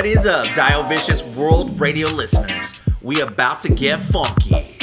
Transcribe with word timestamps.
What 0.00 0.06
is 0.06 0.24
up, 0.24 0.54
Dio 0.54 0.82
Vicious 0.84 1.22
World 1.36 1.78
Radio 1.78 2.08
listeners? 2.08 2.80
We 3.02 3.20
about 3.20 3.60
to 3.60 3.68
get 3.68 4.00
funky. 4.00 4.78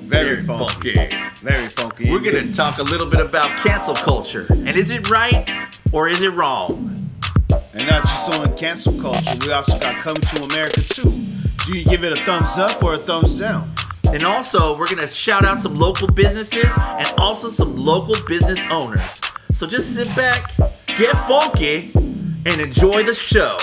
Very 0.00 0.44
funky. 0.44 0.94
Very 1.36 1.62
funky. 1.62 2.10
We're 2.10 2.18
gonna 2.18 2.52
talk 2.52 2.78
a 2.78 2.82
little 2.82 3.06
bit 3.08 3.20
about 3.20 3.56
cancel 3.60 3.94
culture. 3.94 4.46
And 4.50 4.70
is 4.70 4.90
it 4.90 5.08
right 5.10 5.48
or 5.92 6.08
is 6.08 6.22
it 6.22 6.30
wrong? 6.30 7.08
And 7.72 7.88
not 7.88 8.02
just 8.02 8.40
on 8.40 8.58
cancel 8.58 9.00
culture, 9.00 9.46
we 9.46 9.52
also 9.52 9.78
got 9.78 9.94
Come 10.02 10.16
to 10.16 10.42
America 10.46 10.80
too. 10.80 11.12
Do 11.64 11.78
you 11.78 11.84
give 11.84 12.02
it 12.02 12.12
a 12.12 12.20
thumbs 12.24 12.58
up 12.58 12.82
or 12.82 12.94
a 12.94 12.98
thumbs 12.98 13.38
down? 13.38 13.72
And 14.12 14.24
also, 14.24 14.76
we're 14.76 14.88
gonna 14.88 15.06
shout 15.06 15.44
out 15.44 15.60
some 15.60 15.76
local 15.76 16.08
businesses 16.08 16.76
and 16.76 17.06
also 17.16 17.48
some 17.48 17.76
local 17.76 18.16
business 18.26 18.60
owners. 18.72 19.20
So 19.54 19.68
just 19.68 19.94
sit 19.94 20.08
back, 20.16 20.52
get 20.98 21.16
funky, 21.28 21.92
and 21.94 22.60
enjoy 22.60 23.04
the 23.04 23.14
show. 23.14 23.56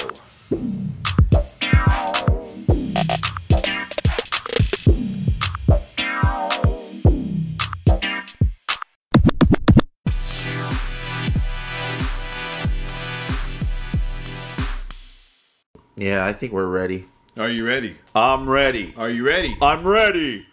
Yeah, 16.03 16.25
I 16.25 16.33
think 16.33 16.51
we're 16.51 16.65
ready. 16.65 17.07
Are 17.37 17.47
you 17.47 17.65
ready? 17.65 17.95
I'm 18.13 18.49
ready. 18.49 18.93
Are 18.97 19.09
you 19.09 19.25
ready? 19.25 19.57
I'm 19.61 19.87
ready. 19.87 20.45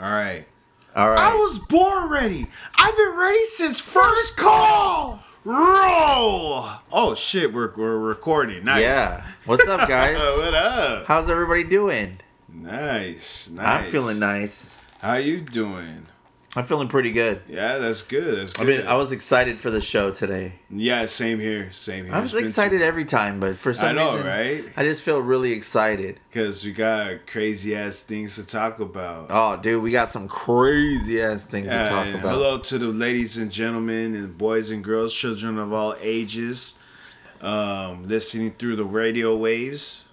All 0.00 0.10
right. 0.10 0.46
All 0.96 1.10
right. 1.10 1.18
I 1.18 1.34
was 1.34 1.58
born 1.58 2.08
ready. 2.08 2.46
I've 2.74 2.96
been 2.96 3.14
ready 3.14 3.46
since 3.48 3.78
first 3.78 4.38
call. 4.38 5.22
Roll. 5.44 6.64
Oh 6.90 7.14
shit, 7.14 7.52
we're 7.52 7.74
we're 7.76 7.98
recording. 7.98 8.64
Nice. 8.64 8.80
Yeah. 8.80 9.26
What's 9.44 9.68
up, 9.68 9.86
guys? 9.86 10.16
What 10.38 10.54
up? 10.54 11.04
How's 11.04 11.28
everybody 11.28 11.64
doing? 11.64 12.20
Nice. 12.48 13.50
Nice. 13.50 13.66
I'm 13.66 13.90
feeling 13.90 14.18
nice. 14.18 14.80
How 15.00 15.16
you 15.16 15.42
doing? 15.42 16.06
I'm 16.56 16.64
feeling 16.64 16.88
pretty 16.88 17.10
good. 17.10 17.42
Yeah, 17.48 17.78
that's 17.78 18.02
good. 18.02 18.38
That's 18.38 18.52
good. 18.52 18.62
I 18.62 18.78
mean, 18.78 18.86
I 18.86 18.94
was 18.94 19.10
excited 19.10 19.58
for 19.58 19.70
the 19.70 19.80
show 19.80 20.10
today. 20.12 20.60
Yeah, 20.70 21.06
same 21.06 21.40
here. 21.40 21.72
Same 21.72 22.04
here. 22.06 22.14
I 22.14 22.20
was 22.20 22.34
excited 22.34 22.80
every 22.80 23.04
time, 23.04 23.40
but 23.40 23.56
for 23.56 23.74
some 23.74 23.88
I 23.88 23.92
know, 23.92 24.12
reason, 24.14 24.26
right? 24.26 24.64
I 24.76 24.84
just 24.84 25.02
feel 25.02 25.20
really 25.20 25.52
excited. 25.52 26.20
because 26.30 26.64
we 26.64 26.72
got 26.72 27.26
crazy 27.26 27.74
ass 27.74 28.02
things 28.02 28.36
to 28.36 28.46
talk 28.46 28.78
about. 28.78 29.26
Oh, 29.30 29.56
dude, 29.56 29.82
we 29.82 29.90
got 29.90 30.10
some 30.10 30.28
crazy 30.28 31.20
ass 31.20 31.46
things 31.46 31.70
to 31.70 31.84
talk 31.84 32.06
about. 32.08 32.20
Hello 32.20 32.58
to 32.58 32.78
the 32.78 32.86
ladies 32.86 33.36
and 33.36 33.50
gentlemen 33.50 34.14
and 34.14 34.38
boys 34.38 34.70
and 34.70 34.84
girls, 34.84 35.12
children 35.12 35.58
of 35.58 35.72
all 35.72 35.96
ages, 36.00 36.78
um, 37.40 38.06
listening 38.06 38.52
through 38.52 38.76
the 38.76 38.84
radio 38.84 39.36
waves. 39.36 40.04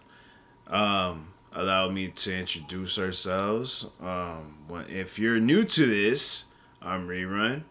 Um, 0.67 1.27
allow 1.53 1.89
me 1.89 2.09
to 2.09 2.35
introduce 2.37 2.97
ourselves. 2.97 3.85
Um, 4.01 4.55
when- 4.67 4.89
if 4.89 5.19
you're 5.19 5.39
new 5.39 5.63
to 5.65 5.85
this, 5.85 6.45
I'm 6.81 7.07
Rerun 7.07 7.63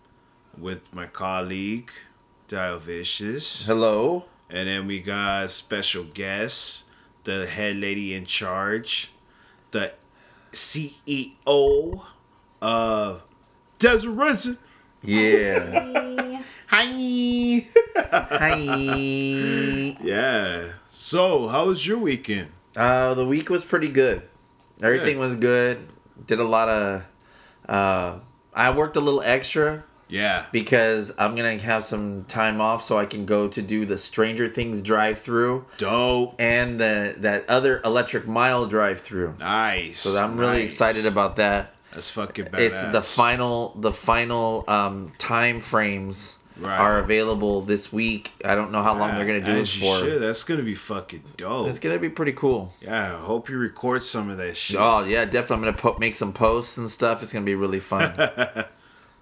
with 0.56 0.81
my 0.92 1.06
colleague 1.06 1.91
Dio 2.48 2.78
Vicious, 2.78 3.64
Hello. 3.67 4.25
and 4.48 4.69
then 4.69 4.86
we 4.86 5.01
got 5.01 5.51
special 5.51 6.05
guest, 6.05 6.84
the 7.24 7.46
head 7.46 7.77
lady 7.77 8.13
in 8.14 8.27
charge, 8.27 9.11
the 9.70 9.92
CEO 10.52 12.02
of 12.61 13.23
Desert 13.79 14.57
Yeah. 15.02 16.42
Hi. 16.67 17.64
Hi. 17.96 18.57
yeah. 20.02 20.73
So, 20.92 21.48
how 21.48 21.67
was 21.67 21.86
your 21.86 21.98
weekend? 21.98 22.51
Uh, 22.77 23.14
the 23.14 23.27
week 23.27 23.51
was 23.51 23.64
pretty 23.64 23.89
good. 23.89 24.23
Everything 24.83 25.19
was 25.19 25.36
good. 25.36 25.89
Did 26.27 26.41
a 26.41 26.45
lot 26.45 26.69
of. 26.69 27.03
Uh, 27.69 28.19
I 28.55 28.70
worked 28.70 28.97
a 28.97 29.01
little 29.01 29.23
extra 29.23 29.85
Yeah. 30.08 30.47
because 30.51 31.13
I'm 31.19 31.36
gonna 31.36 31.58
have 31.58 31.85
some 31.85 32.25
time 32.25 32.61
off 32.61 32.83
so 32.83 32.98
I 32.98 33.07
can 33.07 33.27
go 33.27 33.47
to 33.48 33.63
do 33.63 33.85
the 33.85 33.97
Stranger 33.98 34.48
Things 34.48 34.83
drive-through 34.83 35.67
Dope. 35.79 36.35
and 36.41 36.81
the 36.81 37.14
that 37.19 37.48
other 37.48 37.81
Electric 37.85 38.27
Mile 38.27 38.67
drive-through. 38.67 39.37
Nice. 39.39 40.01
So 40.01 40.17
I'm 40.17 40.37
really 40.37 40.63
Nice. 40.63 40.64
excited 40.73 41.07
about 41.07 41.37
that. 41.37 41.75
That's 41.92 42.11
fucking 42.11 42.47
badass. 42.47 42.58
It's 42.61 42.83
the 42.92 43.02
final 43.02 43.75
the 43.79 43.92
final 43.92 44.64
um, 44.69 45.13
time 45.19 45.61
frames 45.61 46.39
Right. 46.60 46.78
are 46.78 46.98
available 46.98 47.62
this 47.62 47.92
week. 47.92 48.32
I 48.44 48.54
don't 48.54 48.70
know 48.70 48.82
how 48.82 48.96
long 48.98 49.14
they're 49.14 49.26
gonna 49.26 49.40
do 49.40 49.52
it 49.56 49.66
for. 49.68 49.98
should. 49.98 50.20
That's 50.20 50.42
gonna 50.44 50.62
be 50.62 50.74
fucking 50.74 51.22
dope. 51.36 51.68
It's 51.68 51.78
gonna 51.78 51.98
be 51.98 52.10
pretty 52.10 52.32
cool. 52.32 52.74
yeah. 52.80 53.16
I 53.16 53.20
hope 53.20 53.48
you 53.48 53.56
record 53.58 54.04
some 54.04 54.28
of 54.30 54.36
that 54.38 54.56
shit. 54.56 54.76
Oh 54.78 55.04
yeah, 55.04 55.24
definitely. 55.24 55.68
I'm 55.68 55.74
gonna 55.74 55.76
po- 55.76 55.98
make 55.98 56.14
some 56.14 56.32
posts 56.32 56.76
and 56.76 56.90
stuff. 56.90 57.22
It's 57.22 57.32
gonna 57.32 57.44
be 57.46 57.54
really 57.54 57.80
fun. 57.80 58.14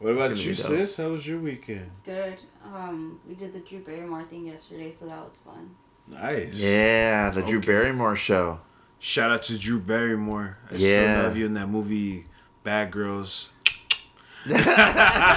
What 0.00 0.10
about 0.12 0.36
you, 0.36 0.54
sis? 0.54 0.96
How 0.96 1.08
was 1.08 1.26
your 1.26 1.40
weekend? 1.40 1.90
Good. 2.04 2.36
Um, 2.64 3.18
we 3.28 3.34
did 3.34 3.52
the 3.52 3.58
Drew 3.58 3.80
Barrymore 3.80 4.22
thing 4.22 4.46
yesterday, 4.46 4.92
so 4.92 5.06
that 5.06 5.20
was 5.24 5.38
fun. 5.38 5.70
Nice. 6.06 6.54
yeah, 6.54 7.30
the 7.30 7.42
Drew 7.42 7.60
Barrymore 7.60 8.14
show. 8.14 8.60
Shout 9.00 9.32
out 9.32 9.42
to 9.44 9.58
Drew 9.58 9.80
Barrymore. 9.80 10.56
I 10.70 10.74
Yeah. 10.76 11.14
still 11.14 11.22
love 11.24 11.36
you 11.36 11.46
in 11.46 11.54
that 11.54 11.66
movie 11.68 12.26
Bad 12.62 12.92
Girls. 12.92 13.50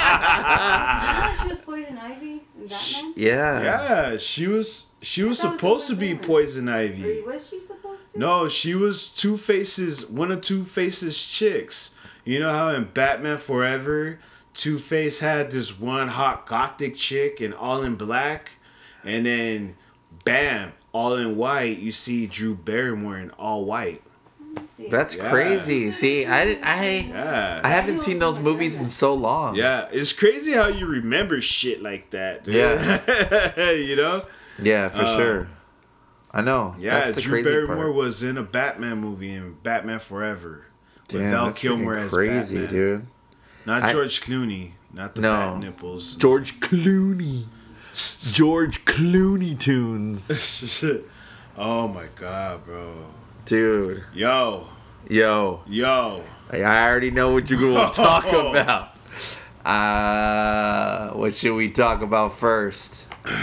Remember 0.02 1.36
she 1.42 1.48
was 1.48 1.60
Poison 1.62 1.98
Ivy 1.98 2.42
in 2.60 2.68
Batman? 2.68 3.14
Yeah. 3.16 3.62
Yeah, 3.64 4.18
she 4.18 4.48
was 4.48 4.86
she 5.02 5.24
was 5.24 5.40
I 5.42 5.46
was 5.48 5.54
supposed 5.56 5.88
to 5.88 5.96
be 5.96 6.10
different- 6.10 6.28
Poison 6.28 6.70
Ivy. 6.70 7.22
was 7.22 7.48
she 7.50 7.60
supposed 7.60 8.12
to? 8.14 8.20
No, 8.20 8.48
she 8.50 8.76
was 8.76 9.10
Two 9.10 9.38
Faces, 9.38 10.06
one 10.10 10.32
of 10.32 10.42
Two 10.42 10.64
Faces 10.66 11.22
chicks. 11.22 11.92
You 12.24 12.40
know 12.40 12.52
how 12.52 12.70
in 12.70 12.86
Batman 12.86 13.38
Forever, 13.40 14.20
Two 14.54 14.78
Face 14.80 15.20
had 15.20 15.52
this 15.52 15.80
one 15.80 16.10
hot 16.10 16.46
gothic 16.46 16.96
chick 16.96 17.40
and 17.42 17.54
all 17.54 17.82
in 17.84 17.96
black, 17.96 18.52
and 19.04 19.26
then 19.26 19.76
bam, 20.24 20.74
all 20.94 21.16
in 21.16 21.36
white, 21.38 21.80
you 21.80 21.92
see 21.92 22.28
Drew 22.28 22.54
Barrymore 22.54 23.18
in 23.18 23.32
all 23.32 23.66
white. 23.66 24.04
Let 24.54 24.64
me 24.64 24.68
see. 24.76 24.90
That's 24.90 25.16
Yeah. 25.16 25.30
crazy. 25.30 25.92
See, 25.92 26.26
I 26.26 26.58
I 26.64 26.86
Yeah. 27.10 27.62
I 27.64 27.70
haven't 27.70 27.98
seen 27.98 28.20
those 28.20 28.40
movies 28.40 28.78
in 28.78 28.90
so 28.90 29.14
long. 29.14 29.56
Yeah, 29.56 29.88
it's 29.92 30.14
crazy 30.14 30.52
how 30.54 30.68
you 30.68 30.86
remember 30.88 31.40
shit 31.42 31.82
like 31.82 32.10
that. 32.12 32.44
dude. 32.44 32.56
Yeah. 32.56 33.70
you 33.72 33.96
know? 33.96 34.24
Yeah, 34.60 34.90
for 34.90 35.02
Um, 35.04 35.18
sure. 35.18 35.48
I 36.34 36.42
know. 36.42 36.76
Yeah, 36.80 36.92
that's 37.02 37.16
the 37.16 37.22
Drew 37.22 37.32
crazy 37.44 37.50
Barrymore 37.50 37.76
part. 37.86 37.94
was 37.96 38.24
in 38.24 38.38
a 38.38 38.44
Batman 38.44 39.00
movie 39.00 39.34
in 39.34 39.56
Batman 39.64 40.00
Forever. 40.00 40.66
With 41.12 41.22
Damn, 41.22 41.32
Val 41.32 41.46
that's 41.48 41.60
Kilmer 41.60 41.96
freaking 41.96 42.06
as 42.06 42.12
crazy, 42.12 42.56
Batman. 42.62 42.74
dude. 42.74 43.08
Not 43.66 43.84
I- 43.84 43.92
George 43.94 44.22
Clooney. 44.22 44.72
Not 44.94 45.16
the 45.16 45.22
No. 45.22 45.34
bat 45.34 45.60
nipples. 45.60 46.16
George 46.18 46.60
Clooney. 46.62 47.46
George 48.34 48.86
Clooney 48.86 49.58
tunes. 49.60 50.84
oh 51.58 51.88
my 51.90 52.06
god, 52.16 52.66
bro. 52.66 52.94
Dude. 53.52 54.06
Yo, 54.14 54.66
Yo. 55.10 55.60
yo. 55.68 56.24
I 56.54 56.62
already 56.88 57.12
know 57.12 57.34
what 57.34 57.50
you're 57.50 57.60
going 57.60 57.86
to 57.92 57.94
talk 57.94 58.24
Oh. 58.28 58.54
about. 58.56 58.96
Uh, 59.66 61.10
what 61.18 61.34
should 61.34 61.56
we 61.56 61.70
talk 61.70 62.02
about 62.02 62.40
first? 62.40 63.08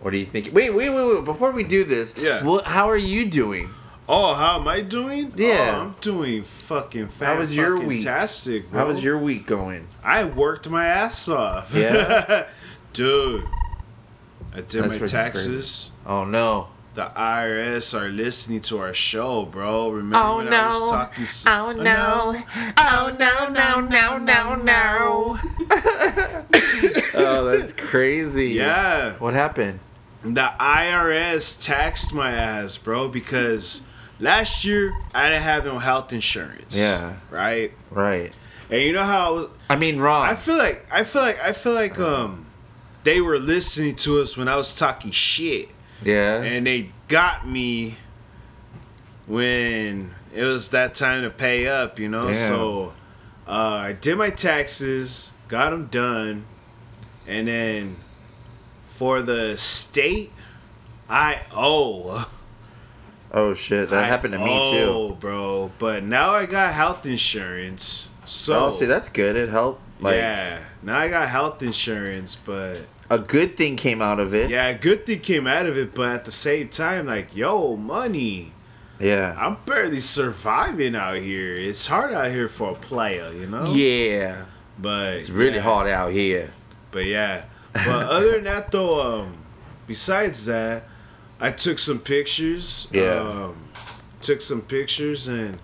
What 0.00 0.12
do 0.12 0.16
you 0.16 0.24
think? 0.24 0.54
Wait, 0.54 0.70
wait, 0.72 0.88
wait, 0.88 1.04
wait. 1.16 1.24
Before 1.24 1.50
we 1.50 1.64
do 1.64 1.84
this, 1.84 2.14
Yeah. 2.16 2.42
What, 2.44 2.64
how 2.64 2.88
are 2.88 2.96
you 2.96 3.26
doing? 3.28 3.68
Oh, 4.08 4.32
how 4.32 4.58
am 4.58 4.66
I 4.68 4.80
doing? 4.80 5.34
Yeah. 5.36 5.74
Oh, 5.76 5.80
I'm 5.88 5.96
doing 6.00 6.44
fucking 6.44 7.10
How 7.20 7.36
was 7.36 7.54
your 7.54 7.76
week? 7.78 8.04
fantastic, 8.04 8.70
bro. 8.70 8.80
How 8.80 8.86
was 8.86 9.04
your 9.04 9.18
week 9.18 9.46
going? 9.46 9.86
I 10.02 10.24
worked 10.24 10.66
my 10.70 10.86
ass 10.86 11.28
off. 11.28 11.74
Yeah? 11.74 12.46
Dude. 12.94 13.44
I 14.54 14.62
did 14.62 14.84
That's 14.84 14.98
my 14.98 15.06
taxes. 15.06 15.90
Oh 16.06 16.24
no. 16.24 16.68
The 16.98 17.12
IRS 17.16 17.94
are 17.94 18.08
listening 18.08 18.60
to 18.62 18.78
our 18.80 18.92
show, 18.92 19.44
bro. 19.44 19.90
Remember 19.90 20.16
Oh, 20.16 20.36
when 20.38 20.52
I 20.52 20.66
was 20.66 20.90
talking 20.90 21.24
s- 21.26 21.44
Oh 21.46 21.70
no. 21.70 22.42
Oh 22.76 23.16
no 23.16 23.48
no 23.50 23.80
no 23.80 24.18
no 24.18 24.54
no. 24.56 25.38
oh, 27.14 27.44
that's 27.52 27.72
crazy. 27.72 28.48
Yeah. 28.48 29.12
What 29.20 29.34
happened? 29.34 29.78
The 30.24 30.50
IRS 30.58 31.64
taxed 31.64 32.12
my 32.12 32.32
ass, 32.32 32.76
bro, 32.76 33.06
because 33.06 33.82
last 34.18 34.64
year 34.64 34.92
I 35.14 35.28
didn't 35.28 35.44
have 35.44 35.64
no 35.66 35.78
health 35.78 36.12
insurance. 36.12 36.74
Yeah. 36.74 37.14
Right? 37.30 37.74
Right. 37.92 38.32
And 38.72 38.82
you 38.82 38.90
know 38.92 39.04
how 39.04 39.50
I 39.70 39.76
mean, 39.76 40.00
wrong. 40.00 40.26
I 40.26 40.34
feel 40.34 40.56
like 40.56 40.84
I 40.90 41.04
feel 41.04 41.22
like 41.22 41.38
I 41.40 41.52
feel 41.52 41.74
like 41.74 41.96
um 42.00 42.46
they 43.04 43.20
were 43.20 43.38
listening 43.38 43.94
to 43.98 44.20
us 44.20 44.36
when 44.36 44.48
I 44.48 44.56
was 44.56 44.74
talking 44.74 45.12
shit. 45.12 45.68
Yeah. 46.02 46.42
And 46.42 46.66
they 46.66 46.90
got 47.08 47.48
me 47.48 47.96
when 49.26 50.14
it 50.34 50.44
was 50.44 50.70
that 50.70 50.94
time 50.94 51.22
to 51.22 51.30
pay 51.30 51.66
up, 51.66 51.98
you 51.98 52.08
know? 52.08 52.32
Damn. 52.32 52.48
So 52.48 52.92
uh, 53.46 53.50
I 53.50 53.92
did 53.92 54.16
my 54.18 54.30
taxes, 54.30 55.32
got 55.48 55.70
them 55.70 55.86
done, 55.86 56.46
and 57.26 57.48
then 57.48 57.96
for 58.94 59.22
the 59.22 59.56
state, 59.56 60.32
I 61.08 61.42
oh. 61.52 62.30
Oh 63.30 63.54
shit, 63.54 63.90
that 63.90 64.04
I 64.04 64.06
happened 64.06 64.32
to 64.32 64.38
me 64.38 64.50
owe, 64.50 65.10
too. 65.10 65.16
bro. 65.16 65.70
But 65.78 66.02
now 66.02 66.34
I 66.34 66.46
got 66.46 66.72
health 66.74 67.06
insurance. 67.06 68.08
So 68.26 68.66
oh, 68.66 68.70
see, 68.70 68.86
that's 68.86 69.08
good. 69.08 69.36
It 69.36 69.50
helped. 69.50 69.82
Like 70.00 70.16
yeah, 70.16 70.60
now 70.82 70.98
I 70.98 71.08
got 71.08 71.28
health 71.28 71.62
insurance, 71.62 72.34
but 72.36 72.80
a 73.10 73.18
good 73.18 73.56
thing 73.56 73.76
came 73.76 74.02
out 74.02 74.20
of 74.20 74.34
it. 74.34 74.50
yeah, 74.50 74.66
a 74.68 74.78
good 74.78 75.06
thing 75.06 75.20
came 75.20 75.46
out 75.46 75.66
of 75.66 75.76
it. 75.76 75.94
But 75.94 76.08
at 76.10 76.24
the 76.24 76.32
same 76.32 76.68
time, 76.68 77.06
like, 77.06 77.34
yo, 77.34 77.76
money. 77.76 78.52
Yeah. 79.00 79.36
I'm 79.38 79.56
barely 79.64 80.00
surviving 80.00 80.96
out 80.96 81.16
here. 81.16 81.54
It's 81.54 81.86
hard 81.86 82.12
out 82.12 82.30
here 82.30 82.48
for 82.48 82.72
a 82.72 82.74
player, 82.74 83.32
you 83.32 83.46
know. 83.46 83.72
Yeah. 83.72 84.44
But 84.78 85.14
It's 85.14 85.30
really 85.30 85.56
yeah. 85.56 85.62
hard 85.62 85.88
out 85.88 86.12
here. 86.12 86.50
But 86.90 87.04
yeah. 87.04 87.44
But 87.72 87.86
other 87.88 88.32
than 88.32 88.44
that, 88.44 88.70
though, 88.72 89.00
um, 89.00 89.36
besides 89.86 90.46
that, 90.46 90.84
I 91.40 91.52
took 91.52 91.78
some 91.78 92.00
pictures. 92.00 92.88
Yeah. 92.90 93.20
Um, 93.20 93.68
took 94.20 94.42
some 94.42 94.62
pictures 94.62 95.28
and 95.28 95.60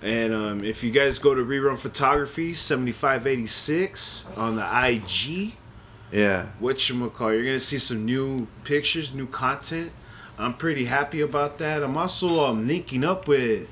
and 0.00 0.32
um, 0.32 0.62
if 0.62 0.84
you 0.84 0.92
guys 0.92 1.18
go 1.18 1.34
to 1.34 1.42
rerun 1.42 1.76
photography 1.76 2.54
7586 2.54 4.36
on 4.36 4.54
the 4.54 4.62
IG, 4.62 5.54
Yeah. 6.12 6.46
what 6.60 6.88
you 6.88 7.10
call 7.10 7.32
you're 7.32 7.44
gonna 7.44 7.58
see 7.60 7.78
some 7.78 8.04
new 8.04 8.46
pictures, 8.64 9.14
new 9.14 9.26
content. 9.26 9.90
I'm 10.38 10.54
pretty 10.54 10.84
happy 10.84 11.20
about 11.22 11.58
that. 11.58 11.82
I'm 11.82 11.96
also 11.96 12.46
um, 12.46 12.66
linking 12.68 13.04
up 13.04 13.26
with 13.26 13.68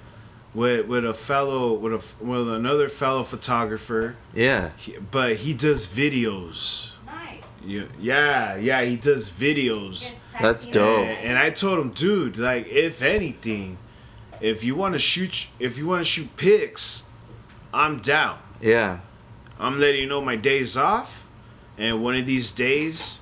with 0.55 0.87
with 0.87 1.05
a 1.05 1.15
fellow 1.15 1.75
with 1.75 1.93
a 1.95 2.25
with 2.25 2.49
another 2.49 2.89
fellow 2.89 3.25
photographer, 3.25 4.17
Yeah. 4.35 4.71
he, 4.77 4.97
but 4.99 5.37
he 5.37 5.53
does 5.55 5.87
videos. 5.87 6.91
Nice. 7.07 7.43
Yeah, 7.65 7.85
yeah, 8.01 8.57
yeah. 8.57 8.83
He 8.83 8.97
does 8.97 9.31
videos, 9.31 10.15
That's 10.41 10.67
dope. 10.67 11.01
and, 11.07 11.29
and 11.31 11.39
I 11.39 11.51
told 11.51 11.79
him, 11.79 11.91
dude, 11.91 12.37
like 12.39 12.67
if 12.69 13.03
anything, 13.03 13.79
if 14.41 14.65
you 14.65 14.75
want 14.75 14.95
to 14.95 14.99
shoot, 14.99 15.47
if 15.59 15.77
you 15.79 15.87
want 15.87 16.01
to 16.01 16.05
shoot 16.05 16.35
pics, 16.37 17.05
I'm 17.73 18.01
down. 18.01 18.39
Yeah. 18.61 19.01
I'm 19.59 19.79
letting 19.79 20.01
you 20.01 20.07
know 20.07 20.21
my 20.21 20.37
days 20.37 20.77
off, 20.77 21.24
and 21.79 22.03
one 22.03 22.17
of 22.17 22.27
these 22.27 22.53
days, 22.53 23.21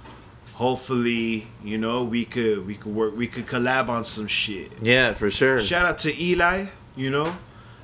hopefully, 0.55 1.47
you 1.65 1.79
know, 1.79 2.05
we 2.05 2.25
could 2.25 2.67
we 2.67 2.75
could 2.75 2.95
work, 2.95 3.17
we 3.17 3.27
could 3.27 3.47
collab 3.47 3.89
on 3.89 4.05
some 4.05 4.27
shit. 4.27 4.71
Yeah, 4.83 5.15
for 5.15 5.31
sure. 5.31 5.63
Shout 5.63 5.87
out 5.87 5.99
to 6.01 6.23
Eli, 6.23 6.67
you 6.97 7.11
know. 7.11 7.37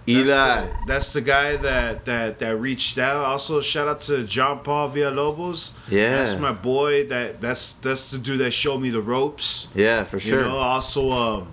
Eli. 0.09 0.25
That's 0.25 0.67
the, 0.67 0.87
that's 0.87 1.13
the 1.13 1.21
guy 1.21 1.57
that, 1.59 2.05
that 2.07 2.39
that 2.39 2.57
reached 2.57 2.99
out. 2.99 3.25
Also, 3.25 3.61
shout 3.61 3.89
out 3.89 4.01
to 4.03 4.25
John 4.25 4.61
Paul 4.61 4.91
Villalobos. 4.91 5.73
Yeah. 5.91 6.25
that's 6.25 6.41
my 6.41 6.53
boy. 6.53 7.07
That 7.09 7.41
that's 7.41 7.75
that's 7.75 8.11
the 8.11 8.19
dude 8.19 8.41
that 8.41 8.53
showed 8.53 8.79
me 8.79 8.91
the 8.91 9.03
ropes. 9.03 9.69
Yeah, 9.75 10.05
for 10.05 10.19
sure. 10.19 10.43
You 10.43 10.49
know. 10.49 10.57
Also, 10.57 11.11
um, 11.11 11.49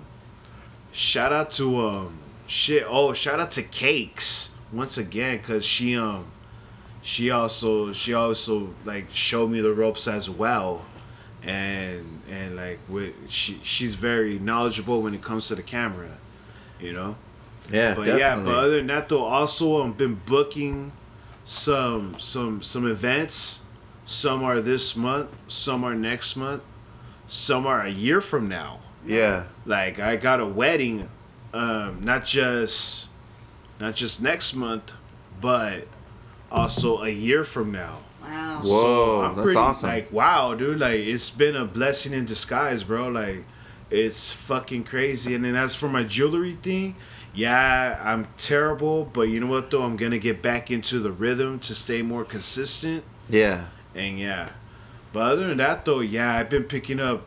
shout 0.92 1.32
out 1.32 1.52
to 1.52 1.86
um, 1.86 2.18
shit. 2.46 2.84
Oh, 2.88 3.12
shout 3.12 3.40
out 3.40 3.50
to 3.52 3.62
Cakes 3.62 4.50
once 4.72 4.96
again, 4.96 5.40
cause 5.40 5.64
she 5.64 5.96
um, 5.96 6.26
she 7.06 7.30
also 7.30 7.92
she 7.92 8.14
also 8.14 8.74
like 8.84 9.06
showed 9.14 9.48
me 9.50 9.60
the 9.60 9.72
ropes 9.72 10.08
as 10.08 10.28
well, 10.28 10.84
and 11.44 12.20
and 12.28 12.56
like 12.56 12.80
with 12.88 13.14
she 13.28 13.60
she's 13.62 13.94
very 13.94 14.38
knowledgeable 14.40 15.02
when 15.02 15.14
it 15.14 15.22
comes 15.22 15.46
to 15.48 15.54
the 15.54 15.62
camera, 15.62 16.08
you 16.80 16.92
know. 16.92 17.14
yeah, 17.70 17.94
But 17.94 18.04
definitely. 18.06 18.20
yeah, 18.20 18.36
but 18.44 18.54
other 18.56 18.76
than 18.78 18.88
that 18.88 19.08
though, 19.08 19.22
also 19.24 19.84
I've 19.86 19.96
been 19.96 20.20
booking 20.26 20.92
some 21.44 22.16
some 22.18 22.62
some 22.62 22.86
events. 22.90 23.62
Some 24.08 24.44
are 24.44 24.60
this 24.60 24.96
month, 24.96 25.30
some 25.48 25.82
are 25.84 25.94
next 25.94 26.36
month, 26.36 26.62
some 27.28 27.66
are 27.66 27.80
a 27.82 27.90
year 27.90 28.20
from 28.20 28.48
now. 28.48 28.80
yeah. 29.04 29.44
Like 29.64 29.98
I 30.00 30.16
got 30.16 30.38
a 30.40 30.46
wedding, 30.46 31.08
um, 31.52 32.00
not 32.04 32.24
just 32.24 33.08
not 33.80 33.94
just 33.96 34.22
next 34.22 34.54
month, 34.54 34.92
but 35.40 35.86
also 36.56 37.02
a 37.02 37.08
year 37.10 37.44
from 37.44 37.70
now. 37.72 37.98
Wow. 38.22 38.60
Whoa, 38.64 39.20
I'm 39.22 39.36
that's 39.36 39.56
awesome. 39.56 39.88
Like 39.90 40.10
wow, 40.12 40.54
dude, 40.54 40.80
like 40.80 40.98
it's 41.00 41.30
been 41.30 41.54
a 41.54 41.64
blessing 41.64 42.12
in 42.12 42.24
disguise, 42.24 42.82
bro. 42.82 43.08
Like 43.08 43.44
it's 43.90 44.32
fucking 44.32 44.84
crazy. 44.84 45.34
And 45.34 45.44
then 45.44 45.54
as 45.54 45.74
for 45.76 45.88
my 45.88 46.02
jewelry 46.02 46.56
thing, 46.60 46.96
yeah, 47.34 48.00
I'm 48.02 48.26
terrible, 48.38 49.04
but 49.04 49.22
you 49.22 49.38
know 49.40 49.46
what 49.46 49.70
though? 49.70 49.82
I'm 49.84 49.96
gonna 49.96 50.18
get 50.18 50.42
back 50.42 50.70
into 50.70 50.98
the 50.98 51.12
rhythm 51.12 51.58
to 51.60 51.74
stay 51.74 52.02
more 52.02 52.24
consistent. 52.24 53.04
yeah. 53.28 53.66
And 53.94 54.18
yeah. 54.18 54.50
But 55.12 55.20
other 55.32 55.46
than 55.48 55.58
that 55.58 55.84
though, 55.84 56.00
yeah, 56.00 56.34
I've 56.34 56.50
been 56.50 56.64
picking 56.64 57.00
up 57.00 57.22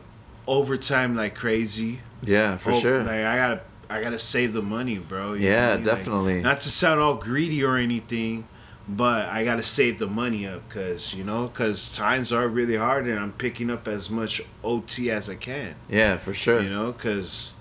overtime 0.46 1.16
like 1.16 1.34
crazy. 1.34 2.00
Yeah, 2.22 2.56
for 2.58 2.72
Oh, 2.72 2.80
sure. 2.80 2.98
Like 3.02 3.24
I 3.24 3.36
gotta 3.36 3.60
I 3.88 4.00
gotta 4.02 4.18
save 4.18 4.52
the 4.52 4.62
money, 4.62 4.98
bro. 4.98 5.32
you 5.32 5.48
Yeah, 5.48 5.70
I 5.72 5.76
mean? 5.76 5.84
Like, 5.86 5.96
definitely. 5.96 6.42
not 6.42 6.60
to 6.60 6.68
sound 6.68 7.00
all 7.00 7.16
greedy 7.16 7.64
or 7.64 7.76
anything, 7.76 8.46
but 8.88 9.28
I 9.28 9.44
gotta 9.44 9.62
save 9.62 9.98
the 9.98 10.06
money 10.06 10.46
up 10.46 10.68
because 10.68 11.14
you 11.14 11.24
know, 11.24 11.48
because 11.48 11.94
times 11.96 12.32
are 12.32 12.48
really 12.48 12.76
hard, 12.76 13.06
and 13.06 13.18
I'm 13.18 13.32
picking 13.32 13.70
up 13.70 13.86
as 13.88 14.10
much 14.10 14.42
OT 14.64 15.10
as 15.10 15.28
I 15.30 15.34
can. 15.36 15.74
yeah, 15.88 16.16
for 16.16 16.34
sure. 16.34 16.60
You 16.62 16.70
know, 16.70 16.92
because 16.92 17.54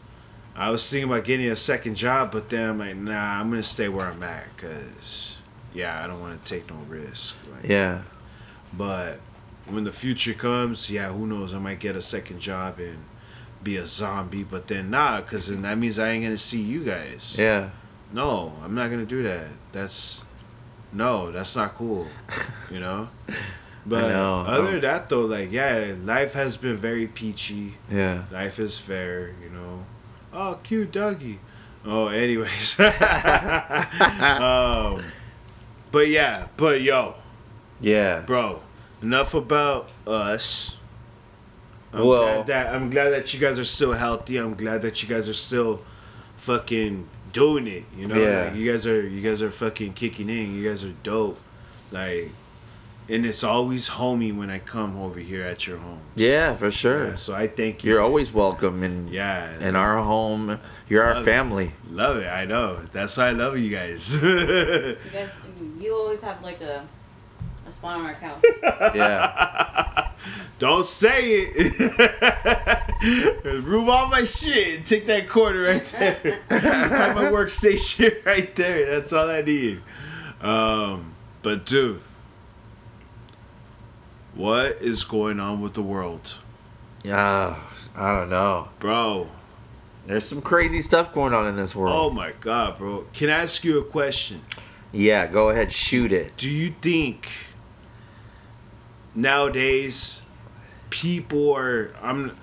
I 0.56 0.72
was 0.72 0.88
thinking 0.90 1.10
about 1.10 1.24
getting 1.26 1.48
a 1.48 1.56
second 1.56 1.96
job, 1.96 2.32
but 2.32 2.50
then 2.50 2.70
I'm 2.70 2.80
like, 2.80 2.96
nah, 2.96 3.40
I'm 3.40 3.50
gonna 3.50 3.64
stay 3.64 3.90
where 3.90 4.08
I'm 4.08 4.24
at, 4.24 4.46
because 4.56 5.38
yeah, 5.74 6.04
I 6.04 6.08
don't 6.08 6.20
want 6.22 6.44
to 6.44 6.50
take 6.54 6.70
no 6.70 6.76
risk. 6.88 7.36
Like, 7.54 7.70
Yeah. 7.70 8.02
but 8.76 9.20
when 9.68 9.84
the 9.84 9.92
future 9.92 10.34
comes, 10.34 10.90
yeah, 10.90 11.12
who 11.12 11.28
knows? 11.28 11.54
I 11.54 11.60
might 11.60 11.80
get 11.80 11.96
a 11.96 12.02
second 12.02 12.40
job 12.40 12.80
and 12.80 12.98
be 13.62 13.78
a 13.78 13.86
zombie, 13.86 14.44
but 14.44 14.68
then 14.68 14.90
nah, 14.90 15.22
because 15.22 15.48
then 15.48 15.62
that 15.62 15.78
means 15.78 16.00
I 16.00 16.10
ain't 16.10 16.24
gonna 16.24 16.38
see 16.38 16.62
you 16.62 16.84
guys. 16.84 17.36
Yeah. 17.38 17.70
No, 18.12 18.54
I'm 18.64 18.74
not 18.74 18.90
gonna 18.90 19.06
do 19.06 19.22
that. 19.24 19.46
That's 19.72 20.24
no, 20.94 21.32
that's 21.32 21.56
not 21.56 21.76
cool. 21.76 22.08
You 22.72 22.80
know. 22.80 23.10
But 23.86 24.10
know. 24.10 24.42
other 24.42 24.72
than 24.74 24.82
that, 24.82 25.08
though, 25.10 25.22
like 25.22 25.52
yeah, 25.52 25.96
life 26.04 26.34
has 26.34 26.58
been 26.58 26.78
very 26.78 27.08
peachy. 27.08 27.76
Yeah. 27.90 28.24
Life 28.30 28.60
is 28.60 28.78
fair, 28.78 29.30
you 29.42 29.50
know. 29.50 29.86
Oh, 30.34 30.60
cute 30.62 30.92
doggy. 30.92 31.40
Oh, 31.86 32.08
anyways. 32.10 32.78
um, 34.00 35.02
but 35.92 36.08
yeah, 36.10 36.48
but 36.58 36.82
yo, 36.82 37.16
Yeah. 37.80 38.20
bro, 38.22 38.62
enough 39.02 39.34
about 39.34 39.90
us. 40.06 40.78
I'm 41.94 42.06
Well- 42.06 42.44
glad 42.44 42.48
that 42.48 42.76
I'm 42.76 42.90
glad 42.92 43.10
that 43.12 43.34
you 43.34 43.40
guys 43.40 43.58
are 43.58 43.66
still 43.66 43.94
healthy. 43.94 44.38
I'm 44.38 44.54
glad 44.56 44.82
that 44.84 45.02
you 45.02 45.10
guys 45.10 45.28
are 45.28 45.34
still 45.34 45.82
fucking 46.38 47.08
doing 47.32 47.68
it. 47.68 47.84
You 47.98 48.08
know, 48.08 48.16
Yeah. 48.16 48.46
like, 48.46 48.56
you 48.56 48.72
guys 48.72 48.86
are 48.88 49.08
you 49.08 49.22
guys 49.22 49.42
are 49.42 49.52
fucking 49.52 49.94
kicking 49.94 50.30
in. 50.30 50.56
You 50.56 50.68
guys 50.70 50.84
are 50.84 50.94
dope. 51.04 51.40
Like, 51.92 52.30
and 53.08 53.26
it's 53.26 53.44
always 53.44 53.88
homey 53.88 54.32
when 54.32 54.52
I 54.52 54.60
come 54.60 55.00
over 55.02 55.20
here 55.20 55.44
at 55.44 55.66
your 55.66 55.78
home. 55.78 56.02
Yeah, 56.16 56.54
for 56.54 56.70
sure. 56.70 57.08
Yeah, 57.10 57.16
so 57.16 57.34
I 57.34 57.48
thank 57.48 57.84
you. 57.84 57.92
You're 57.92 58.02
always 58.02 58.32
welcome 58.32 58.84
in 58.84 59.08
yeah 59.08 59.58
in 59.60 59.76
our 59.76 59.98
home. 60.04 60.60
You're 60.88 61.04
our 61.04 61.16
Love 61.16 61.24
it. 61.24 61.32
family. 61.32 61.72
Love 61.90 62.18
it. 62.18 62.28
I 62.28 62.46
know. 62.46 62.80
That's 62.92 63.18
why 63.18 63.30
I 63.30 63.32
love 63.32 63.58
you 63.58 63.70
guys. 63.70 64.14
You 64.22 64.96
guys, 65.12 65.34
you 65.80 65.94
always 65.96 66.22
have 66.22 66.42
like 66.44 66.62
a 66.62 66.86
a 67.70 67.72
spot 67.72 68.00
on 68.00 68.06
our 68.06 68.14
couch. 68.16 68.44
Yeah. 68.96 70.12
Don't 70.58 70.86
say 70.86 71.32
it. 71.54 73.44
Remove 73.46 73.88
all 73.88 74.08
my 74.08 74.26
shit 74.26 74.86
take 74.86 75.06
that 75.08 75.30
corner 75.30 75.62
right 75.64 75.86
there. 75.86 76.42
Have 76.50 77.16
my 77.16 77.26
workstation 77.32 78.26
right 78.26 78.54
there. 78.56 79.00
That's 79.00 79.14
all 79.14 79.30
I 79.30 79.42
need. 79.42 79.82
Um, 80.42 81.14
but 81.42 81.66
dude, 81.66 82.02
what 84.36 84.78
is 84.82 85.04
going 85.04 85.40
on 85.40 85.62
with 85.62 85.74
the 85.74 85.82
world, 85.82 86.36
Yeah. 87.04 87.56
I 87.96 88.12
don't 88.14 88.30
know. 88.30 88.70
bro? 88.80 89.28
There's 90.06 90.24
some 90.26 90.42
crazy 90.42 90.82
stuff 90.82 91.14
going 91.14 91.34
on 91.34 91.48
in 91.48 91.56
this 91.58 91.76
world. 91.76 91.94
Oh 91.94 92.10
my 92.10 92.32
god, 92.40 92.78
bro! 92.78 93.06
Can 93.14 93.30
I 93.30 93.44
ask 93.44 93.64
you 93.64 93.78
a 93.80 93.84
question? 93.84 94.42
Yeah, 94.92 95.28
go 95.28 95.50
ahead, 95.50 95.72
shoot 95.74 96.12
it. 96.14 96.36
Do 96.38 96.50
you 96.50 96.74
think 96.82 97.30
nowadays 99.22 100.22
people 100.90 101.54
are 101.54 101.94
I'm 102.02 102.36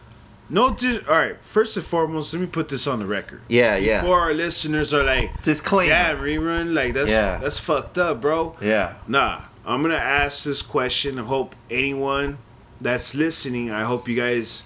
no 0.49 0.73
dis- 0.75 1.02
all 1.09 1.14
right 1.16 1.37
first 1.50 1.76
and 1.76 1.85
foremost 1.85 2.33
let 2.33 2.40
me 2.40 2.47
put 2.47 2.68
this 2.68 2.87
on 2.87 2.99
the 3.00 3.06
record 3.06 3.40
Yeah, 3.49 3.76
yeah. 3.76 4.00
before 4.00 4.21
our 4.21 4.35
listeners 4.35 4.95
are 4.95 5.02
like 5.02 5.42
Disclaimer. 5.42 5.88
damn 5.92 6.18
rerun 6.18 6.73
like 6.75 6.95
that's 6.95 7.11
Yeah. 7.11 7.38
that's 7.38 7.59
fucked 7.59 7.99
up 7.99 8.21
bro 8.21 8.56
Yeah. 8.61 8.95
nah 9.09 9.42
i'm 9.64 9.83
gonna 9.83 9.95
ask 9.97 10.45
this 10.45 10.62
question 10.62 11.18
i 11.18 11.25
hope 11.25 11.56
anyone 11.71 12.38
that's 12.80 13.14
listening 13.14 13.71
i 13.71 13.83
hope 13.83 14.06
you 14.09 14.14
guys 14.14 14.62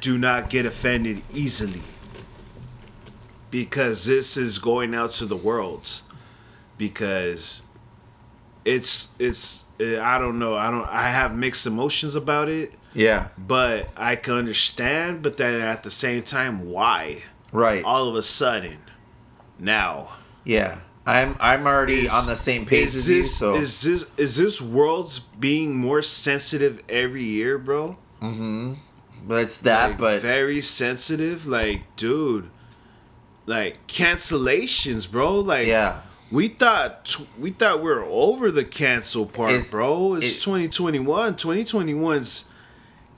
do 0.00 0.18
not 0.18 0.50
get 0.50 0.66
offended 0.66 1.22
easily 1.32 1.82
because 3.50 4.04
this 4.04 4.36
is 4.36 4.58
going 4.58 4.94
out 4.94 5.12
to 5.12 5.26
the 5.26 5.36
world 5.36 5.88
because 6.78 7.62
it's 8.64 9.10
it's 9.20 9.61
i 9.80 10.18
don't 10.18 10.38
know 10.38 10.54
i 10.54 10.70
don't 10.70 10.86
i 10.88 11.08
have 11.10 11.34
mixed 11.34 11.66
emotions 11.66 12.14
about 12.14 12.48
it 12.48 12.72
Yeah. 12.94 13.28
But 13.38 13.88
I 13.96 14.16
can 14.16 14.34
understand, 14.34 15.22
but 15.22 15.36
then 15.38 15.62
at 15.62 15.82
the 15.82 15.90
same 15.90 16.22
time, 16.24 16.68
why? 16.70 17.22
Right. 17.50 17.82
All 17.82 18.06
of 18.08 18.16
a 18.16 18.22
sudden, 18.22 18.76
now. 19.58 20.08
Yeah. 20.44 20.80
I'm 21.06 21.34
I'm 21.40 21.66
already 21.66 22.04
Is- 22.04 22.12
on 22.12 22.26
the 22.26 22.36
same 22.36 22.66
page 22.66 22.88
as 22.88 23.06
this, 23.06 23.08
you. 23.08 23.24
So 23.24 23.54
is 23.56 23.80
this 23.80 24.04
is 24.18 24.36
this 24.36 24.60
world's 24.60 25.20
being 25.20 25.74
more 25.74 26.02
sensitive 26.02 26.82
every 26.88 27.24
year, 27.24 27.56
bro? 27.56 27.96
Mm-hmm. 28.20 28.74
But 29.26 29.40
it's 29.44 29.58
that. 29.64 29.90
Like, 29.90 29.98
but 29.98 30.20
very 30.20 30.60
sensitive. 30.60 31.46
Like, 31.46 31.80
dude, 31.96 32.50
like 33.46 33.86
cancellations, 33.88 35.10
bro. 35.10 35.40
Like, 35.40 35.66
yeah. 35.66 36.00
We 36.32 36.48
thought 36.48 37.04
t- 37.04 37.26
we 37.38 37.50
thought 37.52 37.78
we 37.82 37.90
were 37.90 38.02
over 38.04 38.50
the 38.50 38.64
cancel 38.64 39.26
part, 39.26 39.50
It's- 39.50 39.70
bro. 39.70 40.14
It's 40.14 40.38
it- 40.38 40.40
2021. 40.42 41.34
2021's 41.36 42.46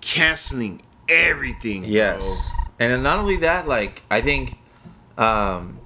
canceling 0.00 0.82
everything. 1.08 1.84
Yes. 1.84 2.20
bro. 2.22 2.36
And 2.80 3.02
not 3.02 3.18
only 3.20 3.36
that, 3.38 3.68
like 3.68 4.02
I 4.10 4.20
think, 4.20 4.58
um, 5.16 5.78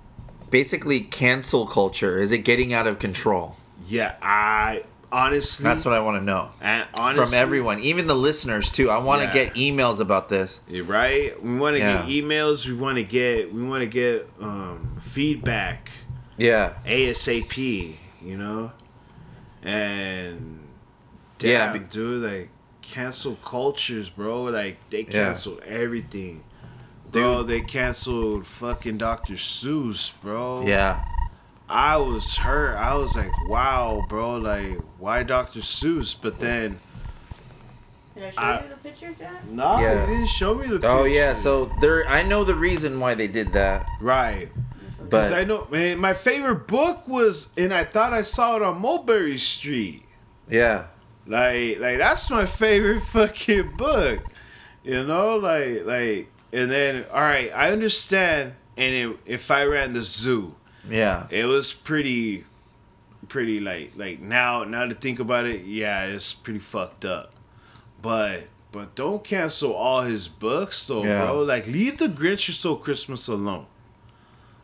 basically 0.50 1.00
cancel 1.02 1.66
culture 1.66 2.18
is 2.18 2.32
it 2.32 2.38
getting 2.38 2.72
out 2.72 2.86
of 2.86 2.98
control? 2.98 3.56
Yeah, 3.86 4.14
I 4.22 4.82
honestly. 5.12 5.64
That's 5.64 5.84
what 5.84 5.94
I 5.94 6.00
want 6.00 6.18
to 6.18 6.24
know 6.24 6.50
and 6.60 6.86
honestly, 6.98 7.24
from 7.26 7.34
everyone, 7.34 7.78
even 7.80 8.06
the 8.06 8.14
listeners 8.14 8.70
too. 8.70 8.90
I 8.90 8.98
want 8.98 9.20
to 9.22 9.26
Yeah. 9.38 9.44
get 9.46 9.54
emails 9.54 10.00
about 10.00 10.28
this. 10.30 10.60
Right? 10.84 11.42
We 11.42 11.56
want 11.58 11.76
to 11.76 11.80
Yeah. 11.80 11.98
get 12.06 12.08
emails. 12.08 12.66
We 12.66 12.74
want 12.74 12.96
to 12.96 13.02
get 13.04 13.52
we 13.52 13.62
want 13.62 13.82
to 13.82 13.86
get 13.86 14.28
um, 14.40 14.96
feedback 15.00 15.90
Yeah. 16.38 16.72
ASAP. 16.86 17.94
You 18.22 18.36
know, 18.36 18.72
and 19.62 20.60
Yeah, 21.40 21.66
damn, 21.66 21.72
be- 21.74 21.78
dude, 21.80 22.22
like 22.24 22.48
cancel 22.82 23.36
cultures, 23.44 24.08
bro. 24.10 24.44
Like 24.44 24.78
they 24.90 25.00
Yeah. 25.02 25.26
cancel 25.26 25.60
everything. 25.66 26.42
Bro, 27.12 27.38
Dude. 27.44 27.46
they 27.48 27.60
canceled 27.62 28.46
fucking 28.46 28.98
Dr. 28.98 29.34
Seuss, 29.34 30.12
bro. 30.20 30.62
Yeah. 30.66 31.00
I 31.68 31.96
was 31.96 32.36
hurt. 32.36 32.76
I 32.76 32.94
was 32.94 33.14
like, 33.16 33.30
wow, 33.48 34.04
bro, 34.08 34.36
like, 34.36 34.78
why 34.98 35.22
Dr. 35.22 35.60
Seuss? 35.60 36.14
But 36.20 36.38
then, 36.40 36.76
Did 38.14 38.24
I 38.24 38.30
show 38.30 38.40
I- 38.40 38.62
you 38.62 38.68
the 38.70 38.76
pictures 38.88 39.16
yet? 39.20 39.46
no, 39.48 39.78
Yeah. 39.80 40.00
you 40.02 40.06
didn't 40.14 40.26
show 40.28 40.54
me 40.54 40.66
the 40.66 40.72
pictures. 40.74 40.90
Oh 40.90 41.04
yeah. 41.04 41.32
So 41.34 41.70
there, 41.80 42.06
I 42.08 42.22
know 42.22 42.42
the 42.44 42.54
reason 42.56 42.98
why 43.00 43.14
they 43.14 43.28
did 43.28 43.52
that, 43.52 43.86
Right. 44.00 44.50
But 45.10 45.22
Because 45.28 45.32
I 45.32 45.44
know, 45.44 45.66
man, 45.70 45.98
my 45.98 46.14
favorite 46.14 46.66
book 46.66 47.06
was, 47.08 47.48
and 47.56 47.72
I 47.72 47.84
thought 47.84 48.12
I 48.12 48.22
saw 48.22 48.56
it 48.56 48.62
on 48.62 48.80
Mulberry 48.80 49.38
Street. 49.38 50.04
yeah. 50.48 50.86
Like, 51.26 51.78
like 51.78 51.98
that's 51.98 52.30
my 52.30 52.46
favorite 52.46 53.02
fucking 53.12 53.76
book. 53.76 54.20
You 54.82 55.04
know, 55.04 55.36
like, 55.36 55.84
like, 55.84 56.30
and 56.54 56.70
then, 56.70 57.04
all 57.12 57.20
right, 57.20 57.52
I 57.54 57.70
understand. 57.72 58.54
And 58.78 58.94
it, 58.94 59.16
if 59.26 59.50
I 59.50 59.64
ran 59.64 59.92
the 59.92 60.00
zoo, 60.02 60.54
Yeah. 60.88 61.26
it 61.30 61.44
was 61.44 61.74
pretty, 61.74 62.44
pretty 63.28 63.60
like, 63.60 63.92
like 63.96 64.20
now, 64.20 64.64
now 64.64 64.86
to 64.86 64.94
think 64.94 65.18
about 65.20 65.44
it, 65.44 65.66
yeah, 65.66 66.04
it's 66.06 66.32
pretty 66.32 66.60
fucked 66.60 67.04
up. 67.04 67.32
But, 68.00 68.44
but 68.72 68.94
don't 68.94 69.22
cancel 69.22 69.74
all 69.74 70.02
his 70.02 70.28
books, 70.28 70.86
though, 70.86 71.04
Yeah. 71.04 71.26
bro. 71.26 71.42
Like, 71.42 71.66
leave 71.66 71.98
the 71.98 72.08
Grinch 72.08 72.48
or 72.48 72.52
So 72.52 72.76
Christmas 72.76 73.28
alone. 73.28 73.66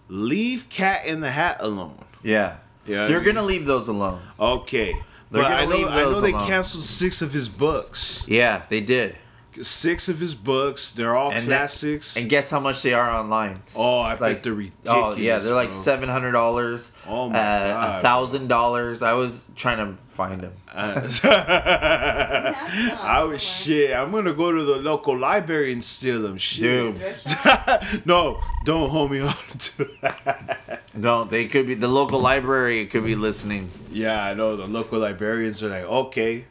Leave 0.09 0.69
Cat 0.69 1.07
in 1.07 1.21
the 1.21 1.31
Hat 1.31 1.57
alone. 1.61 1.99
Yeah. 2.23 2.57
Yeah, 2.87 3.07
They're 3.07 3.21
gonna 3.23 3.43
leave 3.43 3.65
those 3.67 3.89
alone. 3.89 4.21
Okay. 4.39 4.93
They're 5.31 5.43
but 5.43 5.51
I 5.53 5.65
know, 5.65 5.89
I 5.89 5.95
know 6.03 6.21
they 6.21 6.33
alone. 6.33 6.47
canceled 6.47 6.85
six 6.85 7.23
of 7.23 7.33
his 7.33 7.49
books. 7.49 8.23
Yeah, 8.29 8.65
they 8.69 8.81
did. 8.81 9.17
Six 9.63 10.09
of 10.09 10.19
his 10.21 10.35
books. 10.35 10.93
They're 10.93 11.17
all 11.17 11.31
And 11.31 11.47
that- 11.49 11.59
classics. 11.61 12.17
And 12.17 12.29
guess 12.29 12.51
how 12.51 12.61
much 12.61 12.83
they 12.83 12.93
are 12.93 13.11
online? 13.11 13.63
oh, 13.77 14.03
I 14.03 14.11
It's 14.13 14.21
bet 14.21 14.43
they're 14.43 14.53
ridiculous. 14.53 14.91
Oh 14.91 15.15
yeah, 15.17 15.39
they're 15.39 15.55
like 15.55 15.73
seven 15.73 16.09
hundred 16.09 16.33
dollars. 16.33 16.93
Oh 17.09 17.31
my 17.31 17.39
uh, 17.39 17.73
God, 17.75 17.99
a 17.99 18.03
thousand 18.03 18.49
dollars. 18.49 19.03
I 19.03 19.15
was 19.15 19.49
trying 19.57 19.79
to 19.79 20.01
find 20.11 20.41
them. 20.43 20.53
Uh, 20.75 21.03
I 21.07 21.09
somewhere. 21.09 22.55
was 23.29 23.43
shit. 23.43 23.95
I'm 23.95 24.11
gonna 24.11 24.33
go 24.35 24.51
to 24.53 24.65
the 24.65 24.77
local 24.77 25.17
library 25.17 25.73
and 25.73 25.83
steal 25.85 26.23
them. 26.23 26.37
Shit. 26.39 26.63
Dude. 26.63 26.97
Thrift 26.97 27.29
shop? 27.45 27.83
no, 28.05 28.41
don't 28.65 28.89
hold 28.91 29.11
me 29.13 29.21
on 29.21 29.35
to 29.59 29.89
that. 30.03 30.83
Don't 31.01 31.31
they 31.31 31.47
could 31.47 31.67
be 31.67 31.75
the 31.75 31.89
local 31.89 32.21
library 32.21 32.87
could 32.87 33.05
be 33.05 33.15
listening. 33.15 33.71
yeah, 33.91 34.25
I 34.25 34.35
know 34.35 34.57
the 34.57 34.67
local 34.67 34.99
librarians 34.99 35.63
are 35.63 35.69
like, 35.71 35.85
okay, 35.85 36.45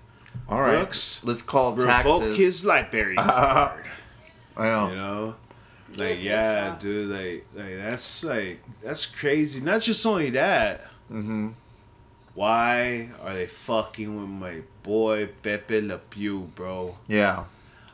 All 0.47 0.61
right, 0.61 0.77
Brooks, 0.77 1.21
let's 1.23 1.41
call 1.41 1.73
revoke 1.75 2.21
taxes. 2.21 2.37
his 2.37 2.65
library 2.65 3.15
card. 3.15 3.85
I 4.55 4.65
know. 4.67 4.89
You 4.89 4.95
know, 4.95 5.35
like 5.89 5.97
thrift 5.97 6.21
yeah, 6.23 6.75
dude, 6.79 7.09
like 7.09 7.45
like 7.55 7.75
that's 7.77 8.23
like 8.23 8.59
that's 8.81 9.05
crazy. 9.05 9.61
Not 9.61 9.81
just 9.81 10.05
only 10.05 10.29
that. 10.31 10.81
Mm-hmm. 11.11 11.49
Why 12.35 13.09
are 13.23 13.33
they 13.33 13.45
fucking 13.45 14.17
with 14.19 14.27
my 14.29 14.61
boy 14.81 15.29
Pepe 15.43 15.81
Le 15.81 15.97
Pew, 15.99 16.49
bro? 16.55 16.97
Yeah, 17.07 17.45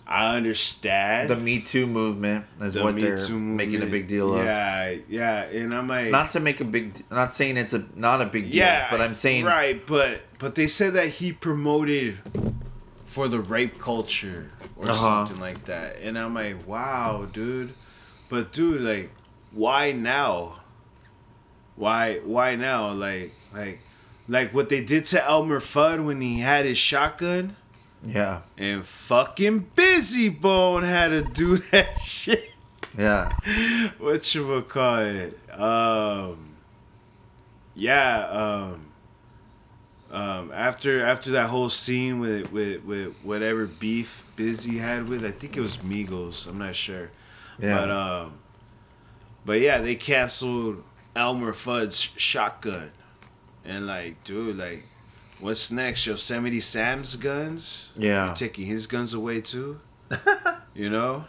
I 0.07 0.37
understand 0.37 1.29
the 1.29 1.35
Me 1.35 1.59
Too 1.59 1.85
movement 1.87 2.45
is 2.61 2.73
the 2.73 2.83
what 2.83 2.95
Me 2.95 3.01
they're 3.01 3.17
Too 3.17 3.37
making 3.37 3.81
a 3.81 3.85
big 3.85 4.07
deal 4.07 4.33
of. 4.33 4.45
Yeah, 4.45 4.95
yeah, 5.09 5.41
and 5.43 5.73
I'm 5.75 5.87
like, 5.89 6.09
Not 6.09 6.31
to 6.31 6.39
make 6.39 6.61
a 6.61 6.65
big. 6.65 7.03
Not 7.11 7.33
saying 7.33 7.57
it's 7.57 7.73
a 7.73 7.85
not 7.95 8.21
a 8.21 8.25
big 8.25 8.51
deal. 8.51 8.61
yeah, 8.61 8.87
but 8.89 9.01
I'm 9.01 9.13
saying 9.13 9.43
right, 9.45 9.85
but 9.85 10.21
but 10.37 10.55
they 10.55 10.67
said 10.67 10.93
that 10.93 11.09
he 11.09 11.33
promoted 11.33 12.17
for 13.07 13.27
the 13.27 13.39
rape 13.41 13.77
culture 13.79 14.51
or 14.77 14.89
Uh-huh. 14.89 15.25
something 15.27 15.41
like 15.41 15.65
that, 15.65 15.97
and 16.01 16.17
I'm 16.17 16.33
like, 16.33 16.65
wow, 16.65 17.27
dude, 17.33 17.73
but 18.29 18.53
dude, 18.53 18.81
like, 18.81 19.11
why 19.51 19.91
now? 19.91 20.59
Why 21.75 22.19
why 22.23 22.55
now? 22.55 22.91
Like 22.91 23.33
like 23.53 23.79
like 24.29 24.53
what 24.53 24.69
they 24.69 24.81
did 24.81 25.03
to 25.05 25.25
Elmer 25.27 25.59
Fudd 25.59 26.05
when 26.05 26.21
he 26.21 26.39
had 26.39 26.65
his 26.65 26.77
shotgun. 26.77 27.55
Yeah, 28.05 28.43
And 28.57 28.85
fucking 28.85 29.71
Bizzy 29.75 30.29
Bone 30.39 30.83
had 30.83 31.09
to 31.09 31.21
do 31.21 31.57
that 31.71 31.99
shit. 31.99 32.51
yeah, 32.97 33.29
What 33.97 34.33
you 34.33 34.47
would 34.47 34.69
call 34.69 34.99
it? 34.99 35.37
Um, 35.51 36.37
yeah. 37.75 38.25
Um, 38.27 38.85
um, 40.11 40.51
after 40.53 41.05
after 41.05 41.31
that 41.31 41.47
whole 41.49 41.69
scene 41.69 42.19
with 42.19 42.51
with 42.53 42.83
with 42.85 43.13
whatever 43.21 43.65
beef 43.67 44.23
Busy 44.37 44.77
had 44.77 45.09
with, 45.09 45.25
I 45.25 45.31
think 45.31 45.57
it 45.57 45.61
was 45.61 45.77
Migos. 45.77 46.47
I'm 46.47 46.57
not 46.57 46.75
sure. 46.75 47.09
yeah. 47.59 47.77
But 47.79 47.91
um, 47.91 48.33
but 49.45 49.59
yeah, 49.59 49.81
they 49.81 49.95
canceled 49.95 50.83
Elmer 51.15 51.53
Fudd's 51.53 51.99
shotgun, 51.99 52.91
and 53.69 53.85
like, 53.87 54.23
dude, 54.23 54.57
like, 54.57 54.83
what's 55.39 55.71
next? 55.71 56.05
Yosemite 56.05 56.59
Sam's 56.61 57.15
guns? 57.15 57.89
Yeah. 57.95 58.25
You're 58.27 58.35
taking 58.35 58.65
his 58.65 58.87
guns 58.87 59.13
away 59.13 59.41
too. 59.41 59.79
you 60.73 60.89
know, 60.89 61.25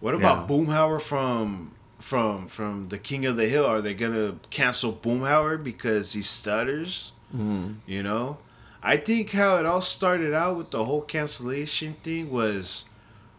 what 0.00 0.14
about 0.14 0.48
Yeah. 0.48 0.56
Boomhauer 0.56 1.00
from 1.02 1.72
from 1.98 2.48
from 2.48 2.88
the 2.88 2.98
King 2.98 3.26
of 3.26 3.36
the 3.36 3.48
Hill? 3.48 3.64
Are 3.66 3.80
they 3.80 3.94
gonna 3.94 4.36
cancel 4.50 4.92
Boomhauer 4.92 5.62
because 5.62 6.12
he 6.12 6.22
stutters? 6.22 7.12
Mhm. 7.34 7.76
You 7.86 8.02
know, 8.02 8.38
I 8.82 8.96
think 8.96 9.30
how 9.30 9.56
it 9.58 9.66
all 9.66 9.80
started 9.82 10.32
out 10.34 10.56
with 10.56 10.70
the 10.70 10.84
whole 10.84 11.02
cancellation 11.02 11.94
thing 12.02 12.30
was, 12.30 12.84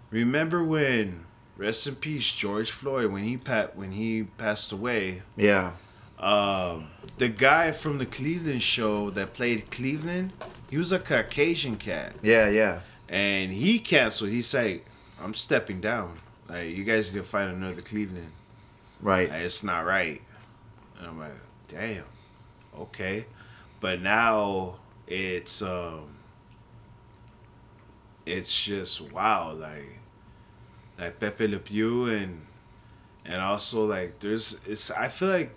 remember 0.09 0.63
when, 0.63 1.25
rest 1.57 1.85
in 1.87 1.95
peace, 1.95 2.31
George 2.31 2.71
Floyd 2.71 3.11
when 3.11 3.23
he 3.23 3.37
pat 3.37 3.75
when 3.75 3.91
he 3.91 4.23
passed 4.37 4.71
away. 4.71 5.21
yeah, 5.35 5.71
Um, 6.19 6.87
the 7.17 7.29
guy 7.29 7.71
from 7.71 7.97
the 7.97 8.05
Cleveland 8.05 8.63
show 8.63 9.09
that 9.11 9.33
played 9.33 9.69
Cleveland, 9.71 10.33
he 10.69 10.77
was 10.77 10.91
a 10.91 10.99
Caucasian 10.99 11.77
cat, 11.77 12.13
yeah, 12.21 12.49
yeah. 12.49 12.81
and 13.09 13.51
he 13.51 13.79
canceled. 13.79 14.31
He's 14.31 14.53
like, 14.53 14.85
I'm 15.21 15.33
stepping 15.33 15.81
down. 15.81 16.15
Like 16.49 16.69
you 16.69 16.83
guys 16.83 17.13
need 17.13 17.19
to 17.19 17.25
find 17.25 17.51
another 17.51 17.81
Cleveland. 17.81 18.31
Right. 19.01 19.29
Like, 19.29 19.41
it's 19.41 19.63
not 19.63 19.85
right. 19.85 20.21
And 20.97 21.07
I'm 21.07 21.19
like, 21.19 21.31
damn, 21.67 22.05
okay. 22.77 23.25
But 23.79 24.01
now 24.01 24.75
it's 25.07 25.61
um 25.61 26.15
it's 28.25 28.63
just 28.63 29.01
wow, 29.11 29.53
like 29.53 29.99
like 30.97 31.19
Pepe 31.19 31.47
Le 31.47 31.59
Pew 31.59 32.05
and 32.05 32.45
and 33.25 33.41
also 33.41 33.85
like 33.85 34.19
there's 34.19 34.59
it's 34.65 34.91
I 34.91 35.07
feel 35.09 35.29
like 35.29 35.55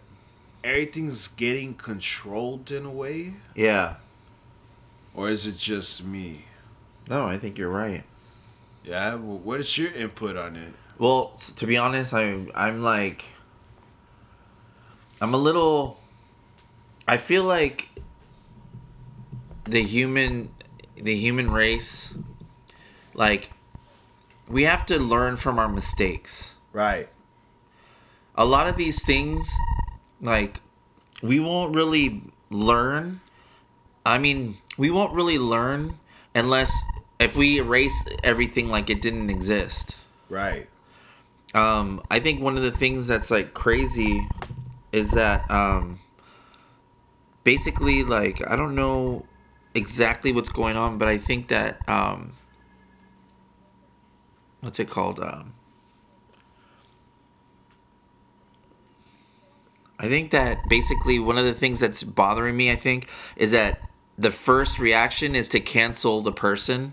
everything's 0.65 1.29
getting 1.29 1.75
controlled 1.75 2.71
in 2.71 2.85
a 2.85 2.91
way. 2.91 3.35
Yeah. 3.55 3.97
Or 5.15 5.31
is 5.31 5.47
it 5.47 5.59
just 5.59 6.05
me? 6.05 6.47
No, 7.09 7.27
I 7.27 7.39
think 7.39 7.59
you're 7.59 7.71
right. 7.71 8.05
Yeah, 8.85 9.15
well, 9.15 9.39
what 9.39 9.61
is 9.61 9.77
your 9.77 9.93
input 9.93 10.37
on 10.37 10.57
it? 10.57 10.73
Well, 10.99 11.39
to 11.57 11.67
be 11.67 11.77
honest, 11.77 12.15
I'm 12.15 12.51
I'm 12.55 12.81
like 12.81 13.25
I'm 15.21 15.35
a 15.35 15.39
little 15.39 15.99
I 17.07 17.17
feel 17.17 17.45
like 17.45 17.89
the 19.65 19.83
human 19.83 20.51
the 20.97 21.17
human 21.17 21.51
race 21.51 22.15
like 23.15 23.51
we 24.49 24.65
have 24.65 24.87
to 24.87 24.99
learn 24.99 25.37
from 25.37 25.59
our 25.59 25.69
mistakes. 25.69 26.55
Right. 26.73 27.09
A 28.35 28.45
lot 28.45 28.69
of 28.69 28.77
these 28.77 29.03
things, 29.05 29.49
like, 30.21 30.61
we 31.23 31.41
won't 31.41 31.75
really 31.75 32.23
learn. 32.51 33.21
I 34.05 34.19
mean, 34.19 34.59
we 34.79 34.91
won't 34.91 35.13
really 35.15 35.39
learn 35.39 35.99
unless 36.35 36.73
if 37.19 37.35
we 37.35 37.59
erase 37.59 38.07
everything 38.23 38.69
like 38.69 38.91
it 38.91 39.01
didn't 39.01 39.31
exist. 39.31 39.97
Right. 40.29 40.69
Um, 41.55 42.03
I 42.11 42.21
think 42.21 42.41
one 42.41 42.57
of 42.57 42.63
the 42.63 42.71
things 42.71 43.07
that's 43.07 43.31
like 43.31 43.55
crazy 43.55 44.27
is 44.93 45.13
that 45.13 45.51
um, 45.51 46.01
basically, 47.45 48.05
like, 48.05 48.47
I 48.49 48.57
don't 48.57 48.75
know 48.75 49.25
exactly 49.75 50.33
what's 50.33 50.51
going 50.51 50.77
on, 50.77 50.99
but 50.99 51.09
I 51.09 51.19
think 51.19 51.49
that 51.49 51.87
um, 51.89 52.33
what's 54.61 54.79
it 54.79 54.89
called? 54.89 55.21
Um, 55.21 55.55
I 59.99 60.09
think 60.09 60.31
that 60.33 60.69
basically 60.69 61.19
one 61.19 61.39
of 61.39 61.45
the 61.45 61.55
things 61.55 61.81
that's 61.81 62.03
bothering 62.03 62.57
me, 62.57 62.71
I 62.71 62.77
think, 62.77 63.09
is 63.37 63.51
that 63.53 63.81
the 64.19 64.31
first 64.31 64.79
reaction 64.79 65.35
is 65.35 65.49
to 65.51 65.61
cancel 65.61 66.21
the 66.23 66.33
person 66.33 66.93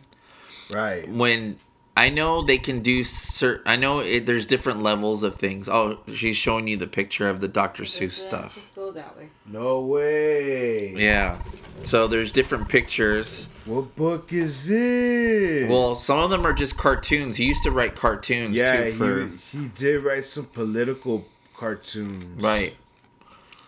Right. 0.70 1.08
when 1.10 1.58
I 1.96 2.10
know 2.10 2.42
they 2.42 2.58
can 2.58 2.82
do 2.82 3.04
certain. 3.04 3.62
I 3.68 3.76
know 3.76 4.00
it, 4.00 4.26
there's 4.26 4.46
different 4.48 4.82
levels 4.82 5.22
of 5.22 5.36
things. 5.36 5.70
Oh, 5.70 6.00
she's 6.16 6.36
showing 6.36 6.68
you 6.68 6.76
the 6.76 6.88
picture 6.88 7.30
of 7.30 7.40
the 7.40 7.48
Dr. 7.48 7.84
Seuss 7.84 8.14
stuff. 8.14 8.56
Just 8.56 8.74
go 8.74 8.92
that 8.94 9.16
way. 9.16 9.30
No 9.46 9.82
way. 9.82 10.94
Yeah. 10.96 11.40
So 11.84 12.08
there's 12.08 12.32
different 12.32 12.68
pictures. 12.68 13.46
What 13.66 13.96
book 13.96 14.34
is 14.34 14.70
it? 14.72 15.70
Well, 15.70 15.94
some 15.96 16.20
of 16.20 16.30
them 16.32 16.48
are 16.48 16.54
just 16.54 16.78
cartoons. 16.78 17.38
He 17.38 17.46
used 17.46 17.64
to 17.64 17.72
write 17.72 17.96
cartoons 17.96 18.56
yeah, 18.58 18.86
too 18.86 18.94
for 18.94 19.28
he, 19.28 19.60
he 19.60 19.68
did 19.68 20.04
write 20.04 20.26
some 20.26 20.46
political 20.48 21.26
cartoons. 21.56 22.42
right. 22.42 22.76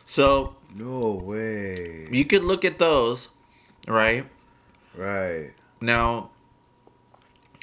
So 0.05 0.55
No 0.73 1.11
way. 1.11 2.07
you 2.11 2.25
could 2.25 2.43
look 2.43 2.63
at 2.63 2.79
those, 2.79 3.29
right? 3.87 4.25
Right. 4.95 5.51
Now, 5.81 6.29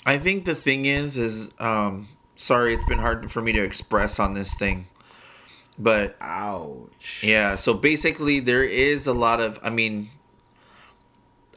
I 0.04 0.18
think 0.18 0.44
the 0.44 0.54
thing 0.54 0.84
is, 0.86 1.16
is 1.16 1.52
um, 1.58 2.08
sorry, 2.36 2.74
it's 2.74 2.84
been 2.86 2.98
hard 2.98 3.30
for 3.30 3.40
me 3.40 3.52
to 3.52 3.62
express 3.62 4.18
on 4.18 4.34
this 4.34 4.54
thing, 4.54 4.86
but 5.78 6.16
Ouch. 6.20 7.22
Yeah, 7.24 7.56
so 7.56 7.72
basically 7.74 8.40
there 8.40 8.64
is 8.64 9.06
a 9.06 9.12
lot 9.12 9.40
of 9.40 9.58
I 9.62 9.70
mean 9.70 10.10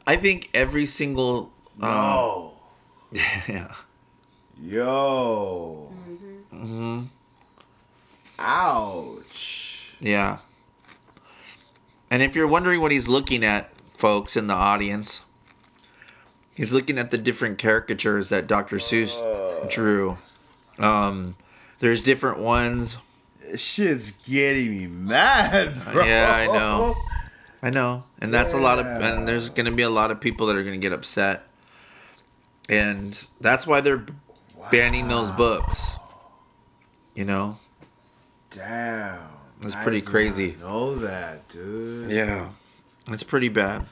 I 0.06 0.16
think 0.16 0.48
every 0.54 0.86
single 0.86 1.52
um, 1.82 1.90
No. 1.90 2.52
yeah. 3.12 3.74
Yo. 4.60 5.92
Mm 6.54 6.66
hmm 6.66 7.02
Ouch. 8.38 9.94
Yeah. 10.00 10.38
And 12.10 12.22
if 12.22 12.34
you're 12.34 12.46
wondering 12.46 12.80
what 12.80 12.92
he's 12.92 13.08
looking 13.08 13.44
at, 13.44 13.70
folks 13.94 14.36
in 14.36 14.46
the 14.46 14.54
audience, 14.54 15.22
he's 16.54 16.72
looking 16.72 16.98
at 16.98 17.10
the 17.10 17.18
different 17.18 17.58
caricatures 17.58 18.28
that 18.28 18.46
Dr. 18.46 18.76
Seuss 18.76 19.70
drew. 19.70 20.18
Um 20.78 21.36
there's 21.78 22.00
different 22.00 22.38
ones. 22.38 22.98
Shit's 23.54 24.12
getting 24.12 24.70
me 24.70 24.86
mad, 24.86 25.82
bro. 25.92 26.04
Yeah, 26.04 26.32
I 26.34 26.46
know. 26.46 26.96
I 27.62 27.70
know. 27.70 28.04
And 28.20 28.32
that's 28.32 28.52
a 28.52 28.58
lot 28.58 28.78
of 28.78 28.86
and 28.86 29.28
there's 29.28 29.50
going 29.50 29.66
to 29.66 29.72
be 29.72 29.82
a 29.82 29.90
lot 29.90 30.10
of 30.10 30.20
people 30.20 30.46
that 30.46 30.56
are 30.56 30.62
going 30.62 30.80
to 30.80 30.84
get 30.84 30.92
upset. 30.92 31.42
And 32.68 33.26
that's 33.40 33.66
why 33.66 33.80
they're 33.80 34.04
banning 34.70 35.08
those 35.08 35.30
books. 35.30 35.96
You 37.14 37.24
know? 37.24 37.58
Damn. 38.50 39.35
That's 39.66 39.80
I 39.80 39.82
pretty 39.82 40.00
crazy. 40.00 40.56
Know 40.60 40.94
that, 40.96 41.48
dude. 41.48 42.10
Yeah. 42.10 42.50
It's 43.08 43.22
pretty 43.22 43.48
bad. 43.48 43.86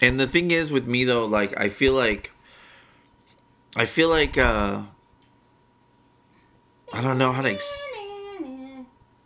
And 0.00 0.18
the 0.18 0.26
thing 0.26 0.50
is 0.50 0.70
with 0.70 0.86
me 0.86 1.04
though, 1.04 1.26
like 1.26 1.58
I 1.60 1.68
feel 1.68 1.92
like 1.92 2.32
I 3.76 3.84
feel 3.84 4.08
like 4.08 4.38
uh 4.38 4.82
I 6.92 7.02
don't 7.02 7.18
know 7.18 7.32
how 7.32 7.42
to 7.42 7.50
ex- 7.50 7.82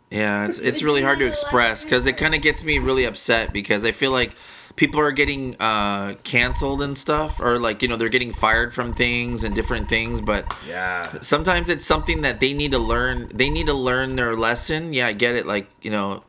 Yeah, 0.09 0.47
it's 0.47 0.59
it's 0.59 0.83
really 0.83 1.01
hard 1.01 1.19
to 1.19 1.25
express 1.25 1.83
because 1.83 2.05
it 2.05 2.17
kind 2.17 2.35
of 2.35 2.41
gets 2.41 2.63
me 2.63 2.77
really 2.77 3.05
upset 3.05 3.53
because 3.53 3.83
I 3.85 3.91
feel 3.91 4.11
like 4.11 4.35
people 4.75 4.99
are 4.99 5.11
getting 5.11 5.55
uh, 5.59 6.15
canceled 6.23 6.81
and 6.81 6.97
stuff, 6.97 7.39
or 7.39 7.59
like 7.59 7.81
you 7.81 7.87
know 7.87 7.95
they're 7.95 8.09
getting 8.09 8.33
fired 8.33 8.73
from 8.73 8.93
things 8.93 9.43
and 9.43 9.55
different 9.55 9.87
things. 9.87 10.21
But 10.21 10.53
Yeah. 10.67 11.19
sometimes 11.21 11.69
it's 11.69 11.85
something 11.85 12.21
that 12.21 12.39
they 12.39 12.53
need 12.53 12.71
to 12.71 12.79
learn. 12.79 13.29
They 13.33 13.49
need 13.49 13.67
to 13.67 13.73
learn 13.73 14.15
their 14.15 14.35
lesson. 14.35 14.93
Yeah, 14.93 15.07
I 15.07 15.13
get 15.13 15.35
it. 15.35 15.45
Like 15.45 15.67
you 15.81 15.91
know, 15.91 16.23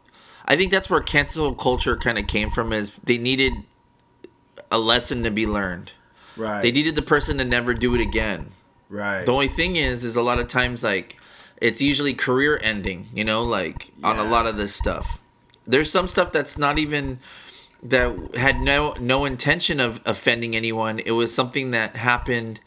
I 0.44 0.56
think 0.56 0.70
that's 0.72 0.88
where 0.88 1.00
cancel 1.00 1.54
culture 1.54 1.96
kind 1.96 2.18
of 2.18 2.26
came 2.26 2.50
from. 2.50 2.72
Is 2.72 2.92
they 3.04 3.18
needed 3.18 3.52
a 4.70 4.78
lesson 4.78 5.22
to 5.24 5.30
be 5.30 5.46
learned. 5.46 5.92
Right. 6.36 6.62
They 6.62 6.70
needed 6.72 6.96
the 6.96 7.02
person 7.02 7.38
to 7.38 7.44
never 7.44 7.72
do 7.74 7.94
it 7.94 8.00
again. 8.00 8.52
Right. 8.88 9.24
The 9.24 9.32
only 9.32 9.48
thing 9.48 9.76
is, 9.76 10.04
is 10.04 10.16
a 10.16 10.22
lot 10.22 10.38
of 10.38 10.48
times 10.48 10.84
like 10.84 11.16
it's 11.60 11.80
usually 11.80 12.14
career 12.14 12.60
ending. 12.62 13.08
You 13.14 13.24
know, 13.24 13.42
like 13.42 13.90
on 14.04 14.18
a 14.18 14.24
lot 14.24 14.46
of 14.46 14.56
this 14.56 14.74
stuff. 14.74 15.18
There's 15.66 15.90
some 15.90 16.06
stuff 16.06 16.30
that's 16.30 16.56
not 16.56 16.78
even 16.78 17.18
that 17.82 18.34
had 18.36 18.60
no 18.60 18.92
no 18.94 19.24
intention 19.24 19.80
of 19.80 20.00
offending 20.04 20.56
anyone. 20.56 20.98
It 20.98 21.12
was 21.12 21.34
something 21.34 21.70
that 21.72 21.96
happened, 21.96 22.60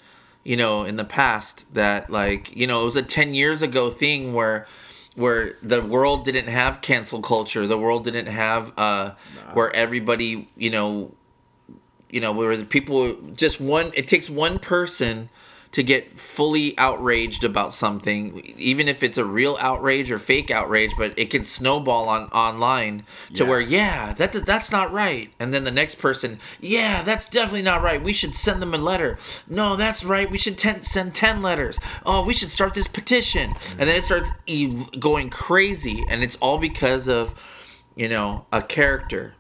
you 0.44 0.56
know, 0.56 0.84
in 0.84 0.96
the 0.96 1.06
past 1.06 1.72
that 1.74 2.10
like 2.10 2.56
you 2.56 2.68
know 2.68 2.82
it 2.82 2.86
was 2.86 2.96
a 2.96 3.04
ten 3.04 3.34
years 3.34 3.62
ago 3.62 3.90
thing 3.90 4.34
where 4.34 4.68
where 5.16 5.56
the 5.62 5.82
world 5.82 6.26
didn't 6.26 6.48
have 6.48 6.82
cancel 6.82 7.22
culture. 7.22 7.68
The 7.68 7.78
world 7.78 8.04
didn't 8.06 8.28
have 8.28 8.72
uh 8.78 9.12
where 9.54 9.76
everybody 9.76 10.48
you 10.56 10.70
know 10.70 11.14
you 12.10 12.22
know 12.22 12.32
where 12.32 12.56
the 12.58 12.66
people 12.66 13.14
just 13.36 13.60
one 13.60 13.92
it 13.94 14.08
takes 14.08 14.30
one 14.30 14.60
person 14.60 15.30
to 15.72 15.84
get 15.84 16.20
fully 16.20 16.76
outraged 16.80 17.44
about 17.44 17.74
something 17.74 18.40
even 18.58 18.88
if 18.88 19.04
it's 19.04 19.20
a 19.20 19.24
real 19.26 19.56
outrage 19.60 20.10
or 20.10 20.18
fake 20.18 20.50
outrage 20.50 20.92
but 20.98 21.14
it 21.16 21.30
can 21.30 21.46
snowball 21.46 22.10
on 22.10 22.24
online 22.30 23.04
to 23.36 23.44
Yeah. 23.44 23.50
where 23.50 23.62
yeah. 23.62 24.14
that 24.14 24.34
that's 24.34 24.72
not 24.72 24.92
right. 24.92 25.32
And 25.40 25.54
then 25.54 25.66
the 25.66 25.72
next 25.72 25.96
person 25.96 26.40
yeah 26.60 27.04
that's 27.04 27.30
definitely 27.30 27.62
not 27.62 27.84
right. 27.84 28.02
We 28.04 28.14
should 28.14 28.36
send 28.36 28.62
them 28.64 28.74
a 28.74 28.80
letter. 28.80 29.20
No 29.48 29.76
that's 29.76 30.04
right. 30.04 30.30
We 30.30 30.40
should 30.40 30.58
ten, 30.58 30.82
send 30.82 31.14
10 31.14 31.44
letters. 31.44 31.78
Oh 32.04 32.26
we 32.26 32.34
should 32.34 32.50
start 32.52 32.74
this 32.74 32.88
petition. 32.88 33.54
And 33.78 33.88
then 33.88 33.96
it 33.96 34.04
starts 34.04 34.30
ev- 34.48 35.00
going 35.00 35.30
crazy. 35.30 36.04
And 36.10 36.24
it's 36.24 36.36
all 36.38 36.58
because 36.58 37.08
of 37.08 37.36
you 37.96 38.10
know 38.10 38.46
a 38.52 38.64
character 38.64 39.36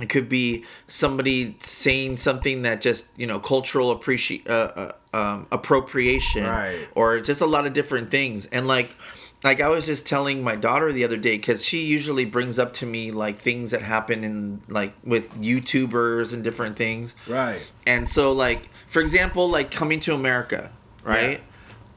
it 0.00 0.08
could 0.08 0.28
be 0.28 0.64
somebody 0.86 1.56
saying 1.60 2.16
something 2.16 2.62
that 2.62 2.80
just 2.80 3.06
you 3.16 3.26
know 3.26 3.38
cultural 3.40 3.96
appreci- 3.96 4.48
uh, 4.48 4.92
uh, 5.12 5.16
um, 5.16 5.46
appropriation 5.50 6.44
Right. 6.44 6.88
or 6.94 7.20
just 7.20 7.40
a 7.40 7.46
lot 7.46 7.66
of 7.66 7.72
different 7.72 8.10
things 8.10 8.46
and 8.46 8.66
like 8.66 8.90
like 9.44 9.60
i 9.60 9.68
was 9.68 9.86
just 9.86 10.06
telling 10.06 10.42
my 10.42 10.56
daughter 10.56 10.92
the 10.92 11.04
other 11.04 11.16
day 11.16 11.36
because 11.36 11.64
she 11.64 11.84
usually 11.84 12.24
brings 12.24 12.58
up 12.58 12.72
to 12.74 12.86
me 12.86 13.10
like 13.10 13.38
things 13.40 13.70
that 13.70 13.82
happen 13.82 14.24
in 14.24 14.60
like 14.68 14.92
with 15.04 15.30
youtubers 15.34 16.32
and 16.32 16.42
different 16.44 16.76
things 16.76 17.14
Right. 17.26 17.60
and 17.86 18.08
so, 18.08 18.32
like, 18.32 18.68
for 18.88 19.00
example, 19.00 19.48
like 19.48 19.70
Coming 19.70 20.00
to 20.00 20.14
America, 20.14 20.70
right? 21.04 21.38
Yeah. 21.40 21.44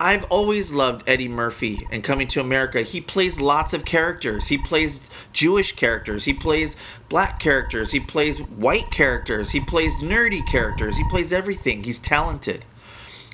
I've 0.01 0.23
always 0.31 0.71
loved 0.71 1.07
Eddie 1.07 1.27
Murphy 1.27 1.87
and 1.91 2.03
Coming 2.03 2.27
to 2.29 2.41
America. 2.41 2.81
He 2.81 2.99
plays 2.99 3.39
lots 3.39 3.71
of 3.71 3.85
characters. 3.85 4.47
He 4.47 4.57
plays 4.57 4.99
Jewish 5.31 5.75
characters. 5.75 6.25
He 6.25 6.33
plays 6.33 6.75
black 7.07 7.39
characters. 7.39 7.91
He 7.91 7.99
plays 7.99 8.39
white 8.39 8.89
characters. 8.89 9.51
He 9.51 9.59
plays 9.59 9.95
nerdy 9.97 10.43
characters. 10.47 10.97
He 10.97 11.07
plays 11.07 11.31
everything. 11.31 11.83
He's 11.83 11.99
talented. 11.99 12.65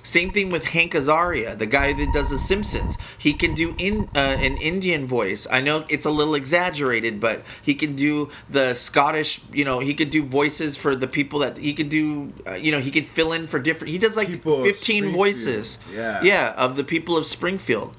Same 0.07 0.31
thing 0.31 0.49
with 0.49 0.63
Hank 0.63 0.93
Azaria, 0.93 1.57
the 1.57 1.65
guy 1.65 1.91
that 1.91 2.13
does 2.13 2.29
The 2.29 2.39
Simpsons. 2.39 2.97
He 3.17 3.33
can 3.33 3.53
do 3.53 3.75
in 3.77 4.07
uh, 4.15 4.19
an 4.19 4.55
Indian 4.55 5.05
voice. 5.05 5.45
I 5.51 5.59
know 5.59 5.85
it's 5.89 6.05
a 6.05 6.09
little 6.09 6.33
exaggerated, 6.33 7.19
but 7.19 7.43
he 7.61 7.75
can 7.75 7.93
do 7.93 8.29
the 8.49 8.73
Scottish. 8.73 9.41
You 9.51 9.65
know, 9.65 9.79
he 9.79 9.93
could 9.93 10.09
do 10.09 10.23
voices 10.23 10.77
for 10.77 10.95
the 10.95 11.07
people 11.07 11.39
that 11.39 11.57
he 11.57 11.73
could 11.73 11.89
do. 11.89 12.31
Uh, 12.47 12.53
you 12.53 12.71
know, 12.71 12.79
he 12.79 12.89
could 12.89 13.07
fill 13.07 13.33
in 13.33 13.47
for 13.47 13.59
different. 13.59 13.91
He 13.91 13.97
does 13.97 14.15
like 14.15 14.29
People 14.29 14.63
fifteen 14.63 15.11
voices. 15.11 15.77
Yeah. 15.93 16.23
yeah, 16.23 16.53
of 16.55 16.77
the 16.77 16.85
people 16.85 17.17
of 17.17 17.25
Springfield. 17.25 17.93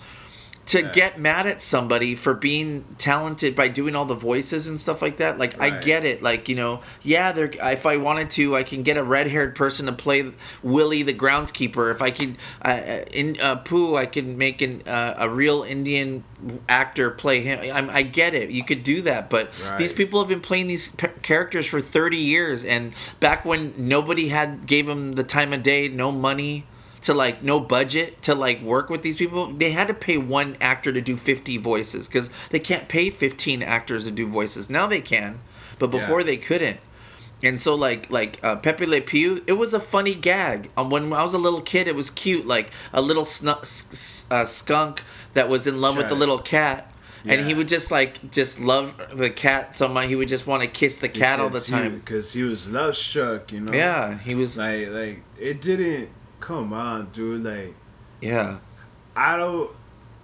To 0.68 0.82
Yeah. 0.82 0.92
get 0.92 1.18
mad 1.18 1.46
at 1.46 1.62
somebody 1.62 2.14
for 2.14 2.34
being 2.34 2.84
talented 2.98 3.56
by 3.56 3.68
doing 3.68 3.96
all 3.96 4.04
the 4.04 4.14
voices 4.14 4.66
and 4.66 4.78
stuff 4.78 5.00
like 5.00 5.16
that, 5.16 5.38
like 5.38 5.58
I 5.60 5.70
get 5.70 6.04
it. 6.04 6.22
Like 6.22 6.46
you 6.48 6.54
know, 6.56 6.80
yeah, 7.02 7.32
there. 7.32 7.50
If 7.62 7.86
I 7.86 7.96
wanted 7.96 8.28
to, 8.30 8.54
I 8.54 8.64
can 8.64 8.82
get 8.82 8.98
a 8.98 9.02
red-haired 9.02 9.54
person 9.56 9.86
to 9.86 9.92
play 9.92 10.30
Willie 10.62 11.02
the 11.02 11.14
groundskeeper. 11.14 11.90
If 11.90 12.02
I 12.02 12.10
can 12.10 12.36
uh, 12.62 12.68
uh, 12.68 13.04
in 13.12 13.38
uh, 13.40 13.56
poo 13.56 13.96
I 13.96 14.04
can 14.04 14.36
make 14.36 14.60
an 14.60 14.82
uh, 14.86 15.14
a 15.16 15.28
real 15.30 15.62
Indian 15.62 16.24
actor 16.68 17.10
play 17.10 17.40
him. 17.40 17.58
I'm, 17.74 17.88
I 17.88 18.02
get 18.02 18.34
it. 18.34 18.50
You 18.50 18.62
could 18.62 18.84
do 18.84 19.00
that, 19.02 19.30
but 19.30 19.50
these 19.78 19.92
people 19.92 20.20
have 20.20 20.28
been 20.28 20.40
playing 20.40 20.66
these 20.66 20.88
p- 20.88 21.08
characters 21.22 21.66
for 21.66 21.80
30 21.80 22.16
years, 22.18 22.64
and 22.64 22.92
back 23.20 23.44
when 23.44 23.72
nobody 23.76 24.28
had 24.28 24.66
gave 24.66 24.86
them 24.86 25.14
the 25.14 25.24
time 25.24 25.52
of 25.54 25.62
day, 25.62 25.88
no 25.88 26.12
money. 26.12 26.66
To 27.08 27.14
like 27.14 27.42
no 27.42 27.58
budget 27.58 28.20
to 28.22 28.34
like 28.34 28.60
work 28.60 28.90
with 28.90 29.00
these 29.02 29.16
people. 29.16 29.46
They 29.50 29.70
had 29.72 29.88
to 29.88 29.94
pay 29.94 30.18
one 30.18 30.56
actor 30.60 30.92
to 30.92 31.00
do 31.00 31.16
50 31.16 31.56
voices 31.56 32.06
because 32.06 32.28
they 32.50 32.60
can't 32.60 32.86
pay 32.86 33.08
15 33.08 33.62
actors 33.62 34.04
to 34.04 34.10
do 34.10 34.26
voices. 34.28 34.68
Now 34.68 34.86
they 34.86 35.00
can, 35.00 35.40
but 35.78 35.90
before 35.90 36.20
Yeah. 36.20 36.26
they 36.26 36.36
couldn't. 36.36 36.80
And 37.42 37.58
so 37.60 37.74
like 37.74 38.10
like 38.10 38.38
uh, 38.42 38.56
Pepe 38.56 38.84
Le 38.84 39.00
Pew, 39.00 39.42
it 39.46 39.52
was 39.54 39.72
a 39.72 39.80
funny 39.80 40.14
gag. 40.14 40.70
Um, 40.76 40.90
when 40.90 41.10
I 41.14 41.22
was 41.22 41.32
a 41.34 41.38
little 41.38 41.62
kid, 41.62 41.88
it 41.88 41.94
was 41.94 42.10
cute, 42.10 42.46
like 42.46 42.70
a 42.92 43.00
little 43.00 43.24
snu- 43.24 44.26
uh, 44.30 44.44
skunk 44.44 45.02
that 45.34 45.48
was 45.48 45.66
in 45.66 45.80
love 45.80 45.96
with 45.96 46.08
the 46.08 46.14
little 46.16 46.40
cat, 46.40 46.92
and 47.24 47.46
he 47.46 47.54
would 47.54 47.68
just 47.68 47.90
like 47.90 48.30
just 48.30 48.60
love 48.60 49.00
the 49.14 49.30
cat 49.30 49.74
so 49.76 49.86
much 49.88 50.08
he 50.08 50.16
would 50.16 50.28
just 50.28 50.46
want 50.46 50.62
to 50.62 50.68
kiss 50.68 50.96
the 50.98 51.08
cat 51.08 51.38
all 51.40 51.48
the 51.48 51.60
time. 51.60 51.94
because 52.00 52.32
he 52.32 52.42
was 52.42 52.68
love 52.68 52.96
struck. 52.96 53.50
You 53.52 53.60
know. 53.60 53.72
Yeah, 53.72 54.18
he 54.18 54.34
was. 54.34 54.58
Like 54.58 54.88
like 54.90 55.22
it 55.38 55.60
didn't 55.62 56.10
come 56.40 56.72
on, 56.72 57.10
dude. 57.12 57.44
Like 57.44 57.74
Yeah, 58.20 58.58
I 59.16 59.36
don't 59.36 59.70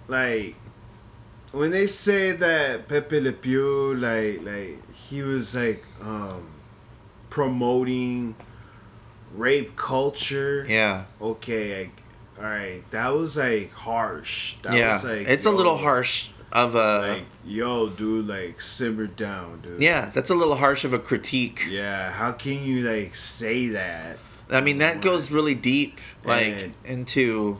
like 0.07 0.55
when 1.51 1.71
they 1.71 1.87
say 1.87 2.31
that 2.31 2.87
Pepe 2.87 3.19
Le 3.19 3.31
Pew 3.31 3.93
like 3.95 4.41
like 4.43 4.93
he 4.93 5.21
was 5.21 5.55
like 5.55 5.83
um 6.01 6.47
promoting 7.29 8.35
rape 9.33 9.75
culture. 9.75 10.65
yeah, 10.67 11.05
Okay, 11.21 11.79
like 11.79 12.01
all 12.37 12.43
right, 12.43 12.81
that 12.91 13.13
was 13.13 13.37
like 13.37 13.71
harsh. 13.71 14.55
That 14.63 14.73
yeah. 14.73 14.93
was 14.93 15.03
like 15.05 15.27
it's 15.27 15.45
a 15.45 15.51
little 15.51 15.77
harsh 15.77 16.29
of 16.51 16.75
a. 16.75 16.99
Like 16.99 17.25
yo, 17.45 17.89
dude, 17.89 18.27
like 18.27 18.59
simmer 18.61 19.07
down, 19.07 19.61
dude. 19.61 19.81
yeah, 19.81 20.09
that's 20.13 20.29
a 20.29 20.35
little 20.35 20.55
harsh 20.55 20.83
of 20.83 20.93
a 20.93 20.99
critique. 20.99 21.65
Yeah, 21.69 22.11
how 22.11 22.31
can 22.33 22.63
you 22.63 22.81
like 22.89 23.15
say 23.15 23.67
that? 23.69 24.17
I 24.49 24.61
mean, 24.61 24.77
that 24.79 25.01
goes 25.01 25.31
really 25.31 25.55
deep, 25.55 25.99
like 26.23 26.45
And- 26.47 26.73
into, 26.85 27.59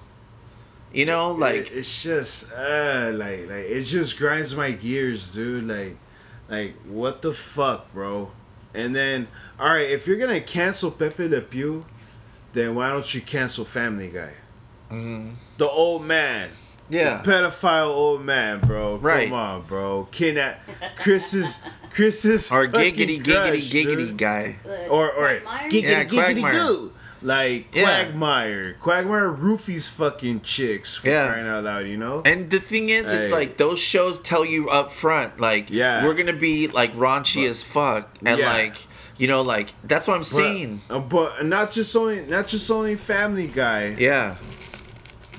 you 0.93 1.06
know, 1.06 1.32
like 1.32 1.67
It- 1.71 1.71
it's 1.74 2.04
just 2.04 2.52
uh 2.54 3.12
like 3.13 3.50
like 3.50 3.65
it 3.65 3.84
just 3.84 4.17
grinds 4.17 4.56
my 4.56 4.71
gears, 4.71 5.34
dude. 5.34 5.67
Like 5.67 5.98
like 6.50 6.76
what 6.86 7.21
the 7.21 7.34
fuck, 7.34 7.91
bro? 7.93 8.32
And 8.74 8.95
then 8.95 9.28
all 9.60 9.69
right, 9.69 9.89
if 9.89 10.06
you're 10.08 10.17
gonna 10.17 10.41
cancel 10.41 10.91
Pepe 10.91 11.28
Le 11.28 11.41
Pew, 11.41 11.86
then 12.54 12.76
why 12.76 12.89
don't 12.91 13.13
you 13.13 13.21
cancel 13.21 13.65
Family 13.65 14.10
Guy? 14.10 14.34
The 15.58 15.67
old 15.67 16.06
man. 16.06 16.50
Yeah, 16.89 17.21
pedophile 17.24 17.88
old 17.88 18.24
man, 18.24 18.60
bro. 18.60 18.98
Right. 18.98 19.30
Come 19.30 19.38
on, 19.38 19.62
bro. 19.63 20.08
Kidnap 20.12 20.60
Chris's 20.98 21.62
Chris's 21.91 22.52
or 22.52 22.65
fucking 22.69 22.95
giggity 22.95 23.24
giggity 23.24 23.50
crush, 23.52 23.71
giggity 23.71 23.98
dude. 24.08 24.17
guy. 24.17 24.56
The 24.63 24.88
Or 24.88 25.12
or 25.12 25.39
Quagmire? 25.39 25.69
giggity 25.69 25.82
Yeah, 25.84 26.04
giggity 26.04 26.41
Quagmire. 26.41 26.52
goo. 26.54 26.91
Like 27.21 27.74
Yeah. 27.74 27.84
Quagmire. 28.06 28.74
Quagmire 28.82 29.32
roofies 29.34 29.89
fucking 29.89 30.41
chicks 30.41 30.95
for 30.98 31.10
Yeah. 31.10 31.28
crying 31.28 31.48
out 31.48 31.63
loud, 31.63 31.88
you 31.88 31.98
know? 31.98 32.21
And 32.24 32.52
the 32.52 32.60
thing 32.60 32.89
is, 32.89 33.10
is 33.10 33.28
Hey. 33.28 33.32
like 33.32 33.58
those 33.58 33.80
shows 33.80 34.19
tell 34.19 34.45
you 34.45 34.69
up 34.69 34.93
front, 34.93 35.39
like, 35.39 35.67
Yeah. 35.69 36.06
we're 36.06 36.13
gonna 36.13 36.34
be 36.34 36.67
like 36.67 36.95
raunchy 36.95 37.43
But- 37.45 37.50
as 37.52 37.63
fuck, 37.63 38.10
and 38.24 38.38
Yeah. 38.39 38.54
like, 38.54 38.76
you 39.17 39.28
know, 39.28 39.41
like 39.41 39.69
that's 39.84 40.06
what 40.06 40.17
I'm 40.17 40.24
saying. 40.24 40.82
But, 40.88 40.95
uh, 40.95 41.00
but 41.00 41.45
not 41.48 41.71
just 41.71 41.95
only 41.95 42.21
not 42.28 42.48
just 42.48 42.69
only 42.69 42.95
Family 42.95 43.48
Guy, 43.48 43.95
Yeah, 43.98 44.36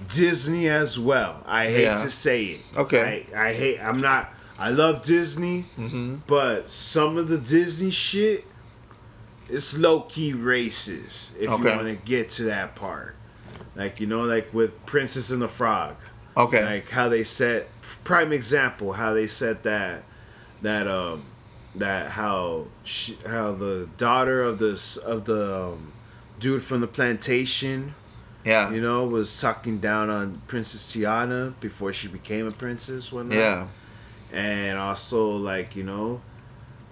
Disney 0.08 0.68
as 0.68 0.98
well. 0.98 1.42
I 1.46 1.66
hate 1.66 1.82
Yeah. 1.84 1.94
to 1.94 2.10
say 2.10 2.44
it. 2.44 2.60
Okay. 2.76 3.26
I, 3.34 3.48
I 3.48 3.52
hate. 3.54 3.80
I'm 3.80 3.98
not. 3.98 4.30
I 4.58 4.70
love 4.70 5.02
Disney, 5.02 5.66
Mm-hmm. 5.78 6.16
but 6.26 6.70
some 6.70 7.18
of 7.18 7.28
the 7.28 7.36
Disney 7.38 7.90
shit, 7.90 8.44
it's 9.48 9.78
low 9.78 10.00
key 10.00 10.32
racist. 10.32 11.36
If 11.38 11.50
Okay. 11.50 11.62
you 11.70 11.76
want 11.76 11.88
to 11.88 11.94
get 11.96 12.30
to 12.30 12.44
that 12.44 12.74
part, 12.74 13.16
like 13.74 14.00
you 14.00 14.06
know, 14.06 14.22
like 14.22 14.52
with 14.54 14.84
Princess 14.86 15.30
and 15.30 15.42
the 15.42 15.48
Frog, 15.48 15.96
okay, 16.36 16.64
like 16.64 16.88
how 16.90 17.08
they 17.08 17.22
set 17.22 17.68
prime 18.02 18.32
example 18.32 18.92
how 18.94 19.12
they 19.14 19.26
said 19.28 19.62
that 19.62 20.02
that 20.62 20.88
um 20.88 21.22
that 21.76 22.10
how 22.10 22.64
she, 22.82 23.16
how 23.26 23.52
the 23.52 23.88
daughter 23.96 24.42
of 24.42 24.58
this 24.58 24.96
of 24.96 25.24
the 25.26 25.64
um, 25.66 25.92
dude 26.40 26.62
from 26.62 26.80
the 26.80 26.86
plantation 26.88 27.94
yeah, 28.46 28.70
you 28.72 28.80
know, 28.80 29.04
was 29.06 29.28
sucking 29.30 29.78
down 29.80 30.08
on 30.08 30.40
Princess 30.46 30.82
Tiana 30.94 31.52
before 31.60 31.92
she 31.92 32.08
became 32.08 32.46
a 32.46 32.50
princess, 32.52 33.12
whatnot. 33.12 33.36
yeah, 33.36 33.66
And 34.32 34.78
also, 34.78 35.30
like 35.36 35.76
you 35.76 35.82
know, 35.84 36.20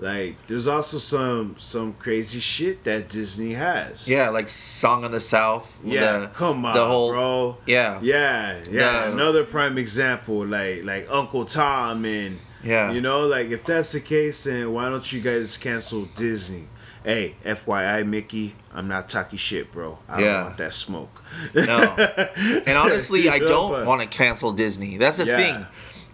like 0.01 0.35
there's 0.49 0.67
also 0.67 0.99
some 0.99 1.55
some 1.59 1.93
crazy 1.95 2.41
shit 2.41 2.83
that 2.85 3.09
Disney 3.09 3.55
has. 3.55 4.09
yeah, 4.09 4.29
like 4.31 4.49
Song 4.49 5.05
of 5.05 5.13
the 5.13 5.21
South. 5.21 5.79
Yeah, 5.85 6.19
the- 6.19 6.27
come 6.29 6.65
on, 6.65 6.75
the 6.75 6.85
whole, 6.87 7.11
bro. 7.11 7.57
Yeah, 7.67 8.01
Yeah, 8.03 8.59
yeah. 8.71 9.07
The- 9.07 9.13
Another 9.13 9.45
prime 9.45 9.79
example, 9.79 10.45
like 10.45 10.83
like 10.85 11.07
Uncle 11.09 11.45
Tom 11.45 12.05
and 12.05 12.41
Yeah. 12.65 12.91
you 12.93 13.01
know, 13.01 13.27
like 13.27 13.51
if 13.51 13.65
that's 13.65 13.93
the 13.93 14.01
case, 14.01 14.45
then 14.45 14.73
why 14.73 14.89
don't 14.91 15.11
you 15.13 15.21
guys 15.21 15.57
cancel 15.57 16.07
Disney? 16.17 16.65
Hey, 17.05 17.35
FYI, 17.45 18.07
Mickey, 18.07 18.55
I'm 18.73 18.89
not 18.89 19.09
talking 19.11 19.39
shit, 19.39 19.71
bro. 19.71 19.99
I 20.09 20.21
Yeah. 20.23 20.33
don't 20.33 20.45
want 20.45 20.57
that 20.57 20.73
smoke. 20.73 21.23
No. 21.55 21.83
And 22.67 22.79
honestly, 22.79 23.29
I 23.29 23.39
don't 23.53 23.73
but- 23.73 23.87
want 23.87 24.01
to 24.01 24.07
cancel 24.07 24.53
Disney. 24.53 24.97
That's 24.97 25.19
the 25.19 25.27
Yeah. 25.27 25.37
thing. 25.37 25.67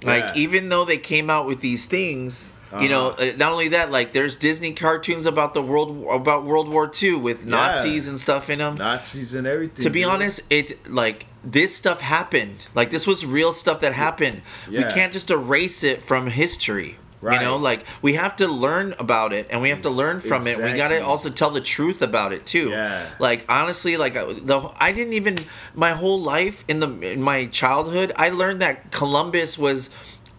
Like, 0.03 0.25
Yeah. 0.25 0.33
even 0.43 0.69
though 0.69 0.85
they 0.85 0.99
came 0.99 1.31
out 1.31 1.47
with 1.47 1.61
these 1.61 1.87
things, 1.87 2.47
you 2.81 2.89
know, 2.89 3.11
Uh-huh. 3.11 3.23
uh, 3.31 3.33
not 3.37 3.53
only 3.53 3.69
that, 3.69 3.93
like, 3.93 4.13
there's 4.13 4.37
Disney 4.37 4.73
cartoons 4.73 5.27
about 5.27 5.55
the 5.55 5.63
world 5.63 6.05
about 6.11 6.45
World 6.45 6.69
War 6.69 6.91
II 7.01 7.15
with. 7.15 7.45
Nazis 7.45 8.09
and 8.09 8.19
stuff 8.21 8.51
in 8.51 8.59
them. 8.59 8.75
Nazis 8.77 9.33
and 9.35 9.47
everything. 9.47 9.85
to 9.85 9.91
be 9.91 10.01
dude. 10.01 10.09
honest, 10.09 10.41
it 10.51 10.91
like 10.91 11.27
this 11.45 11.75
stuff 11.77 12.01
happened. 12.01 12.59
Like 12.75 12.91
this 12.91 13.07
was 13.07 13.25
real 13.25 13.53
stuff 13.53 13.81
that 13.81 13.93
happened. 13.93 14.43
We 14.69 14.83
can't 14.83 15.13
just 15.13 15.31
erase 15.31 15.85
it 15.85 16.03
from 16.07 16.29
history. 16.29 16.97
You 17.23 17.39
know, 17.39 17.57
like 17.57 17.85
we 18.01 18.15
have 18.15 18.37
to 18.37 18.49
learn 18.49 18.95
about 18.99 19.33
it 19.33 19.47
and 19.51 19.61
we 19.61 19.69
have 19.69 19.83
to 19.83 19.91
learn 19.91 20.21
from 20.21 20.47
it. 20.47 20.57
We 20.57 20.73
got 20.73 20.89
to 20.89 21.01
also 21.05 21.29
tell 21.29 21.51
the 21.51 21.61
truth 21.61 22.01
about 22.01 22.33
it 22.33 22.47
too. 22.47 22.71
Yeah. 22.71 23.09
Like 23.19 23.45
honestly, 23.49 23.97
like 23.99 24.15
the 24.15 24.71
I 24.79 24.93
didn't 24.93 25.13
even 25.13 25.39
my 25.75 25.93
whole 25.93 26.19
life 26.19 26.65
in 26.67 26.81
the 26.81 26.89
in 27.13 27.21
my 27.21 27.47
childhood, 27.47 28.13
I 28.17 28.31
learned 28.31 28.63
that 28.63 28.91
Columbus 28.91 29.59
was 29.59 29.91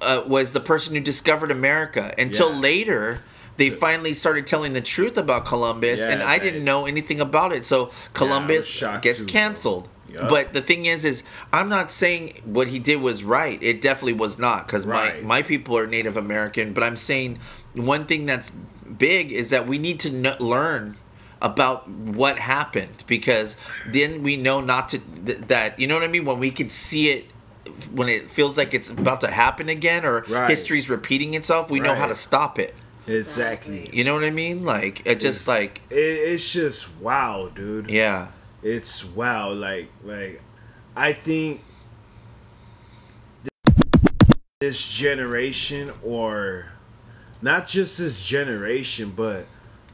uh, 0.02 0.24
was 0.26 0.54
the 0.54 0.60
person 0.60 0.96
who 0.96 1.02
discovered 1.02 1.52
America 1.52 2.13
until 2.17 2.52
Yeah. 2.52 2.60
later 2.60 3.20
they 3.58 3.70
finally 3.70 4.15
started 4.15 4.48
telling 4.48 4.74
the 4.74 4.82
truth 4.82 5.17
about 5.17 5.46
Columbus 5.46 6.00
Yeah, 6.00 6.10
and 6.10 6.24
I 6.24 6.39
they- 6.39 6.46
didn't 6.50 6.63
know 6.65 6.88
anything 6.88 7.20
about 7.20 7.52
it. 7.54 7.63
So 7.63 7.91
Columbus 8.13 8.65
shocked 8.65 9.04
gets 9.04 9.20
too, 9.20 9.26
bro. 9.26 9.34
But 10.17 10.54
the 10.54 10.62
thing 10.62 10.86
is, 10.86 11.04
is 11.06 11.24
I'm 11.54 11.69
not 11.69 11.91
saying 11.91 12.41
what 12.45 12.67
he 12.69 12.80
did 12.80 12.97
was 13.02 13.24
right. 13.24 13.62
It 13.62 13.82
definitely 13.82 14.13
was 14.13 14.38
not 14.39 14.67
because 14.67 14.86
Right. 14.86 15.24
my 15.24 15.28
my 15.28 15.41
people 15.41 15.78
are 15.78 15.88
Native 15.88 16.17
American. 16.17 16.74
But 16.74 16.84
I'm 16.84 16.97
saying 16.97 17.39
one 17.74 18.06
thing 18.06 18.26
that's 18.26 18.52
big 18.97 19.32
is 19.32 19.50
that 19.52 19.67
we 19.67 19.78
need 19.78 20.00
to 20.02 20.10
kn- 20.10 20.38
learn 20.39 20.97
about 21.41 21.89
what 21.89 22.38
happened 22.38 23.04
because 23.08 23.56
then 23.88 24.21
we 24.21 24.38
know 24.38 24.62
not 24.62 24.89
to 24.89 25.00
th- 25.26 25.39
that 25.47 25.80
you 25.80 25.88
know 25.88 25.95
what 25.95 26.04
I 26.04 26.08
mean 26.08 26.26
when 26.26 26.38
we 26.39 26.52
can 26.52 26.69
see 26.69 27.10
it 27.10 27.26
when 27.91 28.10
it 28.10 28.30
feels 28.30 28.58
like 28.58 28.74
it's 28.76 28.91
about 28.91 29.21
to 29.21 29.28
happen 29.32 29.67
again 29.69 30.06
or 30.06 30.24
Right. 30.28 30.50
history's 30.50 30.88
repeating 30.89 31.34
itself 31.34 31.69
we 31.71 31.80
know 31.80 31.95
how 31.95 32.06
to 32.06 32.13
stop 32.15 32.60
it 32.60 32.76
Exactly. 33.08 33.89
you 33.91 34.04
know 34.04 34.13
what 34.13 34.24
I 34.24 34.30
mean 34.30 34.63
like 34.65 35.02
it 35.06 35.19
just 35.19 35.43
It's- 35.43 35.47
like 35.47 35.82
It, 35.89 35.95
it's 35.95 36.52
just 36.54 36.95
wow, 37.00 37.50
dude. 37.56 37.89
yeah 37.89 38.28
It's 38.63 39.04
wow. 39.04 39.52
Like 39.52 39.89
like, 40.04 40.41
I 40.95 41.13
think 41.13 41.62
this 44.60 44.88
generation, 44.88 45.91
or 46.04 46.67
not 47.41 47.67
just 47.67 47.97
this 47.97 48.24
generation, 48.24 49.12
but 49.15 49.45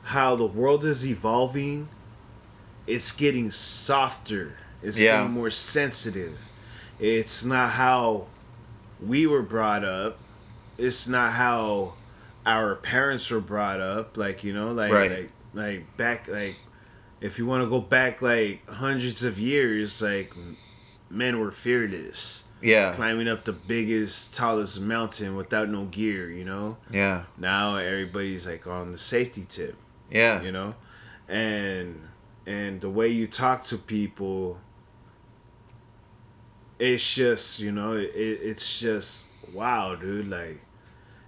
how 0.03 0.35
the 0.35 0.45
world 0.45 0.83
is 0.83 1.05
evolving, 1.05 1.87
it's 2.85 3.11
getting 3.11 3.51
softer. 3.51 4.57
It's 4.83 4.99
Yeah. 4.99 5.17
getting 5.21 5.31
more 5.31 5.49
sensitive. 5.49 6.37
It's 6.99 7.45
not 7.45 7.71
how 7.71 8.27
we 9.01 9.25
were 9.27 9.41
brought 9.41 9.83
up. 9.83 10.17
It's 10.77 11.07
not 11.07 11.31
how 11.33 11.93
our 12.45 12.75
parents 12.75 13.29
were 13.31 13.39
brought 13.39 13.79
up. 13.79 14.17
Like 14.17 14.43
you 14.43 14.53
know, 14.53 14.71
like 14.71 14.91
Right. 14.91 15.11
like 15.11 15.31
like 15.53 15.97
back 15.97 16.27
like 16.27 16.57
if 17.21 17.37
you 17.39 17.45
want 17.45 17.63
to 17.63 17.69
go 17.69 17.79
back 17.79 18.21
like 18.21 18.67
hundreds 18.69 19.23
of 19.23 19.39
years, 19.39 20.01
like 20.01 20.33
men 21.09 21.39
were 21.39 21.51
fearless, 21.51 22.43
yeah 22.61 22.91
climbing 22.93 23.27
up 23.27 23.45
the 23.45 23.53
biggest, 23.53 24.35
tallest 24.35 24.79
mountain 24.81 25.35
without 25.35 25.69
no 25.69 25.85
gear. 25.85 26.29
You 26.29 26.45
know. 26.45 26.77
yeah 26.91 27.23
Now 27.37 27.75
everybody's 27.77 28.45
like 28.45 28.67
on 28.67 28.91
the 28.91 28.97
safety 28.97 29.45
tip 29.47 29.75
yeah 30.09 30.41
you 30.41 30.51
know 30.51 30.73
and 31.27 32.01
and 32.45 32.79
the 32.79 32.89
way 32.89 33.09
you 33.09 33.27
talk 33.27 33.63
to 33.65 33.77
people 33.77 34.57
it's 36.79 37.13
just 37.15 37.59
you 37.59 37.71
know 37.71 37.93
it, 37.93 38.11
it's 38.15 38.79
just 38.79 39.21
wow 39.53 39.95
dude 39.95 40.29
like 40.29 40.61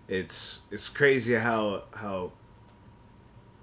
it's 0.07 0.61
it's 0.71 0.87
crazy 0.87 1.35
how 1.35 1.83
how 1.93 2.31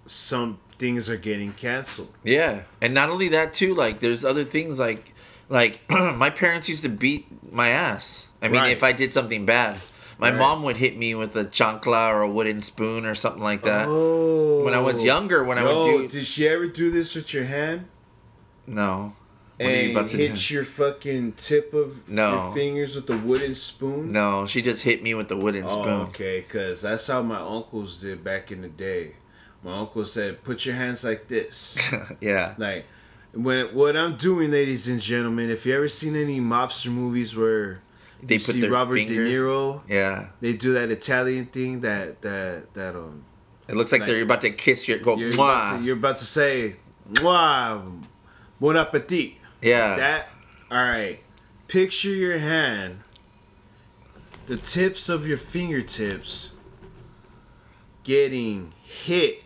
some 0.05 0.59
things 0.79 1.09
are 1.09 1.17
getting 1.17 1.53
canceled 1.53 2.13
Yeah, 2.23 2.63
and 2.81 2.93
not 2.95 3.09
only 3.11 3.29
that 3.29 3.53
too. 3.55 3.75
Like, 3.75 4.01
there's 4.01 4.25
other 4.25 4.45
things 4.45 4.79
like 4.79 5.13
like 5.49 5.81
my 5.91 6.31
parents 6.31 6.69
used 6.69 6.83
to 6.83 6.89
beat 6.89 7.27
my 7.53 7.69
ass. 7.69 8.27
I 8.43 8.49
mean, 8.49 8.61
Right. 8.61 8.73
if 8.73 8.83
I 8.83 8.93
did 8.93 9.13
something 9.13 9.47
bad, 9.47 9.79
my 10.19 10.31
Right. 10.31 10.39
mom 10.39 10.63
would 10.65 10.77
hit 10.79 10.97
me 10.99 11.15
with 11.15 11.37
a 11.37 11.45
chancla 11.45 12.11
or 12.13 12.23
a 12.23 12.29
wooden 12.29 12.61
spoon 12.63 13.07
or 13.07 13.15
something 13.15 13.43
like 13.43 13.63
that. 13.63 13.87
Oh. 13.89 14.65
When 14.65 14.75
I 14.75 14.81
was 14.81 14.97
oh. 15.01 15.05
younger, 15.05 15.45
when 15.45 15.59
I 15.59 15.65
would 15.65 15.85
do 15.85 16.09
did 16.09 16.27
she 16.27 16.49
ever 16.49 16.67
do 16.67 16.91
this 16.91 17.15
with 17.15 17.33
your 17.33 17.45
hand? 17.45 17.87
no, 18.67 19.15
you 19.61 19.67
and 19.97 20.09
to 20.11 20.17
hit 20.17 20.51
your 20.51 20.65
fucking 20.65 21.33
tip 21.33 21.73
of 21.73 22.09
No. 22.09 22.33
your 22.33 22.53
fingers 22.53 22.97
with 22.97 23.07
the 23.07 23.17
wooden 23.17 23.55
spoon? 23.55 24.11
no, 24.13 24.45
she 24.47 24.61
just 24.61 24.83
hit 24.83 25.03
me 25.03 25.15
with 25.15 25.29
the 25.29 25.37
wooden 25.37 25.65
Oh, 25.65 25.83
spoon. 25.83 26.01
okay, 26.09 26.41
because 26.41 26.83
that's 26.83 27.07
how 27.07 27.23
my 27.23 27.39
uncles 27.41 27.97
did 27.99 28.25
back 28.25 28.51
in 28.51 28.63
the 28.63 28.69
day. 28.69 29.15
My 29.67 29.79
uncle 29.81 30.05
said, 30.05 30.45
"Put 30.45 30.65
your 30.65 30.77
hands 30.77 31.03
like 31.03 31.27
this." 31.27 31.77
yeah, 32.21 32.55
like 32.57 32.87
when 33.33 33.75
what 33.75 33.97
I'm 33.97 34.15
doing, 34.17 34.53
ladies 34.53 34.87
and 34.87 35.01
gentlemen. 35.01 35.51
If 35.51 35.67
you 35.67 35.75
ever 35.75 35.89
seen 35.89 36.15
any 36.15 36.39
mobster 36.39 36.87
movies 36.93 37.35
where 37.35 37.83
they 38.23 38.39
see 38.39 38.61
their 38.61 38.71
Robert 38.71 38.95
fingers. 38.95 39.29
De 39.29 39.37
Niro, 39.37 39.83
Yeah, 39.89 40.27
they 40.41 40.53
do 40.53 40.75
that 40.75 40.93
Italian 40.93 41.47
thing 41.47 41.81
that 41.81 42.23
that 42.23 42.73
that 42.75 42.95
um 42.95 43.25
it 43.67 43.75
looks 43.75 43.91
like, 43.91 44.03
Like- 44.03 44.07
they're 44.09 44.23
about 44.23 44.43
to 44.43 44.51
kiss 44.51 44.87
your 44.87 44.99
go. 44.99 45.17
you're 45.17 45.35
about, 45.35 45.79
to, 45.79 45.85
you're 45.85 45.97
about 45.97 46.19
to 46.19 46.25
say, 46.25 46.77
"Mwah, 47.15 48.05
bon 48.61 48.77
appetit." 48.77 49.33
yeah, 49.61 49.97
That 49.97 50.29
all 50.71 50.79
right. 50.79 51.19
Picture 51.67 52.11
your 52.11 52.39
hand, 52.39 53.01
the 54.47 54.59
tips 54.59 55.09
of 55.09 55.27
your 55.27 55.37
fingertips 55.39 56.53
getting 58.05 58.73
hit 58.85 59.43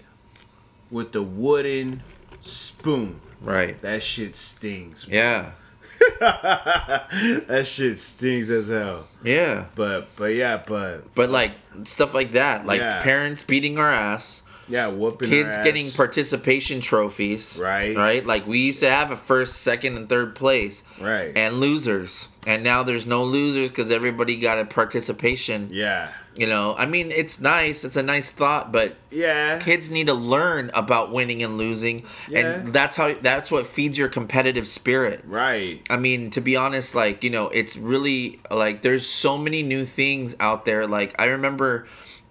with 0.91 1.13
the 1.13 1.23
wooden 1.23 2.03
spoon. 2.41 3.21
right. 3.41 3.81
That 3.83 4.03
shit 4.03 4.35
stings. 4.37 5.07
Yeah, 5.09 5.53
that 6.21 7.63
shit 7.67 7.99
stings 7.99 8.51
as 8.51 8.69
hell. 8.69 9.07
yeah. 9.25 9.67
But 9.75 10.09
but 10.17 10.35
yeah, 10.35 10.63
but 10.67 11.15
But 11.15 11.31
like 11.31 11.53
stuff 11.85 12.15
like 12.15 12.33
that, 12.33 12.67
like 12.67 12.81
Yeah. 12.81 13.03
parents 13.03 13.43
beating 13.43 13.79
our 13.79 13.91
ass, 13.91 14.43
yeah, 14.69 14.87
whooping 14.89 15.29
kids 15.29 15.57
getting 15.59 15.91
participation 15.91 16.81
trophies. 16.81 17.59
Right. 17.61 17.97
Right? 17.97 18.25
Like 18.25 18.47
we 18.47 18.59
used 18.59 18.81
to 18.81 18.91
have 18.91 19.11
a 19.11 19.17
first, 19.17 19.59
second, 19.63 19.97
and 19.97 20.09
third 20.09 20.35
place 20.35 20.83
right. 21.01 21.33
and 21.37 21.59
losers. 21.59 22.29
And 22.47 22.63
now 22.65 22.83
there's 22.85 23.05
no 23.05 23.25
losers 23.25 23.69
because 23.69 23.91
everybody 23.91 24.37
got 24.39 24.59
a 24.59 24.65
participation. 24.65 25.69
yeah. 25.73 26.09
You 26.37 26.47
know, 26.47 26.77
I 26.77 26.87
mean, 26.87 27.11
it's 27.11 27.41
nice. 27.41 27.83
It's 27.85 27.97
a 27.97 28.03
nice 28.03 28.31
thought, 28.31 28.71
but 28.71 28.97
Yeah. 29.11 29.59
kids 29.59 29.91
need 29.91 30.07
to 30.07 30.15
learn 30.15 30.71
about 30.75 31.13
winning 31.13 31.43
and 31.43 31.59
losing. 31.59 32.05
Yeah. 32.29 32.39
And 32.39 32.73
that's 32.73 32.97
how, 32.97 33.15
that's 33.15 33.51
what 33.51 33.67
feeds 33.67 33.99
your 33.99 34.09
competitive 34.09 34.69
spirit. 34.69 35.23
Right. 35.27 35.83
I 35.91 35.97
mean, 35.97 36.31
to 36.31 36.41
be 36.41 36.55
honest, 36.57 36.95
like, 36.95 37.25
you 37.25 37.31
know, 37.31 37.49
it's 37.49 37.77
really 37.77 38.39
like 38.51 38.83
there's 38.83 39.07
so 39.07 39.37
many 39.37 39.63
new 39.63 39.85
things 39.85 40.37
out 40.39 40.65
there. 40.65 40.87
Like, 40.87 41.15
I 41.19 41.27
remember 41.27 41.89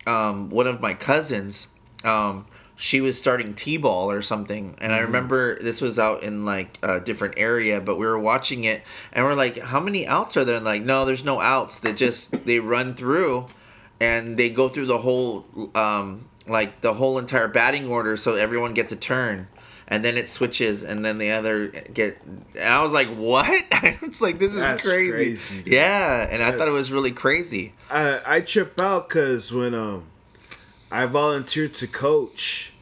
um, 0.08 0.50
one 0.50 0.66
of 0.66 0.80
my 0.80 0.94
cousins, 0.94 1.68
um, 2.06 2.46
she 2.78 3.02
was 3.02 3.20
starting 3.20 3.54
T 3.54 3.76
ball 3.76 4.10
or 4.10 4.22
something. 4.22 4.76
And 4.80 4.94
I 4.94 5.00
remember 5.00 5.60
this 5.62 5.82
was 5.82 6.00
out 6.00 6.24
in 6.24 6.46
like 6.46 6.80
a 6.82 7.02
different 7.02 7.34
area, 7.36 7.82
but 7.82 7.98
we 7.98 8.06
were 8.06 8.18
watching 8.18 8.64
it 8.64 8.82
and 9.12 9.26
we're 9.26 9.34
like, 9.36 9.60
how 9.60 9.82
many 9.82 10.08
outs 10.08 10.38
are 10.38 10.46
there? 10.46 10.56
And 10.56 10.64
like, 10.64 10.84
no, 10.84 11.04
there's 11.04 11.26
no 11.26 11.42
outs. 11.42 11.82
They 11.82 11.92
just, 11.92 12.46
they 12.46 12.62
run 12.62 12.96
through 12.96 13.48
and 14.00 14.38
they 14.38 14.50
go 14.50 14.70
through 14.70 14.86
the 14.86 14.98
whole, 14.98 15.46
um, 15.76 16.30
like 16.48 16.82
the 16.82 16.94
whole 16.94 17.18
entire 17.20 17.48
batting 17.48 17.88
order 17.88 18.18
so 18.18 18.36
everyone 18.36 18.74
gets 18.74 18.92
a 18.92 18.96
turn. 18.96 19.48
And 19.92 20.06
then 20.06 20.18
it 20.18 20.28
switches 20.30 20.84
and 20.84 21.04
then 21.04 21.18
the 21.18 21.32
other 21.32 21.70
get 21.70 22.22
and 22.24 22.72
i 22.72 22.84
was 22.84 22.94
like 22.94 23.08
what? 23.08 23.64
It's 24.04 24.22
like 24.22 24.38
this 24.38 24.54
is 24.54 24.60
That's 24.60 24.88
crazy, 24.88 25.12
crazy, 25.12 25.64
yeah 25.66 26.28
and 26.30 26.44
i 26.44 26.52
thought 26.52 26.68
it 26.68 26.72
was 26.72 26.92
really 26.92 27.12
crazy. 27.12 27.74
I 27.90 28.22
I 28.24 28.42
trip 28.42 28.80
out 28.80 29.10
because 29.10 29.52
when 29.52 29.74
um 29.74 30.04
I 30.92 31.06
volunteered 31.06 31.74
to 31.76 31.88
coach 31.88 32.74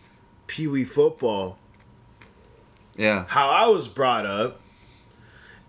Pee 0.48 0.68
Wee 0.68 0.86
football, 0.86 1.58
yeah. 2.96 3.26
how 3.28 3.50
I 3.50 3.68
was 3.68 3.88
brought 3.88 4.26
up, 4.26 4.62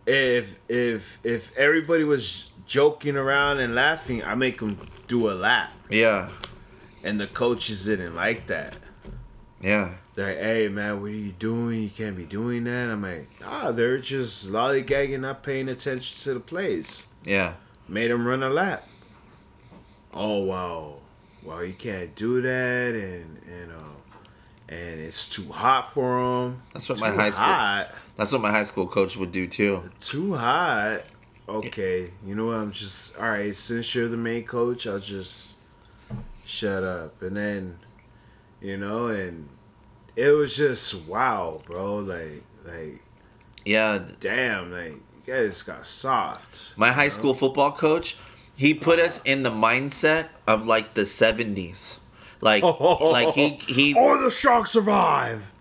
if 0.07 0.57
if 0.69 1.19
if 1.25 1.57
everybody 1.57 2.05
was 2.05 2.53
joking 2.67 3.17
around 3.17 3.59
and 3.59 3.75
laughing, 3.75 4.23
I 4.23 4.35
make 4.35 4.61
them 4.61 4.79
do 5.09 5.31
a 5.31 5.33
lap, 5.33 5.73
yeah 5.91 6.29
and 7.05 7.21
the 7.21 7.27
coaches 7.27 7.85
didn't 7.87 8.15
like 8.15 8.47
that. 8.49 8.75
yeah 9.61 9.95
They're 10.15 10.27
like, 10.29 10.39
"Hey 10.39 10.69
man, 10.69 11.01
what 11.01 11.11
are 11.11 11.15
you 11.15 11.33
doing? 11.33 11.83
You 11.85 11.91
can't 11.91 12.17
be 12.17 12.25
doing 12.25 12.65
that." 12.65 12.91
I'm 12.91 13.03
like, 13.03 13.29
"Ah, 13.45 13.73
they're 13.73 13.99
just 13.99 14.49
lollygagging, 14.51 15.21
not 15.21 15.43
paying 15.43 15.69
attention 15.69 16.19
to 16.25 16.35
the 16.35 16.41
plays." 16.41 17.07
yeah 17.25 17.55
made 17.89 18.11
him 18.11 18.27
run 18.27 18.43
a 18.43 18.51
lap. 18.51 18.87
Oh 20.13 20.39
wow, 20.45 20.97
well 21.43 21.65
you 21.65 21.75
can't 21.75 22.15
do 22.15 22.41
that, 22.43 22.95
and 22.95 23.39
and 23.47 23.73
uh, 23.73 23.97
and 24.69 25.01
it's 25.01 25.29
too 25.29 25.51
hot 25.51 25.93
for 25.95 26.19
him. 26.19 26.63
That's 26.73 26.89
what 26.89 26.99
too 26.99 27.05
my 27.05 27.11
high 27.13 27.31
school- 27.31 27.45
hot, 27.45 27.95
that's 28.17 28.33
what 28.33 28.41
my 28.41 28.51
high 28.51 28.65
school 28.65 28.87
coach 28.87 29.17
would 29.17 29.33
do 29.33 29.47
too 29.47 29.91
too 30.01 30.35
hot. 30.35 31.03
Okay, 31.49 32.11
you 32.27 32.35
know 32.35 32.47
what? 32.47 32.57
I'm 32.57 32.73
just 32.73 33.17
all 33.17 33.29
right. 33.29 33.57
Since 33.57 33.95
you're 33.95 34.09
the 34.09 34.17
main 34.17 34.45
coach, 34.45 34.87
I'll 34.87 34.99
just 34.99 35.53
shut 36.45 36.85
up, 36.85 37.23
and 37.23 37.37
then 37.37 37.79
you 38.61 38.77
know, 38.77 39.07
and 39.07 39.49
it 40.15 40.31
was 40.33 40.57
just 40.57 40.95
wow, 41.07 41.63
bro. 41.67 41.97
Like 41.99 42.43
like 42.65 43.03
yeah 43.65 43.99
damn, 44.21 44.71
like 44.73 44.93
you 44.93 45.35
guys 45.35 45.63
got 45.63 45.87
soft. 45.87 46.77
my 46.77 46.93
high 46.93 47.09
school 47.09 47.35
football 47.35 47.73
coach 47.73 48.17
he 48.59 48.75
put 48.75 48.99
us 48.99 49.21
in 49.25 49.45
the 49.45 49.51
mindset 49.51 50.27
of 50.47 50.67
like 50.67 50.95
the 50.95 51.03
70s 51.03 51.99
like 52.41 52.63
like 52.63 53.35
he 53.35 53.51
he 53.51 53.95
Oh, 53.99 54.23
the 54.23 54.31
shark 54.31 54.67
survive. 54.67 55.53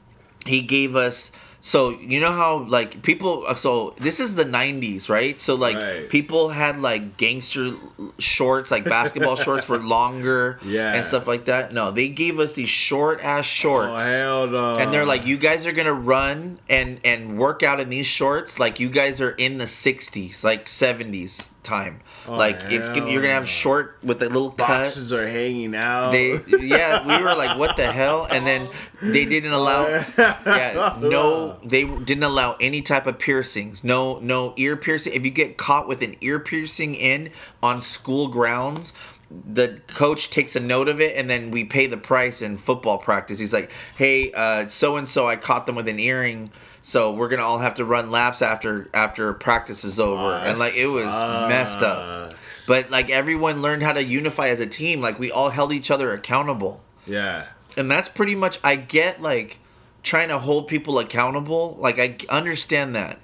he 0.46 0.62
gave 0.62 0.96
us 0.96 1.32
so 1.68 1.90
you 2.12 2.20
know 2.24 2.32
how 2.32 2.60
like 2.78 3.02
people 3.04 3.44
uh, 3.46 3.54
so 3.54 3.94
this 4.00 4.22
is 4.22 4.36
the 4.36 4.46
90s 4.46 5.10
right 5.10 5.38
so 5.38 5.52
like 5.56 5.76
Right. 5.76 6.08
people 6.10 6.48
had 6.48 6.80
like 6.82 7.18
gangster 7.18 7.76
shorts 8.20 8.72
like 8.72 8.86
basketball 8.86 9.36
shorts 9.46 9.68
were 9.68 9.80
longer 9.80 10.60
Yeah. 10.64 10.94
and 10.96 11.04
stuff 11.04 11.28
like 11.28 11.44
that 11.52 11.74
no 11.74 11.92
they 11.92 12.08
gave 12.08 12.40
us 12.40 12.54
these 12.54 12.70
short 12.70 13.20
ass 13.22 13.46
shorts 13.46 13.92
Oh 13.92 13.96
hell 13.98 14.48
no! 14.48 14.76
and 14.80 14.94
they're 14.94 15.06
like 15.06 15.26
you 15.26 15.38
guys 15.38 15.66
are 15.66 15.74
gonna 15.74 15.94
run 16.16 16.60
and 16.70 17.02
and 17.04 17.38
work 17.38 17.64
out 17.64 17.80
in 17.82 17.90
these 17.90 18.08
shorts 18.08 18.60
like 18.60 18.80
you 18.80 18.90
guys 18.90 19.20
are 19.20 19.32
in 19.32 19.58
the 19.58 19.66
60s 19.66 20.44
like 20.46 20.68
70s 20.68 21.50
time 21.64 22.00
like 22.28 22.60
it's 22.66 22.90
gonna, 22.90 23.10
you're 23.10 23.22
gonna 23.22 23.34
have 23.34 23.48
short 23.48 23.98
with 24.04 24.22
a 24.22 24.28
little 24.28 24.52
cut. 24.52 24.68
Boxes 24.68 25.14
are 25.14 25.28
hanging 25.28 25.76
out. 25.76 26.12
they 26.12 26.40
yeah 26.60 27.06
we 27.06 27.24
were 27.24 27.36
like 27.36 27.58
what 27.58 27.78
the 27.78 27.92
hell? 27.92 28.28
And 28.30 28.46
then 28.46 28.70
they 29.02 29.26
didn't 29.26 29.52
allow 29.52 29.88
yeah 30.18 30.98
no 31.02 31.58
they 31.64 31.86
didn't 31.86 32.24
allow 32.24 32.58
any 32.60 32.82
type 32.82 33.08
of 33.08 33.18
piercings. 33.20 33.84
No 33.84 34.20
no 34.20 34.54
ear 34.58 34.76
piercing. 34.76 35.14
If 35.14 35.24
you 35.24 35.32
get 35.32 35.58
caught 35.58 35.88
with 35.88 36.02
an 36.02 36.16
ear 36.22 36.40
piercing 36.40 36.96
in 36.96 37.32
on 37.64 37.82
school 37.82 38.28
grounds 38.28 38.94
the 39.30 39.82
coach 39.88 40.30
takes 40.30 40.56
a 40.56 40.60
note 40.60 40.88
of 40.88 41.02
it 41.02 41.18
and 41.18 41.30
then 41.30 41.52
we 41.52 41.66
pay 41.66 41.86
the 41.86 41.98
price 41.98 42.42
in 42.42 42.58
football 42.58 42.98
practice. 42.98 43.40
He's 43.40 43.54
like 43.54 43.72
hey 43.98 44.32
uh 44.34 44.68
so 44.68 44.96
and 44.98 45.08
so 45.08 45.28
i 45.28 45.36
caught 45.36 45.66
them 45.66 45.76
with 45.76 45.88
an 45.88 46.00
earring 46.00 46.50
so 46.88 47.12
we're 47.12 47.28
gonna 47.28 47.44
all 47.44 47.58
have 47.58 47.76
to 47.76 47.84
run 47.84 48.12
laps 48.12 48.42
after 48.42 48.88
after 48.94 49.34
practice 49.34 49.84
is 49.84 50.00
over. 50.00 50.32
And 50.32 50.58
like 50.58 50.72
it 50.78 50.88
was 50.88 51.04
messed 51.50 51.82
up. 51.82 52.34
But 52.66 52.90
like 52.90 53.10
everyone 53.10 53.62
learned 53.62 53.84
how 53.84 53.92
to 53.92 54.02
unify 54.02 54.48
as 54.48 54.62
a 54.62 54.66
team. 54.66 55.02
Like 55.02 55.20
we 55.20 55.30
all 55.30 55.50
held 55.50 55.74
each 55.74 55.92
other 55.92 56.14
accountable. 56.14 56.82
Yeah, 57.06 57.48
and 57.76 57.92
that's 57.92 58.08
pretty 58.08 58.36
much 58.36 58.60
i 58.64 58.78
get 58.78 59.22
like 59.22 59.60
trying 60.02 60.30
to 60.30 60.40
hold 60.40 60.70
people 60.70 60.98
accountable. 60.98 61.76
Like 61.78 62.00
i 62.00 62.16
understand 62.30 62.96
that. 62.96 63.20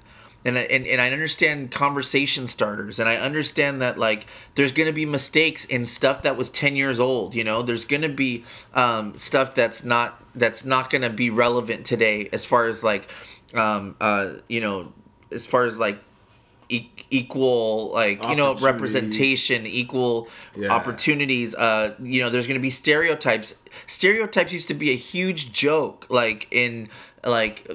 And 0.46 0.58
I, 0.58 0.62
and, 0.64 0.86
and 0.86 1.00
I 1.00 1.10
understand 1.10 1.70
conversation 1.70 2.46
starters. 2.46 2.98
And 2.98 3.08
I 3.08 3.16
understand 3.16 3.80
that 3.80 3.98
like 3.98 4.26
there's 4.56 4.72
gonna 4.72 4.92
be 4.92 5.06
mistakes 5.06 5.64
in 5.64 5.86
stuff 5.86 6.20
that 6.20 6.36
was 6.36 6.50
10 6.50 6.76
years 6.76 7.00
old 7.00 7.34
you 7.34 7.44
know? 7.44 7.62
There's 7.62 7.86
gonna 7.86 8.10
be 8.10 8.44
um, 8.74 9.16
stuff 9.16 9.54
that's 9.54 9.84
not 9.84 10.22
that's 10.34 10.66
not 10.66 10.90
gonna 10.90 11.08
be 11.08 11.30
relevant 11.30 11.86
today 11.86 12.28
as 12.30 12.44
far 12.44 12.66
as 12.66 12.84
like 12.84 13.08
um, 13.54 13.96
uh, 14.00 14.34
you 14.48 14.60
know 14.60 14.92
as 15.32 15.46
far 15.46 15.64
as 15.64 15.78
like 15.78 15.98
e- 16.68 16.88
equal 17.10 17.90
like 17.92 18.22
you 18.24 18.36
know 18.36 18.54
representation 18.56 19.66
equal 19.66 20.28
Yeah. 20.56 20.70
opportunities 20.72 21.54
uh 21.54 21.94
you 22.02 22.20
know 22.22 22.30
there's 22.30 22.46
gonna 22.46 22.60
be 22.60 22.70
stereotypes 22.70 23.58
stereotypes 23.86 24.52
used 24.52 24.68
to 24.68 24.74
be 24.74 24.90
a 24.90 24.96
huge 24.96 25.52
joke 25.52 26.06
like 26.08 26.46
in 26.50 26.88
like 27.24 27.66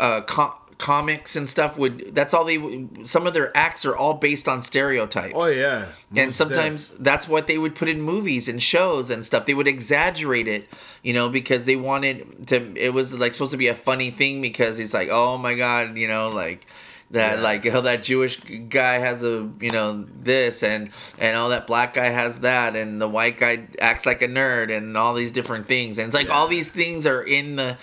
uh, 0.00 0.20
com- 0.22 0.54
comics 0.78 1.34
and 1.34 1.48
stuff 1.50 1.76
would 1.76 2.14
that's 2.14 2.32
all 2.32 2.44
they 2.44 2.86
some 3.04 3.26
of 3.26 3.34
their 3.34 3.54
acts 3.56 3.84
are 3.84 3.96
all 3.96 4.14
based 4.14 4.48
on 4.48 4.62
stereotypes. 4.62 5.34
Oh 5.36 5.46
yeah. 5.46 5.86
and 6.14 6.28
Most 6.28 6.36
sometimes 6.36 6.90
that's 7.00 7.26
what 7.26 7.48
they 7.48 7.58
would 7.58 7.74
put 7.74 7.88
in 7.88 8.00
movies 8.00 8.48
and 8.48 8.62
shows 8.62 9.10
and 9.10 9.26
stuff. 9.26 9.44
They 9.46 9.54
would 9.54 9.66
exaggerate 9.68 10.46
it 10.46 10.68
you 11.02 11.12
know 11.12 11.28
because 11.28 11.66
they 11.66 11.76
wanted 11.76 12.46
to 12.48 12.72
it 12.76 12.94
was 12.94 13.18
like 13.18 13.34
supposed 13.34 13.50
to 13.52 13.56
be 13.58 13.66
a 13.68 13.74
funny 13.74 14.10
thing 14.12 14.40
because 14.40 14.78
it's 14.78 14.94
like 14.94 15.08
oh 15.10 15.36
my 15.36 15.54
god 15.54 15.96
you 15.96 16.06
know 16.08 16.28
like 16.30 16.66
that 17.10 17.36
Yeah. 17.38 17.42
like 17.42 17.66
how 17.66 17.80
that 17.80 18.02
Jewish 18.02 18.38
guy 18.68 18.98
has 18.98 19.24
a 19.24 19.48
you 19.60 19.70
know 19.70 20.04
this 20.20 20.62
and 20.62 20.90
and 21.18 21.36
all 21.36 21.48
that 21.48 21.66
black 21.66 21.94
guy 21.94 22.10
has 22.10 22.40
that 22.40 22.76
and 22.76 23.00
the 23.00 23.08
white 23.08 23.38
guy 23.38 23.66
acts 23.80 24.04
like 24.06 24.20
a 24.22 24.28
nerd 24.28 24.70
and 24.76 24.96
all 24.96 25.14
these 25.14 25.32
different 25.32 25.66
things. 25.66 25.98
And 25.98 26.06
it's 26.06 26.14
like 26.14 26.28
all 26.30 26.46
these 26.48 26.70
things 26.70 27.06
are 27.06 27.22
in 27.22 27.56
the 27.56 27.78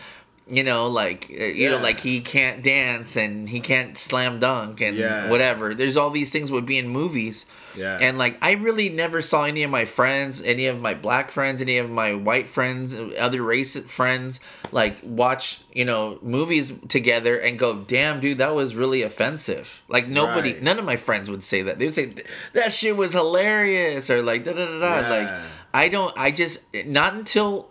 you 0.48 0.64
know 0.64 0.88
like 0.88 1.28
uh, 1.32 1.44
you 1.44 1.70
know 1.70 1.78
like 1.80 2.00
he 2.00 2.22
can't 2.22 2.64
dance 2.64 3.16
and 3.16 3.50
he 3.50 3.60
can't 3.60 3.98
slam 3.98 4.40
dunk 4.40 4.80
and 4.82 4.96
Yeah. 4.96 5.28
whatever 5.30 5.74
there's 5.74 5.98
all 5.98 6.12
these 6.12 6.32
things 6.32 6.52
would 6.52 6.66
be 6.68 6.78
in 6.78 6.88
movies 6.88 7.46
Yeah. 7.76 7.98
and 8.00 8.18
like 8.20 8.38
I 8.44 8.52
really 8.52 8.90
never 8.90 9.22
saw 9.22 9.44
any 9.46 9.64
of 9.64 9.72
my 9.72 9.86
friends, 9.86 10.42
any 10.44 10.68
of 10.68 10.80
my 10.80 10.94
black 10.94 11.32
friends, 11.32 11.62
any 11.62 11.78
of 11.80 11.90
my 11.90 12.14
white 12.14 12.48
friends, 12.48 12.96
other 13.20 13.42
race 13.42 13.76
friends, 13.88 14.40
like 14.72 14.98
watch 15.04 15.62
you 15.74 15.84
know 15.84 16.20
movies 16.22 16.72
together 16.90 17.38
and 17.38 17.58
go, 17.60 17.76
"Damn, 17.76 18.20
dude, 18.22 18.38
that 18.38 18.54
was 18.56 18.76
really 18.76 19.02
offensive." 19.02 19.82
Like 19.90 20.08
nobody, 20.08 20.54
Right. 20.54 20.62
none 20.64 20.78
of 20.80 20.86
my 20.86 20.96
friends 20.96 21.28
would 21.30 21.44
say 21.44 21.64
that. 21.64 21.80
They 21.80 21.86
would 21.86 21.96
say 21.96 22.14
that 22.54 22.72
shit 22.72 22.96
was 22.96 23.12
hilarious 23.14 24.10
or 24.10 24.22
like 24.22 24.46
da 24.46 24.54
da 24.54 24.66
da 24.68 24.80
da. 24.80 25.10
Like 25.10 25.30
I 25.74 25.90
don't. 25.90 26.14
I 26.16 26.32
just 26.32 26.60
not 26.86 27.14
until 27.16 27.68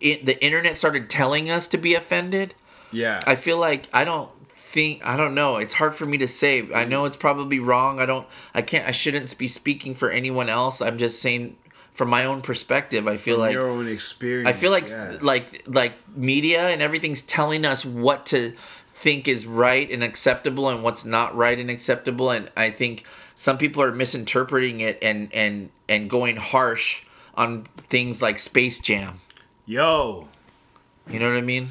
it, 0.00 0.26
the 0.26 0.42
internet 0.44 0.76
started 0.76 1.10
telling 1.10 1.50
us 1.50 1.68
to 1.68 1.78
be 1.78 1.94
offended. 1.94 2.54
yeah. 2.92 3.20
I 3.26 3.34
feel 3.36 3.58
like 3.58 3.88
I 3.92 4.04
don't 4.04 4.30
think 4.70 5.04
I 5.04 5.16
don't 5.16 5.34
know. 5.34 5.56
It's 5.56 5.74
hard 5.74 5.94
for 5.94 6.06
me 6.06 6.18
to 6.18 6.28
say. 6.28 6.72
I 6.72 6.84
know 6.84 7.04
it's 7.04 7.16
probably 7.16 7.58
wrong. 7.58 8.00
I 8.00 8.06
don't. 8.06 8.26
I 8.54 8.62
can't. 8.62 8.86
I 8.86 8.92
shouldn't 8.92 9.36
be 9.36 9.48
speaking 9.48 9.94
for 9.94 10.10
anyone 10.10 10.48
else. 10.48 10.80
I'm 10.80 10.98
just 10.98 11.20
saying 11.20 11.56
from 11.92 12.08
my 12.08 12.24
own 12.24 12.40
perspective. 12.40 13.06
I 13.06 13.16
feel 13.16 13.36
From 13.36 13.42
like 13.42 13.52
your 13.52 13.68
own 13.68 13.88
experience. 13.88 14.48
I 14.48 14.52
feel 14.52 14.70
like 14.70 14.88
yeah. 14.88 15.18
like 15.20 15.64
like 15.66 15.94
media 16.16 16.68
and 16.68 16.80
everything's 16.80 17.22
telling 17.22 17.66
us 17.66 17.84
what 17.84 18.26
to 18.26 18.54
think 18.94 19.26
is 19.26 19.46
right 19.46 19.90
and 19.90 20.04
acceptable 20.04 20.68
and 20.68 20.82
what's 20.82 21.04
not 21.04 21.34
right 21.36 21.58
and 21.58 21.70
acceptable. 21.70 22.30
And 22.30 22.50
I 22.56 22.70
think 22.70 23.04
some 23.34 23.58
people 23.58 23.82
are 23.82 23.92
misinterpreting 23.92 24.80
it 24.80 24.98
and 25.02 25.32
and 25.34 25.70
and 25.88 26.08
going 26.08 26.36
harsh 26.36 27.02
on 27.34 27.66
things 27.88 28.22
like 28.22 28.38
Space 28.38 28.78
Jam. 28.78 29.20
Yo, 29.70 30.26
You 31.08 31.20
know 31.20 31.28
what 31.30 31.38
I 31.38 31.42
mean? 31.42 31.70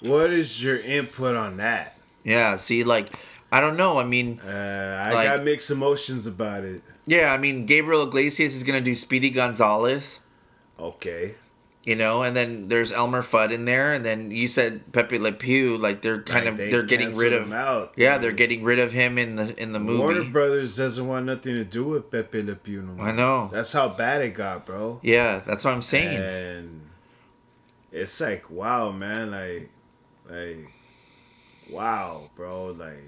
what 0.00 0.32
is 0.32 0.60
your 0.60 0.76
input 0.76 1.36
on 1.36 1.58
that? 1.58 1.96
Yeah. 2.24 2.56
See, 2.56 2.82
like 2.82 3.16
I 3.52 3.60
don't 3.60 3.76
know. 3.76 3.98
I 4.00 4.04
mean. 4.04 4.40
Uh, 4.44 4.48
I 4.50 5.12
Like- 5.14 5.28
got 5.28 5.44
mixed 5.44 5.70
emotions 5.70 6.26
about 6.26 6.64
it. 6.64 6.82
Yeah, 7.06 7.32
I 7.32 7.36
mean 7.38 7.64
Gabriel 7.64 8.02
Iglesias 8.02 8.56
is 8.56 8.64
gonna 8.64 8.80
do 8.80 8.96
Speedy 8.96 9.30
Gonzales, 9.30 10.18
Okay. 10.80 11.36
you 11.84 11.94
know, 11.94 12.24
and 12.24 12.34
then 12.34 12.66
there's 12.66 12.90
Elmer 12.92 13.22
Fudd 13.22 13.52
in 13.52 13.66
there, 13.66 13.92
and 13.92 14.04
then 14.04 14.32
you 14.32 14.48
said 14.48 14.90
Pepe 14.92 15.16
Le 15.20 15.30
Pew, 15.30 15.78
like 15.78 16.02
they're 16.02 16.22
kind 16.22 16.46
Like, 16.46 16.52
of 16.54 16.56
they 16.58 16.70
they 16.72 16.76
are 16.76 16.82
getting 16.82 17.14
rid 17.14 17.32
of 17.32 17.44
him 17.44 17.52
out. 17.52 17.92
yeah, 17.96 18.18
they're 18.18 18.32
getting 18.32 18.64
rid 18.64 18.80
of 18.80 18.90
him 18.90 19.16
in 19.16 19.36
the 19.36 19.62
in 19.62 19.70
the 19.72 19.78
movie. 19.78 19.98
Warner 20.00 20.24
Brothers 20.24 20.76
doesn't 20.76 21.06
want 21.06 21.26
nothing 21.26 21.54
to 21.54 21.64
do 21.64 21.84
with 21.84 22.10
Pepe 22.10 22.42
Le 22.42 22.56
Pew 22.56 22.82
no 22.82 22.94
more. 22.94 23.06
I 23.06 23.12
know. 23.12 23.48
That's 23.52 23.72
how 23.72 23.90
bad 23.90 24.22
it 24.22 24.34
got, 24.34 24.66
bro. 24.66 24.98
Yeah, 25.04 25.40
that's 25.46 25.64
what 25.64 25.72
I'm 25.72 25.82
saying. 25.82 26.16
And 26.16 26.81
it's 27.92 28.20
like, 28.20 28.50
wow, 28.50 28.90
man, 28.90 29.30
like, 29.30 29.70
like, 30.28 30.66
wow, 31.70 32.30
bro, 32.34 32.66
like, 32.72 33.04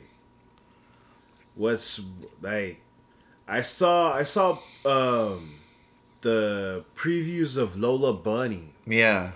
what's 1.55 2.01
like, 2.43 2.81
I 3.49 3.61
saw, 3.63 4.13
I 4.15 4.23
saw, 4.23 4.59
um, 4.85 5.57
the 6.21 6.85
previews 6.95 7.57
of 7.59 7.79
Lola 7.79 8.13
Bunny 8.15 8.73
Yeah, 8.87 9.33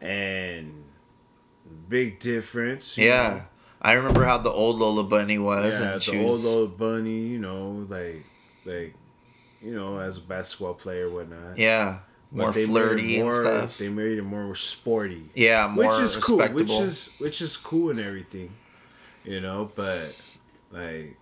and 0.00 0.84
big 1.88 2.18
difference. 2.18 2.96
you 2.96 3.08
yeah. 3.08 3.28
know? 3.28 3.42
I 3.84 3.92
remember 3.94 4.24
how 4.24 4.38
the 4.38 4.50
old 4.50 4.78
Lola 4.78 5.02
Bunny 5.04 5.38
was, 5.38 5.74
yeah, 5.74 5.94
and 5.94 6.02
she 6.02 6.12
the 6.12 6.24
old 6.24 6.40
Lola 6.42 6.68
Bunny, 6.68 7.26
you 7.26 7.38
know, 7.38 7.84
like, 7.88 8.24
like, 8.64 8.94
you 9.60 9.74
know, 9.74 9.98
as 9.98 10.16
a 10.18 10.20
basketball 10.20 10.74
player, 10.74 11.10
whatnot. 11.10 11.58
yeah, 11.58 11.98
more 12.32 12.50
they 12.52 12.60
made 12.60 12.64
it 12.64 12.66
flirty 12.72 13.16
and 13.18 13.28
more- 13.28 13.42
stuff. 13.44 13.78
They 13.78 13.88
made 13.88 14.18
it 14.18 14.22
more 14.22 14.54
sporty. 14.54 15.30
yeah, 15.34 15.68
more 15.68 15.86
which 15.88 16.00
is 16.00 16.16
cool 16.16 16.46
which 16.48 16.70
is 16.72 17.10
which 17.18 17.40
is 17.42 17.56
cool 17.56 17.90
and 17.90 18.00
everything 18.00 18.54
you 19.24 19.40
know 19.40 19.70
but 19.76 20.16
like 20.72 21.16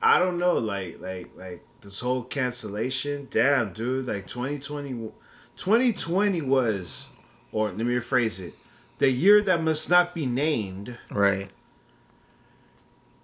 i 0.00 0.18
don't 0.18 0.38
know 0.38 0.54
like 0.54 0.98
like 1.00 1.28
like 1.36 1.62
this 1.82 2.00
whole 2.00 2.22
cancellation 2.22 3.28
damn 3.30 3.72
dude 3.74 4.06
like 4.06 4.26
2020 4.26 5.10
2020 5.56 6.40
was 6.42 7.10
or 7.52 7.68
let 7.68 7.76
me 7.76 7.94
rephrase 7.94 8.40
it 8.40 8.54
the 8.98 9.10
year 9.10 9.42
that 9.42 9.62
must 9.62 9.90
not 9.90 10.14
be 10.14 10.24
named 10.24 10.96
right. 11.10 11.50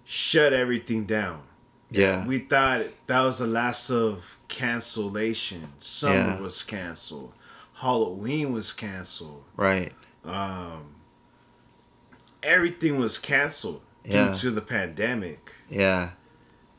shut 0.03 0.53
everything 0.53 1.05
down 1.05 1.41
Yeah, 1.93 2.25
we 2.25 2.39
thought 2.39 2.85
that 3.07 3.21
was 3.21 3.39
the 3.39 3.47
last 3.47 3.89
of 3.89 4.37
cancellation 4.47 5.69
summer 5.79 6.13
Yeah. 6.15 6.39
was 6.39 6.61
canceled 6.63 7.33
halloween 7.75 8.51
was 8.53 8.71
canceled 8.71 9.43
right. 9.57 9.91
um, 10.25 10.95
everything 12.41 12.99
was 12.99 13.17
canceled 13.17 13.81
Yeah. 14.05 14.29
due 14.29 14.35
to 14.35 14.51
the 14.51 14.61
pandemic. 14.61 15.53
Yeah, 15.69 16.11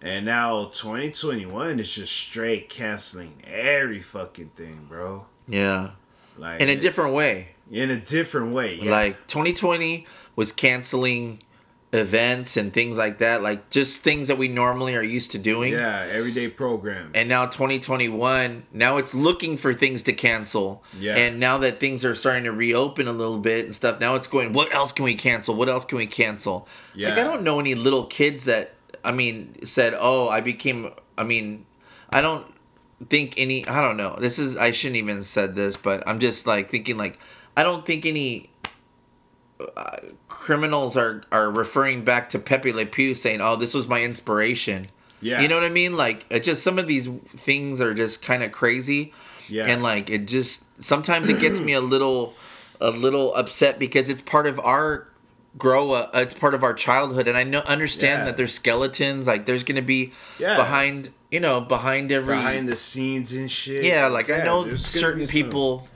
And 0.03 0.27
now 0.27 0.66
2021 0.72 1.81
is 1.81 1.92
just 1.94 2.12
straight 2.12 2.68
canceling 2.68 3.42
every 3.46 4.03
fucking 4.03 4.50
thing, 4.57 4.87
bro. 4.88 5.27
yeah. 5.48 5.90
Like 6.37 6.61
In 6.61 6.68
a 6.68 6.77
different 6.77 7.14
way. 7.14 7.55
in 7.70 7.90
a 7.90 7.96
different 7.96 8.53
way. 8.53 8.74
Yeah. 8.83 8.90
Like 8.90 9.27
2020 9.29 10.07
was 10.37 10.53
canceling 10.53 11.40
events 11.94 12.57
and 12.57 12.72
things 12.72 12.98
like 12.98 13.18
that, 13.18 13.40
like 13.40 13.70
just 13.70 14.00
things 14.00 14.26
that 14.26 14.37
we 14.37 14.48
normally 14.48 14.96
are 14.96 15.02
used 15.02 15.30
to 15.30 15.38
doing. 15.38 15.72
yeah, 15.72 16.07
everyday 16.11 16.48
program. 16.48 17.12
And 17.14 17.28
now 17.28 17.46
2021, 17.46 18.64
now 18.72 18.96
it's 18.96 19.14
looking 19.14 19.57
for 19.57 19.72
things 19.72 20.02
to 20.04 20.12
cancel. 20.12 20.83
Yeah. 20.98 21.16
And 21.16 21.38
now 21.38 21.59
that 21.59 21.78
things 21.78 22.04
are 22.04 22.16
starting 22.16 22.44
to 22.44 22.52
reopen 22.52 23.07
a 23.07 23.12
little 23.12 23.38
bit 23.38 23.66
and 23.66 23.74
stuff, 23.74 24.00
now 24.00 24.16
it's 24.16 24.26
going, 24.26 24.52
what 24.52 24.74
else 24.74 24.90
can 24.90 25.04
we 25.04 25.14
cancel? 25.14 25.54
What 25.54 25.68
else 25.68 25.85
can 25.85 25.96
we 25.96 26.09
cancel? 26.09 26.66
Yeah. 26.94 27.11
Like 27.11 27.18
I 27.18 27.22
don't 27.22 27.44
know 27.44 27.61
any 27.61 27.76
little 27.76 28.07
kids 28.07 28.44
that 28.44 28.74
I 29.04 29.12
mean 29.12 29.64
said, 29.64 29.94
"Oh, 29.96 30.28
I 30.28 30.40
became 30.40 30.92
I 31.16 31.22
mean, 31.22 31.64
I 32.11 32.20
don't 32.22 32.46
think 33.09 33.35
any 33.37 33.66
I 33.68 33.80
don't 33.80 33.96
know. 33.96 34.16
This 34.18 34.40
is 34.40 34.57
I 34.57 34.72
shouldn't 34.72 34.96
even 34.96 35.22
said 35.22 35.54
this, 35.54 35.76
but 35.76 36.02
I'm 36.09 36.18
just 36.18 36.46
like 36.46 36.70
thinking 36.70 36.96
like 36.96 37.20
I 37.57 37.62
don't 37.62 37.87
think 37.87 38.04
any 38.04 38.50
uh, 39.77 39.97
criminals 40.29 40.97
are 40.97 41.23
are 41.31 41.51
referring 41.51 42.05
back 42.05 42.29
to 42.31 42.38
Pepe 42.38 42.73
Le 42.73 42.87
Pew 42.87 43.14
saying, 43.14 43.40
"Oh, 43.40 43.57
this 43.57 43.75
was 43.75 43.87
my 43.88 44.03
inspiration." 44.03 44.88
yeah. 45.21 45.40
You 45.40 45.49
know 45.49 45.55
what 45.55 45.64
I 45.64 45.71
mean? 45.71 45.97
Like 45.97 46.27
it 46.29 46.43
just 46.43 46.62
some 46.62 46.79
of 46.79 46.87
these 46.87 47.09
things 47.37 47.81
are 47.81 47.95
just 47.95 48.23
kind 48.23 48.43
of 48.43 48.53
crazy. 48.53 49.12
Yeah. 49.49 49.67
And 49.67 49.83
like 49.83 50.11
it 50.11 50.27
just 50.27 50.64
sometimes 50.83 51.29
it 51.29 51.40
gets 51.40 51.61
me 51.61 51.73
a 51.73 51.81
little 51.81 52.35
a 52.81 52.90
little 52.90 53.35
upset 53.35 53.79
because 53.79 54.09
it's 54.11 54.21
part 54.21 54.47
of 54.47 54.59
our 54.61 55.07
grow 55.57 55.93
up 55.93 56.11
it's 56.14 56.35
part 56.35 56.53
of 56.53 56.64
our 56.64 56.75
childhood 56.75 57.29
and 57.29 57.38
I 57.38 57.45
know 57.45 57.61
understand 57.61 58.21
Yeah. 58.21 58.25
that 58.27 58.37
there's 58.37 58.53
skeletons 58.53 59.27
like 59.27 59.47
there's 59.47 59.62
going 59.62 59.77
to 59.77 59.83
be 59.83 60.12
Yeah. 60.38 60.57
behind, 60.57 61.11
you 61.31 61.38
know, 61.40 61.61
behind 61.61 62.11
every 62.11 62.35
behind 62.37 62.69
the 62.69 62.75
scenes 62.77 63.33
and 63.33 63.51
shit. 63.51 63.85
Yeah, 63.85 64.09
like 64.09 64.29
I 64.31 64.39
know 64.45 64.74
certain 64.74 65.26
people 65.26 65.89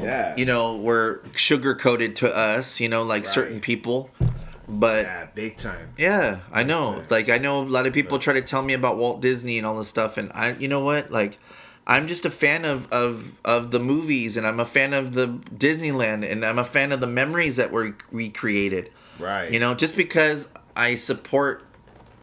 yeah. 0.00 0.34
you 0.36 0.44
know 0.44 0.76
were 0.76 1.22
sugar 1.34 1.74
coated 1.74 2.16
to 2.16 2.34
us, 2.34 2.80
you 2.80 2.88
know, 2.88 3.02
like 3.02 3.26
certain 3.26 3.60
people. 3.60 4.10
But 4.68 5.04
yeah, 5.04 5.26
big 5.34 5.56
time. 5.56 5.92
yeah, 5.98 6.40
I 6.52 6.62
know. 6.62 6.94
time. 6.94 7.06
Like 7.10 7.28
I 7.28 7.38
know 7.38 7.62
a 7.62 7.64
lot 7.64 7.86
of 7.86 7.92
people 7.92 8.18
try 8.18 8.32
to 8.34 8.42
tell 8.42 8.62
me 8.62 8.72
about 8.72 8.96
Walt 8.96 9.20
Disney 9.20 9.58
and 9.58 9.66
all 9.66 9.76
this 9.78 9.88
stuff 9.88 10.16
and 10.16 10.32
I 10.32 10.52
you 10.54 10.68
know 10.68 10.80
what? 10.80 11.10
Like 11.10 11.38
I'm 11.86 12.06
just 12.06 12.24
a 12.24 12.30
fan 12.30 12.64
of 12.64 12.90
of 12.92 13.32
of 13.44 13.70
the 13.70 13.80
movies 13.80 14.36
and 14.36 14.46
I'm 14.46 14.60
a 14.60 14.64
fan 14.64 14.94
of 14.94 15.14
the 15.14 15.28
Disneyland 15.28 16.30
and 16.30 16.44
I'm 16.44 16.58
a 16.58 16.64
fan 16.64 16.92
of 16.92 17.00
the 17.00 17.06
memories 17.06 17.56
that 17.56 17.72
were 17.72 17.96
recreated. 18.10 18.90
Right. 19.18 19.52
You 19.52 19.58
know, 19.58 19.74
just 19.74 19.96
because 19.96 20.48
I 20.76 20.94
support 20.94 21.64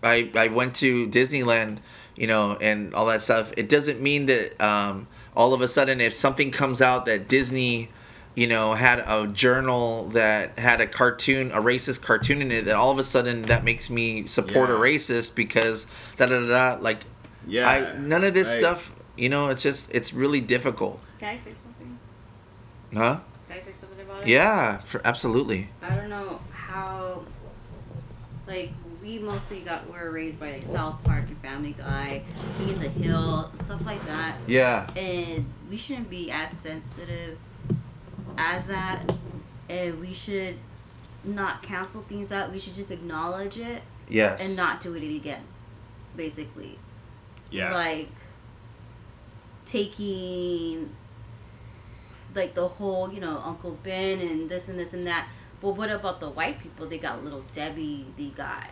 I 0.02 0.32
I 0.34 0.48
went 0.48 0.76
to 0.78 1.08
Disneyland, 1.08 1.80
you 2.16 2.28
know, 2.28 2.54
and 2.54 2.94
all 2.94 3.06
that 3.08 3.22
stuff, 3.22 3.52
it 3.58 3.68
doesn't 3.68 4.02
mean 4.02 4.28
that 4.28 4.60
um 4.62 5.08
all 5.40 5.54
of 5.54 5.62
a 5.62 5.68
sudden 5.68 6.02
if 6.02 6.16
something 6.16 6.52
comes 6.52 6.82
out 6.82 7.06
that 7.06 7.28
Disney 7.30 7.90
you 8.36 8.48
know, 8.48 8.74
had 8.74 9.00
a 9.00 9.28
journal 9.28 10.06
that 10.10 10.58
had 10.60 10.80
a 10.80 10.88
cartoon, 10.88 11.52
a 11.52 11.60
racist 11.60 12.02
cartoon 12.02 12.42
in 12.42 12.52
it, 12.52 12.66
that 12.66 12.76
all 12.76 12.92
of 12.92 12.98
a 13.00 13.04
sudden 13.04 13.42
that 13.44 13.64
makes 13.66 13.90
me 13.90 14.28
support 14.28 14.70
a 14.70 14.74
racist 14.74 15.36
because 15.36 15.86
da 16.16 16.26
da 16.28 16.40
da 16.42 16.76
da. 16.76 16.82
Like, 16.82 17.00
Yeah. 17.48 17.68
I 17.68 17.98
none 17.98 18.24
of 18.24 18.34
this 18.34 18.48
Like, 18.48 18.60
stuff. 18.60 18.92
You 19.18 19.28
know, 19.30 19.48
it's 19.48 19.62
just 19.64 19.94
it's 19.94 20.14
really 20.14 20.40
difficult, 20.40 21.02
Can 21.20 21.30
I 21.30 21.38
say 21.38 21.52
something? 21.64 22.00
huh? 22.94 23.20
Can 23.50 23.58
I 23.58 23.62
say 23.62 23.74
something 23.78 24.00
about 24.06 24.22
it? 24.22 24.28
Yeah, 24.30 24.78
for, 24.82 25.02
absolutely. 25.04 25.70
I 25.82 25.96
don't 25.96 26.10
know 26.10 26.40
how. 26.54 27.24
Like 28.48 28.72
we 29.02 29.20
mostly 29.20 29.62
got 29.62 29.86
we 29.92 29.98
were 29.98 30.12
raised 30.12 30.40
by 30.40 30.52
like 30.52 30.64
South 30.64 31.04
Park 31.04 31.26
and 31.28 31.38
Family 31.40 31.74
Guy, 31.78 32.24
King 32.58 32.72
of 32.72 32.82
the 32.82 32.90
Hill, 32.90 33.52
stuff 33.64 33.86
like 33.86 34.06
that, 34.06 34.36
Yeah, 34.48 34.90
and 34.96 35.46
we 35.70 35.78
shouldn't 35.78 36.10
be 36.10 36.32
as 36.32 36.52
sensitive 36.52 37.38
as 38.38 38.66
that, 38.66 39.12
and 39.70 40.00
we 40.00 40.14
should 40.14 40.56
not 41.24 41.62
cancel 41.64 42.02
things 42.02 42.32
out. 42.32 42.52
We 42.52 42.60
should 42.60 42.74
just 42.74 42.92
acknowledge 42.92 43.58
it 43.58 43.82
Yes. 44.08 44.46
and 44.46 44.56
not 44.58 44.82
do 44.82 44.94
it 44.96 45.04
again, 45.16 45.44
basically. 46.16 46.80
Yeah. 47.52 47.74
Like 47.74 48.10
taking 49.66 50.96
like 52.36 52.54
the 52.56 52.68
whole, 52.68 53.12
you 53.12 53.20
know, 53.20 53.42
Uncle 53.44 53.78
Ben 53.84 54.20
and 54.20 54.50
this 54.50 54.68
and 54.68 54.78
this 54.80 54.94
and 54.94 55.06
that. 55.08 55.28
But 55.62 55.72
what 55.72 55.90
about 55.92 56.20
the 56.20 56.30
white 56.30 56.60
people? 56.60 56.88
They 56.88 56.98
got 56.98 57.24
little 57.24 57.44
Debbie. 57.52 58.06
They 58.18 58.28
got 58.28 58.68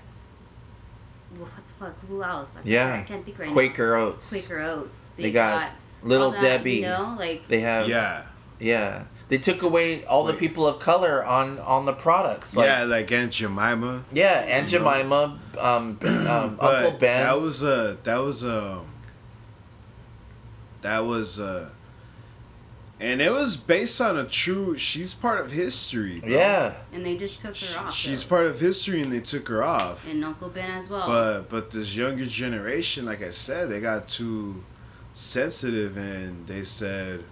what 1.37 1.49
the 1.67 1.73
fuck? 1.85 1.95
Who 2.07 2.23
else? 2.23 2.57
I 2.57 2.61
Yeah. 2.63 2.89
can't- 2.89 2.99
I 3.01 3.03
can't 3.07 3.25
think 3.25 3.39
right 3.39 3.51
Quaker 3.51 3.95
Oats. 3.95 4.29
Quaker 4.29 4.59
Oats. 4.59 5.07
They 5.17 5.31
got 5.31 5.71
Little 6.03 6.31
that, 6.31 6.39
Debbie. 6.41 6.73
You 6.75 6.81
know, 6.83 7.15
like 7.19 7.47
They 7.47 7.59
have. 7.61 7.87
yeah. 7.89 8.23
Yeah. 8.59 9.03
They 9.29 9.37
took 9.37 9.61
away 9.61 10.05
all 10.05 10.23
the 10.23 10.33
people 10.33 10.65
of 10.65 10.79
color 10.79 11.23
on 11.25 11.59
on 11.59 11.85
the 11.85 11.91
products. 11.91 12.55
Like, 12.55 12.67
yeah, 12.67 12.83
like 12.83 13.11
Aunt 13.11 13.31
Jemima. 13.33 14.03
Yeah, 14.13 14.45
Aunt 14.47 14.69
Jemima, 14.69 15.37
um, 15.59 15.99
um, 16.05 16.57
Uncle 16.61 16.91
Ben. 16.97 17.23
That 17.25 17.41
was 17.41 17.61
a 17.61 17.97
that 18.03 18.17
was 18.17 18.45
a 18.45 18.79
that 20.81 20.99
was 20.99 21.39
uh 21.39 21.69
and 22.99 23.21
it 23.21 23.31
was 23.31 23.57
based 23.57 24.01
on 24.01 24.17
a 24.17 24.25
true 24.25 24.77
she's 24.77 25.13
part 25.13 25.39
of 25.39 25.51
history. 25.51 26.19
bro. 26.19 26.29
yeah. 26.29 26.73
and 26.91 27.05
they 27.05 27.15
just 27.15 27.39
took 27.39 27.55
her 27.55 27.79
off. 27.79 27.93
She's 27.93 28.23
though. 28.23 28.29
part 28.29 28.47
of 28.47 28.59
history 28.59 29.01
and 29.01 29.11
they 29.11 29.19
took 29.19 29.47
her 29.49 29.63
off. 29.63 30.07
and 30.07 30.23
Uncle 30.23 30.49
Ben 30.49 30.71
as 30.71 30.89
well. 30.89 31.05
But 31.05 31.49
but 31.49 31.71
this 31.71 31.95
younger 31.95 32.25
generation, 32.25 33.05
like 33.05 33.21
I 33.21 33.29
said, 33.29 33.69
they 33.69 33.79
got 33.79 34.07
too 34.07 34.63
sensitive 35.13 35.97
and 35.97 36.47
they 36.47 36.63
said 36.63 37.23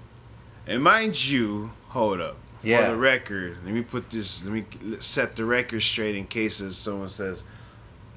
and 0.68 0.84
mind 0.84 1.30
you, 1.30 1.72
hold 1.90 2.20
up. 2.22 2.38
Yeah. 2.64 2.86
For 2.86 2.92
the 2.92 2.98
record, 2.98 3.58
let 3.64 3.74
me 3.74 3.84
put 3.84 4.10
this 4.10 4.44
let 4.44 4.54
me 4.54 4.66
set 5.00 5.36
the 5.36 5.46
record 5.46 5.82
straight 5.82 6.16
in 6.16 6.26
case 6.26 6.58
someone 6.76 7.10
says 7.10 7.44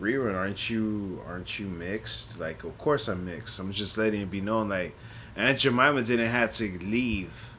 Rerun, 0.01 0.35
aren't 0.35 0.71
you 0.71 1.23
aren't 1.27 1.59
you 1.59 1.67
mixed? 1.67 2.39
Like 2.39 2.65
of 2.65 2.77
course 2.79 3.09
I'm 3.09 3.25
mixed. 3.25 3.59
I'm 3.59 3.73
just 3.73 3.99
letting 3.99 4.23
it 4.23 4.31
be 4.31 4.41
known 4.41 4.69
like 4.69 4.95
Aunt 5.39 5.59
Jemima 5.59 6.03
didn't 6.03 6.27
have 6.29 6.53
to 6.55 6.79
leave 6.81 7.55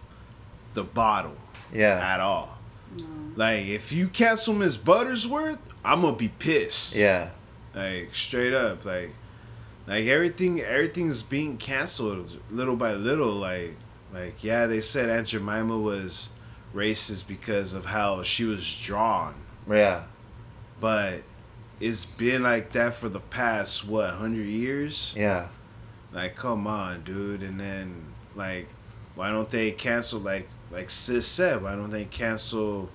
the 0.73 0.84
bottle 0.84 1.36
Yeah. 1.73 1.97
at 2.13 2.19
all. 2.19 2.57
No. 2.97 3.05
Like 3.36 3.65
if 3.65 3.91
you 3.91 4.07
cancel 4.09 4.53
Miss 4.53 4.75
Buttersworth, 4.77 5.59
I'm 5.84 6.01
gonna 6.01 6.15
be 6.15 6.27
pissed. 6.27 6.95
Yeah. 6.95 7.30
Like 7.73 8.13
straight 8.13 8.53
up, 8.53 8.86
like 8.86 9.11
like 9.88 10.05
everything 10.05 10.61
everything's 10.61 11.23
being 11.23 11.57
canceled 11.57 12.39
little 12.51 12.75
by 12.75 12.93
little. 12.93 13.34
Like 13.34 13.75
like 14.13 14.43
yeah, 14.43 14.65
they 14.65 14.82
said 14.82 15.09
Aunt 15.09 15.27
Jemima 15.27 15.77
was 15.77 16.30
racist 16.75 17.27
because 17.27 17.73
of 17.73 17.86
how 17.86 18.21
she 18.23 18.43
was 18.43 18.82
drawn, 18.84 19.34
Yeah. 19.69 20.03
but 20.80 21.21
it's 21.80 22.05
been 22.05 22.43
like 22.43 22.73
that 22.73 22.93
for 22.93 23.07
the 23.09 23.19
past 23.19 23.88
what 23.88 24.09
hundred 24.11 24.47
years. 24.47 25.13
Yeah. 25.17 25.47
Like 26.12 26.36
come 26.36 26.68
on, 26.68 27.03
dude. 27.03 27.43
And 27.43 27.60
then 27.60 28.05
like 28.36 28.68
why 29.16 29.30
don't 29.32 29.49
they 29.49 29.72
cancel 29.72 30.20
like 30.20 30.47
like 30.72 30.89
Sis 30.89 31.28
said? 31.28 31.62
Why 31.64 31.76
don't 31.76 31.91
they 31.91 32.05
cancel 32.05 32.89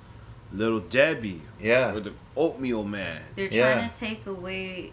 Little 0.53 0.81
Debbie 0.81 1.43
Yeah. 1.61 1.93
or 1.95 2.01
the 2.01 2.13
Oatmeal 2.37 2.85
Man? 2.85 3.21
They're 3.37 3.49
Yeah. 3.53 3.75
trying 3.75 3.91
to 3.91 3.97
take 3.97 4.27
away. 4.27 4.93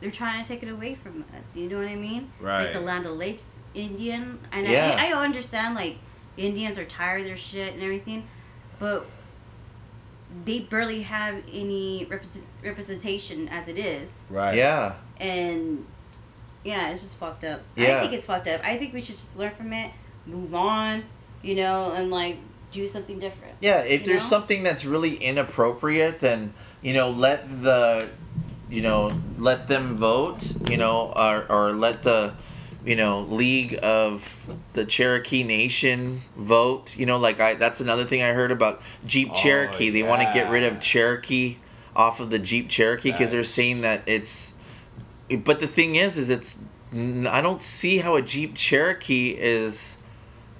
They're 0.00 0.10
trying 0.10 0.42
to 0.42 0.48
take 0.48 0.62
it 0.62 0.68
away 0.68 0.96
from 0.96 1.24
us. 1.38 1.54
You 1.56 1.68
know 1.68 1.78
what 1.78 1.86
I 1.88 1.94
mean? 1.94 2.32
Right. 2.40 2.64
Like 2.64 2.72
the 2.72 2.80
Land 2.80 3.06
Lakes 3.06 3.56
Indian, 3.74 4.38
and 4.50 4.66
Yeah. 4.66 4.96
I, 4.98 5.12
I 5.12 5.24
understand 5.24 5.74
like 5.74 5.98
Indians 6.36 6.78
are 6.78 6.84
tired 6.84 7.20
of 7.22 7.26
their 7.26 7.36
shit 7.36 7.74
and 7.74 7.82
everything, 7.82 8.26
but 8.78 9.06
they 10.44 10.60
barely 10.60 11.02
have 11.02 11.42
any 11.52 12.06
represent, 12.06 12.46
representation 12.64 13.48
as 13.48 13.68
it 13.68 13.78
is, 13.78 14.20
Right. 14.30 14.56
Yeah. 14.56 14.94
and 15.18 15.84
yeah, 16.64 16.90
it's 16.90 17.02
just 17.02 17.16
fucked 17.18 17.44
up. 17.44 17.60
Yeah. 17.76 17.96
I 17.96 18.00
think 18.00 18.12
it's 18.12 18.26
fucked 18.26 18.48
up. 18.48 18.60
I 18.64 18.76
think 18.76 18.94
we 18.94 19.02
should 19.02 19.16
just 19.16 19.36
learn 19.36 19.54
from 19.54 19.72
it, 19.72 19.90
move 20.26 20.54
on, 20.54 21.04
you 21.42 21.56
know, 21.56 21.92
and 21.92 22.10
like 22.10 22.38
do 22.70 22.86
something 22.86 23.18
different. 23.18 23.54
Yeah, 23.60 23.80
if 23.80 24.04
there's 24.04 24.22
know? 24.22 24.28
something 24.28 24.62
that's 24.62 24.84
really 24.84 25.16
inappropriate, 25.16 26.20
then 26.20 26.54
you 26.80 26.94
know 26.94 27.10
let 27.10 27.62
the, 27.62 28.08
you 28.70 28.80
know, 28.82 29.12
let 29.38 29.68
them 29.68 29.96
vote. 29.96 30.52
You 30.70 30.76
know, 30.76 31.12
or 31.16 31.46
or 31.50 31.72
let 31.72 32.04
the, 32.04 32.34
you 32.84 32.94
know, 32.94 33.22
League 33.22 33.78
of 33.82 34.46
the 34.74 34.84
Cherokee 34.84 35.42
Nation 35.42 36.20
vote. 36.36 36.96
You 36.96 37.06
know, 37.06 37.18
like 37.18 37.40
I 37.40 37.54
that's 37.54 37.80
another 37.80 38.04
thing 38.04 38.22
I 38.22 38.32
heard 38.32 38.52
about 38.52 38.82
Jeep 39.04 39.30
Oh, 39.32 39.34
Cherokee. 39.34 39.90
They 39.90 40.04
want 40.04 40.22
to 40.22 40.32
get 40.32 40.50
rid 40.50 40.62
of 40.62 40.80
Cherokee 40.80 41.56
off 41.96 42.20
of 42.20 42.30
the 42.30 42.38
Jeep 42.38 42.68
Cherokee 42.68 43.10
because 43.10 43.32
they're 43.32 43.42
saying 43.42 43.80
that 43.80 44.02
it's. 44.06 44.51
But 45.36 45.60
the 45.60 45.66
thing 45.66 45.96
is, 45.96 46.18
is 46.18 46.30
it's. 46.30 46.58
I 46.92 47.40
don't 47.40 47.62
see 47.62 47.98
how 47.98 48.16
a 48.16 48.22
Jeep 48.22 48.54
Cherokee 48.54 49.30
is. 49.30 49.96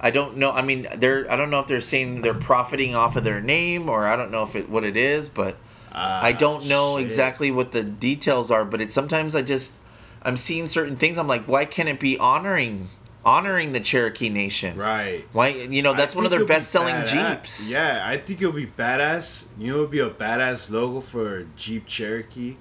I 0.01 0.11
don't 0.11 0.37
know. 0.37 0.51
I 0.51 0.63
mean, 0.63 0.89
they're. 0.97 1.31
I 1.31 1.37
don't 1.37 1.51
know 1.51 1.61
if 1.61 1.67
they're 1.67 1.81
saying 1.81 2.23
they're 2.23 2.35
profiting 2.35 2.95
off 2.95 3.17
of 3.17 3.25
their 3.25 3.41
name, 3.41 3.89
or 3.89 4.07
I 4.07 4.17
don't 4.17 4.31
know 4.31 4.43
if 4.43 4.57
it 4.57 4.69
what 4.69 4.85
it 4.85 4.97
is, 4.97 5.29
but 5.29 5.57
ah, 5.93 6.23
I 6.23 6.33
don't 6.33 6.67
know 6.67 6.97
shit. 6.97 7.07
exactly 7.07 7.51
what 7.51 7.73
the 7.73 7.83
details 7.83 8.51
are. 8.51 8.65
But 8.65 8.81
it's 8.81 8.95
sometimes 8.95 9.35
I 9.35 9.43
just 9.43 9.75
I'm 10.23 10.37
seeing 10.37 10.69
certain 10.69 10.97
things. 10.97 11.19
I'm 11.19 11.29
like, 11.29 11.45
why 11.45 11.65
can't 11.65 11.89
it 11.89 12.01
be 12.01 12.19
honoring 12.19 12.89
honoring 13.25 13.73
the 13.73 13.81
Cherokee 13.81 14.29
Nation? 14.29 14.77
Right. 14.77 15.25
Why 15.33 15.49
you 15.49 15.83
know 15.83 15.95
that's 15.95 16.15
I 16.15 16.19
one 16.19 16.25
of 16.25 16.31
their 16.31 16.41
be 16.41 16.47
best 16.47 16.71
selling 16.71 16.95
badass. 16.95 17.31
Jeeps. 17.31 17.71
Yeah, 17.71 18.03
I 18.05 18.19
think 18.19 18.41
it'll 18.41 18.53
be 18.53 18.67
badass. 18.67 19.47
You 19.59 19.69
know, 19.69 19.75
it'll 19.75 19.87
be 19.87 20.01
a 20.01 20.11
badass 20.11 20.71
logo 20.71 21.01
for 21.01 21.47
Jeep 21.57 21.87
Cherokee, 21.87 22.57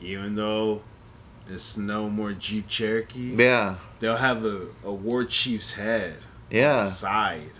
even 0.00 0.34
though 0.34 0.82
there's 1.46 1.76
no 1.76 2.08
more 2.08 2.32
Jeep 2.32 2.68
Cherokee. 2.68 3.34
Yeah. 3.36 3.76
They'll 4.00 4.16
have 4.16 4.44
a, 4.44 4.66
a 4.84 4.92
war 4.92 5.24
chief's 5.24 5.74
head 5.74 6.14
on 6.16 6.56
Yeah. 6.56 6.84
the 6.84 6.90
side. 6.90 7.50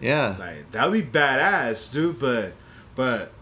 Yeah. 0.00 0.36
Like 0.38 0.70
that'd 0.72 0.92
be 0.92 1.02
badass, 1.02 1.92
dude. 1.92 2.18
But 2.18 2.52
but 2.94 3.32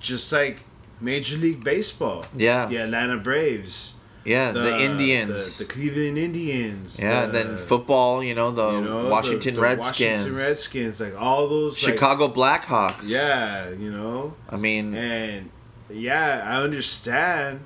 just 0.00 0.32
like 0.32 0.60
Major 1.00 1.36
League 1.36 1.62
Baseball, 1.62 2.24
Yeah. 2.36 2.66
the 2.66 2.76
Atlanta 2.78 3.16
Braves, 3.18 3.94
Yeah. 4.24 4.52
The, 4.52 4.78
Indians. 4.80 5.56
the, 5.58 5.64
the 5.64 5.70
Cleveland 5.70 6.18
Indians, 6.18 6.98
yeah. 7.00 7.26
the- 7.26 7.32
then 7.32 7.56
football. 7.56 8.22
You 8.24 8.34
know 8.34 8.50
the 8.50 8.70
you 8.72 8.80
know, 8.80 9.08
Washington 9.08 9.54
the 9.54 9.60
Redskins. 9.60 10.20
Washington 10.22 10.36
Redskins, 10.36 11.00
like 11.00 11.14
all 11.18 11.46
those 11.48 11.82
like, 11.82 11.92
Chicago 11.94 12.28
Blackhawks. 12.28 13.08
Yeah, 13.08 13.70
you 13.70 13.90
know, 13.90 14.34
I 14.50 14.56
mean. 14.56 14.94
and 14.94 15.50
yeah, 15.90 16.42
I 16.46 16.62
understand 16.62 17.60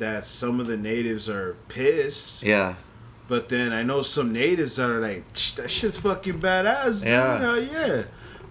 that 0.00 0.24
some 0.26 0.58
of 0.60 0.66
the 0.66 0.76
natives 0.76 1.28
are 1.28 1.56
pissed, 1.68 2.42
Yeah. 2.42 2.74
but 3.28 3.48
then 3.48 3.72
I 3.72 3.82
know 3.84 4.02
some 4.02 4.32
natives 4.32 4.76
that 4.76 4.90
are 4.90 5.00
like, 5.00 5.32
"Tch, 5.32 5.54
that 5.56 5.70
shit's 5.70 5.96
fucking 5.96 6.40
badass. 6.40 7.04
Yeah. 7.04 7.10
Yeah, 7.10 7.38
hell 7.40 7.60
yeah. 7.62 8.02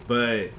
But 0.07 0.51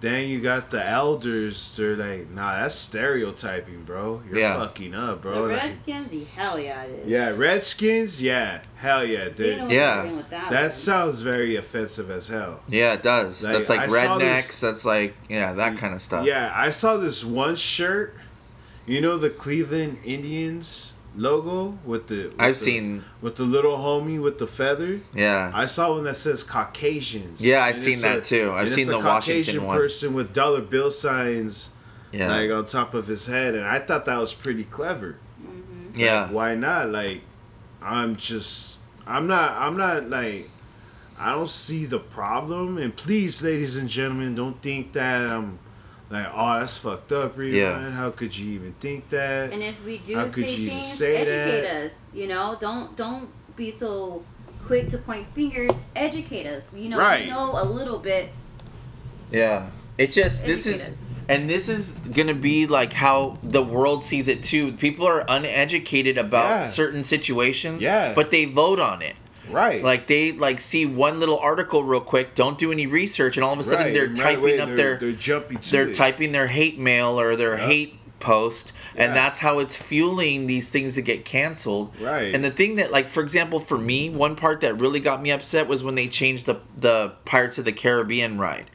then 0.00 0.26
you 0.28 0.40
got 0.40 0.70
the 0.70 0.84
elders. 0.84 1.74
They're 1.76 1.96
like, 1.96 2.28
nah, 2.30 2.56
that's 2.60 2.74
stereotyping, 2.74 3.84
bro. 3.84 4.20
You're 4.28 4.40
Yeah. 4.40 4.58
fucking 4.58 4.94
up, 4.94 5.22
The 5.22 5.28
bro. 5.28 5.42
Like, 5.44 5.62
Redskins, 5.62 6.12
hell 6.34 6.58
yeah, 6.58 6.82
it 6.82 6.90
is. 7.04 7.08
yeah, 7.08 7.30
Redskins. 7.30 8.20
Yeah, 8.20 8.60
hell 8.76 9.04
yeah. 9.04 9.26
dude. 9.26 9.36
They, 9.36 9.56
know 9.56 9.68
Yeah. 9.68 9.68
what 9.68 9.70
they're 9.70 10.02
doing 10.04 10.16
with 10.16 10.30
that. 10.30 10.50
that 10.50 10.72
sounds 10.72 11.20
very 11.20 11.54
offensive 11.56 12.10
as 12.10 12.26
hell. 12.28 12.60
Yeah, 12.68 12.94
it 12.94 13.02
does. 13.04 13.42
Like, 13.44 13.52
that's 13.52 13.68
like 13.68 13.80
I 13.80 13.86
rednecks. 13.86 14.46
this- 14.48 14.60
That's 14.60 14.84
like 14.84 15.14
yeah, 15.28 15.52
that 15.52 15.78
kind 15.78 15.94
of 15.94 16.02
stuff. 16.02 16.26
Yeah, 16.26 16.52
I 16.54 16.70
saw 16.70 16.96
this 16.96 17.24
one 17.24 17.54
shirt. 17.54 18.16
You 18.86 19.00
know 19.00 19.16
the 19.16 19.30
Cleveland 19.30 19.98
Indians 20.04 20.94
logo 21.16 21.78
with 21.84 22.06
the. 22.08 22.24
with 22.24 22.34
I've 22.38 22.54
the- 22.54 22.60
seen. 22.60 23.04
with 23.20 23.36
the 23.36 23.44
little 23.44 23.76
homie 23.76 24.20
with 24.20 24.38
the 24.38 24.46
feather. 24.46 25.00
Yeah. 25.14 25.50
I 25.54 25.66
saw 25.66 25.92
one 25.94 26.04
that 26.04 26.16
says 26.16 26.42
Caucasians. 26.42 27.44
Yeah, 27.44 27.64
I've 27.64 27.76
seen 27.76 27.94
it's 27.94 28.02
that 28.02 28.24
too. 28.24 28.52
I've 28.54 28.68
seen 28.70 28.88
a 28.88 28.92
the 28.92 28.98
Washington 28.98 29.42
Caucasian 29.44 29.64
one. 29.66 29.76
person 29.76 30.14
with 30.14 30.32
dollar 30.32 30.60
bill 30.62 30.90
signs 30.90 31.70
Yeah. 32.12 32.28
like 32.28 32.50
on 32.50 32.66
top 32.66 32.94
of 32.94 33.06
his 33.06 33.26
head, 33.26 33.54
and 33.54 33.64
I 33.64 33.78
thought 33.78 34.04
that 34.06 34.18
was 34.18 34.34
pretty 34.34 34.64
clever. 34.64 35.16
Mhm. 35.42 35.96
yeah. 35.96 36.22
Like, 36.22 36.32
why 36.32 36.54
not? 36.56 36.90
Like, 36.90 37.20
I'm 37.82 38.16
just, 38.16 38.76
I'm 39.06 39.26
not, 39.26 39.52
I'm 39.52 39.76
not 39.76 40.08
like, 40.10 40.48
I 41.18 41.32
don't 41.32 41.48
see 41.48 41.84
the 41.84 41.98
problem. 42.00 42.78
And 42.78 42.94
please, 42.96 43.42
ladies 43.44 43.76
and 43.76 43.88
gentlemen, 43.88 44.34
don't 44.34 44.60
think 44.60 44.92
that 44.94 45.30
I'm 45.30 45.58
like, 46.12 46.28
oh, 46.34 46.58
that's 46.60 46.76
fucked 46.78 47.12
up, 47.12 47.36
Rita. 47.36 47.56
Yeah. 47.56 47.90
How 47.90 48.10
could 48.10 48.36
you 48.36 48.52
even 48.52 48.72
think 48.80 49.08
that? 49.10 49.52
And 49.52 49.62
if 49.62 49.82
we 49.84 49.98
do 49.98 50.14
How 50.16 50.26
say 50.26 50.32
could 50.32 50.44
you 50.48 50.66
even 50.66 50.78
things, 50.78 50.92
say 50.92 51.16
educate 51.16 51.60
that? 51.62 51.84
us. 51.86 52.10
You 52.14 52.26
know, 52.28 52.56
don't 52.60 52.94
don't 52.96 53.28
be 53.56 53.70
so 53.70 54.22
quick 54.66 54.88
to 54.90 54.98
point 54.98 55.26
fingers. 55.34 55.72
Educate 55.96 56.46
us. 56.46 56.72
You 56.74 56.88
know, 56.90 56.98
Right. 56.98 57.24
we 57.24 57.30
know 57.30 57.52
a 57.60 57.64
little 57.64 57.98
bit. 57.98 58.30
Yeah. 59.30 59.66
It's 59.98 60.14
just 60.14 60.44
this 60.46 60.66
is 60.66 60.80
us. 60.88 61.10
and 61.28 61.48
this 61.48 61.68
is 61.68 61.98
gonna 62.12 62.34
be 62.34 62.66
like 62.66 62.92
how 62.92 63.38
the 63.42 63.62
world 63.62 64.02
sees 64.02 64.28
it 64.28 64.42
too. 64.42 64.72
People 64.72 65.06
are 65.06 65.24
uneducated 65.28 66.18
about 66.18 66.48
Yeah. 66.48 66.66
certain 66.66 67.02
situations, 67.02 67.82
Yeah. 67.82 68.12
but 68.14 68.30
they 68.30 68.44
vote 68.46 68.80
on 68.80 69.02
it. 69.02 69.14
Right. 69.52 69.82
Like 69.82 70.06
they 70.06 70.32
like 70.32 70.60
see 70.60 70.86
one 70.86 71.20
little 71.20 71.38
article 71.38 71.84
real 71.84 72.00
quick, 72.00 72.34
don't 72.34 72.58
do 72.58 72.72
any 72.72 72.86
research, 72.86 73.36
and 73.36 73.44
all 73.44 73.52
of 73.52 73.58
a 73.58 73.64
sudden 73.64 73.86
Right, 73.86 73.94
they're 73.94 74.08
right 74.08 74.16
typing 74.16 74.60
up 74.60 74.68
they're, 74.68 74.76
their 74.76 74.96
they're 74.96 75.12
jumpy 75.12 75.56
to 75.56 75.70
they're 75.70 75.88
it. 75.88 75.94
typing 75.94 76.32
their 76.32 76.46
hate 76.48 76.78
mail 76.78 77.18
or 77.20 77.36
their 77.36 77.56
Yeah. 77.56 77.66
hate 77.66 77.98
post 78.20 78.72
and 78.94 79.10
Yeah. 79.10 79.14
that's 79.14 79.40
how 79.40 79.58
it's 79.58 79.74
fueling 79.74 80.46
these 80.46 80.70
things 80.70 80.94
to 80.94 81.02
get 81.02 81.24
canceled 81.24 81.92
Right. 82.00 82.32
and 82.32 82.44
the 82.44 82.52
thing 82.52 82.76
that 82.76 82.92
like 82.92 83.08
for 83.08 83.20
example 83.20 83.58
for 83.58 83.76
me 83.76 84.10
one 84.10 84.36
part 84.36 84.60
that 84.60 84.78
really 84.78 85.00
got 85.00 85.20
me 85.20 85.32
upset 85.32 85.66
was 85.66 85.82
when 85.82 85.96
they 85.96 86.06
changed 86.06 86.46
the 86.46 86.58
the 86.78 87.14
pirates 87.24 87.58
of 87.58 87.64
the 87.64 87.72
caribbean 87.72 88.38
ride 88.38 88.66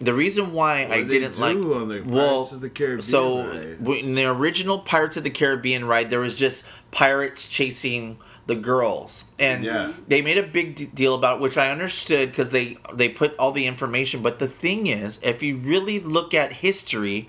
the 0.00 0.14
reason 0.14 0.54
why 0.54 0.84
i 0.84 0.88
What 0.88 1.08
they 1.10 1.18
didn't 1.20 1.38
like 1.38 1.56
on 1.56 1.88
the 1.90 2.02
well 2.06 2.40
of 2.50 2.60
the 2.62 2.70
Caribbean 2.70 3.02
so 3.02 3.46
ride? 3.46 3.86
in 3.98 4.14
the 4.14 4.24
original 4.24 4.78
pirates 4.78 5.18
of 5.18 5.24
the 5.24 5.30
caribbean 5.30 5.84
ride 5.84 6.08
there 6.08 6.20
was 6.20 6.34
just 6.34 6.64
pirates 6.90 7.46
chasing 7.46 8.16
the 8.46 8.54
girls 8.54 9.24
and 9.38 9.64
Yeah. 9.64 9.92
they 10.06 10.22
made 10.22 10.38
a 10.38 10.42
big 10.44 10.76
d- 10.76 10.86
deal 10.86 11.14
about 11.14 11.36
it, 11.36 11.40
which 11.42 11.58
i 11.58 11.70
understood 11.70 12.30
because 12.30 12.52
they 12.52 12.76
they 12.94 13.08
put 13.08 13.36
all 13.38 13.52
the 13.52 13.66
information 13.66 14.22
but 14.22 14.38
the 14.38 14.46
thing 14.48 14.86
is 14.86 15.18
if 15.22 15.42
you 15.42 15.56
really 15.56 15.98
look 16.00 16.32
at 16.32 16.52
history 16.52 17.28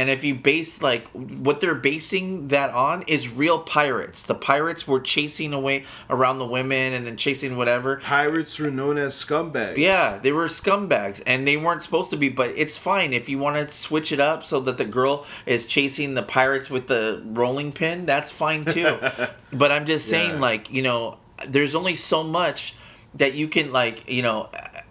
and 0.00 0.08
if 0.10 0.22
you 0.24 0.34
base 0.34 0.80
like 0.90 1.06
what 1.12 1.60
they're 1.60 1.74
basing 1.92 2.48
that 2.48 2.70
on 2.72 3.02
is 3.06 3.28
real 3.28 3.58
pirates 3.76 4.22
the 4.24 4.34
pirates 4.52 4.82
were 4.88 5.00
chasing 5.00 5.52
away 5.52 5.84
around 6.08 6.38
the 6.38 6.46
women 6.46 6.92
and 6.94 7.06
then 7.06 7.16
chasing 7.16 7.56
whatever 7.56 7.96
Pirates 8.02 8.58
were 8.58 8.70
known 8.70 8.96
as 8.98 9.14
scumbags. 9.14 9.76
yeah, 9.76 10.18
they 10.24 10.32
were 10.32 10.46
scumbags 10.46 11.22
and 11.26 11.46
they 11.46 11.56
weren't 11.56 11.82
supposed 11.82 12.10
to 12.10 12.16
be, 12.16 12.28
but 12.28 12.50
it's 12.56 12.76
fine 12.76 13.12
if 13.12 13.28
you 13.28 13.38
want 13.38 13.56
to 13.56 13.72
switch 13.74 14.12
it 14.12 14.20
up 14.20 14.44
so 14.44 14.60
that 14.60 14.78
the 14.78 14.84
girl 14.84 15.26
is 15.46 15.66
chasing 15.66 16.14
the 16.14 16.22
pirates 16.22 16.70
with 16.70 16.86
the 16.88 17.22
rolling 17.26 17.72
pin, 17.72 18.06
that's 18.06 18.30
fine 18.30 18.64
too. 18.64 18.98
but 19.52 19.70
I'm 19.72 19.84
just 19.86 20.08
saying, 20.08 20.34
Yeah. 20.34 20.40
like, 20.40 20.70
you 20.70 20.82
know, 20.82 21.18
there's 21.46 21.74
only 21.74 21.94
so 21.94 22.22
much 22.22 22.74
that 23.14 23.34
you 23.34 23.48
can, 23.48 23.72
like, 23.72 24.10
you 24.10 24.22
know, 24.22 24.48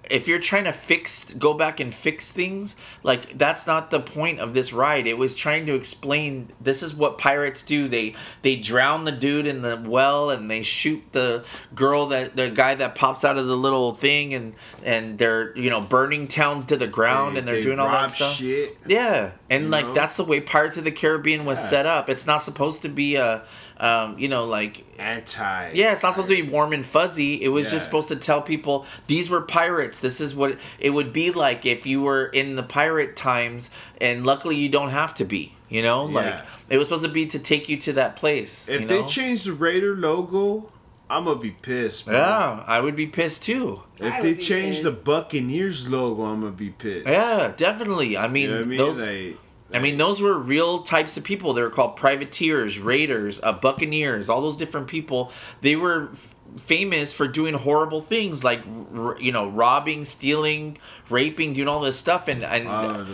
if 0.09 0.27
you're 0.27 0.39
trying 0.39 0.63
to 0.63 0.71
fix, 0.73 1.31
go 1.33 1.53
back 1.53 1.79
and 1.79 1.93
fix 1.93 2.31
things, 2.31 2.75
like, 3.03 3.37
that's 3.37 3.67
not 3.67 3.91
the 3.91 3.99
point 3.99 4.39
of 4.39 4.53
this 4.53 4.73
ride. 4.73 5.05
It 5.07 5.17
was 5.17 5.35
trying 5.35 5.65
to 5.67 5.75
explain 5.75 6.51
this 6.59 6.81
is 6.83 6.95
what 6.95 7.17
pirates 7.17 7.63
do. 7.63 7.87
They 7.87 8.15
they 8.41 8.55
drown 8.55 9.05
the 9.05 9.11
dude 9.11 9.45
in 9.45 9.61
the 9.61 9.81
well 9.85 10.29
and 10.31 10.49
they 10.49 10.63
shoot 10.63 11.03
the 11.11 11.45
girl 11.75 12.07
that 12.07 12.35
the 12.35 12.49
guy 12.49 12.75
that 12.75 12.95
pops 12.95 13.23
out 13.23 13.37
of 13.37 13.45
the 13.47 13.55
little 13.57 13.93
thing 13.95 14.33
and 14.33 14.55
and 14.83 15.17
they're 15.19 15.55
you 15.57 15.69
know 15.69 15.81
burning 15.81 16.27
towns 16.27 16.65
to 16.67 16.77
the 16.77 16.87
ground 16.87 17.35
They- 17.35 17.39
and 17.39 17.47
they're 17.47 17.55
they 17.55 17.63
doing 17.63 17.79
all 17.79 17.89
that 17.89 18.09
stuff. 18.09 18.33
Shit. 18.35 18.77
Yeah, 18.87 19.31
and 19.49 19.69
like 19.71 19.87
know? 19.87 19.93
that's 19.93 20.17
the 20.17 20.23
way 20.23 20.41
Pirates 20.41 20.77
of 20.77 20.83
the 20.83 20.91
Caribbean 20.91 21.45
was 21.45 21.59
Yeah. 21.59 21.69
set 21.69 21.85
up. 21.85 22.09
It's 22.09 22.25
not 22.25 22.41
supposed 22.41 22.81
to 22.81 22.89
be 22.89 23.15
a, 23.15 23.43
um, 23.79 24.17
you 24.19 24.27
know, 24.27 24.45
like 24.45 24.83
Anti. 24.97 25.71
yeah, 25.73 25.93
it's 25.93 26.03
not 26.03 26.13
supposed 26.13 26.29
to 26.29 26.41
be 26.41 26.49
warm 26.49 26.73
and 26.73 26.85
fuzzy. 26.85 27.41
It 27.41 27.49
was 27.49 27.65
Yeah. 27.65 27.71
just 27.71 27.85
supposed 27.85 28.09
to 28.09 28.15
tell 28.15 28.41
people 28.41 28.85
these 29.07 29.29
were 29.29 29.41
pirates. 29.41 29.99
This 29.99 30.19
is 30.21 30.35
what 30.35 30.57
it 30.79 30.89
would 30.89 31.13
be 31.13 31.31
like 31.31 31.65
if 31.65 31.85
you 31.85 32.01
were 32.01 32.25
in 32.25 32.55
the 32.55 32.63
pirate 32.63 33.15
times, 33.15 33.69
and 34.01 34.25
luckily 34.25 34.55
you 34.57 34.69
don't 34.69 34.89
have 34.89 35.13
to 35.15 35.25
be. 35.25 35.55
You 35.69 35.83
know, 35.83 36.05
like 36.05 36.41
it 36.69 36.77
was 36.79 36.87
supposed 36.87 37.05
to 37.05 37.11
be 37.11 37.27
to 37.27 37.37
take 37.39 37.69
you 37.69 37.77
to 37.77 37.93
that 37.93 38.15
place. 38.15 38.67
If 38.67 38.81
you 38.81 38.87
they 38.87 39.01
know? 39.01 39.07
change 39.07 39.43
the 39.43 39.53
Raider 39.53 39.95
logo, 39.95 40.71
I'm 41.11 41.25
gonna 41.25 41.39
be 41.39 41.51
pissed. 41.51 42.07
Bro. 42.07 42.15
yeah, 42.15 42.63
I 42.65 42.79
would 42.79 42.95
be 42.95 43.05
pissed 43.05 43.43
too. 43.43 43.83
If 43.99 44.19
they 44.21 44.29
would 44.33 44.41
change 44.41 44.77
pissed. 44.77 44.83
the 44.83 44.91
Buccaneers 44.91 45.87
logo, 45.87 46.23
I'm 46.23 46.41
gonna 46.41 46.51
be 46.53 46.71
pissed. 46.71 47.07
Yeah, 47.07 47.53
definitely. 47.55 48.17
I 48.17 48.27
mean, 48.27 48.43
You 48.43 48.49
know 48.49 48.55
what 48.57 48.65
I 48.65 48.67
mean? 48.67 48.77
those. 48.77 49.07
Like, 49.07 49.37
I 49.73 49.79
mean, 49.79 49.97
those 49.97 50.21
were 50.21 50.37
real 50.37 50.79
types 50.83 51.15
of 51.17 51.23
people. 51.23 51.53
They 51.53 51.61
were 51.61 51.69
called 51.69 51.95
privateers, 51.95 52.79
raiders, 52.79 53.39
uh, 53.43 53.51
buccaneers, 53.53 54.29
all 54.29 54.41
those 54.41 54.57
different 54.57 54.87
people. 54.87 55.31
They 55.61 55.75
were 55.75 56.09
f- 56.13 56.33
famous 56.57 57.13
for 57.13 57.27
doing 57.27 57.53
horrible 57.53 58.01
things 58.01 58.43
like, 58.43 58.63
r- 58.95 59.17
you 59.21 59.31
know, 59.31 59.47
robbing, 59.47 60.05
stealing, 60.05 60.79
raping, 61.11 61.53
doing 61.53 61.67
all 61.67 61.81
this 61.81 61.97
stuff. 61.97 62.27
And, 62.27 62.43
and 62.43 62.67
I 62.67 62.87
don't 62.87 63.07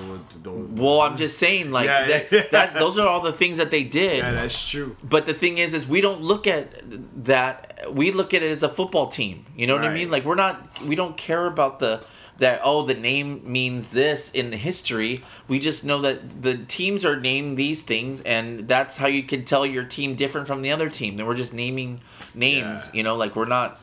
know 0.43 0.51
what 0.53 0.69
well, 0.69 1.01
I'm 1.01 1.17
just 1.17 1.37
saying, 1.37 1.71
like, 1.71 1.87
Yeah, 1.87 2.07
that, 2.07 2.31
yeah. 2.31 2.43
that, 2.51 2.73
those 2.75 2.97
are 2.97 3.05
all 3.05 3.19
the 3.21 3.33
things 3.33 3.57
that 3.57 3.71
they 3.71 3.83
did. 3.83 4.19
yeah, 4.19 4.31
that's 4.31 4.69
true. 4.69 4.95
But 5.03 5.25
the 5.25 5.33
thing 5.33 5.57
is, 5.57 5.73
is 5.73 5.85
we 5.85 5.99
don't 5.99 6.21
look 6.21 6.47
at 6.47 6.71
that. 7.25 7.93
We 7.93 8.11
look 8.11 8.33
at 8.33 8.41
it 8.43 8.51
as 8.51 8.63
a 8.63 8.69
football 8.69 9.07
team. 9.07 9.45
You 9.57 9.67
know 9.67 9.75
what 9.75 9.83
I 9.83 9.93
mean? 9.93 10.09
Like 10.09 10.23
we're 10.23 10.35
not. 10.35 10.81
We 10.83 10.95
don't 10.95 11.17
care 11.17 11.45
about 11.45 11.79
the 11.79 12.01
that. 12.39 12.61
Oh, 12.63 12.83
the 12.85 12.93
name 12.93 13.41
means 13.51 13.89
this 13.89 14.31
in 14.31 14.49
the 14.51 14.57
history. 14.57 15.23
We 15.47 15.59
just 15.59 15.83
know 15.85 16.01
that 16.01 16.41
the 16.41 16.57
teams 16.57 17.05
are 17.05 17.19
named 17.19 17.57
these 17.57 17.83
things, 17.83 18.21
and 18.21 18.67
that's 18.67 18.97
how 18.97 19.07
you 19.07 19.23
can 19.23 19.45
tell 19.45 19.65
your 19.65 19.83
team 19.83 20.15
different 20.15 20.47
from 20.47 20.61
the 20.61 20.71
other 20.71 20.89
team. 20.89 21.17
And 21.19 21.27
we're 21.27 21.35
just 21.35 21.53
naming 21.53 22.01
names. 22.33 22.85
Yeah. 22.87 22.91
You 22.97 23.03
know, 23.03 23.15
like 23.15 23.35
we're 23.35 23.45
not. 23.45 23.79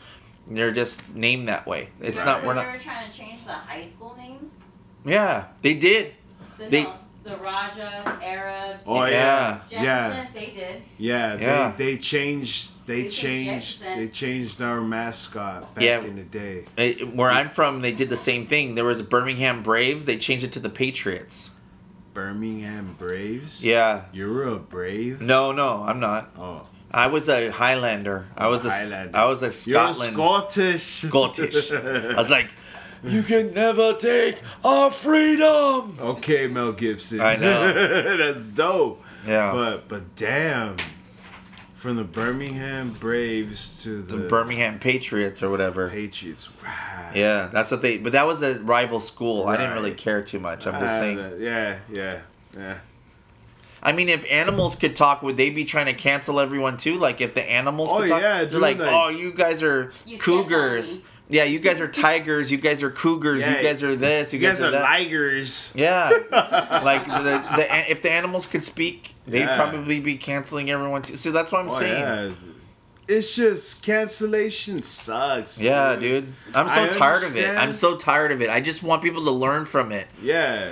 They're 0.48 0.72
just 0.72 1.08
named 1.14 1.48
that 1.48 1.66
way. 1.66 1.90
It's 2.00 2.18
Right. 2.18 2.26
not. 2.26 2.44
We're 2.44 2.54
they 2.54 2.62
not. 2.62 2.72
were 2.72 2.78
trying 2.80 3.10
to 3.10 3.16
change 3.16 3.44
the 3.44 3.52
high 3.52 3.82
school 3.82 4.16
names. 4.18 4.56
Yeah, 5.04 5.44
they 5.62 5.74
did. 5.74 6.14
The, 6.58 6.68
They- 6.68 6.82
no, 6.82 6.94
the 7.22 7.36
Rajas, 7.36 8.06
Arabs, 8.22 8.84
Oh 8.86 9.04
Yeah. 9.04 9.60
yeah, 9.70 9.82
yeah, 9.82 10.26
they 10.34 10.46
did. 10.46 10.82
yeah. 10.98 11.36
Yeah. 11.38 11.72
They 11.76 11.92
they 11.94 11.98
changed. 11.98 12.71
They, 12.84 13.02
They 13.04 13.08
changed 13.08 13.82
changed. 13.82 13.98
They 14.00 14.08
changed 14.08 14.60
our 14.62 14.80
mascot 14.80 15.74
back 15.74 15.84
Yeah. 15.84 16.00
in 16.00 16.16
the 16.16 16.22
day. 16.24 16.64
Uh, 16.76 17.06
Where 17.06 17.30
I'm 17.30 17.48
from, 17.50 17.80
they 17.80 17.92
did 17.92 18.08
the 18.08 18.16
same 18.16 18.46
thing. 18.46 18.74
There 18.74 18.84
was 18.84 18.98
a 19.00 19.04
Birmingham 19.04 19.62
Braves. 19.62 20.04
They 20.06 20.18
changed 20.18 20.44
it 20.44 20.52
to 20.52 20.60
the 20.60 20.68
Patriots. 20.70 21.50
Birmingham 22.14 22.96
Braves. 22.98 23.64
Yeah. 23.64 24.02
You're 24.12 24.44
a 24.48 24.56
Brave. 24.58 25.20
No, 25.20 25.52
no, 25.52 25.82
I'm 25.82 26.00
not. 26.00 26.30
Oh, 26.36 26.68
I 26.90 27.06
was 27.06 27.28
a 27.28 27.50
Highlander. 27.50 28.26
I 28.36 28.48
was 28.48 28.64
a 28.64 28.68
S- 28.68 28.90
Highlander. 28.90 29.16
I 29.16 29.24
was 29.26 29.42
a 29.42 29.50
Scotland. 29.50 30.16
you're 30.16 30.38
Scottish. 30.38 30.82
Scottish. 30.82 31.72
I 31.72 32.14
was 32.16 32.28
like, 32.28 32.50
you 33.04 33.22
can 33.22 33.54
never 33.54 33.94
take 33.94 34.36
our 34.64 34.90
freedom. 34.90 35.96
okay, 36.00 36.48
Mel 36.48 36.72
Gibson. 36.72 37.20
I 37.20 37.36
know. 37.36 37.72
That's 38.18 38.46
dope. 38.46 39.02
Yeah, 39.26 39.52
But 39.52 39.88
but 39.88 40.16
damn, 40.16 40.76
from 41.82 41.96
the 41.96 42.04
Birmingham 42.04 42.92
Braves 42.98 43.82
to 43.82 44.00
the, 44.02 44.16
the 44.16 44.28
Birmingham 44.28 44.78
Patriots 44.78 45.42
or 45.42 45.50
whatever. 45.50 45.90
Patriots. 45.90 46.48
Wow. 46.62 47.10
Yeah, 47.14 47.48
that's 47.52 47.70
what 47.70 47.82
they. 47.82 47.98
But 47.98 48.12
that 48.12 48.26
was 48.26 48.40
a 48.42 48.54
rival 48.60 49.00
school. 49.00 49.46
I 49.46 49.56
didn't 49.56 49.72
really 49.74 49.92
care 49.92 50.22
too 50.22 50.38
much. 50.40 50.66
I'm 50.66 50.74
just 50.74 50.84
Ah, 50.94 50.98
saying. 51.00 51.16
that- 51.16 51.40
yeah, 51.40 51.78
yeah, 51.92 52.20
yeah. 52.56 52.78
I 53.82 53.90
mean, 53.90 54.08
if 54.08 54.24
animals 54.30 54.76
could 54.76 54.94
talk, 54.94 55.22
would 55.22 55.36
they 55.36 55.50
be 55.50 55.64
trying 55.64 55.86
to 55.86 55.94
cancel 55.94 56.38
everyone 56.38 56.76
too? 56.76 56.94
Like 56.98 57.20
if 57.20 57.34
the 57.34 57.42
animals 57.42 57.88
Oh, 57.92 57.98
could 58.00 58.08
talk, 58.10 58.22
yeah, 58.22 58.44
they're 58.44 58.60
like, 58.60 58.78
like- 58.78 58.88
oh, 58.90 59.08
you 59.08 59.32
guys 59.32 59.62
are 59.62 59.90
You 60.06 60.18
cougars. 60.18 60.86
skip 60.86 60.98
on 61.00 61.02
me. 61.02 61.08
Yeah, 61.28 61.44
you 61.44 61.58
guys 61.60 61.80
are 61.80 61.88
tigers. 61.88 62.52
You 62.52 62.58
guys 62.58 62.82
are 62.82 62.90
cougars. 62.90 63.40
Yeah, 63.40 63.56
you 63.56 63.62
guys 63.66 63.82
are 63.82 63.96
this. 63.96 64.32
You, 64.32 64.38
You 64.38 64.46
guys 64.46 64.62
are 64.62 64.68
are 64.68 64.70
that. 64.72 64.84
ligers. 64.84 65.74
Yeah, 65.74 66.10
like 66.84 67.06
the, 67.06 67.56
the 67.56 67.90
if 67.90 68.02
the 68.02 68.10
animals 68.12 68.46
could 68.46 68.62
speak, 68.62 69.11
they'd 69.26 69.40
Yeah. 69.40 69.56
probably 69.56 70.00
be 70.00 70.16
canceling 70.16 70.70
everyone 70.70 71.02
too. 71.02 71.16
So 71.16 71.30
that's 71.30 71.52
what 71.52 71.60
I'm 71.62 71.70
Oh, 71.70 71.78
saying. 71.78 72.00
yeah. 72.00 72.30
It's 73.08 73.34
just 73.34 73.82
cancellation 73.82 74.82
sucks. 74.82 75.60
Yeah, 75.60 75.96
dude. 75.96 76.32
I'm 76.54 76.68
so 76.68 76.84
I 76.84 76.88
tired 76.88 77.24
of 77.24 77.36
it. 77.36 77.48
I'm 77.56 77.72
so 77.72 77.96
tired 77.96 78.30
of 78.32 78.40
it. 78.42 78.48
I 78.48 78.60
just 78.60 78.82
want 78.82 79.02
people 79.02 79.24
to 79.24 79.30
learn 79.30 79.64
from 79.64 79.90
it. 79.92 80.06
Yeah. 80.22 80.70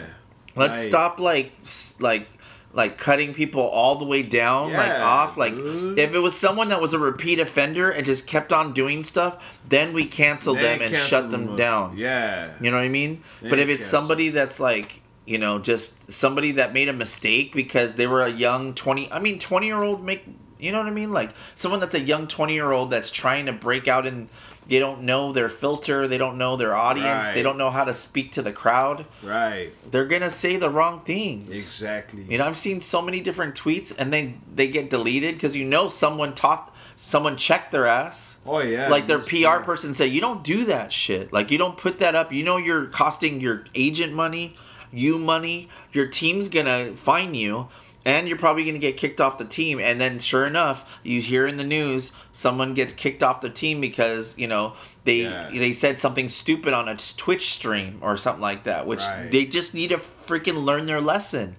Let's 0.57 0.79
Like- 0.81 0.89
stop 0.89 1.21
like 1.21 1.53
like 1.99 2.29
like 2.73 2.99
cutting 2.99 3.35
people 3.35 3.63
all 3.63 3.97
the 3.97 4.05
way 4.05 4.23
down 4.23 4.73
like 4.73 4.93
off 5.01 5.37
like 5.37 5.55
dude. 5.57 5.99
if 5.99 6.15
it 6.15 6.21
was 6.21 6.37
someone 6.39 6.69
that 6.69 6.81
was 6.81 6.93
a 6.93 6.99
repeat 7.01 7.41
offender 7.41 7.91
and 7.91 8.07
just 8.07 8.29
kept 8.29 8.53
on 8.53 8.73
doing 8.73 9.03
stuff 9.03 9.59
then 9.69 9.93
we 9.93 10.05
cancel 10.05 10.55
Then 10.55 10.63
them 10.63 10.83
and 10.83 10.95
cancel 10.95 11.09
shut 11.09 11.31
them 11.33 11.49
up. 11.51 11.57
down 11.57 11.97
Yeah. 11.97 12.51
you 12.61 12.71
know 12.71 12.77
what 12.77 12.85
i 12.85 12.89
mean 12.89 13.23
Then 13.41 13.51
but 13.51 13.59
if 13.59 13.69
it's 13.69 13.83
cancel. 13.83 13.99
somebody 14.03 14.29
that's 14.29 14.61
like 14.61 15.01
you 15.31 15.39
know 15.39 15.59
just 15.59 16.11
somebody 16.13 16.53
that 16.53 16.73
made 16.75 16.89
a 16.89 16.93
mistake 16.93 17.53
because 17.55 17.97
they 17.97 18.07
were 18.07 18.23
a 18.23 18.29
young 18.31 18.75
20 18.75 19.11
i 19.13 19.19
mean 19.21 19.39
20 19.39 19.67
year 19.67 19.83
old 19.83 20.05
make 20.05 20.25
you 20.59 20.73
know 20.73 20.79
what 20.79 20.87
i 20.87 20.91
mean 20.91 21.13
like 21.13 21.31
someone 21.55 21.79
that's 21.81 21.95
a 21.95 22.01
young 22.01 22.27
20 22.27 22.53
year 22.53 22.71
old 22.73 22.91
that's 22.91 23.11
trying 23.11 23.47
to 23.47 23.53
break 23.53 23.87
out 23.87 24.07
and 24.07 24.29
they 24.67 24.79
don't 24.79 25.03
know 25.03 25.33
their 25.33 25.49
filter 25.49 26.07
they 26.09 26.19
don't 26.19 26.37
know 26.39 26.57
their 26.57 26.75
audience 26.75 27.29
they 27.31 27.43
don't 27.43 27.57
know 27.59 27.71
how 27.71 27.85
to 27.85 27.95
speak 27.95 28.33
to 28.33 28.43
the 28.43 28.53
crowd 28.53 29.05
Right. 29.23 29.71
they're 29.91 30.07
gonna 30.07 30.31
say 30.31 30.57
the 30.57 30.69
wrong 30.71 31.01
things 31.01 31.55
Exactly. 31.55 32.25
you 32.29 32.37
know 32.39 32.45
i've 32.47 32.57
seen 32.57 32.81
so 32.81 33.01
many 33.01 33.21
different 33.21 33.55
tweets 33.55 33.95
and 33.97 34.13
they 34.13 34.35
they 34.55 34.69
get 34.69 34.91
deleted 34.91 35.35
because 35.35 35.55
you 35.57 35.65
know 35.65 35.89
someone 35.89 36.35
taught 36.35 36.75
someone 36.97 37.37
checked 37.37 37.73
their 37.73 37.87
ass 37.87 38.37
Oh 38.47 38.59
yeah. 38.61 38.89
like 38.89 39.07
their 39.07 39.19
PR 39.19 39.27
definitely. 39.37 39.65
person 39.65 39.95
said, 39.95 40.11
you 40.11 40.21
don't 40.21 40.43
do 40.43 40.65
that 40.67 40.93
shit. 40.93 41.31
Like 41.33 41.51
you 41.51 41.57
don't 41.59 41.77
put 41.77 41.99
that 42.01 42.15
up. 42.15 42.33
You 42.33 42.43
know 42.43 42.57
you're 42.57 42.87
costing 42.87 43.41
your 43.41 43.65
agent 43.75 44.13
money, 44.15 44.57
you 44.93 45.19
money. 45.19 45.69
Your 45.93 46.07
team's 46.07 46.49
gonna 46.49 46.93
fine 46.97 47.35
you, 47.35 47.69
and 48.05 48.27
you're 48.29 48.39
probably 48.39 48.65
gonna 48.65 48.79
get 48.79 48.97
kicked 48.97 49.21
off 49.21 49.39
the 49.39 49.45
team. 49.45 49.79
And 49.79 50.01
then 50.01 50.19
sure 50.19 50.47
enough, 50.47 50.99
you 51.03 51.21
hear 51.21 51.47
in 51.47 51.57
the 51.57 51.65
news 51.65 52.13
someone 52.33 52.75
gets 52.75 52.95
kicked 52.95 53.23
off 53.23 53.41
the 53.41 53.51
team 53.51 53.81
because 53.81 54.37
you 54.39 54.47
know 54.47 54.75
they 55.05 55.23
Yeah. 55.23 55.51
they 55.53 55.73
said 55.73 55.99
something 55.99 56.29
stupid 56.29 56.73
on 56.73 56.89
a 56.89 56.97
Twitch 57.17 57.51
stream 57.53 57.99
or 58.01 58.17
something 58.17 58.43
like 58.43 58.65
that. 58.65 58.87
Which 58.87 59.01
Right. 59.01 59.31
they 59.31 59.45
just 59.47 59.75
need 59.75 59.89
to 59.91 60.01
freaking 60.27 60.65
learn 60.65 60.87
their 60.87 61.01
lesson. 61.01 61.57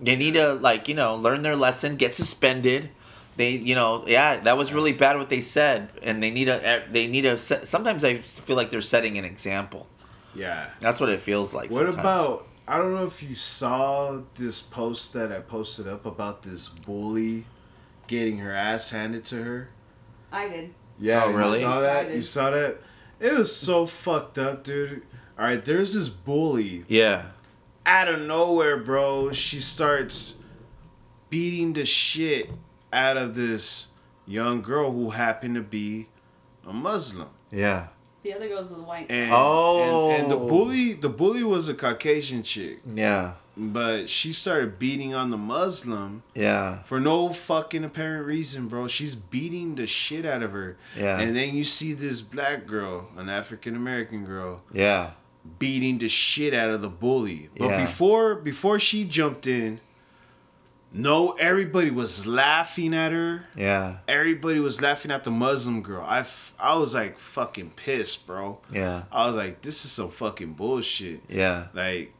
They 0.00 0.16
need 0.16 0.34
to 0.34 0.54
like 0.54 0.88
you 0.88 0.94
know 0.94 1.14
learn 1.14 1.42
their 1.42 1.56
lesson, 1.56 1.96
get 1.96 2.14
suspended. 2.14 2.90
They 3.36 3.50
you 3.50 3.74
know 3.74 4.04
yeah 4.06 4.36
that 4.38 4.56
was 4.56 4.72
really 4.72 4.92
bad 4.92 5.18
what 5.18 5.28
they 5.28 5.40
said, 5.40 5.88
and 6.02 6.22
they 6.22 6.30
need 6.30 6.48
a 6.48 6.66
eh, 6.66 6.80
they 6.90 7.06
need 7.06 7.24
a. 7.26 7.36
Sometimes 7.36 8.04
I 8.04 8.18
feel 8.18 8.56
like 8.56 8.70
they're 8.70 8.80
setting 8.80 9.18
an 9.18 9.24
example. 9.24 9.88
Yeah. 10.36 10.66
That's 10.80 10.98
what 11.00 11.08
it 11.10 11.20
feels 11.20 11.52
like. 11.54 11.70
What 11.70 11.78
sometimes. 11.86 11.96
about 11.96 12.46
I 12.66 12.78
don't 12.78 12.94
know 12.94 13.04
if 13.04 13.22
you 13.22 13.34
saw 13.34 14.20
this 14.36 14.62
post 14.62 15.12
that 15.12 15.30
I 15.32 15.40
posted 15.40 15.86
up 15.86 16.06
about 16.06 16.42
this 16.42 16.68
bully 16.68 17.44
getting 18.06 18.38
her 18.38 18.52
ass 18.52 18.90
handed 18.90 19.24
to 19.26 19.42
her. 19.42 19.68
I 20.32 20.48
did. 20.48 20.74
Yeah, 20.98 21.24
Oh, 21.24 21.30
really? 21.32 21.58
You 21.60 21.64
saw 21.66 21.80
that? 21.80 22.10
You 22.14 22.22
saw 22.22 22.50
that? 22.50 22.78
It 23.20 23.32
was 23.34 23.54
so 23.54 23.86
fucked 23.86 24.38
up, 24.38 24.64
dude. 24.64 25.02
All 25.38 25.44
right, 25.44 25.62
there's 25.64 25.94
this 25.94 26.08
bully 26.08 26.84
Yeah. 26.88 27.26
out 27.84 28.08
of 28.08 28.20
nowhere, 28.22 28.76
bro. 28.78 29.32
She 29.32 29.60
starts 29.60 30.34
beating 31.30 31.72
the 31.74 31.84
shit 31.84 32.50
out 32.92 33.16
of 33.16 33.34
this 33.34 33.88
young 34.26 34.62
girl 34.62 34.92
who 34.92 35.10
happened 35.10 35.54
to 35.56 35.60
be 35.60 36.06
a 36.66 36.72
Muslim. 36.72 37.28
Yeah. 37.50 37.88
The 38.24 38.32
other 38.34 38.48
girls 38.48 38.70
with 38.70 38.78
the 38.78 38.84
white. 38.84 39.06
And, 39.10 39.30
Oh. 39.32 40.10
and, 40.10 40.22
and 40.22 40.30
the 40.32 40.36
oh. 40.36 40.48
bully, 40.48 40.94
the 40.94 41.08
bully 41.10 41.44
was 41.44 41.68
a 41.68 41.74
Caucasian 41.74 42.42
chick, 42.42 42.78
Yeah. 42.92 43.34
but 43.56 44.08
she 44.08 44.32
started 44.32 44.78
beating 44.78 45.14
on 45.14 45.30
the 45.30 45.36
Muslim 45.36 46.22
Yeah. 46.34 46.78
for 46.84 46.98
no 46.98 47.28
fucking 47.34 47.84
apparent 47.84 48.26
reason, 48.26 48.66
bro. 48.68 48.88
She's 48.88 49.14
beating 49.14 49.74
the 49.74 49.86
shit 49.86 50.24
out 50.24 50.42
of 50.42 50.52
her. 50.52 50.76
Yeah. 50.98 51.18
And 51.20 51.36
then 51.36 51.54
you 51.54 51.64
see 51.64 51.92
this 51.92 52.22
black 52.22 52.66
girl, 52.66 53.10
an 53.18 53.28
African 53.28 53.76
American 53.76 54.24
girl, 54.24 54.62
Yeah. 54.72 55.10
beating 55.58 55.98
the 55.98 56.08
shit 56.08 56.54
out 56.54 56.70
of 56.70 56.80
the 56.80 56.88
bully. 56.88 57.50
But 57.58 57.68
Yeah. 57.68 57.84
before 57.84 58.34
before 58.36 58.80
she 58.80 59.04
jumped 59.04 59.46
in, 59.46 59.80
no, 60.96 61.32
everybody 61.32 61.90
was 61.90 62.24
laughing 62.24 62.94
at 62.94 63.10
her. 63.10 63.46
Yeah. 63.56 63.96
Everybody 64.06 64.60
was 64.60 64.80
laughing 64.80 65.10
at 65.10 65.24
the 65.24 65.30
Muslim 65.32 65.82
girl. 65.82 66.04
I, 66.06 66.20
f- 66.20 66.54
I 66.58 66.76
was 66.76 66.94
like 66.94 67.18
fucking 67.18 67.72
pissed, 67.74 68.28
bro. 68.28 68.60
Yeah. 68.72 69.02
I 69.10 69.26
was 69.26 69.36
like, 69.36 69.62
this 69.62 69.84
is 69.84 69.90
some 69.90 70.10
fucking 70.10 70.52
bullshit. 70.52 71.22
Yeah. 71.28 71.66
Like, 71.74 72.14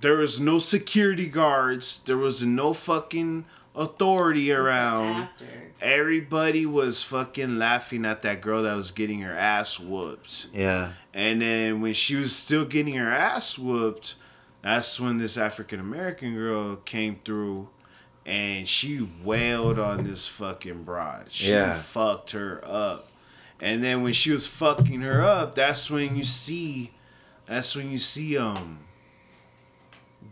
there 0.00 0.16
was 0.16 0.40
no 0.40 0.58
security 0.58 1.26
guards. 1.26 2.00
There 2.00 2.16
was 2.16 2.42
no 2.42 2.72
fucking 2.72 3.44
authority 3.76 4.50
around. 4.50 5.24
After. 5.24 5.46
Everybody 5.80 6.64
was 6.64 7.02
fucking 7.02 7.58
laughing 7.58 8.04
at 8.06 8.22
that 8.22 8.40
girl 8.40 8.62
that 8.62 8.74
was 8.76 8.90
getting 8.90 9.20
her 9.20 9.36
ass 9.36 9.78
whooped. 9.78 10.46
Yeah. 10.54 10.92
And 11.12 11.42
then 11.42 11.80
when 11.82 11.92
she 11.92 12.16
was 12.16 12.34
still 12.34 12.64
getting 12.64 12.94
her 12.94 13.12
ass 13.12 13.58
whooped, 13.58 14.14
that's 14.62 14.98
when 15.00 15.18
this 15.18 15.36
African 15.36 15.80
American 15.80 16.34
girl 16.34 16.76
came 16.76 17.20
through 17.24 17.68
and 18.26 18.68
she 18.68 19.08
wailed 19.24 19.78
on 19.78 20.04
this 20.04 20.26
fucking 20.26 20.82
broad. 20.84 21.26
She 21.30 21.50
Yeah. 21.50 21.80
fucked 21.80 22.32
her 22.32 22.62
up. 22.64 23.08
And 23.60 23.82
then 23.82 24.02
when 24.02 24.12
she 24.12 24.30
was 24.30 24.46
fucking 24.46 25.00
her 25.00 25.24
up, 25.24 25.54
that's 25.54 25.90
when 25.90 26.16
you 26.16 26.24
see 26.24 26.92
that's 27.46 27.74
when 27.74 27.90
you 27.90 27.98
see 27.98 28.36
um 28.36 28.80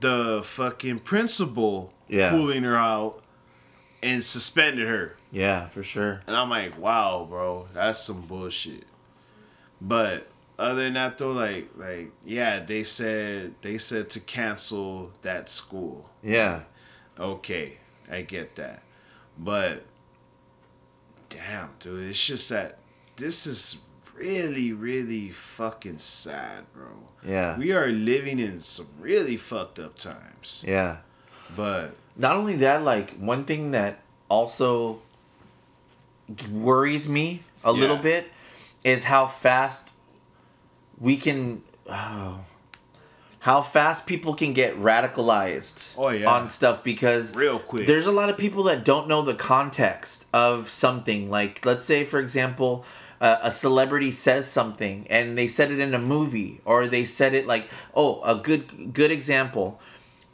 the 0.00 0.42
fucking 0.44 0.98
principal 1.00 1.92
Yeah. 2.08 2.30
pulling 2.30 2.62
her 2.64 2.76
out 2.76 3.22
and 4.02 4.22
suspended 4.22 4.86
her. 4.86 5.16
Yeah. 5.32 5.68
For 5.68 5.82
sure. 5.82 6.22
And 6.26 6.36
I'm 6.36 6.50
like, 6.50 6.78
wow, 6.78 7.26
bro, 7.28 7.68
that's 7.72 8.02
some 8.02 8.22
bullshit. 8.22 8.84
But 9.80 10.28
other 10.58 10.84
than 10.84 10.94
that 10.94 11.18
though, 11.18 11.32
like 11.32 11.70
like 11.76 12.12
yeah, 12.24 12.60
they 12.60 12.84
said 12.84 13.54
they 13.62 13.78
said 13.78 14.10
to 14.10 14.20
cancel 14.20 15.12
that 15.22 15.48
school. 15.48 16.08
Yeah. 16.22 16.62
Okay, 17.18 17.78
I 18.10 18.22
get 18.22 18.56
that. 18.56 18.82
But 19.38 19.84
damn, 21.28 21.70
dude, 21.80 22.10
it's 22.10 22.24
just 22.24 22.48
that 22.50 22.78
this 23.16 23.46
is 23.46 23.78
really, 24.14 24.72
really 24.72 25.30
fucking 25.30 25.98
sad, 25.98 26.64
bro. 26.72 26.88
Yeah. 27.24 27.58
We 27.58 27.72
are 27.72 27.88
living 27.88 28.38
in 28.38 28.60
some 28.60 28.88
really 29.00 29.36
fucked 29.36 29.78
up 29.78 29.98
times. 29.98 30.62
Yeah. 30.66 30.98
But 31.54 31.94
Not 32.16 32.36
only 32.36 32.56
that, 32.56 32.82
like 32.82 33.16
one 33.18 33.44
thing 33.44 33.70
that 33.72 34.00
also 34.28 35.00
worries 36.50 37.08
me 37.08 37.42
a 37.62 37.72
little 37.72 37.96
bit 37.96 38.30
is 38.84 39.04
how 39.04 39.26
fast 39.26 39.92
we 41.00 41.16
can 41.16 41.62
oh, 41.88 42.40
how 43.40 43.62
fast 43.62 44.06
people 44.06 44.34
can 44.34 44.52
get 44.52 44.76
radicalized 44.80 45.94
Oh, 45.96 46.08
yeah. 46.08 46.28
on 46.28 46.48
stuff 46.48 46.82
because 46.82 47.34
real 47.34 47.58
quick. 47.58 47.86
there's 47.86 48.06
a 48.06 48.12
lot 48.12 48.28
of 48.30 48.36
people 48.36 48.64
that 48.64 48.84
don't 48.84 49.06
know 49.08 49.22
the 49.22 49.34
context 49.34 50.26
of 50.32 50.68
something. 50.68 51.30
Like, 51.30 51.64
let's 51.64 51.84
say, 51.84 52.04
for 52.04 52.18
example, 52.18 52.84
uh, 53.20 53.38
a 53.42 53.52
celebrity 53.52 54.10
says 54.10 54.50
something 54.50 55.06
and 55.08 55.38
they 55.38 55.46
said 55.48 55.70
it 55.70 55.80
in 55.80 55.94
a 55.94 55.98
movie, 55.98 56.60
or 56.64 56.86
they 56.88 57.04
said 57.04 57.34
it 57.34 57.46
like, 57.46 57.68
oh, 57.94 58.20
a 58.22 58.34
good 58.34 58.92
good 58.92 59.10
example. 59.10 59.80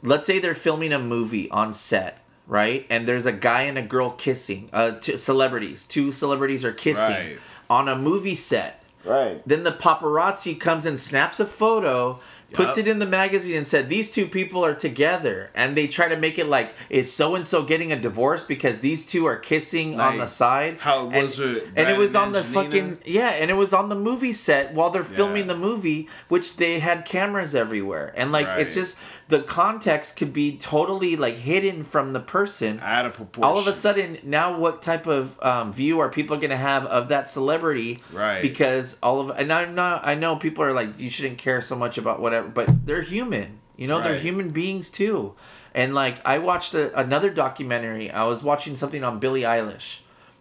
Let's 0.01 0.27
say 0.27 0.39
they're 0.39 0.53
filming 0.55 0.91
a 0.91 0.99
movie 0.99 1.49
on 1.49 1.71
set, 1.71 2.19
right? 2.47 2.85
And 2.89 3.07
there's 3.07 3.25
a 3.25 3.31
guy 3.31 3.61
and 3.63 3.77
a 3.77 3.81
girl 3.81 4.09
kissing. 4.11 4.69
Uh, 4.73 4.91
two 4.99 5.15
celebrities, 5.17 5.85
two 5.85 6.11
celebrities 6.11 6.65
are 6.65 6.73
kissing 6.73 7.05
Right. 7.05 7.37
on 7.69 7.87
a 7.87 7.95
movie 7.95 8.35
set. 8.35 8.82
Right. 9.05 9.41
Then 9.47 9.63
the 9.63 9.71
paparazzi 9.71 10.59
comes 10.59 10.85
and 10.85 10.99
snaps 10.99 11.39
a 11.39 11.45
photo, 11.45 12.19
puts 12.53 12.77
it 12.77 12.87
in 12.87 12.99
the 12.99 13.05
magazine, 13.05 13.57
and 13.57 13.67
said 13.67 13.89
these 13.89 14.09
two 14.11 14.27
people 14.27 14.63
are 14.65 14.75
together. 14.75 15.49
And 15.55 15.75
they 15.75 15.87
try 15.87 16.07
to 16.07 16.17
make 16.17 16.37
it 16.39 16.47
like 16.47 16.73
is 16.89 17.11
so 17.11 17.35
and 17.35 17.45
so 17.47 17.63
getting 17.63 17.91
a 17.91 17.99
divorce 17.99 18.43
because 18.43 18.79
these 18.79 19.05
two 19.05 19.25
are 19.25 19.35
kissing 19.37 19.99
on 19.99 20.17
the 20.17 20.27
side. 20.27 20.77
how 20.79 21.09
and, 21.09 21.27
was 21.27 21.39
it, 21.39 21.67
And 21.75 21.89
it 21.89 21.97
was 21.97 22.15
on 22.15 22.31
the 22.31 22.43
fucking 22.43 22.99
yeah, 23.05 23.31
and 23.39 23.49
it 23.51 23.55
was 23.55 23.73
on 23.73 23.89
the 23.89 23.95
movie 23.95 24.33
set 24.33 24.73
while 24.73 24.89
they're 24.89 25.03
filming 25.03 25.43
Yeah. 25.47 25.53
the 25.53 25.57
movie, 25.57 26.09
which 26.29 26.57
they 26.57 26.79
had 26.79 27.05
cameras 27.05 27.55
everywhere. 27.55 28.13
And 28.15 28.31
like 28.31 28.47
it's 28.59 28.73
just 28.73 28.97
the 29.29 29.41
context 29.41 30.17
could 30.17 30.33
be 30.33 30.57
totally 30.57 31.15
like 31.15 31.35
hidden 31.35 31.83
from 31.83 32.13
the 32.13 32.19
person 32.19 32.79
Out 32.81 33.05
of 33.05 33.13
proportion. 33.13 33.43
all 33.43 33.57
of 33.57 33.67
a 33.67 33.73
sudden 33.73 34.17
now 34.23 34.57
what 34.57 34.81
type 34.81 35.07
of 35.07 35.41
um, 35.41 35.71
view 35.71 35.99
are 35.99 36.09
people 36.09 36.35
going 36.37 36.49
to 36.49 36.57
have 36.57 36.85
of 36.87 37.07
that 37.07 37.29
celebrity 37.29 38.03
Right. 38.11 38.41
because 38.41 38.97
all 39.01 39.21
of 39.21 39.29
and 39.39 39.51
i'm 39.51 39.75
not 39.75 40.05
i 40.05 40.13
know 40.13 40.35
people 40.35 40.63
are 40.63 40.73
like 40.73 40.99
you 40.99 41.09
shouldn't 41.09 41.37
care 41.37 41.61
so 41.61 41.75
much 41.75 41.97
about 41.97 42.19
whatever 42.19 42.42
but 42.43 42.85
they're 42.85 43.01
human 43.01 43.59
you 43.77 43.87
know 43.87 44.01
they're 44.01 44.17
human 44.19 44.49
beings 44.51 44.89
too 44.89 45.33
and 45.73 45.93
like 45.95 46.23
i 46.25 46.37
watched 46.37 46.73
a, 46.73 46.97
another 46.99 47.29
documentary 47.29 48.09
i 48.11 48.23
was 48.23 48.43
watching 48.43 48.75
something 48.75 49.03
on 49.03 49.19
billie 49.19 49.41
eilish 49.41 49.99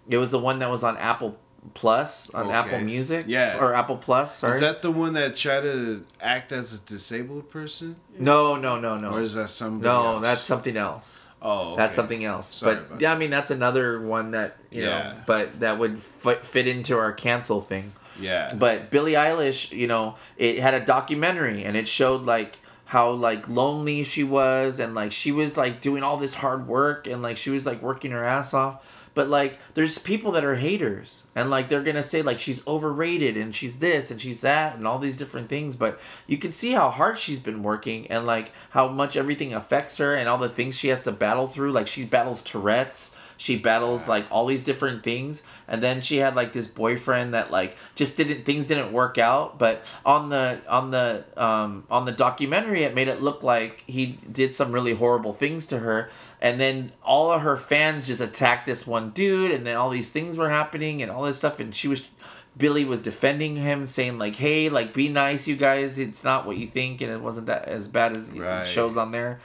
it 0.09 0.19
was 0.19 0.31
the 0.31 0.39
one 0.39 0.59
that 0.59 0.69
was 0.71 0.83
on 0.85 0.97
apple 0.99 1.39
plus 1.75 2.29
on 2.31 2.47
Okay. 2.47 2.55
apple 2.55 2.81
music 2.81 3.25
Yeah. 3.29 3.57
or 3.59 3.73
apple 3.75 3.97
plus 3.97 4.37
sorry 4.39 4.55
Is 4.57 4.61
that 4.61 4.83
the 4.83 4.91
one 4.91 5.13
that 5.15 5.37
tried 5.37 5.61
to 5.63 6.05
act 6.21 6.51
as 6.53 6.75
a 6.75 6.79
disabled 6.79 7.51
person? 7.51 7.97
no 8.19 8.57
no 8.57 8.79
no 8.81 8.99
no 8.99 9.13
Or 9.13 9.21
is 9.23 9.35
that 9.35 9.49
somebody 9.49 9.85
no 9.89 10.15
else? 10.15 10.23
that's 10.23 10.45
something 10.45 10.77
else 10.77 11.29
Oh, 11.45 11.71
okay. 11.71 11.77
That's 11.79 11.97
something 11.97 12.25
else. 12.25 12.55
Sorry 12.55 12.77
but 12.89 13.01
yeah, 13.01 13.13
I 13.13 13.19
mean 13.19 13.31
that's 13.31 13.51
another 13.51 14.01
one 14.01 14.31
that 14.31 14.59
you 14.71 14.83
know, 14.83 14.91
Yeah. 14.91 15.15
but 15.27 15.59
that 15.59 15.77
would 15.77 15.99
fit, 15.99 16.45
fit 16.47 16.69
into 16.69 16.97
our 16.97 17.11
cancel 17.13 17.61
thing. 17.61 17.95
Yeah. 18.19 18.55
But 18.55 18.91
Billie 18.91 19.13
Eilish, 19.13 19.77
you 19.77 19.87
know, 19.87 20.17
it 20.37 20.59
had 20.59 20.75
a 20.75 20.85
documentary 20.85 21.65
and 21.65 21.77
it 21.77 21.89
showed 21.89 22.23
like 22.23 22.59
how 22.85 23.11
like 23.11 23.49
lonely 23.49 24.05
she 24.05 24.23
was 24.25 24.79
and 24.79 24.95
like 24.95 25.13
she 25.13 25.33
was 25.33 25.57
like 25.57 25.81
doing 25.81 26.03
all 26.03 26.17
this 26.17 26.35
hard 26.35 26.69
work 26.69 27.07
and 27.07 27.23
like 27.23 27.37
she 27.37 27.51
was 27.51 27.65
like 27.65 27.81
working 27.83 28.11
her 28.11 28.25
ass 28.25 28.53
off. 28.53 28.85
But 29.15 29.29
like 29.29 29.59
there's 29.75 29.99
people 29.99 30.33
that 30.33 30.45
are 30.45 30.55
haters 30.55 31.23
and 31.35 31.51
like 31.51 31.69
they're 31.69 31.83
gonna 31.83 32.03
say 32.03 32.23
like 32.23 32.41
she's 32.41 32.67
overrated 32.67 33.37
and 33.37 33.55
she's 33.55 33.77
this 33.79 34.11
and 34.11 34.21
she's 34.21 34.41
that 34.43 34.77
and 34.77 34.87
all 34.87 34.99
these 34.99 35.17
different 35.17 35.49
things. 35.49 35.77
But 35.77 36.01
you 36.27 36.39
can 36.39 36.53
see 36.53 36.73
how 36.73 36.91
hard 36.91 37.19
she's 37.19 37.41
been 37.41 37.63
working 37.63 38.07
and 38.09 38.27
like 38.27 38.53
how 38.71 38.89
much 38.89 39.17
everything 39.17 39.55
affects 39.55 39.99
her 39.99 40.15
and 40.15 40.29
all 40.29 40.39
the 40.39 40.49
things 40.49 40.79
she 40.79 40.89
has 40.89 41.03
to 41.05 41.13
battle 41.13 41.47
through. 41.47 41.73
Like 41.73 41.87
she 41.89 42.05
battles 42.05 42.43
Tourette's 42.43 43.11
she 43.43 43.57
battles 43.57 44.07
like 44.07 44.25
all 44.31 44.47
these 44.47 44.63
different 44.63 45.03
things. 45.03 45.43
And 45.67 45.83
then 45.83 46.01
she 46.01 46.19
had 46.19 46.37
like 46.37 46.53
this 46.53 46.69
boyfriend 46.69 47.35
that 47.35 47.51
like 47.51 47.77
just 47.97 48.17
didn't 48.17 48.45
things 48.45 48.69
didn't 48.69 48.93
work 48.93 49.19
out. 49.19 49.59
But 49.59 49.85
on 50.07 50.29
the 50.29 50.61
on 50.69 50.93
the 50.93 51.25
um 51.37 51.83
on 51.91 52.05
the 52.05 52.13
documentary 52.13 52.85
it 52.85 52.95
made 52.95 53.09
it 53.09 53.21
look 53.21 53.43
like 53.43 53.83
he 53.89 54.17
did 54.31 54.55
some 54.55 54.71
really 54.71 54.95
horrible 54.95 55.33
things 55.33 55.67
to 55.67 55.81
her. 55.81 56.09
And 56.41 56.61
then 56.61 56.93
all 57.03 57.33
of 57.33 57.43
her 57.43 57.57
fans 57.57 58.07
just 58.07 58.21
attacked 58.21 58.65
this 58.67 58.87
one 58.87 59.11
dude. 59.11 59.51
And 59.51 59.67
then 59.67 59.75
all 59.75 59.91
these 59.91 60.11
things 60.11 60.37
were 60.37 60.49
happening 60.51 61.03
and 61.03 61.11
all 61.11 61.25
this 61.25 61.39
stuff. 61.39 61.59
And 61.59 61.75
she 61.75 61.89
was 61.89 62.09
Billie 62.57 62.85
was 62.85 63.01
defending 63.01 63.57
him, 63.57 63.87
saying 63.89 64.19
like, 64.19 64.37
"Hey, 64.37 64.69
like, 64.69 64.93
be 64.93 65.09
nice, 65.09 65.49
you 65.49 65.57
guys. 65.57 65.99
It's 65.99 66.23
not 66.23 66.47
what 66.47 66.59
you 66.59 66.67
think, 66.67 67.01
and 67.01 67.11
it 67.11 67.21
wasn't 67.21 67.47
that 67.47 67.65
as 67.65 67.89
bad 67.89 68.15
as 68.15 68.29
it 68.29 68.67
shows 68.67 68.97
on 68.99 69.11
there." 69.11 69.41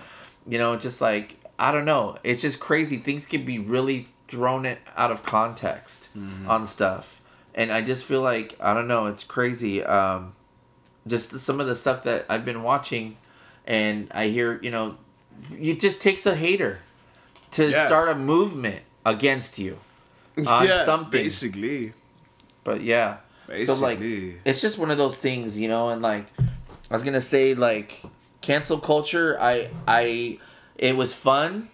You 0.46 0.58
know, 0.58 0.76
just 0.76 1.00
like 1.00 1.37
I 1.60 1.72
don't 1.72 1.86
know. 1.86 2.18
It's 2.24 2.42
just 2.42 2.60
crazy. 2.60 2.98
Things 2.98 3.26
can 3.26 3.44
be 3.46 3.60
really 3.60 4.08
thrown 4.28 4.66
it 4.66 4.80
out 4.96 5.12
of 5.12 5.24
context 5.24 6.10
on 6.48 6.66
stuff, 6.66 7.22
and 7.56 7.72
I 7.72 7.82
just 7.82 8.06
feel 8.06 8.22
like 8.22 8.56
I 8.60 8.74
don't 8.74 8.88
know. 8.88 9.08
It's 9.08 9.24
crazy. 9.24 9.84
Um, 9.84 10.34
just 11.08 11.38
some 11.40 11.60
of 11.60 11.68
the 11.68 11.76
stuff 11.76 12.04
that 12.04 12.26
I've 12.30 12.44
been 12.46 12.62
watching, 12.64 13.18
and 13.66 14.08
I 14.14 14.28
hear 14.28 14.60
you 14.62 14.72
know, 14.72 14.98
it 15.60 15.80
just 15.80 16.02
takes 16.02 16.26
a 16.26 16.36
hater 16.36 16.80
to 17.52 17.70
Yeah. 17.72 17.86
start 17.86 18.10
a 18.10 18.16
movement 18.16 18.82
against 19.06 19.58
you 19.58 19.80
on 20.46 20.68
yeah, 20.68 20.84
something. 20.84 21.12
basically. 21.24 21.94
But 22.64 22.82
yeah. 22.82 23.18
So 23.66 23.76
like 23.76 24.00
it's 24.02 24.62
just 24.62 24.78
one 24.78 24.92
of 24.92 24.98
those 24.98 25.18
things, 25.20 25.58
you 25.58 25.70
know, 25.70 25.88
and 25.90 26.02
like 26.02 26.26
I 26.40 26.94
was 26.94 27.02
gonna 27.04 27.22
say 27.22 27.54
like 27.56 28.04
cancel 28.42 28.78
culture. 28.78 29.38
I 29.40 29.70
I 29.88 30.40
it 30.78 30.96
was 30.96 31.14
fun. 31.14 31.70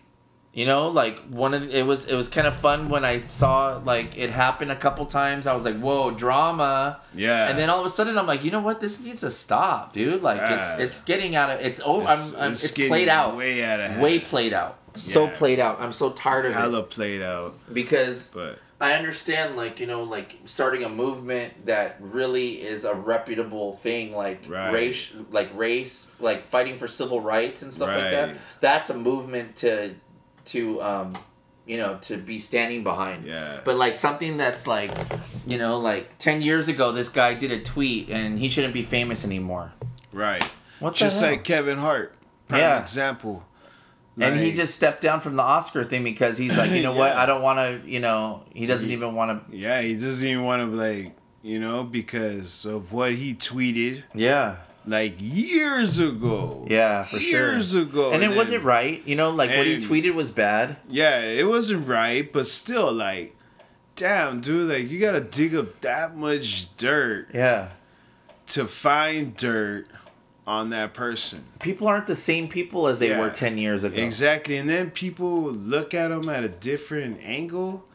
You 0.56 0.68
know, 0.68 0.88
like 0.90 1.18
one 1.30 1.56
of 1.56 1.64
the, 1.64 1.80
it 1.80 1.84
was 1.88 2.06
it 2.06 2.16
was 2.16 2.28
kind 2.30 2.46
of 2.46 2.56
fun 2.56 2.88
when 2.88 3.04
I 3.04 3.18
saw 3.18 3.82
like 3.84 4.16
it 4.16 4.30
happen 4.30 4.70
a 4.70 4.76
couple 4.76 5.04
times. 5.08 5.48
I 5.48 5.54
was 5.56 5.66
like, 5.66 5.80
"Whoa, 5.80 6.12
drama!" 6.12 7.02
Yeah. 7.16 7.48
And 7.50 7.58
then 7.58 7.72
all 7.72 7.80
of 7.80 7.86
a 7.88 7.90
sudden, 7.90 8.20
I'm 8.20 8.28
like, 8.28 8.44
you 8.44 8.52
know 8.52 8.60
what? 8.60 8.80
This 8.80 9.04
needs 9.04 9.22
to 9.22 9.32
stop, 9.32 9.94
dude. 9.94 10.22
Like 10.22 10.38
Yeah. 10.38 10.76
it's 10.78 10.84
it's 10.84 11.04
getting 11.06 11.36
out 11.36 11.50
of 11.50 11.60
it's 11.60 11.82
oh 11.84 12.02
It's- 12.02 12.34
I'm, 12.36 12.40
I'm 12.40 12.52
it's 12.52 12.64
it's, 12.66 12.74
played 12.76 13.10
out 13.10 13.36
way 13.36 13.64
out 13.64 13.80
of 13.80 13.90
hand. 13.92 14.02
way 14.02 14.20
played 14.20 14.54
out 14.54 14.78
so 14.96 15.28
played 15.28 15.60
out. 15.60 15.82
I'm 15.82 15.92
so 15.92 16.12
tired 16.12 16.46
of 16.46 16.52
it 16.52 16.56
Hella 16.56 16.84
played 16.84 17.24
out, 17.24 17.56
because 17.74 18.28
but 18.28 18.60
I 18.84 18.94
understand, 18.96 19.56
like 19.56 19.80
you 19.80 19.88
know, 19.88 20.04
like 20.04 20.36
starting 20.46 20.84
a 20.84 20.90
movement 20.90 21.66
that 21.68 21.96
really 22.02 22.62
is 22.62 22.84
a 22.84 22.94
reputable 22.94 23.78
thing, 23.78 24.14
like 24.14 24.44
Right. 24.48 24.74
race, 24.74 25.12
like 25.32 25.50
race, 25.56 26.12
like 26.20 26.48
fighting 26.50 26.78
for 26.78 26.88
civil 26.88 27.22
rights 27.22 27.62
and 27.62 27.74
stuff 27.74 27.88
like 27.90 28.12
that. 28.12 28.36
That's 28.60 28.90
a 28.90 28.94
movement 28.98 29.56
to, 29.58 29.94
to, 30.46 30.82
um, 30.82 31.18
you 31.66 31.78
know, 31.78 31.98
to 32.02 32.18
be 32.18 32.40
standing 32.40 32.84
behind. 32.84 33.26
yeah. 33.26 33.62
But 33.64 33.78
like 33.78 33.96
something 33.96 34.36
that's 34.36 34.68
like, 34.68 34.92
you 35.48 35.58
know, 35.58 35.80
like 35.80 36.18
ten 36.18 36.42
years 36.42 36.68
ago, 36.68 36.92
this 36.92 37.08
guy 37.08 37.36
did 37.36 37.52
a 37.52 37.62
tweet 37.62 38.10
and 38.10 38.38
he 38.38 38.50
shouldn't 38.50 38.74
be 38.74 38.84
famous 38.84 39.24
anymore. 39.24 39.72
right. 40.12 40.44
What 40.80 40.96
Just 40.96 41.22
like 41.22 41.46
Kevin 41.46 41.78
Hart. 41.78 42.14
Prime 42.50 42.60
Yeah. 42.60 42.82
example. 42.82 43.46
And 44.20 44.40
he 44.40 44.52
just 44.52 44.76
stepped 44.76 45.02
down 45.02 45.20
from 45.22 45.36
the 45.36 45.44
Oscar 45.44 45.84
thing 45.84 46.04
because 46.04 46.38
he's 46.38 46.56
like, 46.58 46.72
you 46.78 46.84
know 46.84 46.94
what? 46.94 47.14
I 47.16 47.26
don't 47.26 47.42
want 47.42 47.60
to, 47.60 47.90
you 47.90 48.00
know, 48.00 48.44
he 48.54 48.66
doesn't 48.68 48.88
He- 48.88 48.94
even 48.96 49.16
want 49.16 49.50
to. 49.52 49.58
Yeah, 49.58 49.82
he 49.82 49.96
doesn't 49.96 50.28
even 50.28 50.44
want 50.44 50.62
to 50.72 50.76
like, 50.78 51.16
you 51.42 51.60
know, 51.60 51.84
because 51.84 52.66
of 52.66 52.92
what 52.94 53.14
he 53.14 53.34
tweeted 53.34 54.04
Yeah. 54.14 54.58
like 54.86 55.16
years 55.20 56.00
ago. 56.00 56.66
Yeah, 56.70 57.04
for 57.04 57.18
sure. 57.18 57.52
years 57.54 57.74
ago. 57.76 58.12
and 58.12 58.24
it 58.24 58.36
wasn't 58.36 58.64
right. 58.64 59.02
You 59.08 59.16
know, 59.16 59.30
like 59.32 59.50
what 59.50 59.66
he 59.68 59.78
tweeted 59.78 60.14
was 60.14 60.30
bad. 60.32 60.78
Yeah, 60.90 61.20
it 61.22 61.48
wasn't 61.48 61.88
right, 61.88 62.32
but 62.32 62.48
still, 62.48 62.92
like, 62.94 63.36
damn, 63.96 64.42
dude, 64.42 64.70
like 64.70 64.90
you 64.90 65.00
gotta 65.00 65.22
dig 65.22 65.56
up 65.56 65.82
that 65.82 66.16
much 66.16 66.76
dirt 66.78 67.28
Yeah. 67.34 67.70
to 68.48 68.66
find 68.66 69.36
dirt 69.36 69.88
on 70.46 70.72
that 70.72 70.94
person. 70.94 71.44
People 71.60 71.88
aren't 71.88 72.08
the 72.08 72.16
same 72.16 72.48
people 72.48 72.88
as 72.88 73.00
they 73.00 73.10
Yeah. 73.10 73.20
were 73.20 73.30
10 73.30 73.58
years 73.58 73.84
ago. 73.84 74.02
Exactly, 74.02 74.58
and 74.58 74.70
then 74.70 74.92
people 74.92 75.52
look 75.52 75.94
at 75.94 76.10
them 76.10 76.28
at 76.30 76.44
a 76.44 76.50
different 76.50 77.20
angle, 77.24 77.86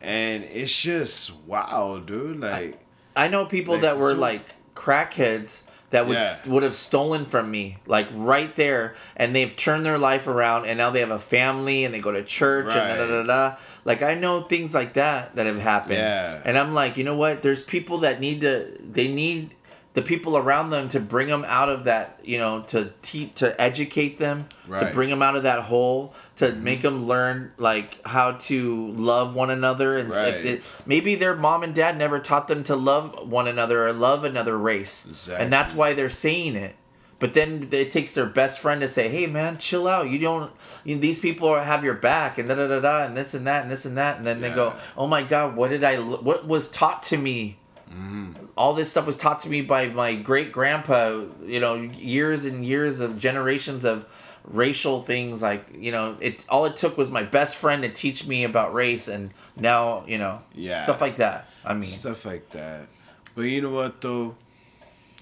and 0.00 0.42
it's 0.44 0.74
just 0.80 1.32
wow, 1.46 2.02
dude. 2.04 2.40
Like, 2.40 2.78
I 3.14 3.28
know 3.28 3.44
people 3.44 3.74
Like, 3.74 3.82
that 3.82 3.98
were 3.98 4.12
so- 4.14 4.18
like 4.20 4.54
crackheads 4.74 5.62
that 5.90 6.06
would 6.08 6.16
Yeah. 6.16 6.36
would 6.46 6.62
have 6.62 6.72
stolen 6.72 7.26
from 7.26 7.50
me 7.50 7.76
like 7.86 8.08
right 8.14 8.56
there 8.56 8.94
and 9.14 9.36
they've 9.36 9.54
turned 9.54 9.84
their 9.84 9.98
life 9.98 10.26
around 10.26 10.64
and 10.64 10.78
now 10.78 10.88
they 10.88 11.00
have 11.00 11.10
a 11.10 11.18
family 11.18 11.84
and 11.84 11.92
they 11.92 12.00
go 12.00 12.10
to 12.10 12.22
church 12.24 12.74
and 12.74 12.98
da 12.98 13.06
da 13.06 13.22
da 13.22 13.22
da 13.50 13.56
like 13.84 14.00
I 14.02 14.14
know 14.14 14.40
things 14.40 14.74
like 14.74 14.94
that 14.94 15.36
that 15.36 15.44
have 15.44 15.58
happened 15.58 15.98
Yeah. 15.98 16.38
and 16.46 16.58
I'm 16.58 16.72
like 16.72 16.96
you 16.96 17.04
know 17.04 17.14
what 17.14 17.42
there's 17.42 17.62
people 17.62 17.98
that 17.98 18.18
need 18.20 18.40
to 18.40 18.68
they 18.80 19.08
need 19.08 19.54
the 19.94 20.02
people 20.02 20.38
around 20.38 20.70
them 20.70 20.88
to 20.88 20.98
bring 21.00 21.28
them 21.28 21.44
out 21.46 21.68
of 21.68 21.84
that 21.84 22.18
you 22.24 22.38
know 22.38 22.62
to 22.62 22.92
te- 23.02 23.32
to 23.34 23.60
educate 23.60 24.18
them 24.18 24.46
to 24.48 24.54
Right. 24.72 24.80
Mm-hmm. 24.82 24.94
bring 24.94 25.10
them 25.10 25.22
out 25.22 25.36
of 25.36 25.42
that 25.42 25.62
hole 25.64 26.14
to 26.36 26.52
make 26.54 26.80
them 26.82 27.04
learn 27.06 27.52
like 27.58 27.98
how 28.06 28.32
to 28.32 28.88
love 28.92 29.34
one 29.34 29.50
another 29.50 29.98
and 29.98 30.08
Right. 30.10 30.34
it, 30.44 30.74
maybe 30.86 31.14
their 31.16 31.34
mom 31.36 31.62
and 31.62 31.74
dad 31.74 31.98
never 31.98 32.18
taught 32.20 32.48
them 32.48 32.62
to 32.64 32.76
love 32.76 33.28
one 33.28 33.48
another 33.48 33.86
or 33.86 33.92
love 33.92 34.24
another 34.24 34.56
race 34.56 35.04
Exactly. 35.08 35.44
and 35.44 35.52
that's 35.52 35.74
why 35.74 35.92
they're 35.94 36.08
saying 36.08 36.56
it 36.56 36.76
but 37.18 37.34
then 37.34 37.68
it 37.70 37.90
takes 37.92 38.14
their 38.14 38.26
best 38.26 38.60
friend 38.60 38.80
to 38.80 38.88
say 38.88 39.08
hey 39.08 39.26
man 39.26 39.58
chill 39.58 39.86
out 39.86 40.08
you 40.08 40.18
don't 40.18 40.50
you, 40.84 40.94
know, 40.94 41.00
these 41.00 41.18
people 41.18 41.58
have 41.60 41.84
your 41.84 41.94
back 41.94 42.38
and 42.38 42.48
da 42.48 42.54
da 42.54 42.66
da 42.66 42.80
da 42.80 43.02
and 43.04 43.16
this 43.16 43.34
and 43.34 43.46
that 43.46 43.62
and 43.62 43.70
this 43.70 43.84
and 43.84 43.98
that 43.98 44.16
and 44.16 44.26
then 44.26 44.40
they 44.40 44.50
go 44.50 44.74
oh 44.96 45.06
my 45.06 45.22
god 45.22 45.54
what 45.54 45.68
did 45.70 45.84
i 45.84 45.96
what 45.96 46.46
was 46.48 46.68
taught 46.70 47.02
to 47.02 47.16
me 47.18 47.58
all 48.56 48.74
this 48.74 48.90
stuff 48.90 49.06
was 49.06 49.16
taught 49.16 49.38
to 49.40 49.48
me 49.50 49.60
by 49.62 49.88
my 49.88 50.14
great 50.14 50.52
grandpa 50.52 51.22
you 51.44 51.60
know 51.60 51.74
years 51.74 52.44
and 52.44 52.64
years 52.64 53.00
of 53.00 53.18
generations 53.18 53.84
of 53.84 54.06
racial 54.44 55.02
things 55.02 55.40
like 55.40 55.64
you 55.78 55.92
know 55.92 56.16
it 56.20 56.44
all 56.48 56.64
it 56.64 56.74
took 56.76 56.96
was 56.98 57.10
my 57.10 57.22
best 57.22 57.56
friend 57.56 57.82
to 57.82 57.88
teach 57.88 58.26
me 58.26 58.44
about 58.44 58.74
race 58.74 59.06
and 59.08 59.30
now 59.56 60.04
you 60.06 60.18
know 60.18 60.42
Yeah. 60.54 60.82
stuff 60.82 61.00
like 61.00 61.16
that 61.16 61.48
i 61.64 61.74
mean 61.74 61.88
stuff 61.90 62.24
like 62.24 62.48
that. 62.50 62.86
But 63.34 63.42
you 63.42 63.62
know 63.62 63.70
what, 63.70 64.02
though? 64.02 64.34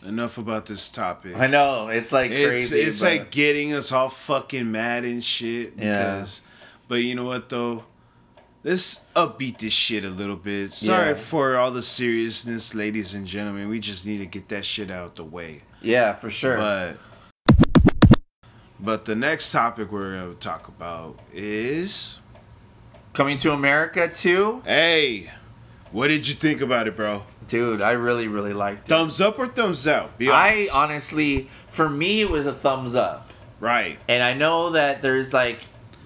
Enough 0.04 0.38
about 0.38 0.64
this 0.66 0.90
topic. 0.90 1.36
i 1.36 1.46
know 1.46 1.88
it's 1.88 2.10
like 2.12 2.30
it's 2.30 2.48
crazy 2.48 2.80
it's 2.80 3.00
but- 3.00 3.10
like 3.10 3.30
getting 3.30 3.72
us 3.74 3.92
all 3.92 4.08
fucking 4.08 4.70
mad 4.72 5.04
and 5.04 5.22
shit. 5.22 5.74
Yeah. 5.76 6.14
Because, 6.16 6.40
but 6.88 6.96
you 6.96 7.14
know 7.14 7.24
what 7.24 7.48
though? 7.50 7.84
Let's 8.62 9.06
upbeat 9.16 9.58
this 9.58 9.72
shit 9.72 10.04
a 10.04 10.10
little 10.10 10.36
bit. 10.36 10.72
Sorry 10.72 11.10
Yeah. 11.10 11.14
for 11.14 11.56
all 11.56 11.70
the 11.70 11.80
seriousness, 11.82 12.74
ladies 12.74 13.14
and 13.14 13.26
gentlemen. 13.26 13.68
We 13.68 13.80
just 13.80 14.04
need 14.04 14.18
to 14.18 14.26
get 14.26 14.48
that 14.50 14.64
shit 14.66 14.90
out 14.90 15.16
the 15.16 15.24
way. 15.24 15.62
yeah 15.82 16.12
for 16.12 16.30
sure 16.30 16.58
But 16.58 16.98
but 18.78 19.04
the 19.06 19.14
next 19.14 19.50
topic 19.50 19.90
we're 19.90 20.12
gonna 20.12 20.34
talk 20.34 20.68
about 20.68 21.18
is 21.32 22.18
coming 23.14 23.38
to 23.38 23.52
america 23.52 24.06
too 24.08 24.60
hey, 24.66 25.30
what 25.90 26.08
did 26.08 26.28
you 26.28 26.34
think 26.34 26.60
about 26.60 26.86
it, 26.86 26.96
bro? 26.96 27.22
dude 27.46 27.80
i 27.80 27.92
really 27.92 28.28
really 28.28 28.52
liked 28.52 28.86
it 28.86 28.90
Thumbs 28.90 29.22
up 29.22 29.38
or 29.38 29.48
thumbs 29.48 29.88
out? 29.88 30.12
I 30.20 30.68
honestly 30.70 31.48
for 31.68 31.88
me 31.88 32.20
it 32.20 32.28
was 32.30 32.46
a 32.46 32.52
thumbs 32.52 32.94
up 32.94 33.30
right. 33.58 33.98
and 34.06 34.22
I 34.22 34.34
know 34.34 34.68
that 34.70 35.00
there's 35.00 35.32
like 35.32 35.60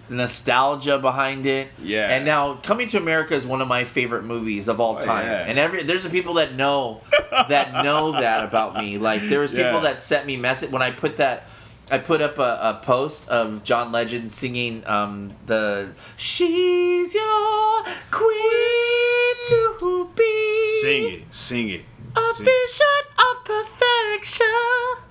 nostalgia 0.08 0.98
behind 0.98 1.46
it. 1.46 1.68
Yeah. 1.82 2.08
And 2.08 2.24
now 2.24 2.54
Coming 2.62 2.86
to 2.88 2.98
America 2.98 3.34
is 3.34 3.44
one 3.46 3.60
of 3.60 3.68
my 3.68 3.84
favorite 3.84 4.24
movies 4.24 4.68
of 4.68 4.80
all 4.80 4.96
Oh, 5.00 5.04
time. 5.04 5.26
yeah. 5.26 5.44
And 5.46 5.58
every 5.58 5.82
there's 5.82 6.06
people 6.08 6.34
that 6.34 6.54
know 6.54 7.00
that 7.30 7.84
know 7.84 8.12
that 8.12 8.44
about 8.44 8.76
me. 8.76 8.98
Like 8.98 9.22
there 9.28 9.40
was 9.40 9.50
people 9.50 9.64
Yeah. 9.72 9.80
that 9.80 10.00
sent 10.00 10.26
me 10.26 10.36
message 10.36 10.70
when 10.70 10.82
I 10.82 10.90
put 10.90 11.16
that 11.18 11.46
I 11.90 11.98
put 11.98 12.22
up 12.22 12.38
a, 12.38 12.58
a 12.62 12.80
post 12.82 13.28
of 13.28 13.62
John 13.62 13.92
Legend 13.92 14.32
singing 14.32 14.86
um, 14.86 15.34
the 15.44 15.90
"She's 16.16 17.12
Your 17.14 17.84
Queen 18.10 19.34
to 19.50 20.10
Be." 20.16 20.80
Sing 20.82 21.12
it. 21.12 21.22
Sing 21.34 21.68
it. 21.68 21.82
A 22.16 22.34
Sing- 22.34 22.46
vision 22.46 23.04
of 23.18 23.44
perfection. 23.44 25.03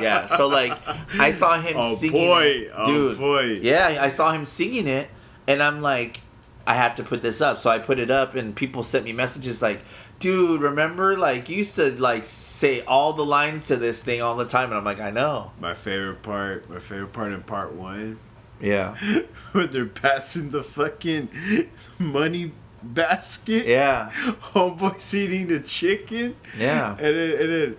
Yeah, 0.00 0.26
so 0.26 0.48
like 0.48 0.72
I 1.18 1.30
saw 1.30 1.60
him 1.60 1.76
Oh, 1.78 1.94
singing, 1.94 2.12
boy. 2.26 2.42
it. 2.44 2.72
Oh, 2.74 2.84
dude. 2.84 3.18
boy. 3.18 3.42
Yeah, 3.62 3.98
I 4.00 4.08
saw 4.08 4.32
him 4.32 4.44
singing 4.44 4.86
it, 4.88 5.08
and 5.46 5.62
I'm 5.62 5.80
like, 5.82 6.20
I 6.66 6.74
have 6.74 6.94
to 6.96 7.02
put 7.02 7.22
this 7.22 7.40
up. 7.40 7.58
So 7.58 7.70
I 7.70 7.78
put 7.78 7.98
it 7.98 8.10
up, 8.10 8.34
and 8.34 8.54
people 8.54 8.82
sent 8.82 9.04
me 9.04 9.12
messages 9.12 9.62
like, 9.62 9.80
"Dude, 10.18 10.60
remember 10.60 11.16
like 11.16 11.48
you 11.48 11.56
used 11.58 11.76
to 11.76 11.90
like 12.00 12.24
say 12.26 12.82
all 12.82 13.12
the 13.14 13.24
lines 13.24 13.66
to 13.66 13.76
this 13.76 14.02
thing 14.02 14.20
all 14.22 14.36
the 14.36 14.44
time," 14.46 14.68
and 14.70 14.74
I'm 14.74 14.84
like, 14.84 15.00
I 15.00 15.10
know. 15.10 15.52
My 15.60 15.74
favorite 15.74 16.22
part, 16.22 16.68
my 16.68 16.78
favorite 16.78 17.12
part 17.12 17.32
in 17.32 17.42
part 17.42 17.72
one, 17.74 18.18
Yeah, 18.60 18.96
when 19.52 19.70
they're 19.70 19.86
passing 19.86 20.50
the 20.50 20.62
fucking 20.62 21.28
money 21.98 22.52
basket. 22.82 23.66
yeah, 23.66 24.10
Homeboy's 24.52 25.14
eating 25.14 25.46
the 25.48 25.60
chicken. 25.60 26.36
yeah. 26.58 26.92
And 26.92 27.16
then, 27.16 27.30
and 27.40 27.48
then, 27.52 27.76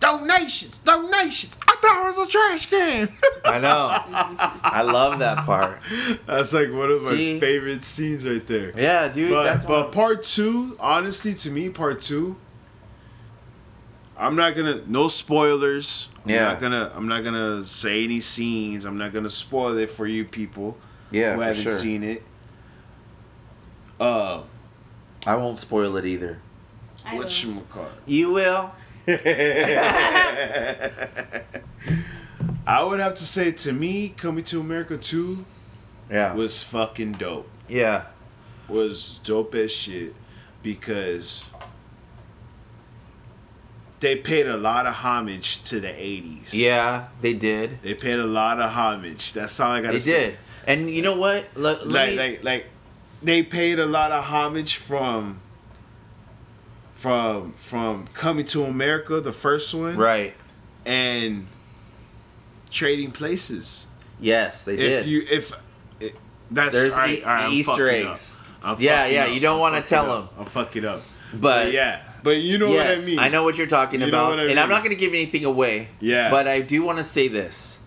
donations, 0.00 0.78
donations. 0.78 1.56
I 1.66 1.76
thought 1.80 2.02
it 2.02 2.16
was 2.16 2.28
a 2.28 2.30
trash 2.30 2.66
can. 2.70 3.12
I 3.44 3.58
know. 3.58 3.88
I 4.62 4.82
love 4.82 5.18
that 5.20 5.44
part. 5.44 5.82
That's 6.26 6.52
like 6.52 6.70
one 6.72 6.90
of 6.90 7.02
my 7.02 7.10
favorite 7.40 7.84
scenes 7.84 8.26
right 8.26 8.46
there. 8.46 8.72
Yeah, 8.78 9.08
dude. 9.08 9.30
But, 9.30 9.44
that's 9.44 9.64
but 9.64 9.92
part 9.92 10.24
two, 10.24 10.76
honestly, 10.80 11.34
to 11.34 11.50
me, 11.50 11.68
part 11.68 12.00
two, 12.02 12.36
I'm 14.16 14.36
not 14.36 14.54
gonna 14.56 14.82
no 14.86 15.08
spoilers. 15.08 16.08
I'm 16.24 16.30
Yeah. 16.30 16.48
not 16.48 16.60
gonna 16.60 16.92
I'm 16.94 17.08
not 17.08 17.24
gonna 17.24 17.64
say 17.64 18.04
any 18.04 18.20
scenes. 18.20 18.84
I'm 18.84 18.96
not 18.98 19.12
gonna 19.12 19.30
spoil 19.30 19.76
it 19.78 19.90
for 19.90 20.06
you 20.06 20.24
people 20.24 20.76
Yeah, 21.10 21.32
who 21.32 21.38
for 21.40 21.44
haven't 21.44 21.62
sure. 21.62 21.78
seen 21.78 22.02
it. 22.02 22.22
Uh, 23.98 24.42
I 25.26 25.36
won't 25.36 25.58
spoil 25.58 25.96
it 25.96 26.04
either. 26.06 26.38
I 27.04 27.14
what 27.16 27.24
will. 27.26 27.54
you 27.54 27.60
call 27.70 27.86
You 28.06 28.32
will. 28.32 28.72
I 32.66 32.82
would 32.82 33.00
have 33.00 33.14
to 33.16 33.24
say 33.24 33.52
to 33.52 33.72
me, 33.72 34.14
Coming 34.16 34.44
to 34.44 34.60
America 34.60 34.96
2 34.96 35.44
Yeah. 36.10 36.34
was 36.34 36.62
fucking 36.62 37.12
dope. 37.12 37.48
Yeah. 37.68 38.04
Was 38.68 39.20
dope 39.24 39.54
as 39.54 39.70
shit 39.70 40.14
because 40.62 41.44
they 44.00 44.16
paid 44.16 44.46
a 44.46 44.56
lot 44.56 44.86
of 44.86 44.94
homage 44.94 45.62
to 45.64 45.80
the 45.80 45.88
80s. 45.88 46.48
Yeah, 46.52 47.06
they 47.20 47.32
did. 47.34 47.82
They 47.82 47.94
paid 47.94 48.18
a 48.18 48.24
lot 48.26 48.60
of 48.60 48.70
homage. 48.70 49.32
That's 49.34 49.58
all 49.60 49.70
I 49.72 49.80
gotta 49.82 49.94
They 49.94 50.00
say. 50.00 50.10
did. 50.30 50.38
And 50.66 50.88
you 50.90 51.02
know 51.02 51.16
what? 51.16 51.44
Like, 51.56 51.84
me, 51.86 52.16
like, 52.16 52.42
like, 52.44 52.66
they 53.22 53.42
paid 53.42 53.78
a 53.78 53.86
lot 53.86 54.12
of 54.12 54.24
homage 54.24 54.76
from, 54.76 55.40
from, 57.04 57.52
from 57.52 58.06
Coming 58.14 58.46
to 58.46 58.64
America, 58.64 59.20
the 59.20 59.30
first 59.30 59.74
one, 59.74 59.94
right. 59.94 60.32
and 60.86 61.46
trading 62.70 63.12
places. 63.12 63.88
Yes, 64.18 64.64
they 64.64 64.72
If 64.72 64.78
did. 64.78 65.06
you 65.06 65.26
if 65.30 65.52
it, 66.00 66.16
that's 66.50 66.74
There's 66.74 66.94
alright, 66.94 67.18
e- 67.18 67.22
alright, 67.22 67.44
I'm 67.44 67.52
Easter 67.52 67.90
eggs. 67.90 68.40
Yeah, 68.78 69.04
yeah, 69.04 69.24
up. 69.24 69.34
you 69.34 69.40
don't 69.40 69.60
wanna 69.60 69.82
tell 69.82 70.06
them. 70.06 70.30
I'll 70.38 70.46
fuck 70.46 70.76
it 70.76 70.86
up. 70.86 71.02
but 71.34 71.74
yeah, 71.74 72.00
but 72.22 72.38
you 72.38 72.56
know 72.56 72.70
yes, 72.72 73.00
what 73.00 73.06
I 73.06 73.10
mean. 73.10 73.18
I 73.18 73.28
know 73.28 73.44
what 73.44 73.58
you're 73.58 73.66
talking 73.66 74.00
You 74.00 74.08
about, 74.08 74.38
and 74.38 74.58
I'm 74.58 74.70
not 74.70 74.82
going 74.82 74.96
to 74.96 74.98
give 74.98 75.12
anything 75.12 75.44
away. 75.44 75.88
Yeah. 76.00 76.30
But 76.30 76.48
I 76.48 76.60
do 76.62 76.82
want 76.82 76.96
to 76.96 77.04
say 77.04 77.28
this: 77.28 77.78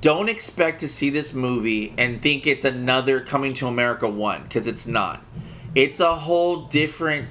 don't 0.00 0.30
expect 0.30 0.80
to 0.80 0.88
see 0.88 1.10
this 1.10 1.34
movie 1.34 1.92
and 1.98 2.22
think 2.22 2.46
it's 2.46 2.64
another 2.64 3.20
Coming 3.20 3.52
to 3.54 3.66
America 3.66 4.08
one, 4.08 4.44
because 4.44 4.66
it's 4.66 4.86
not. 4.86 5.22
It's 5.74 6.00
a 6.00 6.14
whole 6.14 6.62
different 6.68 7.28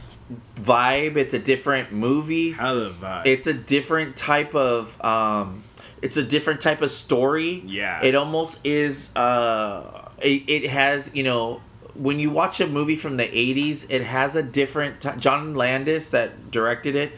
vibe. 0.55 1.17
It's 1.17 1.33
a 1.33 1.39
different 1.39 1.91
movie. 1.91 2.51
Hella 2.51 2.91
vibe. 2.91 3.25
It's 3.25 3.47
a 3.47 3.53
different 3.53 4.15
type 4.15 4.55
of. 4.55 5.03
Um, 5.03 5.63
it's 6.01 6.17
a 6.17 6.23
different 6.23 6.59
type 6.61 6.81
of 6.81 6.91
story. 6.91 7.63
Yeah. 7.65 8.03
It 8.03 8.15
almost 8.15 8.59
is. 8.65 9.15
Uh, 9.15 10.09
it, 10.23 10.43
it 10.47 10.69
has 10.69 11.11
you 11.13 11.23
know 11.23 11.61
when 11.95 12.19
you 12.19 12.29
watch 12.29 12.59
a 12.59 12.67
movie 12.67 12.95
from 12.95 13.17
the 13.17 13.23
80s 13.23 13.85
it 13.89 14.03
has 14.03 14.35
a 14.35 14.41
different 14.41 15.01
t- 15.01 15.09
john 15.17 15.53
landis 15.53 16.11
that 16.11 16.49
directed 16.49 16.95
it 16.95 17.11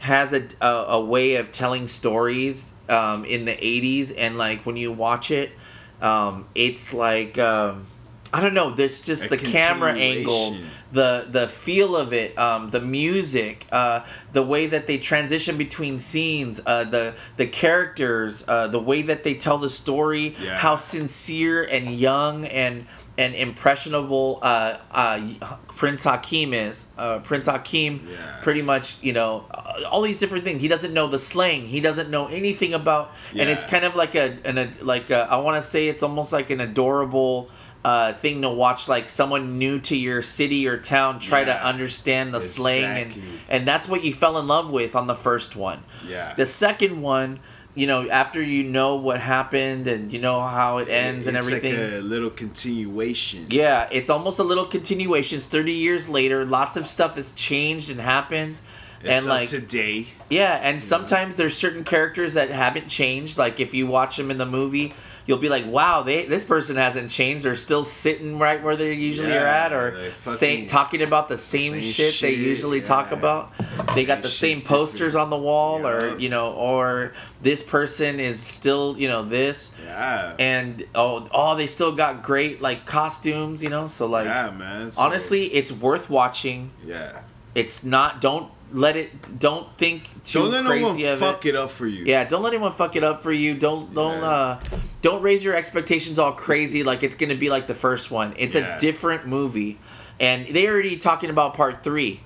has 0.00 0.32
a, 0.32 0.42
a, 0.60 0.66
a 0.66 1.00
way 1.04 1.36
of 1.36 1.50
telling 1.50 1.86
stories 1.86 2.70
um, 2.88 3.24
in 3.24 3.44
the 3.44 3.52
80s 3.52 4.12
and 4.16 4.36
like 4.36 4.66
when 4.66 4.76
you 4.76 4.92
watch 4.92 5.30
it 5.30 5.52
um, 6.00 6.46
it's 6.54 6.92
like 6.92 7.38
um, 7.38 7.86
i 8.32 8.40
don't 8.40 8.54
know 8.54 8.70
there's 8.70 9.00
just 9.00 9.28
the 9.28 9.36
camera 9.36 9.92
angles 9.94 10.60
the 10.92 11.26
the 11.30 11.46
feel 11.48 11.96
of 11.96 12.12
it 12.12 12.36
um, 12.38 12.70
the 12.70 12.80
music 12.80 13.66
uh, 13.72 14.00
the 14.32 14.42
way 14.42 14.66
that 14.66 14.86
they 14.86 14.98
transition 14.98 15.56
between 15.56 15.98
scenes 15.98 16.60
uh, 16.66 16.84
the 16.84 17.14
the 17.36 17.46
characters 17.46 18.44
uh, 18.48 18.66
the 18.68 18.78
way 18.80 19.02
that 19.02 19.24
they 19.24 19.34
tell 19.34 19.58
the 19.58 19.70
story 19.70 20.34
Yeah. 20.40 20.56
how 20.58 20.76
sincere 20.76 21.62
and 21.62 21.94
young 21.94 22.44
and 22.46 22.86
and 23.18 23.34
impressionable 23.34 24.38
uh, 24.42 24.78
uh, 24.90 25.20
Prince 25.68 26.06
Akeem 26.06 26.54
is. 26.54 26.86
Uh, 26.96 27.18
Prince 27.18 27.46
Akeem, 27.46 28.00
Yeah. 28.08 28.38
pretty 28.40 28.62
much, 28.62 28.96
you 29.02 29.12
know, 29.12 29.44
all 29.90 30.00
these 30.00 30.18
different 30.18 30.44
things. 30.44 30.62
He 30.62 30.68
doesn't 30.68 30.94
know 30.94 31.08
the 31.08 31.18
slang. 31.18 31.66
He 31.66 31.80
doesn't 31.80 32.08
know 32.08 32.26
anything 32.28 32.72
about, 32.72 33.12
and 33.38 33.50
it's 33.50 33.64
kind 33.64 33.84
of 33.84 33.94
like 33.96 34.14
a, 34.14 34.38
an, 34.46 34.56
a 34.56 34.72
like 34.80 35.10
a, 35.10 35.28
I 35.30 35.36
want 35.36 35.56
to 35.62 35.68
say 35.68 35.88
it's 35.88 36.02
almost 36.02 36.32
like 36.32 36.48
an 36.48 36.60
adorable. 36.60 37.50
Uh, 37.84 38.12
thing 38.12 38.42
to 38.42 38.48
watch 38.48 38.86
like 38.86 39.08
someone 39.08 39.58
new 39.58 39.80
to 39.80 39.96
your 39.96 40.22
city 40.22 40.68
or 40.68 40.78
town 40.78 41.18
try 41.18 41.42
to 41.42 41.64
understand 41.66 42.32
the 42.32 42.40
slang 42.40 42.84
and 43.02 43.22
and 43.48 43.66
that's 43.66 43.88
what 43.88 44.04
you 44.04 44.12
fell 44.14 44.38
in 44.38 44.46
love 44.46 44.70
with 44.70 44.94
on 44.94 45.08
the 45.08 45.16
first 45.16 45.56
one 45.56 45.82
Yeah. 46.08 46.32
the 46.36 46.46
second 46.46 47.02
one 47.02 47.40
you 47.74 47.88
know 47.88 48.08
after 48.08 48.40
you 48.40 48.62
know 48.62 48.94
what 48.94 49.18
happened 49.18 49.88
and 49.88 50.12
you 50.12 50.20
know 50.20 50.40
how 50.40 50.78
it 50.78 50.88
ends 50.88 51.26
and 51.26 51.36
everything 51.36 51.74
Like 51.74 51.92
a 51.94 51.96
little 52.02 52.30
continuation. 52.30 53.46
yeah, 53.50 53.88
it's 53.90 54.10
almost 54.10 54.38
a 54.38 54.44
little 54.44 54.66
continuation. 54.66 55.36
It's 55.38 55.46
30 55.46 55.72
years 55.72 56.08
later. 56.08 56.44
Lots 56.44 56.76
of 56.76 56.86
stuff 56.86 57.16
has 57.16 57.32
changed 57.32 57.90
and 57.90 58.00
happened. 58.00 58.60
It's 59.00 59.10
and 59.10 59.26
like 59.26 59.48
today. 59.48 60.06
yeah, 60.30 60.60
and 60.62 60.80
sometimes 60.80 61.34
there's 61.34 61.56
certain 61.56 61.82
characters 61.82 62.34
that 62.34 62.50
haven't 62.50 62.86
changed. 62.88 63.36
Like 63.36 63.58
if 63.58 63.74
you 63.74 63.88
watch 63.88 64.16
them 64.16 64.30
in 64.30 64.38
the 64.38 64.46
movie, 64.46 64.92
you'll 65.26 65.38
be 65.38 65.48
like, 65.48 65.66
"Wow, 65.66 66.02
they 66.02 66.24
this 66.26 66.44
person 66.44 66.76
hasn't 66.76 67.10
changed. 67.10 67.44
They're 67.44 67.56
still 67.56 67.84
sitting 67.84 68.38
right 68.38 68.62
where 68.62 68.76
they 68.76 68.92
usually 68.94 69.32
are 69.32 69.46
at, 69.46 69.72
or 69.72 69.98
they 69.98 70.12
saying 70.30 70.66
talking 70.66 71.02
about 71.02 71.28
the 71.28 71.36
same, 71.38 71.72
same 71.72 71.82
shit, 71.82 72.20
they 72.20 72.34
shit, 72.34 72.38
usually 72.38 72.80
talk 72.80 73.12
about. 73.12 73.52
They 73.94 74.04
got 74.04 74.16
Same 74.16 74.22
the 74.22 74.30
same 74.30 74.62
posters 74.62 75.14
on 75.14 75.30
the 75.30 75.36
wall, 75.36 75.86
or 75.86 76.18
you 76.18 76.28
know, 76.28 76.52
or 76.52 77.12
this 77.40 77.62
person 77.62 78.20
is 78.20 78.40
still 78.40 78.96
you 78.98 79.08
know 79.08 79.22
this, 79.24 79.74
Yeah. 79.84 80.34
and 80.38 80.82
oh 80.94 81.28
oh 81.32 81.56
they 81.56 81.66
still 81.66 81.92
got 81.92 82.22
great 82.22 82.60
like 82.62 82.86
costumes, 82.86 83.62
you 83.62 83.68
know. 83.70 83.86
So 83.86 84.06
like 84.06 84.26
yeah, 84.26 84.50
man. 84.50 84.92
So, 84.92 85.00
honestly, 85.00 85.44
it's 85.46 85.72
worth 85.72 86.10
watching. 86.10 86.70
Yeah. 86.84 87.20
It's 87.54 87.84
not. 87.84 88.20
Don't 88.22 88.50
let 88.72 88.96
it. 88.96 89.38
Don't 89.38 89.68
think 89.78 90.08
too 90.24 90.40
Don't 90.40 90.50
let 90.52 90.64
crazy 90.64 90.82
no 90.82 90.88
one 90.88 91.12
of 91.14 91.18
fuck 91.18 91.46
it. 91.46 91.50
it. 91.50 91.56
up 91.56 91.70
for 91.70 91.86
you. 91.86 92.04
Yeah, 92.04 92.24
don't 92.24 92.42
let 92.42 92.52
anyone 92.54 92.72
fuck 92.72 92.96
it 92.96 93.04
up 93.04 93.22
for 93.22 93.32
you. 93.32 93.54
Don't 93.54 93.94
don't 93.94 94.20
Yeah. 94.20 94.28
uh 94.28 94.60
don't 95.02 95.22
raise 95.22 95.42
your 95.44 95.54
expectations 95.54 96.18
all 96.18 96.32
crazy 96.32 96.82
like 96.82 97.02
it's 97.02 97.14
gonna 97.14 97.34
be 97.34 97.50
like 97.50 97.66
the 97.66 97.74
first 97.74 98.10
one. 98.10 98.34
It's 98.36 98.54
Yeah. 98.54 98.76
a 98.76 98.78
different 98.78 99.26
movie, 99.26 99.78
and 100.20 100.46
they 100.48 100.66
already 100.68 100.96
talking 100.96 101.30
about 101.30 101.54
part 101.54 101.82
three. 101.82 102.20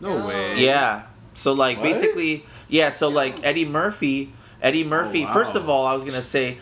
No 0.00 0.22
Oh. 0.22 0.26
way. 0.28 0.58
Yeah. 0.58 1.02
So 1.34 1.52
like 1.52 1.78
What? 1.78 1.84
basically, 1.84 2.44
yeah. 2.68 2.90
So 2.90 3.08
like 3.08 3.36
Eddie 3.42 3.64
Murphy, 3.64 4.32
Eddie 4.62 4.84
Murphy. 4.84 5.24
wow. 5.24 5.32
First 5.32 5.56
of 5.56 5.68
all, 5.68 5.86
I 5.86 5.94
was 5.94 6.04
gonna 6.04 6.22
say, 6.22 6.58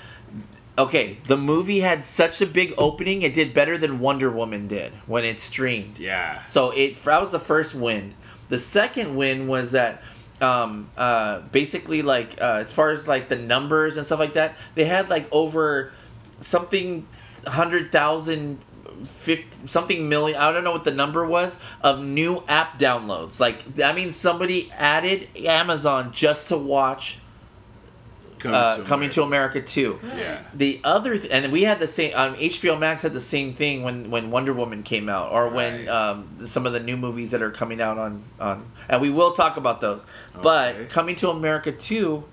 okay, 0.78 1.18
the 1.28 1.36
movie 1.36 1.80
had 1.80 2.04
such 2.04 2.40
a 2.40 2.46
big 2.46 2.72
opening. 2.78 3.22
It 3.22 3.34
did 3.34 3.52
better 3.52 3.76
than 3.76 3.98
Wonder 4.00 4.30
Woman 4.30 4.68
did 4.68 4.92
when 5.06 5.24
it 5.24 5.38
streamed. 5.38 5.98
Yeah. 5.98 6.44
So 6.44 6.70
it 6.70 7.02
that 7.04 7.20
was 7.20 7.32
the 7.32 7.38
first 7.40 7.74
win. 7.74 8.14
The 8.52 8.58
second 8.58 9.16
win 9.16 9.48
was 9.48 9.70
that 9.70 10.02
um, 10.42 10.90
uh, 10.94 11.40
basically 11.52 12.02
like 12.02 12.38
uh, 12.38 12.58
as 12.60 12.70
far 12.70 12.90
as 12.90 13.08
like 13.08 13.30
the 13.30 13.36
numbers 13.36 13.96
and 13.96 14.04
stuff 14.04 14.18
like 14.18 14.34
that, 14.34 14.58
they 14.74 14.84
had 14.84 15.08
like 15.08 15.26
over 15.32 15.90
something 16.42 17.06
hundred 17.46 17.90
thousand. 17.90 18.60
50, 19.04 19.66
something 19.66 20.08
million 20.08 20.38
i 20.38 20.52
don't 20.52 20.62
know 20.62 20.70
what 20.70 20.84
the 20.84 20.92
number 20.92 21.26
was 21.26 21.56
of 21.82 22.04
new 22.04 22.44
app 22.46 22.78
downloads 22.78 23.40
like 23.40 23.64
i 23.82 23.92
mean 23.92 24.12
somebody 24.12 24.70
added 24.72 25.26
amazon 25.34 26.12
just 26.12 26.48
to 26.48 26.56
watch 26.56 27.18
Coming, 28.42 28.54
uh, 28.56 28.76
to, 28.78 28.82
coming 28.82 29.10
to 29.10 29.22
america 29.22 29.60
2 29.62 30.00
Yeah. 30.16 30.42
the 30.52 30.80
other 30.82 31.16
th- 31.16 31.30
and 31.30 31.52
we 31.52 31.62
had 31.62 31.78
the 31.78 31.86
same 31.86 32.12
um, 32.16 32.34
hbo 32.34 32.78
max 32.78 33.02
had 33.02 33.12
the 33.12 33.20
same 33.20 33.54
thing 33.54 33.82
when 33.84 34.10
when 34.10 34.30
wonder 34.32 34.52
woman 34.52 34.82
came 34.82 35.08
out 35.08 35.30
or 35.30 35.48
when 35.48 35.88
um, 35.88 36.44
some 36.44 36.66
of 36.66 36.72
the 36.72 36.80
new 36.80 36.96
movies 36.96 37.30
that 37.30 37.40
are 37.42 37.52
coming 37.52 37.80
out 37.80 37.98
on 37.98 38.24
on 38.40 38.66
and 38.88 39.00
we 39.00 39.10
will 39.10 39.30
talk 39.32 39.56
about 39.56 39.80
those. 39.80 40.04
But 40.42 40.88
coming 40.90 41.14
to 41.16 41.30
america 41.30 41.70
2 41.72 42.24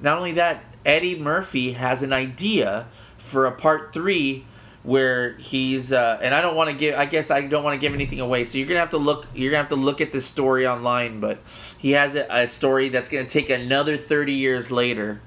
not 0.00 0.16
only 0.16 0.32
that 0.32 0.64
eddie 0.86 1.18
murphy 1.18 1.72
has 1.72 2.02
an 2.02 2.12
idea 2.12 2.86
for 3.18 3.44
a 3.46 3.52
part 3.52 3.92
three 3.92 4.44
where 4.84 5.34
he's 5.34 5.92
uh, 5.92 6.18
and 6.22 6.34
i 6.34 6.40
don't 6.40 6.56
want 6.56 6.68
to 6.68 6.74
give 6.74 6.96
i 6.96 7.04
guess 7.04 7.30
i 7.30 7.40
don't 7.40 7.62
want 7.62 7.72
to 7.74 7.78
give 7.78 7.94
anything 7.94 8.18
away 8.20 8.42
so 8.42 8.58
you're 8.58 8.66
gonna 8.66 8.80
have 8.80 8.88
to 8.90 8.98
look 8.98 9.28
you're 9.32 9.50
gonna 9.52 9.62
have 9.62 9.68
to 9.68 9.76
look 9.76 10.00
at 10.00 10.10
this 10.12 10.24
story 10.26 10.66
online 10.66 11.20
but 11.20 11.38
he 11.78 11.92
has 11.92 12.16
a, 12.16 12.26
a 12.30 12.46
story 12.48 12.88
that's 12.88 13.08
gonna 13.08 13.24
take 13.24 13.48
another 13.48 13.96
30 13.96 14.32
years 14.32 14.72
later 14.72 15.20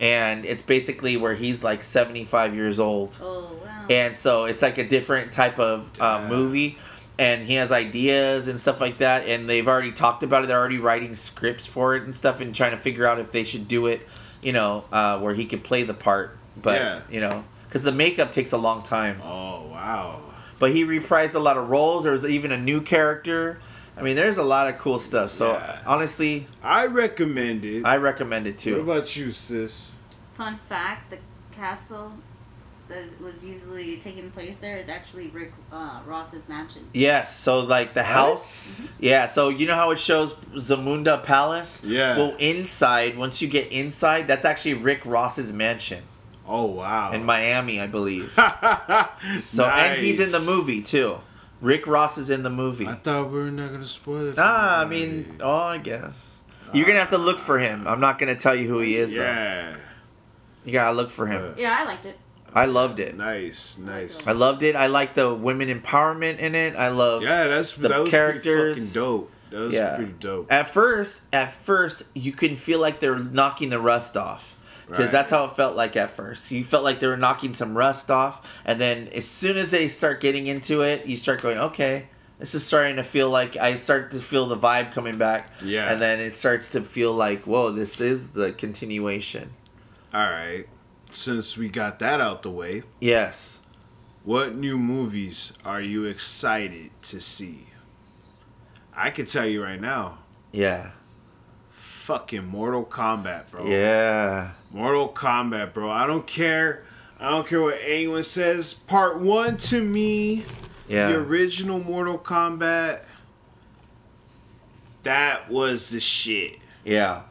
and 0.00 0.44
it's 0.44 0.62
basically 0.62 1.16
where 1.16 1.34
he's 1.34 1.64
like 1.64 1.82
75 1.82 2.54
years 2.54 2.78
old. 2.78 3.18
Oh 3.22 3.50
wow. 3.64 3.84
and 3.88 4.16
so 4.16 4.44
it's 4.44 4.62
like 4.62 4.78
a 4.78 4.86
different 4.86 5.32
type 5.32 5.58
of 5.58 5.88
uh, 6.00 6.26
movie. 6.28 6.78
And 7.18 7.42
he 7.46 7.54
has 7.54 7.72
ideas 7.72 8.46
and 8.46 8.60
stuff 8.60 8.78
like 8.78 8.98
that. 8.98 9.26
And 9.26 9.48
they've 9.48 9.66
already 9.66 9.90
talked 9.90 10.22
about 10.22 10.44
it. 10.44 10.48
They're 10.48 10.58
already 10.58 10.76
writing 10.78 11.16
scripts 11.16 11.66
for 11.66 11.96
it 11.96 12.02
and 12.02 12.14
stuff 12.14 12.42
and 12.42 12.54
trying 12.54 12.72
to 12.72 12.76
figure 12.76 13.06
out 13.06 13.18
if 13.18 13.32
they 13.32 13.42
should 13.44 13.66
do 13.68 13.86
it 13.86 14.06
you 14.42 14.52
know 14.52 14.84
uh, 14.92 15.18
where 15.18 15.32
he 15.32 15.46
could 15.46 15.64
play 15.64 15.82
the 15.82 15.94
part. 15.94 16.36
But 16.60 16.78
Yeah. 16.80 17.00
you 17.10 17.20
know 17.20 17.44
because 17.66 17.82
the 17.84 17.92
makeup 17.92 18.32
takes 18.32 18.52
a 18.52 18.58
long 18.58 18.82
time. 18.82 19.20
Oh 19.24 19.66
wow. 19.70 20.22
but 20.58 20.72
he 20.72 20.84
reprised 20.84 21.34
a 21.34 21.38
lot 21.38 21.56
of 21.56 21.70
roles. 21.70 22.04
There 22.04 22.12
was 22.12 22.24
even 22.26 22.52
a 22.52 22.58
new 22.58 22.82
character 22.82 23.58
i 23.96 24.02
mean 24.02 24.16
there's 24.16 24.38
a 24.38 24.42
lot 24.42 24.68
of 24.68 24.78
cool 24.78 24.98
stuff 24.98 25.30
so 25.30 25.52
Yeah. 25.52 25.80
honestly 25.86 26.46
I 26.62 26.86
recommend 26.86 27.64
it. 27.64 27.84
i 27.84 27.96
recommend 27.96 28.46
it 28.46 28.58
too. 28.58 28.74
what 28.84 28.96
about 28.96 29.16
you, 29.16 29.32
sis? 29.32 29.90
Fun 30.36 30.58
fact: 30.68 31.10
the 31.10 31.18
castle 31.52 32.12
that 32.88 33.20
was 33.20 33.42
usually 33.44 33.96
taking 33.96 34.30
place 34.30 34.54
there 34.60 34.76
is 34.76 34.88
actually 34.88 35.28
Rick 35.28 35.52
uh, 35.72 36.00
Ross's 36.06 36.48
mansion. 36.48 36.86
Yes, 36.94 37.34
so 37.36 37.60
like 37.60 37.94
the 37.94 38.02
house. 38.04 38.86
Yeah, 39.00 39.26
so 39.26 39.48
you 39.48 39.66
know 39.66 39.74
how 39.74 39.90
it 39.92 39.98
shows 39.98 40.34
Zamunda 40.54 41.24
Palace? 41.24 41.82
Yeah. 41.82 42.16
Well, 42.16 42.36
inside, 42.38 43.16
once 43.16 43.40
you 43.42 43.48
get 43.48 43.72
inside, 43.72 44.28
that's 44.28 44.44
actually 44.44 44.74
Rick 44.74 45.04
Ross's 45.06 45.52
mansion 45.52 46.04
Oh 46.46 46.66
wow. 46.66 47.10
in 47.12 47.24
Miami, 47.24 47.80
I 47.80 47.86
believe. 47.88 48.32
So 49.40 49.64
and 49.64 49.98
he's 50.00 50.20
in 50.20 50.30
the 50.32 50.40
movie 50.40 50.82
too. 50.82 51.18
Rick 51.60 51.86
Ross 51.86 52.18
is 52.18 52.30
in 52.30 52.42
the 52.42 52.50
movie. 52.50 52.86
I 52.86 52.94
thought 52.94 53.30
we 53.30 53.38
were 53.38 53.50
not 53.50 53.72
gonna 53.72 53.86
spoil 53.86 54.26
it. 54.28 54.34
for 54.34 54.40
Ah, 54.42 54.82
I 54.82 54.84
mean, 54.84 55.38
oh, 55.40 55.56
I 55.56 55.78
guess. 55.78 56.42
You're 56.72 56.86
gonna 56.86 56.98
have 56.98 57.10
to 57.10 57.18
look 57.18 57.38
for 57.38 57.58
him. 57.58 57.86
I'm 57.86 58.00
not 58.00 58.18
gonna 58.18 58.34
tell 58.36 58.54
you 58.54 58.68
who 58.68 58.80
he 58.80 58.96
is. 58.96 59.12
though. 59.14 59.22
yeah. 59.22 59.76
You 60.64 60.72
gotta 60.72 60.96
look 60.96 61.10
for 61.10 61.26
him. 61.26 61.54
Yeah, 61.56 61.76
I 61.80 61.84
liked 61.84 62.04
it. 62.06 62.18
I 62.52 62.64
loved 62.66 62.98
it. 63.00 63.16
Nice, 63.16 63.76
nice. 63.78 64.26
I 64.26 64.32
loved 64.32 64.62
it. 64.62 64.74
I 64.76 64.86
like 64.86 65.14
the 65.14 65.32
women 65.34 65.68
empowerment 65.68 66.38
in 66.38 66.54
it. 66.54 66.74
I 66.74 66.88
love. 66.88 67.22
Yeah, 67.22 67.44
that's 67.46 67.72
The 67.74 67.88
that 67.88 68.00
was 68.00 68.10
characters. 68.10 68.76
Fucking 68.78 68.92
dope. 68.94 69.30
That 69.50 69.58
was 69.60 69.72
Yeah. 69.72 69.96
pretty 69.96 70.12
dope. 70.18 70.50
At 70.52 70.68
first, 70.70 71.22
at 71.32 71.52
first, 71.52 72.02
you 72.14 72.32
can 72.32 72.56
feel 72.56 72.80
like 72.80 72.98
they're 72.98 73.18
knocking 73.18 73.68
the 73.70 73.78
rust 73.78 74.16
off. 74.16 74.55
Because 74.86 75.06
Right. 75.06 75.12
that's 75.12 75.30
how 75.30 75.44
it 75.46 75.56
felt 75.56 75.74
like 75.76 75.96
at 75.96 76.10
first. 76.16 76.50
You 76.50 76.62
felt 76.64 76.84
like 76.84 77.00
they 77.00 77.06
were 77.08 77.16
knocking 77.16 77.54
some 77.54 77.76
rust 77.76 78.10
off, 78.10 78.46
and 78.64 78.80
then 78.80 79.08
as 79.08 79.26
soon 79.26 79.56
as 79.56 79.70
they 79.72 79.88
start 79.88 80.20
getting 80.20 80.46
into 80.46 80.82
it, 80.82 81.06
you 81.06 81.16
start 81.16 81.42
going, 81.42 81.58
okay, 81.58 82.08
this 82.38 82.54
is 82.54 82.64
starting 82.64 82.96
to 82.96 83.02
feel 83.02 83.28
like 83.30 83.56
I 83.56 83.74
start 83.76 84.10
to 84.12 84.18
feel 84.18 84.46
the 84.46 84.56
vibe 84.56 84.92
coming 84.92 85.18
back. 85.18 85.50
Yeah. 85.62 85.90
And 85.90 86.00
then 86.00 86.20
it 86.20 86.36
starts 86.36 86.68
to 86.70 86.82
feel 86.82 87.12
like, 87.12 87.44
whoa, 87.44 87.70
this 87.70 88.00
is 88.00 88.30
the 88.30 88.52
continuation. 88.52 89.50
All 90.14 90.20
right. 90.30 90.66
Since 91.12 91.56
we 91.56 91.68
got 91.68 91.98
that 92.00 92.20
out 92.20 92.42
the 92.42 92.50
way, 92.50 92.82
Yes. 93.00 93.62
what 94.22 94.54
new 94.54 94.76
movies 94.78 95.52
are 95.64 95.80
you 95.80 96.04
excited 96.04 96.90
to 97.04 97.20
see? 97.20 97.68
I 98.94 99.10
can 99.10 99.26
tell 99.26 99.46
you 99.46 99.62
right 99.64 99.80
now, 99.80 100.18
Yeah. 100.52 100.90
Fucking 102.06 102.46
Mortal 102.46 102.84
Kombat, 102.84 103.50
bro. 103.50 103.66
Yeah. 103.66 104.52
Mortal 104.70 105.08
Kombat, 105.08 105.74
bro. 105.74 105.90
I 105.90 106.06
don't 106.06 106.24
care. 106.24 106.84
I 107.18 107.30
don't 107.30 107.44
care 107.48 107.60
what 107.60 107.78
anyone 107.84 108.22
says. 108.22 108.74
Part 108.74 109.18
one 109.18 109.56
to 109.56 109.82
me, 109.82 110.44
Yeah. 110.86 111.08
the 111.10 111.18
original 111.18 111.80
Mortal 111.80 112.16
Kombat, 112.16 113.00
that 115.02 115.50
was 115.50 115.90
the 115.90 115.98
shit. 115.98 116.60
Yeah. 116.84 117.22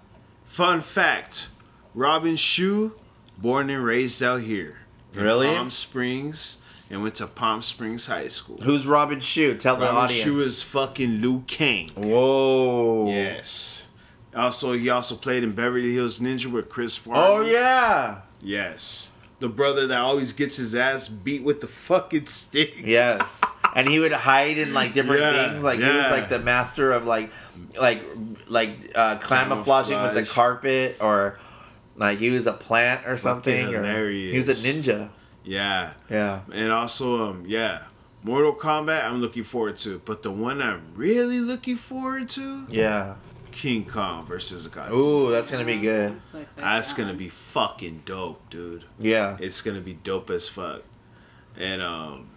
Fun 0.46 0.82
fact 0.82 1.48
Robin 1.94 2.36
Shou, 2.36 2.92
born 3.38 3.70
and 3.70 3.82
raised 3.82 4.22
out 4.22 4.42
here. 4.42 4.80
Really? 5.14 5.48
Palm 5.48 5.72
Springs 5.72 6.58
and 6.90 7.02
went 7.02 7.16
to 7.16 7.28
Palm 7.28 7.62
Springs 7.62 8.08
High 8.08 8.28
School. 8.28 8.58
Who's 8.62 8.86
Robin 8.86 9.22
Shou? 9.22 9.56
Tell 9.56 9.78
the 9.78 9.86
Robin 9.86 9.98
audience. 10.04 10.24
Shou 10.26 10.36
is 10.36 10.62
fucking 10.62 11.22
Liu 11.22 11.46
Kang. 11.48 11.92
Whoa. 11.96 13.10
Yes. 13.10 13.85
Also, 14.36 14.74
he 14.74 14.90
also 14.90 15.16
played 15.16 15.44
in 15.44 15.54
Beverly 15.54 15.94
Hills 15.94 16.20
Ninja 16.20 16.48
with 16.52 16.70
Chris 16.70 16.96
Farley. 16.98 17.22
Oh 17.22 17.42
yeah. 17.50 18.22
Yes. 18.42 19.12
The 19.40 19.50
brother 19.50 19.88
that 19.88 20.00
always 20.02 20.32
gets 20.34 20.58
his 20.58 20.76
ass 20.76 21.08
beat 21.08 21.44
with 21.44 21.62
the 21.62 21.68
fucking 21.68 22.26
stick. 22.28 22.74
Yes. 22.84 23.42
and 23.76 23.88
he 23.88 24.00
would 24.00 24.12
hide 24.12 24.58
in 24.58 24.74
like 24.74 24.94
different 24.94 25.22
Yeah, 25.22 25.50
things. 25.50 25.64
Like 25.64 25.80
he 25.80 25.86
was 25.86 26.10
like 26.12 26.30
the 26.30 26.40
master 26.40 26.92
of 26.92 27.06
like 27.06 27.32
like 27.80 28.04
like 28.48 28.92
uh 28.96 29.18
camouflaging 29.20 30.02
with 30.02 30.14
the 30.16 30.26
carpet 30.26 30.98
or 31.00 31.40
like 31.96 32.20
he 32.20 32.30
was 32.30 32.46
a 32.48 32.54
plant 32.54 33.08
or 33.08 33.18
something. 33.18 33.74
Or, 33.74 34.10
he 34.10 34.38
was 34.38 34.50
a 34.50 34.56
ninja. 34.56 35.10
Yeah. 35.44 35.94
Yeah. 36.10 36.42
And 36.52 36.72
also, 36.72 37.30
um, 37.30 37.44
yeah. 37.48 37.84
Mortal 38.24 38.56
Kombat, 38.56 39.06
I'm 39.06 39.22
looking 39.22 39.44
forward 39.44 39.78
to. 39.80 40.02
But 40.04 40.24
the 40.24 40.32
one 40.32 40.62
I'm 40.62 40.82
really 40.96 41.40
looking 41.40 41.78
forward 41.78 42.30
to, 42.32 42.66
Yeah. 42.70 43.16
King 43.56 43.86
Kong 43.86 44.26
versus 44.26 44.68
Godzilla. 44.68 44.92
Ooh, 44.92 45.32
that's 45.32 45.50
gonna 45.50 45.64
be 45.66 45.78
good. 45.80 46.12
I'm 46.12 46.22
so 46.22 46.40
excited 46.40 46.64
That's 46.64 46.94
that 46.94 47.02
gonna 47.02 47.14
be 47.14 47.30
fucking 47.30 48.04
dope, 48.06 48.50
dude. 48.50 48.84
Yeah. 49.00 49.38
It's 49.40 49.62
gonna 49.62 49.82
be 49.82 49.94
dope 49.94 50.30
as 50.30 50.48
fuck. 50.50 50.84
And 51.58 51.82
um, 51.82 52.28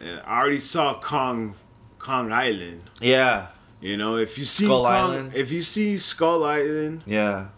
and 0.00 0.20
I 0.26 0.38
already 0.40 0.60
saw 0.60 1.00
Kong, 1.00 1.54
Kong 1.98 2.30
Island. 2.30 2.82
Yeah. 3.00 3.48
You 3.80 3.96
know, 3.96 4.16
if 4.16 4.38
you 4.38 4.44
see 4.44 4.64
Skull 4.66 4.84
Kong, 4.84 4.92
Island. 5.10 5.32
if 5.34 5.50
you 5.50 5.62
see 5.62 5.96
Skull 5.98 6.44
Island, 6.44 7.02
Yeah. 7.06 7.48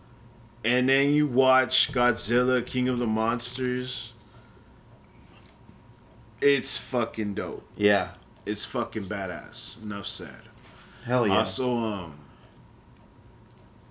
and 0.65 0.89
then 0.89 1.11
you 1.11 1.27
watch 1.27 1.93
Godzilla, 1.93 2.65
King 2.65 2.89
of 2.89 2.99
the 2.99 3.07
Monsters, 3.07 4.13
it's 6.41 6.77
fucking 6.77 7.35
dope. 7.35 7.67
Yeah. 7.77 8.13
It's 8.45 8.65
fucking 8.65 9.05
badass. 9.05 9.83
Enough 9.83 10.07
said. 10.07 10.43
Hell 11.05 11.27
yeah. 11.27 11.39
Also, 11.39 11.77
um, 11.79 12.19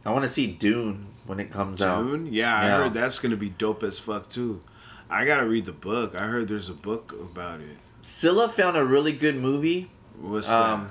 I 0.05 0.11
want 0.11 0.23
to 0.23 0.29
see 0.29 0.47
Dune 0.47 1.07
when 1.25 1.39
it 1.39 1.51
comes 1.51 1.81
out. 1.81 2.03
Dune. 2.03 2.27
Yeah, 2.31 2.55
I 2.55 2.65
Yeah. 2.65 2.77
heard 2.77 2.93
that's 2.93 3.19
gonna 3.19 3.35
be 3.35 3.49
dope 3.49 3.83
as 3.83 3.97
fuck 3.99 4.29
too. 4.29 4.61
I 5.09 5.25
gotta 5.25 5.45
read 5.45 5.65
the 5.65 5.71
book. 5.71 6.19
I 6.19 6.25
heard 6.25 6.47
there's 6.47 6.69
a 6.69 6.73
book 6.73 7.11
about 7.13 7.59
it. 7.61 7.77
Silla 8.01 8.47
found 8.49 8.77
a 8.77 8.85
really 8.85 9.11
good 9.13 9.35
movie. 9.35 9.89
What's 10.19 10.47
Um, 10.49 10.89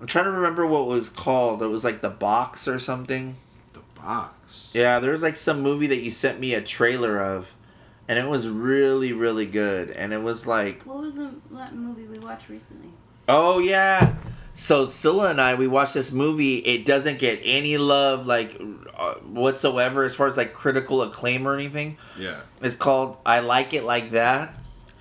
I'm 0.00 0.06
trying 0.06 0.24
to 0.26 0.30
remember 0.30 0.66
what 0.66 0.82
it 0.82 0.88
was 0.88 1.08
called. 1.08 1.62
It 1.62 1.66
was 1.68 1.84
like 1.84 2.00
The 2.02 2.10
Box 2.10 2.66
or 2.68 2.78
something. 2.78 3.36
The 3.72 3.80
box. 4.00 4.70
Yeah, 4.74 4.98
there 5.00 5.12
was 5.12 5.22
like 5.22 5.36
some 5.36 5.60
movie 5.62 5.86
that 5.86 6.00
you 6.00 6.10
sent 6.10 6.38
me 6.40 6.54
a 6.54 6.60
trailer 6.60 7.18
of, 7.20 7.54
and 8.08 8.18
it 8.18 8.28
was 8.28 8.48
really, 8.48 9.12
really 9.12 9.46
good. 9.46 9.90
And 9.90 10.12
it 10.12 10.20
was 10.22 10.46
like, 10.46 10.82
What 10.82 10.98
was 10.98 11.14
the 11.14 11.30
that 11.52 11.74
movie 11.74 12.04
we 12.06 12.18
watched 12.18 12.48
recently? 12.48 12.90
oh 13.28 13.58
yeah. 13.58 14.14
So 14.54 14.86
Silla 14.86 15.28
and 15.30 15.40
I, 15.40 15.54
we 15.54 15.66
watched 15.66 15.94
this 15.94 16.12
movie. 16.12 16.56
It 16.58 16.84
doesn't 16.84 17.18
get 17.18 17.40
any 17.42 17.78
love, 17.78 18.26
like 18.26 18.60
uh, 18.96 19.14
whatsoever, 19.14 20.04
as 20.04 20.14
far 20.14 20.26
as 20.26 20.36
like 20.36 20.52
critical 20.52 21.02
acclaim 21.02 21.48
or 21.48 21.54
anything. 21.54 21.96
Yeah. 22.18 22.40
It's 22.60 22.76
called 22.76 23.16
"I 23.24 23.40
Like 23.40 23.72
It 23.72 23.84
Like 23.84 24.10
That," 24.10 24.54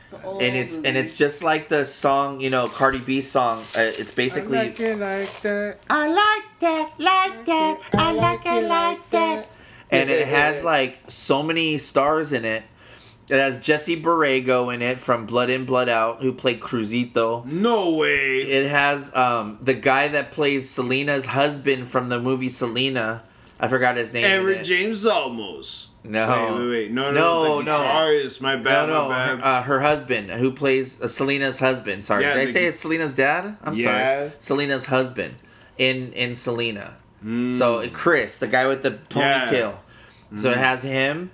It's 0.03 0.13
an 0.13 0.19
and 0.41 0.55
it's 0.55 0.75
and 0.77 0.97
it's 0.97 1.13
just 1.13 1.43
like 1.43 1.69
the 1.69 1.85
song, 1.85 2.41
you 2.41 2.49
know, 2.49 2.67
Cardi 2.67 2.99
B 2.99 3.21
song. 3.21 3.59
Uh, 3.75 3.81
it's 3.81 4.11
basically. 4.11 4.57
I 4.57 4.63
like 4.63 4.79
it 4.79 4.99
like 4.99 5.41
that. 5.41 5.77
I 5.89 6.07
like 6.07 6.59
that, 6.59 6.93
like 6.97 7.45
that, 7.45 7.79
I 7.93 8.11
like 8.11 8.45
it 8.45 8.63
like 8.63 9.09
that. 9.11 9.47
And 9.89 10.09
it 10.09 10.27
has 10.27 10.63
like 10.63 11.01
so 11.09 11.43
many 11.43 11.77
stars 11.77 12.31
in 12.31 12.45
it. 12.45 12.63
It 13.31 13.39
has 13.39 13.57
Jesse 13.59 13.99
Borrego 14.01 14.73
in 14.73 14.81
it 14.81 14.99
from 14.99 15.25
Blood 15.25 15.49
In, 15.49 15.63
Blood 15.65 15.87
Out, 15.87 16.21
who 16.21 16.33
played 16.33 16.59
Cruzito. 16.59 17.45
No 17.45 17.91
way. 17.95 18.39
It 18.41 18.69
has 18.69 19.15
um, 19.15 19.57
the 19.61 19.73
guy 19.73 20.09
that 20.09 20.31
plays 20.33 20.69
Selena's 20.69 21.25
husband 21.25 21.87
from 21.87 22.09
the 22.09 22.19
movie 22.19 22.49
Selena. 22.49 23.23
I 23.57 23.69
forgot 23.69 23.95
his 23.95 24.11
name. 24.11 24.25
Eric. 24.25 24.63
James 24.65 25.05
Olmos. 25.05 25.87
No. 26.03 26.27
Wait, 26.27 26.59
wait, 26.61 26.69
wait. 26.69 26.91
No, 26.91 27.11
no, 27.11 27.43
No, 27.43 27.61
no. 27.61 27.71
guitarist. 27.79 28.41
My 28.41 28.57
bad, 28.57 28.89
no, 28.89 29.07
my 29.07 29.27
her, 29.27 29.39
uh, 29.45 29.61
her 29.63 29.79
husband, 29.79 30.31
who 30.31 30.51
plays 30.51 30.99
uh, 30.99 31.07
Selena's 31.07 31.59
husband. 31.59 32.03
Sorry, 32.03 32.23
Yeah, 32.23 32.33
did 32.33 32.41
I 32.49 32.51
say 32.51 32.65
it's 32.65 32.79
Selena's 32.79 33.13
dad? 33.15 33.55
I'm 33.63 33.75
Yeah. 33.75 34.17
sorry. 34.17 34.31
Selena's 34.39 34.87
husband 34.87 35.35
in 35.77 36.11
in 36.13 36.35
Selena. 36.35 36.95
Mm. 37.23 37.53
So 37.57 37.87
Chris, 37.91 38.39
the 38.39 38.47
guy 38.47 38.67
with 38.67 38.81
the 38.83 38.91
ponytail. 38.91 39.51
Yeah. 39.51 39.73
ponytail. 40.33 40.39
So 40.41 40.49
it 40.51 40.57
has 40.57 40.81
him. 40.81 41.31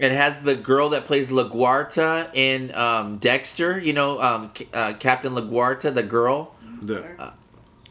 It 0.00 0.12
has 0.12 0.40
the 0.40 0.54
girl 0.54 0.90
that 0.90 1.06
plays 1.06 1.30
LaGuerta 1.30 2.30
in 2.34 2.74
um, 2.74 3.18
Dexter. 3.18 3.78
You 3.78 3.92
know, 3.92 4.20
um, 4.22 4.50
C- 4.56 4.68
uh, 4.72 4.92
Captain 4.98 5.34
LaGuerta, 5.34 5.92
the 5.92 6.02
girl, 6.04 6.54
The, 6.82 7.32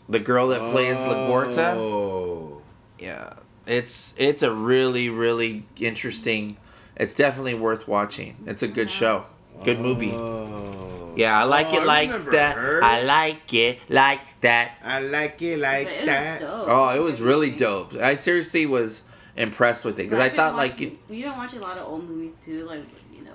the 0.08 0.20
girl 0.20 0.48
that 0.50 0.72
plays 0.72 0.98
LaGuerta. 0.98 1.76
Oh. 1.76 2.62
Yeah, 3.00 3.34
it's 3.66 4.14
it's 4.18 4.42
a 4.42 4.52
really 4.52 5.10
really 5.10 5.66
interesting. 5.80 6.58
It's 6.96 7.14
definitely 7.14 7.54
worth 7.54 7.88
watching. 7.88 8.36
It's 8.48 8.64
a 8.64 8.68
good 8.68 8.90
show, 8.90 9.26
good 9.64 9.80
movie. 9.80 10.14
Oh. 10.14 11.14
Yeah, 11.16 11.40
I 11.40 11.44
like 11.46 11.68
Oh, 11.72 11.78
it 11.82 11.86
like 11.86 12.10
remember 12.10 12.32
that. 12.32 12.56
her. 12.58 12.84
I 12.84 13.02
like 13.04 13.54
it 13.54 13.80
like 13.90 14.22
that. 14.42 14.78
I 14.84 15.00
like 15.02 15.42
it 15.42 15.56
But 15.60 15.62
like 15.62 15.88
it 15.88 16.06
that. 16.06 16.42
was 16.42 16.50
dope. 16.50 16.66
Oh, 16.70 16.90
it 16.96 17.02
was 17.04 17.20
really 17.22 17.50
dope. 17.52 17.94
I 17.96 18.14
seriously 18.16 18.66
was 18.66 19.02
impressed 19.38 19.86
with 19.86 19.96
it 20.00 20.04
because 20.04 20.20
I 20.20 20.26
I've 20.26 20.32
been 20.32 20.38
thought 20.38 20.56
like 20.56 20.80
you, 20.80 20.98
we've 21.10 21.24
been 21.24 21.38
watching 21.38 21.60
a 21.60 21.64
lot 21.64 21.78
of 21.78 21.88
old 21.88 22.08
movies 22.10 22.36
too, 22.44 22.66
like 22.66 22.84
you 23.16 23.24
know. 23.24 23.32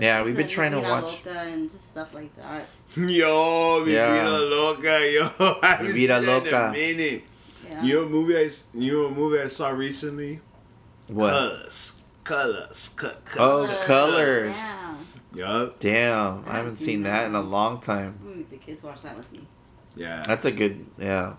Yeah, 0.00 0.22
we've 0.24 0.34
been 0.36 0.46
like 0.46 0.52
trying 0.52 0.72
to 0.72 0.78
Vida 0.78 0.90
watch- 0.90 1.24
Loca 1.24 1.38
and 1.40 1.70
just 1.70 1.90
stuff 1.90 2.12
like 2.14 2.34
that. 2.36 2.66
Yo, 2.96 3.84
mi 3.84 3.92
Yeah. 3.94 4.12
vida 4.24 4.30
loca, 4.38 5.10
yo. 5.12 5.30
I 5.62 5.66
haven't 5.66 5.86
Mi 5.86 5.92
vida 5.92 6.20
seen 6.20 6.28
in 6.28 6.44
loca. 6.44 6.72
a. 6.74 7.22
Yeah. 7.70 7.82
You 7.82 7.94
know 7.94 8.02
a 8.02 8.08
movie 8.08 8.36
I, 8.36 8.44
s- 8.44 8.66
you 8.74 8.92
know 9.02 9.10
movie 9.10 9.40
I 9.40 9.46
saw 9.46 9.70
recently? 9.70 10.40
what? 11.08 11.30
Colors. 11.30 11.92
Colors. 12.24 12.90
Cu- 12.96 13.06
Oh, 13.38 13.66
colors. 13.66 13.84
Colors. 13.86 14.56
Yeah. 14.56 14.94
Yup. 15.34 15.78
Damn, 15.80 16.44
I 16.46 16.56
haven't 16.56 16.76
seen 16.76 17.02
that 17.04 17.26
in 17.26 17.34
a 17.34 17.40
long 17.42 17.80
time. 17.80 18.16
I'm 18.20 18.24
gonna 18.26 18.36
make 18.38 18.50
the 18.50 18.56
kids 18.56 18.82
watch 18.82 19.02
that 19.02 19.16
with 19.16 19.30
me. 19.32 19.46
Yeah. 19.96 20.22
That's 20.26 20.44
a 20.44 20.52
good 20.52 20.84
yeah. 20.98 21.34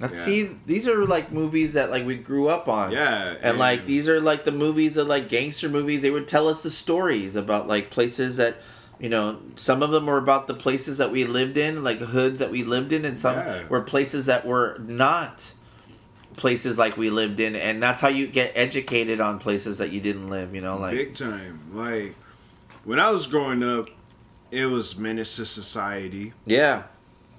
Let's 0.00 0.18
Yeah. 0.18 0.24
see. 0.24 0.50
These 0.66 0.86
are 0.88 1.06
like 1.06 1.32
movies 1.32 1.72
that 1.72 1.90
like 1.90 2.04
we 2.06 2.16
grew 2.16 2.48
up 2.48 2.68
on. 2.68 2.92
yeah. 2.92 3.34
And 3.42 3.58
like 3.58 3.86
these 3.86 4.08
are 4.08 4.20
like 4.20 4.44
the 4.44 4.52
movies 4.52 4.96
of 4.96 5.06
like 5.06 5.28
gangster 5.28 5.68
movies. 5.68 6.02
They 6.02 6.10
would 6.10 6.28
tell 6.28 6.48
us 6.48 6.62
the 6.62 6.70
stories 6.70 7.34
about 7.36 7.66
like 7.66 7.90
places 7.90 8.36
that, 8.36 8.56
you 9.00 9.08
know, 9.08 9.38
some 9.56 9.82
of 9.82 9.90
them 9.90 10.06
were 10.06 10.18
about 10.18 10.46
the 10.48 10.54
places 10.54 10.98
that 10.98 11.10
we 11.10 11.24
lived 11.24 11.56
in, 11.56 11.82
like 11.82 11.98
hoods 11.98 12.40
that 12.40 12.50
we 12.50 12.62
lived 12.62 12.92
in, 12.92 13.04
and 13.04 13.18
some 13.18 13.36
Yeah. 13.36 13.62
were 13.68 13.80
places 13.82 14.26
that 14.26 14.44
were 14.46 14.78
not 14.86 15.50
places 16.36 16.78
like 16.78 16.96
we 16.98 17.08
lived 17.10 17.40
in. 17.40 17.56
And 17.56 17.82
that's 17.82 18.00
how 18.00 18.08
you 18.08 18.26
get 18.26 18.52
educated 18.54 19.20
on 19.20 19.38
places 19.38 19.78
that 19.78 19.90
you 19.92 20.00
didn't 20.00 20.28
live. 20.28 20.54
You 20.54 20.60
know, 20.60 20.76
like 20.76 20.92
big 20.96 21.14
time. 21.14 21.60
Like 21.72 22.14
when 22.84 23.00
I 23.00 23.10
was 23.10 23.26
growing 23.26 23.62
up, 23.62 23.88
it 24.50 24.66
was 24.66 24.96
Menace 24.98 25.36
to 25.36 25.46
Society, 25.46 26.32
yeah, 26.44 26.84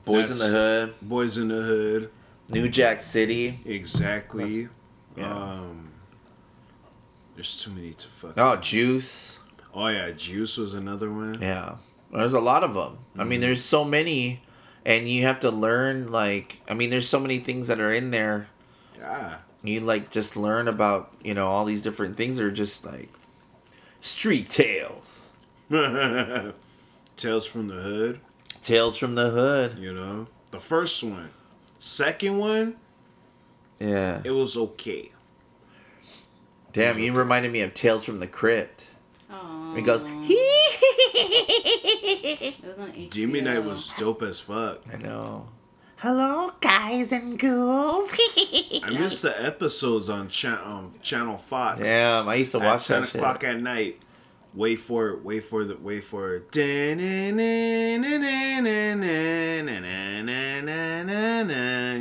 Boys 0.06 0.30
in 0.32 0.38
the 0.40 0.48
Hood, 0.48 0.94
Boys 1.02 1.38
in 1.38 1.48
the 1.48 1.62
Hood, 1.62 2.10
New 2.50 2.70
Jack 2.70 3.02
City. 3.02 3.60
exactly. 3.66 4.70
yeah. 5.16 5.34
Um, 5.34 5.92
there's 7.36 7.62
too 7.62 7.72
many 7.72 7.94
to 7.94 8.08
fuck. 8.08 8.34
Oh, 8.38 8.56
Juice. 8.58 9.40
Oh 9.74 9.88
yeah, 9.88 10.12
Juice 10.12 10.58
was 10.58 10.74
another 10.74 11.12
one. 11.12 11.40
Yeah, 11.42 11.76
there's 12.12 12.34
a 12.34 12.40
lot 12.40 12.64
of 12.64 12.74
them. 12.74 12.98
I 13.18 13.24
mean, 13.26 13.42
there's 13.42 13.64
so 13.64 13.84
many, 13.84 14.42
and 14.86 15.08
you 15.08 15.24
have 15.24 15.42
to 15.42 15.52
learn. 15.52 16.12
Like, 16.12 16.62
I 16.68 16.74
mean, 16.74 16.90
there's 16.90 17.08
so 17.08 17.20
many 17.20 17.40
things 17.40 17.68
that 17.68 17.80
are 17.80 17.94
in 17.94 18.10
there. 18.12 18.48
Yeah. 18.98 19.38
You 19.64 19.82
like 19.82 20.10
just 20.10 20.36
learn 20.38 20.68
about 20.68 21.14
you 21.24 21.34
know 21.34 21.48
all 21.48 21.66
these 21.66 21.84
different 21.84 22.16
things. 22.18 22.40
Are 22.40 22.50
just 22.52 22.86
like 22.86 23.10
street 24.02 24.50
tales, 24.50 25.34
Tales 27.18 27.46
from 27.46 27.68
the 27.68 27.76
Hood. 27.76 28.20
tales 28.62 28.98
from 28.98 29.16
the 29.16 29.30
hood. 29.30 29.78
You 29.80 29.94
know, 29.94 30.28
the 30.52 30.60
first 30.60 31.04
one, 31.04 31.30
second 31.80 32.38
one, 32.38 32.76
Yeah, 33.80 34.22
it 34.24 34.32
was 34.32 34.56
okay. 34.58 35.12
Damn, 36.74 37.00
you 37.00 37.12
reminded 37.14 37.52
me 37.52 37.62
of 37.62 37.74
Tales 37.74 38.04
from 38.06 38.20
the 38.20 38.28
Crypt. 38.28 38.86
Aww. 39.32 39.78
It 39.78 39.82
goes. 39.82 40.04
It 41.20 42.66
was 42.66 42.80
on 42.80 42.92
HBO. 42.92 43.10
Jimmy 43.12 43.42
Night 43.42 43.60
was 43.64 43.92
dope 43.98 44.22
as 44.24 44.40
fuck. 44.40 44.82
I 44.94 44.98
know. 44.98 45.48
Hello, 45.98 46.52
guys 46.62 47.12
and 47.12 47.40
ghouls. 47.40 48.16
I 48.84 48.90
missed 49.00 49.24
the 49.24 49.34
episodes 49.44 50.10
on 50.10 50.30
cha- 50.30 50.62
um, 50.64 50.94
Channel 51.02 51.38
Fox. 51.40 51.80
Damn, 51.80 52.28
I 52.30 52.36
used 52.36 52.52
to 52.52 52.60
At 52.62 52.66
watch 52.66 52.86
ten 52.88 53.02
that 53.02 53.08
shit. 53.08 53.16
o'clock 53.16 53.44
at 53.44 53.60
night. 53.60 54.00
Wait 54.58 54.78
for 54.80 55.10
it. 55.10 55.24
Wait 55.24 55.46
for 55.46 55.64
the. 55.64 55.78
Wait 55.78 56.04
for 56.04 56.34
it. 56.36 56.52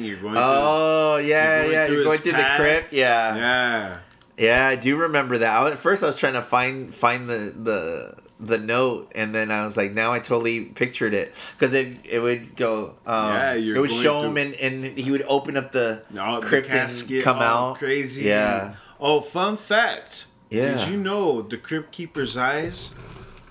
You're 0.02 0.16
going. 0.16 0.34
Oh 0.36 1.16
yeah, 1.18 1.62
You're 1.62 1.72
yeah. 1.72 1.86
through 1.86 1.94
You're 1.96 2.04
going 2.04 2.18
through 2.20 2.32
the 2.32 2.52
crypt. 2.56 2.92
Yeah. 2.92 3.36
yeah. 3.36 3.98
Yeah, 4.38 4.66
I 4.68 4.76
do 4.76 4.96
remember 4.96 5.38
that. 5.38 5.66
At 5.72 5.78
first, 5.78 6.02
I 6.02 6.06
was 6.06 6.16
trying 6.16 6.34
to 6.34 6.42
find 6.42 6.94
find 6.94 7.28
the 7.28 7.52
the 7.56 8.14
the 8.38 8.58
note, 8.58 9.12
and 9.14 9.34
then 9.34 9.50
I 9.50 9.64
was 9.64 9.76
like, 9.76 9.92
now 9.92 10.12
I 10.12 10.18
totally 10.18 10.64
pictured 10.66 11.14
it 11.14 11.34
because 11.56 11.72
it 11.72 11.98
it 12.04 12.20
would 12.20 12.54
go. 12.56 12.94
Um, 13.06 13.32
Yeah, 13.34 13.54
it 13.54 13.78
would 13.78 13.90
show 13.92 14.22
through- 14.22 14.30
him, 14.36 14.36
and, 14.38 14.54
and 14.84 14.98
he 14.98 15.10
would 15.10 15.24
open 15.28 15.56
up 15.56 15.72
the 15.72 16.02
All 16.18 16.40
the 16.40 16.46
crypt 16.46 16.70
and 16.72 17.22
come 17.22 17.38
out. 17.38 17.78
crazy. 17.78 18.24
Yeah, 18.24 18.74
Oh, 19.00 19.20
fun 19.20 19.56
fact. 19.56 20.26
Yeah. 20.50 20.76
Did 20.78 20.88
you 20.88 20.96
know 20.96 21.42
the 21.42 21.56
Crypt 21.56 21.92
Keeper's 21.92 22.36
eyes 22.36 22.90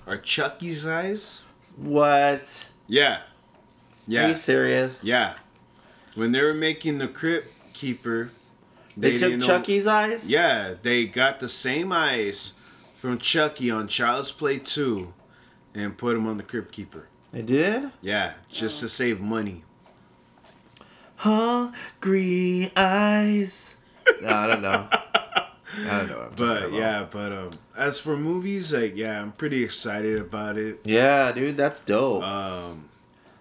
are 0.06 0.16
Chucky's 0.16 0.86
eyes? 0.86 1.42
what? 1.76 2.66
Yeah. 2.86 3.20
Yeah. 4.08 4.24
Are 4.24 4.28
you 4.28 4.34
serious? 4.34 4.98
Yeah. 5.02 5.34
When 6.14 6.32
they 6.32 6.40
were 6.42 6.54
making 6.54 6.98
the 6.98 7.08
Crypt 7.08 7.48
Keeper, 7.74 8.30
They, 8.96 9.12
took 9.12 9.20
didn't 9.20 9.40
know- 9.40 9.46
Chucky's 9.46 9.86
eyes. 9.86 10.26
Yeah, 10.28 10.74
they 10.82 11.04
got 11.06 11.40
the 11.40 11.48
same 11.50 11.92
eyes 11.92 12.54
from 12.98 13.18
Chucky 13.18 13.70
on 13.70 13.88
Child's 13.88 14.30
Play 14.30 14.58
2 14.58 15.12
and 15.74 15.98
put 15.98 16.14
them 16.14 16.26
on 16.26 16.38
the 16.38 16.42
Crypt 16.42 16.72
Keeper. 16.72 17.08
They 17.32 17.42
did. 17.42 17.90
Yeah, 18.00 18.32
just 18.50 18.80
to 18.80 18.88
save 18.88 19.20
money. 19.20 19.62
Hungry 21.16 22.70
eyes. 22.76 23.76
No, 24.22 24.28
I 24.28 24.46
don't 24.46 24.62
know. 24.62 24.88
I 25.78 25.98
don't 25.98 26.08
know. 26.08 26.16
What 26.16 26.24
I'm 26.24 26.34
talking 26.36 26.70
But 26.70 26.72
yeah, 26.72 27.06
but 27.10 27.32
um, 27.32 27.50
as 27.76 27.98
for 27.98 28.16
movies, 28.16 28.72
like 28.72 28.96
yeah, 28.96 29.20
I'm 29.20 29.32
pretty 29.32 29.62
excited 29.64 30.18
about 30.18 30.56
it. 30.58 30.80
yeah, 30.84 31.32
dude, 31.32 31.56
that's 31.56 31.80
dope. 31.80 32.22
Um, 32.22 32.88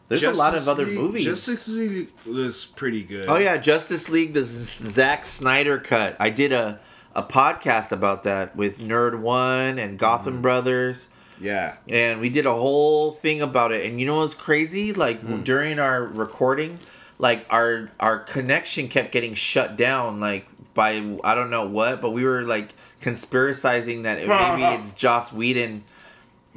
There's 0.08 0.24
a 0.24 0.32
lot 0.32 0.50
of 0.54 0.56
Justice 0.56 0.68
other 0.68 0.86
League- 0.86 0.98
movies. 1.00 1.26
Justice 1.26 1.68
League 1.68 2.10
looks 2.26 2.66
pretty 2.66 3.04
good. 3.04 3.26
Oh 3.28 3.38
yeah, 3.38 3.58
Justice 3.58 4.10
League, 4.10 4.34
the 4.34 4.44
Zack 4.44 5.26
Snyder 5.26 5.78
cut. 5.80 6.16
I 6.20 6.30
did 6.30 6.52
a 6.52 6.80
a 7.16 7.24
podcast 7.24 7.92
about 7.94 8.24
that 8.24 8.56
with 8.58 8.80
Nerd 8.80 9.20
One 9.20 9.80
and 9.80 9.98
Gotham 9.98 10.34
Mm-hmm. 10.34 10.42
Brothers, 10.42 11.08
yeah. 11.40 11.78
and 11.88 12.20
we 12.20 12.30
did 12.30 12.46
a 12.46 12.54
whole 12.54 13.12
thing 13.12 13.42
about 13.42 13.72
it. 13.72 13.86
And 13.90 14.00
you 14.02 14.06
know 14.06 14.18
what's 14.18 14.34
crazy? 14.34 14.92
Like 14.92 15.24
Mm. 15.24 15.44
during 15.46 15.80
our 15.80 16.04
recording, 16.04 16.78
like 17.18 17.46
our 17.50 17.90
our 18.02 18.20
connection 18.20 18.90
kept 18.90 19.14
getting 19.14 19.34
shut 19.34 19.78
down, 19.78 20.20
like 20.20 20.46
by 20.76 21.18
I 21.24 21.34
don't 21.34 21.50
know 21.50 21.66
what, 21.66 22.02
but 22.02 22.12
we 22.12 22.24
were 22.24 22.44
like 22.44 22.76
conspiracizing 23.02 24.04
that 24.04 24.20
it, 24.20 24.28
maybe 24.28 24.64
it's 24.80 24.94
Joss 24.94 25.34
Whedon 25.34 25.84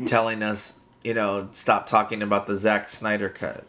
telling 0.05 0.43
us, 0.43 0.81
you 1.03 1.15
know, 1.15 1.49
stop 1.53 1.87
talking 1.87 2.21
about 2.21 2.47
the 2.47 2.55
Zack 2.57 2.91
Snyder 2.91 3.31
cut. 3.31 3.65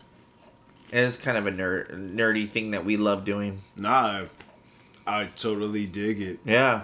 And 0.92 1.06
it's 1.06 1.18
kind 1.18 1.38
of 1.38 1.48
a 1.48 1.52
nerd, 1.52 2.16
nerdy 2.16 2.50
thing 2.50 2.72
that 2.72 2.84
we 2.84 2.98
love 2.98 3.24
doing. 3.24 3.62
Nah, 3.78 4.24
I, 5.06 5.22
I 5.22 5.26
totally 5.38 5.86
dig 5.86 6.22
it. 6.22 6.40
Yeah. 6.44 6.84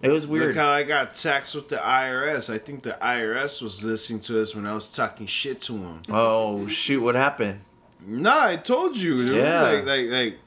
It 0.00 0.10
was 0.10 0.26
weird. 0.26 0.48
Look 0.48 0.56
how 0.56 0.70
I 0.70 0.84
got 0.84 1.16
taxed 1.16 1.54
with 1.54 1.68
the 1.68 1.78
IRS. 1.78 2.52
I 2.52 2.58
think 2.58 2.82
the 2.82 2.96
IRS 3.02 3.62
was 3.62 3.82
listening 3.82 4.20
to 4.20 4.40
us 4.40 4.54
when 4.54 4.66
I 4.66 4.74
was 4.74 4.94
talking 4.94 5.26
shit 5.26 5.60
to 5.62 5.72
them. 5.72 6.02
oh 6.10 6.68
shoot, 6.68 7.00
what 7.00 7.14
happened? 7.14 7.60
Nah, 8.06 8.44
I 8.44 8.56
told 8.56 8.96
you. 8.96 9.22
Yeah. 9.22 9.62
Like, 9.62 9.86
like, 9.86 10.08
like, 10.08 10.38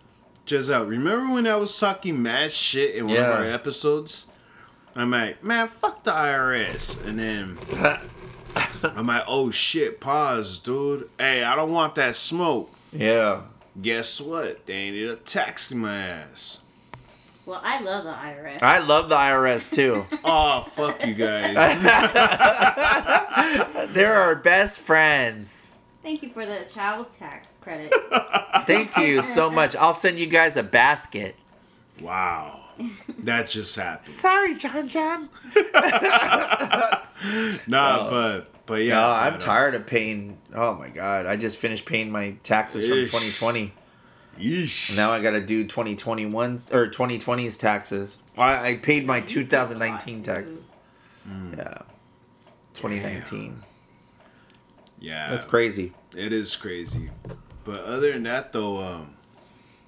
just 0.49 0.69
out. 0.71 0.87
Remember 0.87 1.33
when 1.33 1.47
I 1.47 1.55
was 1.55 1.77
talking 1.79 2.21
mad 2.21 2.51
shit 2.51 2.95
in 2.95 3.05
one 3.05 3.15
Yeah. 3.15 3.31
of 3.31 3.39
our 3.39 3.45
episodes? 3.45 4.25
I'm 4.95 5.11
like, 5.11 5.43
man, 5.43 5.67
fuck 5.67 6.03
the 6.03 6.11
IRS. 6.11 7.03
And 7.05 7.19
then 7.19 7.57
I'm 8.83 9.07
like, 9.07 9.23
oh 9.27 9.51
shit, 9.51 9.99
pause, 10.01 10.59
dude. 10.59 11.09
Hey, 11.19 11.43
I 11.43 11.55
don't 11.55 11.71
want 11.71 11.95
that 11.95 12.15
smoke. 12.15 12.71
Yeah. 12.91 13.41
Guess 13.79 14.19
what? 14.21 14.65
They 14.65 14.87
ended 14.87 15.11
up 15.11 15.25
taxing 15.25 15.77
my 15.79 15.95
ass. 15.95 16.57
Well, 17.45 17.61
I 17.63 17.79
love 17.81 18.03
the 18.03 18.11
IRS. 18.11 18.61
I 18.61 18.79
love 18.79 19.09
the 19.09 19.15
IRS 19.15 19.69
too. 19.71 20.05
Oh, 20.23 20.65
fuck 20.75 21.05
you 21.05 21.13
guys. 21.13 21.55
They're 23.93 24.15
our 24.15 24.35
best 24.35 24.79
friends. 24.79 25.58
Thank 26.09 26.23
you 26.23 26.29
for 26.29 26.43
the 26.43 26.61
child 26.67 27.13
tax 27.13 27.57
credit. 27.61 27.93
Thank 28.65 28.97
you 28.97 29.21
so 29.21 29.51
much. 29.51 29.75
I'll 29.75 29.93
send 29.93 30.17
you 30.17 30.25
guys 30.25 30.57
a 30.57 30.63
basket. 30.63 31.35
wow. 32.01 32.61
That 33.19 33.45
just 33.47 33.75
happened. 33.75 34.07
Sorry, 34.07 34.55
John 34.55 34.89
John. 34.89 35.29
Nah, 37.67 38.07
Oh. 38.07 38.09
but 38.09 38.65
but 38.65 38.81
yeah. 38.81 38.97
Yeah, 38.97 39.07
I'm 39.07 39.33
but, 39.33 39.43
uh, 39.43 39.45
tired 39.45 39.75
of 39.75 39.85
paying. 39.85 40.39
Oh 40.55 40.73
my 40.73 40.89
god, 40.89 41.27
I 41.27 41.35
just 41.35 41.59
finished 41.59 41.85
paying 41.85 42.09
my 42.09 42.31
taxes 42.41 42.87
from 42.87 42.97
2020. 43.05 43.71
Yeesh. 44.39 44.97
Now 44.97 45.11
I 45.11 45.21
got 45.21 45.31
to 45.31 45.45
do 45.45 45.63
2021 45.63 46.53
or 46.71 46.87
2020's 46.87 47.55
taxes. 47.55 48.17
I, 48.35 48.69
I 48.69 48.75
paid 48.77 49.05
my 49.05 49.21
2019 49.21 50.23
taxes. 50.23 50.57
Yeah. 51.55 51.81
2019. 52.73 53.61
yeah. 54.99 55.29
That's 55.29 55.45
crazy. 55.45 55.93
It 56.15 56.33
is 56.33 56.55
crazy. 56.55 57.09
But 57.63 57.81
other 57.81 58.11
than 58.13 58.23
that, 58.23 58.51
though, 58.53 58.81
um, 58.81 59.11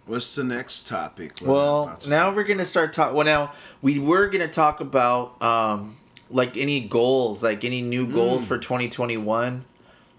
what's 0.05 0.35
the 0.35 0.43
next 0.43 0.87
topic? 0.87 1.33
Well, 1.41 1.97
now 2.07 2.33
we're 2.33 2.43
gonna 2.43 2.65
start 2.65 2.93
talk. 2.93 3.13
Well, 3.13 3.25
now 3.25 3.53
we 3.81 3.97
were 3.99 4.27
gonna 4.27 4.47
talk 4.47 4.79
about 4.81 5.41
um, 5.41 5.97
like 6.29 6.55
any 6.57 6.81
goals, 6.81 7.43
like 7.43 7.63
any 7.65 7.81
new 7.81 8.07
goals 8.07 8.43
Mm. 8.43 8.47
for 8.47 8.57
2021, 8.59 9.65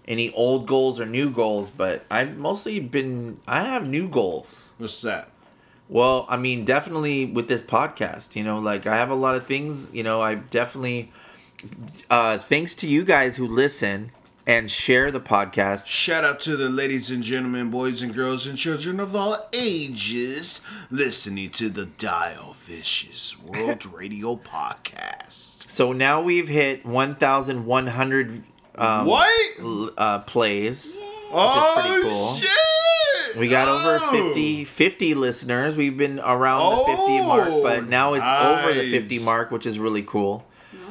any 0.07 0.33
old 0.33 0.67
goals 0.67 0.99
or 0.99 1.05
new 1.05 1.29
goals. 1.31 1.69
But 1.69 2.05
I've 2.11 2.37
mostly 2.37 2.79
been. 2.81 3.39
I 3.47 3.63
have 3.63 3.87
new 3.87 4.07
goals. 4.09 4.73
What's 4.77 5.01
that? 5.03 5.29
Well, 5.89 6.25
I 6.27 6.37
mean, 6.37 6.65
definitely 6.65 7.25
with 7.25 7.47
this 7.47 7.61
podcast, 7.61 8.35
you 8.35 8.43
know, 8.43 8.57
like 8.59 8.87
I 8.87 8.95
have 8.95 9.09
a 9.09 9.15
lot 9.15 9.35
of 9.35 9.45
things. 9.45 9.89
You 9.93 10.03
know, 10.03 10.21
I 10.21 10.35
definitely. 10.35 11.11
Uh, 12.09 12.37
thanks 12.37 12.75
to 12.75 12.87
you 12.87 13.05
guys 13.05 13.37
who 13.37 13.47
listen 13.47 14.11
and 14.45 14.69
share 14.69 15.11
the 15.11 15.21
podcast. 15.21 15.87
Shout 15.87 16.23
out 16.25 16.39
to 16.41 16.57
the 16.57 16.69
ladies 16.69 17.09
and 17.11 17.23
gentlemen, 17.23 17.69
boys 17.69 18.01
and 18.01 18.13
girls, 18.13 18.45
and 18.45 18.57
children 18.57 18.99
of 18.99 19.15
all 19.15 19.47
ages 19.53 20.61
listening 20.91 21.49
to 21.51 21.69
the 21.69 21.85
Dio 21.85 22.55
Vicious 22.65 23.39
World 23.39 23.85
Radio 23.93 24.35
Podcast. 24.35 25.69
So 25.69 25.93
now 25.93 26.21
we've 26.21 26.49
hit 26.49 26.85
1,100 26.85 28.43
um, 28.75 29.05
what? 29.05 29.29
l- 29.59 29.91
uh, 29.97 30.19
plays. 30.19 30.97
oh, 31.31 31.73
pretty 31.81 32.03
cool. 32.09 32.35
shit! 32.35 32.49
We 33.37 33.47
got 33.47 33.67
over 33.67 33.99
Oh. 34.03 34.11
50, 34.11 34.65
50 34.65 35.13
listeners. 35.15 35.75
We've 35.75 35.97
been 35.97 36.19
around 36.19 36.77
the 36.79 36.85
50 36.85 37.21
mark, 37.21 37.49
but 37.63 37.87
now 37.87 38.13
it's 38.13 38.27
over 38.27 38.73
the 38.73 38.91
50 38.91 39.19
mark, 39.19 39.49
which 39.51 39.65
is 39.65 39.79
really 39.79 40.03
cool. 40.03 40.45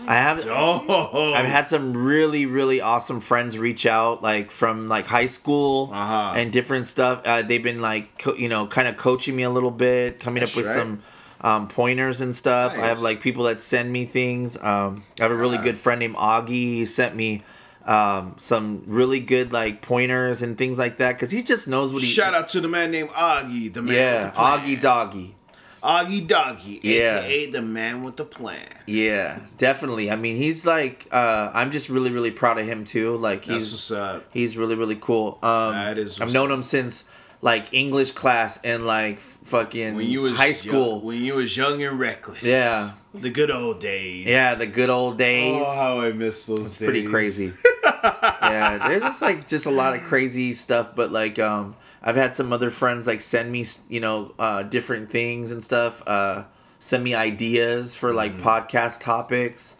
I 0.07 0.15
have 0.15 0.45
Oh, 0.49 1.33
I've 1.35 1.47
had 1.47 1.69
some 1.69 1.97
really 1.97 2.47
really 2.47 2.81
awesome 2.81 3.21
friends 3.21 3.57
reach 3.59 3.87
out 3.87 4.23
like 4.23 4.51
from 4.51 4.89
like 4.89 5.07
high 5.07 5.27
school 5.27 5.91
Uh-huh. 5.93 6.33
and 6.37 6.53
different 6.53 6.87
stuff. 6.87 7.23
Uh, 7.25 7.43
they've 7.43 7.63
been 7.63 7.81
like 7.81 8.19
co- 8.19 8.35
you 8.35 8.49
know 8.49 8.67
kind 8.67 8.89
of 8.89 8.97
coaching 8.97 9.37
me 9.37 9.43
a 9.45 9.51
little 9.51 9.71
bit, 9.71 10.21
coming 10.21 10.43
up 10.43 10.55
with 10.57 10.67
right. 10.67 10.75
some 10.75 11.03
um, 11.41 11.69
pointers 11.69 12.21
and 12.21 12.35
stuff. 12.37 12.73
I 12.73 12.87
have 12.87 13.01
like 13.01 13.21
people 13.21 13.45
that 13.45 13.61
send 13.61 13.93
me 13.93 14.05
things. 14.05 14.57
Um, 14.59 15.03
I 15.21 15.25
have 15.25 15.33
a 15.33 15.37
really 15.37 15.57
Yeah. 15.57 15.63
good 15.65 15.77
friend 15.79 15.99
named 16.01 16.17
Augie. 16.17 16.49
He 16.49 16.87
sent 16.87 17.17
me 17.17 17.43
um, 17.85 18.35
some 18.39 18.85
really 18.87 19.19
good 19.19 19.53
like 19.53 19.83
pointers 19.83 20.41
and 20.43 20.57
things 20.57 20.79
like 20.79 20.99
that 20.99 21.15
because 21.15 21.31
he 21.33 21.43
just 21.43 21.67
knows 21.67 21.93
what 21.93 22.03
he. 22.03 22.09
Shout 22.09 22.33
out 22.33 22.49
to 22.51 22.61
the 22.61 22.69
man 22.69 22.91
named 22.93 23.11
Augie, 23.11 23.73
the 23.73 23.83
man 23.83 23.95
Yeah. 23.95 24.31
Augie 24.37 24.81
Doggy. 24.81 25.35
Augie 25.83 26.27
Doggy, 26.27 26.81
Yeah. 26.83 27.21
aka 27.25 27.51
the 27.51 27.63
man 27.63 28.05
with 28.05 28.17
the 28.17 28.25
plan. 28.25 28.69
Yeah, 28.87 29.41
definitely. 29.59 30.11
I 30.11 30.17
mean, 30.17 30.37
he's 30.37 30.65
like, 30.65 31.09
uh, 31.11 31.51
I'm 31.53 31.71
just 31.73 31.89
really, 31.89 32.13
really 32.13 32.31
proud 32.31 32.59
of 32.59 32.67
him 32.67 32.85
too. 32.85 33.17
Like, 33.17 33.45
he's 33.45 33.91
he's 34.33 34.57
really, 34.57 34.77
really 34.77 34.99
cool. 35.01 35.39
Um, 35.43 35.73
That 35.73 35.99
is 35.99 36.21
I've 36.21 36.33
known 36.33 36.51
up. 36.53 36.59
him 36.59 36.63
since 36.63 37.05
like 37.41 37.75
English 37.75 38.13
class 38.13 38.61
and 38.63 38.87
like 38.87 39.19
fucking 39.19 39.97
When 39.97 40.07
you 40.09 40.23
was 40.23 40.37
high 40.37 40.47
young- 40.47 40.55
school. 40.55 41.01
when 41.01 41.19
you 41.25 41.35
was 41.35 41.57
young 41.57 41.83
and 41.83 41.99
reckless. 41.99 42.41
yeah, 42.45 42.93
the 43.13 43.31
good 43.31 43.51
old 43.51 43.81
days. 43.81 44.29
yeah, 44.29 44.55
the 44.55 44.69
good 44.69 44.89
old 44.91 45.19
days. 45.19 45.61
Oh, 45.61 45.75
how 45.75 46.01
I 46.01 46.13
miss 46.13 46.47
those 46.47 46.61
it's 46.61 46.77
pretty 46.79 47.03
crazy. 47.03 47.53
yeah, 48.05 48.87
there's 48.87 49.03
just 49.03 49.21
like 49.23 49.49
just 49.49 49.67
a 49.67 49.71
lot 49.73 49.95
of 49.97 50.05
crazy 50.05 50.53
stuff, 50.53 50.95
but 50.95 51.11
like 51.11 51.41
um, 51.41 51.75
I've 52.03 52.17
had 52.17 52.35
some 52.35 52.53
other 52.53 52.71
friends 52.71 53.07
like 53.07 53.23
send 53.23 53.51
me 53.53 53.65
you 53.89 54.01
know 54.01 54.35
uh, 54.39 54.63
different 54.65 55.11
things 55.11 55.51
and 55.51 55.63
stuff. 55.63 56.03
Uh, 56.07 56.45
send 56.79 57.05
me 57.05 57.15
ideas 57.15 57.95
for 57.95 58.13
like 58.13 58.37
podcast 58.39 59.01
topics. 59.01 59.77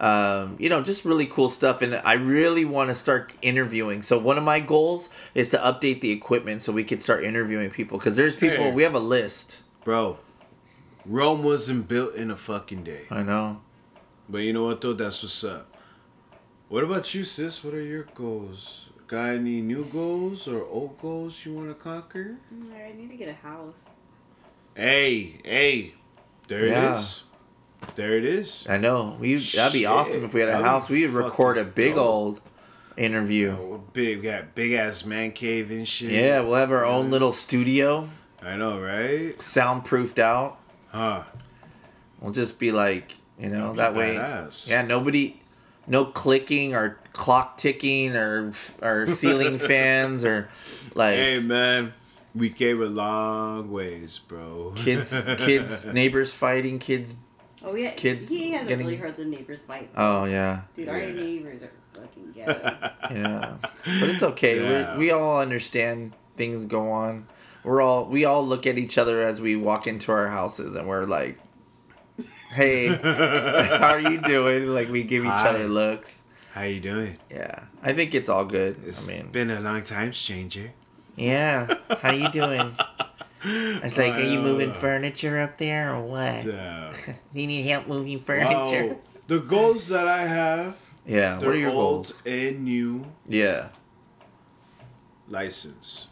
Um, 0.00 0.56
you 0.58 0.68
know, 0.68 0.82
just 0.82 1.04
really 1.04 1.26
cool 1.26 1.48
stuff. 1.48 1.80
And 1.80 1.94
I 1.94 2.14
really 2.14 2.64
want 2.64 2.90
to 2.90 2.94
start 2.96 3.32
interviewing. 3.40 4.02
So 4.02 4.18
one 4.18 4.36
of 4.36 4.42
my 4.42 4.58
goals 4.58 5.08
is 5.32 5.50
to 5.50 5.58
update 5.58 6.00
the 6.00 6.10
equipment 6.10 6.60
so 6.62 6.72
we 6.72 6.82
can 6.82 6.98
start 6.98 7.22
interviewing 7.22 7.70
people. 7.70 7.98
Because 7.98 8.16
there's 8.16 8.34
people 8.34 8.64
Hey. 8.64 8.72
we 8.72 8.82
have 8.82 8.96
a 8.96 8.98
list. 9.00 9.60
Bro, 9.84 10.18
Rome 11.06 11.44
wasn't 11.44 11.86
built 11.86 12.16
in 12.16 12.32
a 12.32 12.36
fucking 12.36 12.82
day. 12.82 13.02
I 13.10 13.22
know. 13.22 13.60
But 14.28 14.38
you 14.38 14.52
know 14.52 14.64
what 14.64 14.80
though? 14.80 14.92
That's 14.92 15.22
what's 15.22 15.44
up. 15.44 15.72
What 16.68 16.82
about 16.82 17.14
you, 17.14 17.24
sis? 17.24 17.62
What 17.62 17.74
are 17.74 17.80
your 17.82 18.08
goals? 18.14 18.86
Got 19.10 19.30
any 19.30 19.60
new 19.60 19.84
goals 19.86 20.46
or 20.46 20.64
old 20.66 21.00
goals 21.02 21.44
you 21.44 21.52
want 21.54 21.66
to 21.68 21.74
conquer? 21.74 22.36
I 22.72 22.92
need 22.96 23.10
to 23.10 23.16
get 23.16 23.28
a 23.28 23.32
house. 23.32 23.90
Hey, 24.76 25.40
hey, 25.44 25.94
there 26.46 26.66
Yeah. 26.68 26.94
it 26.94 27.00
is. 27.00 27.22
There 27.96 28.16
it 28.16 28.24
is. 28.24 28.66
I 28.68 28.76
know. 28.76 29.16
We 29.18 29.34
that'd 29.34 29.72
be 29.72 29.80
Shit, 29.80 29.86
awesome 29.88 30.24
if 30.24 30.32
we 30.32 30.40
had 30.40 30.48
a 30.50 30.62
house. 30.62 30.88
We'd 30.88 31.06
record 31.10 31.58
a 31.58 31.64
big 31.64 31.96
dope. 31.96 32.06
old 32.06 32.40
interview. 32.96 33.56
Oh, 33.58 33.66
we're 33.66 33.78
big, 33.78 34.18
we 34.18 34.24
got 34.24 34.54
big 34.54 34.74
ass 34.74 35.04
man 35.04 35.32
cave 35.32 35.72
and 35.72 35.88
shit. 35.88 36.12
Yeah, 36.12 36.42
we'll 36.42 36.54
have 36.54 36.70
our 36.70 36.84
own 36.84 37.10
little 37.10 37.32
studio, 37.32 38.06
I 38.40 38.54
know, 38.56 38.80
right? 38.80 39.34
soundproofed 39.42 40.20
out. 40.20 40.58
Huh? 40.90 41.24
We'll 42.20 42.32
just 42.32 42.60
be 42.60 42.70
like, 42.70 43.16
you 43.40 43.48
know, 43.48 43.72
That'd 43.72 43.96
that 43.96 43.98
way. 43.98 44.14
badass. 44.16 44.68
Yeah, 44.68 44.82
nobody, 44.82 45.39
no 45.90 46.04
clicking 46.06 46.74
or 46.74 46.98
clock 47.12 47.58
ticking 47.58 48.16
or 48.16 48.52
or 48.80 49.06
ceiling 49.06 49.58
fans 49.70 50.24
or 50.24 50.48
like 50.94 51.16
Hey 51.16 51.38
man, 51.40 51.92
we 52.34 52.48
came 52.48 52.80
a 52.80 52.86
long 52.86 53.70
ways, 53.70 54.18
bro. 54.18 54.72
kids, 54.76 55.10
kids, 55.38 55.84
neighbors 55.86 56.32
fighting, 56.32 56.78
kids. 56.78 57.14
Oh 57.62 57.74
yeah, 57.74 57.90
Kids 57.90 58.30
He 58.30 58.52
hasn't 58.52 58.68
getting- 58.70 58.86
really 58.86 58.96
heard 58.96 59.18
the 59.18 59.24
neighbors 59.26 59.58
fight. 59.66 59.90
Oh 59.94 60.24
yeah, 60.24 60.62
Dude, 60.72 60.88
our 60.88 60.98
Yeah. 60.98 61.12
neighbors 61.12 61.62
are 61.62 61.70
fucking 61.92 62.32
ghetto. 62.34 62.60
yeah, 63.10 63.56
but 63.60 64.08
it's 64.08 64.22
okay. 64.22 64.56
Yeah. 64.62 64.92
We're, 64.94 64.98
we 64.98 65.10
all 65.10 65.38
understand 65.40 66.12
things 66.36 66.64
go 66.64 66.90
on. 66.90 67.26
We're 67.62 67.82
all 67.82 68.06
we 68.06 68.24
all 68.24 68.46
look 68.46 68.66
at 68.66 68.78
each 68.78 68.96
other 68.96 69.20
as 69.20 69.42
we 69.42 69.56
walk 69.56 69.86
into 69.86 70.10
our 70.10 70.28
houses 70.28 70.74
and 70.74 70.88
we're 70.88 71.04
like, 71.04 71.38
"Hey, 72.52 72.86
how 72.96 73.94
are 73.94 74.00
you 74.00 74.18
doing?" 74.18 74.66
Like 74.68 74.88
we 74.90 75.04
give 75.04 75.24
each 75.24 75.30
Hi. 75.30 75.48
other 75.48 75.68
looks. 75.68 76.24
How 76.52 76.62
you 76.62 76.80
doing? 76.80 77.16
Yeah, 77.30 77.64
I 77.82 77.92
think 77.92 78.14
it's 78.14 78.28
all 78.28 78.44
good. 78.44 78.76
It's 78.86 79.06
I 79.08 79.12
mean, 79.12 79.28
been 79.30 79.50
a 79.50 79.60
long 79.60 79.82
time, 79.82 80.12
stranger. 80.12 80.72
yeah. 81.16 81.66
How 82.02 82.10
you 82.12 82.28
doing? 82.30 82.76
It's 83.42 83.96
like, 83.96 84.12
are 84.20 84.28
you 84.28 84.38
moving 84.38 84.68
Uh, 84.68 84.74
furniture 84.74 85.40
up 85.40 85.56
there 85.56 85.94
or 85.96 86.02
what? 86.04 86.44
Yeah. 86.44 86.92
Do 87.32 87.40
you 87.40 87.46
need 87.46 87.62
help 87.64 87.86
moving 87.88 88.20
furniture? 88.20 88.88
Wow. 88.88 88.96
The 89.28 89.38
goals 89.40 89.88
that 89.88 90.06
I 90.06 90.26
have, 90.28 90.76
Yeah. 91.06 91.40
they're 91.40 91.48
What 91.48 91.56
are 91.56 91.58
your 91.58 91.70
old 91.72 92.04
goals? 92.04 92.22
and 92.26 92.64
new. 92.68 93.06
Yeah. 93.26 93.68
License. 95.28 96.08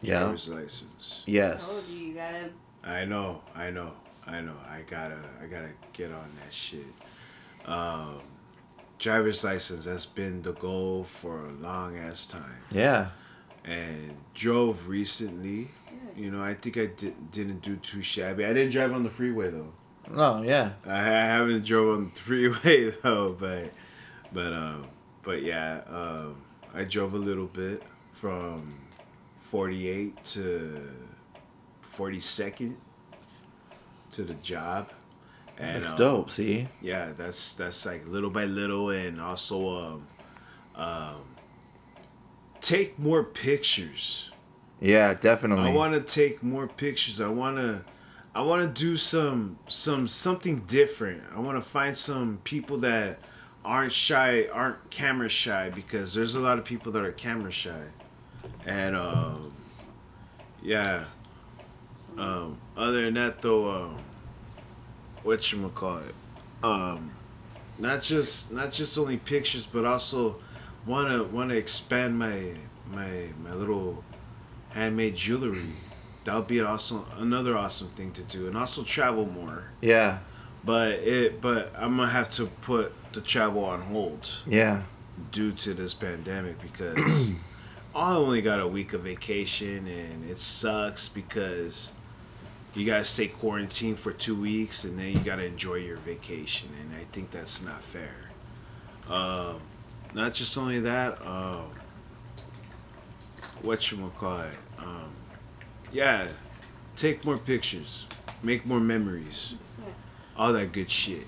Yeah. 0.00 0.20
Driver's 0.20 0.48
license. 0.48 1.22
Told 1.26 1.34
Yes. 1.34 1.90
you, 1.98 2.06
you 2.06 2.14
gotta. 2.14 2.50
I 2.84 3.04
know, 3.04 3.42
I 3.56 3.70
know, 3.70 3.90
I 4.28 4.40
know. 4.40 4.56
I 4.68 4.82
gotta, 4.88 5.18
I 5.42 5.46
gotta 5.46 5.70
get 5.92 6.12
on 6.12 6.30
that 6.42 6.52
shit. 6.52 6.86
Um, 7.66 8.20
driver's 8.98 9.42
license. 9.44 9.84
That's 9.84 10.06
been 10.06 10.42
the 10.42 10.52
goal 10.52 11.04
for 11.04 11.46
a 11.46 11.52
long 11.52 11.96
ass 11.98 12.26
time. 12.26 12.62
Yeah. 12.70 13.08
And 13.64 14.16
drove 14.34 14.88
recently. 14.88 15.68
You 16.16 16.30
know, 16.30 16.42
I 16.42 16.54
think 16.54 16.76
I 16.76 16.86
did, 16.86 17.30
didn't 17.30 17.62
do 17.62 17.76
too 17.76 18.02
shabby. 18.02 18.44
I 18.44 18.52
didn't 18.52 18.72
drive 18.72 18.92
on 18.92 19.02
the 19.02 19.10
freeway 19.10 19.50
though. 19.50 19.72
Oh 20.14 20.42
yeah. 20.42 20.72
I 20.86 21.02
haven't 21.02 21.64
drove 21.64 21.96
on 21.96 22.10
the 22.14 22.20
freeway 22.20 22.90
though, 23.02 23.36
but 23.38 23.72
but 24.32 24.52
um 24.52 24.86
but 25.22 25.42
yeah, 25.42 25.82
um 25.88 26.42
I 26.74 26.84
drove 26.84 27.14
a 27.14 27.18
little 27.18 27.46
bit 27.46 27.82
from 28.12 28.78
48 29.50 30.24
to 30.24 30.90
42nd 31.96 32.74
to 34.12 34.22
the 34.22 34.34
job. 34.34 34.90
And 35.58 35.82
That's 35.82 35.92
um, 35.92 35.98
dope. 35.98 36.30
See. 36.30 36.68
Yeah, 36.80 37.12
that's 37.16 37.54
that's 37.54 37.84
like 37.84 38.06
little 38.06 38.30
by 38.30 38.44
little 38.44 38.90
and 38.90 39.20
also 39.20 39.76
um 39.76 40.06
um 40.76 41.22
take 42.60 42.98
more 42.98 43.24
pictures. 43.24 44.30
Yeah, 44.80 45.14
definitely. 45.14 45.70
I 45.70 45.74
want 45.74 45.94
to 45.94 46.00
take 46.00 46.42
more 46.42 46.68
pictures. 46.68 47.20
I 47.20 47.28
want 47.28 47.56
to 47.56 47.84
I 48.34 48.42
want 48.42 48.62
to 48.62 48.80
do 48.80 48.96
some 48.96 49.58
some 49.66 50.06
something 50.06 50.60
different. 50.60 51.24
I 51.34 51.40
want 51.40 51.56
to 51.56 51.68
find 51.68 51.96
some 51.96 52.38
people 52.44 52.78
that 52.78 53.18
aren't 53.64 53.92
shy, 53.92 54.46
aren't 54.52 54.90
camera 54.90 55.28
shy 55.28 55.70
because 55.70 56.14
there's 56.14 56.36
a 56.36 56.40
lot 56.40 56.58
of 56.58 56.64
people 56.64 56.92
that 56.92 57.04
are 57.04 57.12
camera 57.12 57.50
shy. 57.50 57.82
And 58.64 58.94
um 58.94 59.52
yeah. 60.62 61.04
Um 62.18 62.58
other 62.76 63.02
than 63.02 63.14
that 63.14 63.40
though 63.42 63.70
um 63.70 63.98
what 65.22 65.50
you 65.52 65.68
call 65.74 65.98
it? 65.98 66.14
Um 66.62 67.10
not 67.78 68.02
just 68.02 68.50
not 68.52 68.72
just 68.72 68.98
only 68.98 69.16
pictures 69.18 69.66
but 69.66 69.84
also 69.84 70.36
want 70.86 71.08
to 71.10 71.24
want 71.24 71.50
to 71.50 71.56
expand 71.56 72.18
my 72.18 72.52
my 72.92 73.28
my 73.44 73.52
little 73.54 74.02
handmade 74.70 75.16
jewelry. 75.16 75.62
That 76.24 76.34
would 76.34 76.46
be 76.48 76.60
also 76.60 77.06
another 77.16 77.56
awesome 77.56 77.88
thing 77.88 78.12
to 78.12 78.22
do, 78.22 78.48
and 78.48 78.56
also 78.56 78.82
travel 78.82 79.24
more. 79.26 79.64
yeah. 79.80 80.18
But 80.64 80.88
it, 80.98 81.40
but 81.40 81.72
I'm 81.76 81.96
gonna 81.96 82.10
have 82.10 82.30
to 82.32 82.46
put 82.46 82.92
the 83.12 83.20
travel 83.22 83.64
on 83.64 83.80
hold 83.80 84.28
Yeah. 84.46 84.82
due 85.32 85.52
to 85.52 85.72
this 85.72 85.94
pandemic 85.94 86.60
because 86.60 87.30
I 87.94 88.14
only 88.16 88.42
got 88.42 88.60
a 88.60 88.66
week 88.66 88.92
of 88.92 89.02
vacation, 89.02 89.86
and 89.86 90.28
it 90.28 90.38
sucks 90.38 91.08
because 91.08 91.92
you 92.74 92.84
gotta 92.86 93.04
stay 93.04 93.28
quarantined 93.28 93.98
for 93.98 94.12
two 94.12 94.34
weeks, 94.40 94.84
and 94.84 94.98
then 94.98 95.12
you 95.12 95.18
gotta 95.20 95.44
enjoy 95.44 95.74
your 95.76 95.96
vacation, 95.98 96.68
and 96.80 96.94
I 97.00 97.04
think 97.12 97.30
that's 97.30 97.62
not 97.62 97.82
fair. 97.82 98.14
Um, 99.08 99.60
not 100.14 100.34
just 100.34 100.56
only 100.58 100.80
that, 100.80 101.20
um, 101.26 101.70
what 103.62 103.90
you 103.90 104.12
call 104.18 104.40
it? 104.40 104.54
Um, 104.78 105.10
yeah, 105.92 106.28
take 106.96 107.24
more 107.24 107.38
pictures, 107.38 108.06
make 108.42 108.64
more 108.66 108.80
memories, 108.80 109.54
all 110.36 110.52
that 110.52 110.72
good 110.72 110.90
shit. 110.90 111.26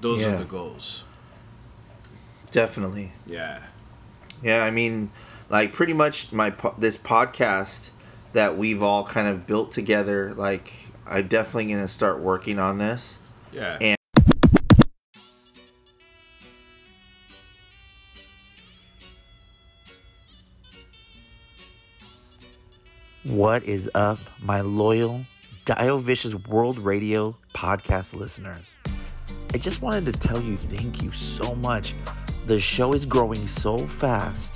Those 0.00 0.20
Yeah. 0.20 0.34
are 0.34 0.38
the 0.38 0.44
goals. 0.44 1.04
Definitely. 2.50 3.12
Yeah. 3.26 3.60
Yeah. 4.42 4.64
I 4.64 4.70
mean, 4.70 5.10
like 5.48 5.72
pretty 5.72 5.92
much 5.92 6.32
my 6.32 6.50
po- 6.50 6.74
this 6.78 6.96
podcast 6.96 7.90
that 8.34 8.58
we've 8.58 8.82
all 8.82 9.04
kind 9.04 9.26
of 9.26 9.46
built 9.46 9.72
together. 9.72 10.34
Like, 10.34 10.72
I'm 11.06 11.26
definitely 11.28 11.72
gonna 11.72 11.88
start 11.88 12.20
working 12.20 12.58
on 12.58 12.78
this. 12.78 13.18
Yeah. 13.52 13.78
And- 13.80 13.96
What 23.24 23.64
is 23.64 23.90
up, 23.94 24.18
my 24.40 24.60
loyal 24.60 25.24
Dio 25.64 25.96
Vicious 25.96 26.34
World 26.46 26.78
Radio 26.78 27.36
podcast 27.54 28.14
listeners? 28.14 28.74
I 29.54 29.58
just 29.58 29.80
wanted 29.80 30.04
to 30.06 30.12
tell 30.12 30.42
you 30.42 30.56
thank 30.56 31.02
you 31.02 31.10
so 31.12 31.54
much. 31.54 31.94
The 32.46 32.60
show 32.60 32.92
is 32.92 33.06
growing 33.06 33.46
so 33.46 33.78
fast, 33.78 34.52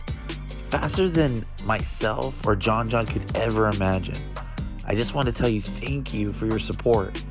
faster 0.69 1.09
than 1.09 1.45
myself 1.65 2.47
or 2.47 2.55
John 2.55 2.89
John 2.89 3.07
could 3.07 3.35
ever 3.35 3.69
imagine. 3.69 4.23
I 4.85 4.95
just 4.95 5.15
want 5.15 5.27
to 5.27 5.33
tell 5.33 5.49
you 5.49 5.63
thank 5.63 6.13
you 6.13 6.31
for 6.31 6.47
your 6.47 6.59
support. 6.59 7.23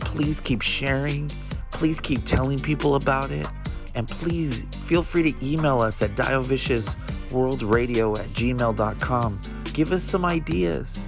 Please 0.00 0.40
keep 0.40 0.60
sharing, 0.60 1.30
please 1.70 2.00
keep 2.00 2.24
telling 2.24 2.58
people 2.58 2.96
about 2.96 3.30
it, 3.30 3.46
and 3.94 4.08
please 4.08 4.66
feel 4.84 5.04
free 5.04 5.32
to 5.32 5.46
email 5.46 5.80
us 5.80 6.02
at 6.02 6.16
dioviciousworldradio 6.16 8.18
at 8.18 8.28
gmail.com. 8.30 9.40
Give 9.72 9.92
us 9.92 10.02
some 10.02 10.24
ideas. 10.24 11.06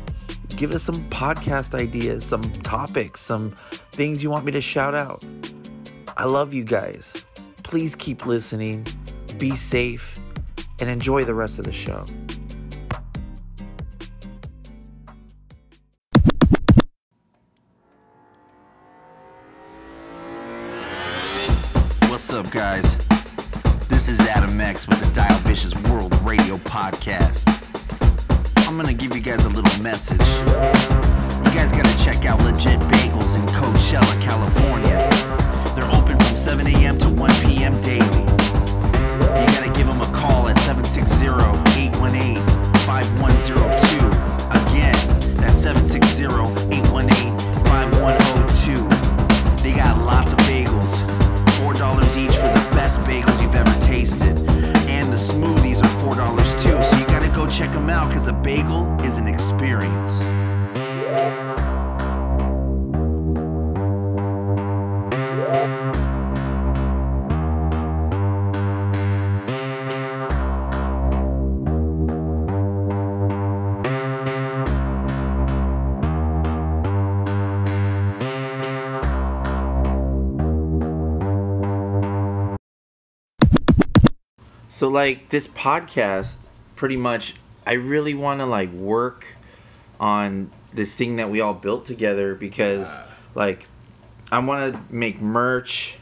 Give 0.51 0.71
us 0.73 0.85
some 0.85 1.09
podcast 1.11 1.75
ideas, 1.75 2.25
some 2.25 2.43
topics, 2.63 3.21
some 3.21 3.51
things 3.93 4.23
you 4.23 4.31
want 4.31 4.45
me 4.45 4.53
to 4.53 4.61
shout 4.61 4.95
out. 4.95 5.25
I 6.17 6.27
love 6.27 6.53
you 6.53 6.63
guys. 6.63 7.25
Please 7.65 7.97
keep 7.97 8.27
listening, 8.27 8.87
be 9.39 9.57
safe, 9.57 10.21
and 10.83 10.91
enjoy 10.91 11.25
the 11.25 11.33
rest 11.33 11.61
of 11.61 11.65
the 11.65 11.73
show. 11.73 12.05
What's 22.11 22.33
up, 22.33 22.51
guys? 22.51 22.97
This 23.87 24.09
is 24.09 24.19
Adam 24.27 24.61
X 24.61 24.89
with 24.89 24.99
the 24.99 25.15
Dio 25.15 25.37
Vicious 25.49 25.73
World 25.89 26.21
Radio 26.23 26.57
Podcast. 26.57 27.22
Like 84.93 85.31
this 85.31 85.49
podcast, 85.49 86.47
pretty 86.77 86.97
much, 86.97 87.35
I 87.67 87.73
really 87.75 88.15
want 88.15 88.41
to 88.41 88.47
like 88.47 88.71
work 88.73 89.37
on 89.99 90.51
this 90.73 90.97
thing 90.97 91.17
that 91.17 91.31
we 91.31 91.41
all 91.41 91.55
built 91.55 91.85
together 91.85 92.35
because 92.35 92.99
like 93.35 93.67
I 94.31 94.39
want 94.41 94.75
to 94.75 94.95
make 94.95 95.21
merch 95.21 95.99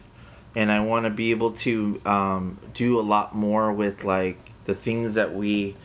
and 0.56 0.70
I 0.72 0.80
want 0.80 1.04
to 1.04 1.10
be 1.10 1.30
able 1.30 1.52
to 1.52 2.00
um, 2.04 2.58
do 2.74 2.98
a 2.98 3.02
lot 3.02 3.34
more 3.34 3.72
with 3.72 4.04
like 4.04 4.52
the 4.64 4.74
things 4.74 5.14
that 5.14 5.34
we, 5.34 5.76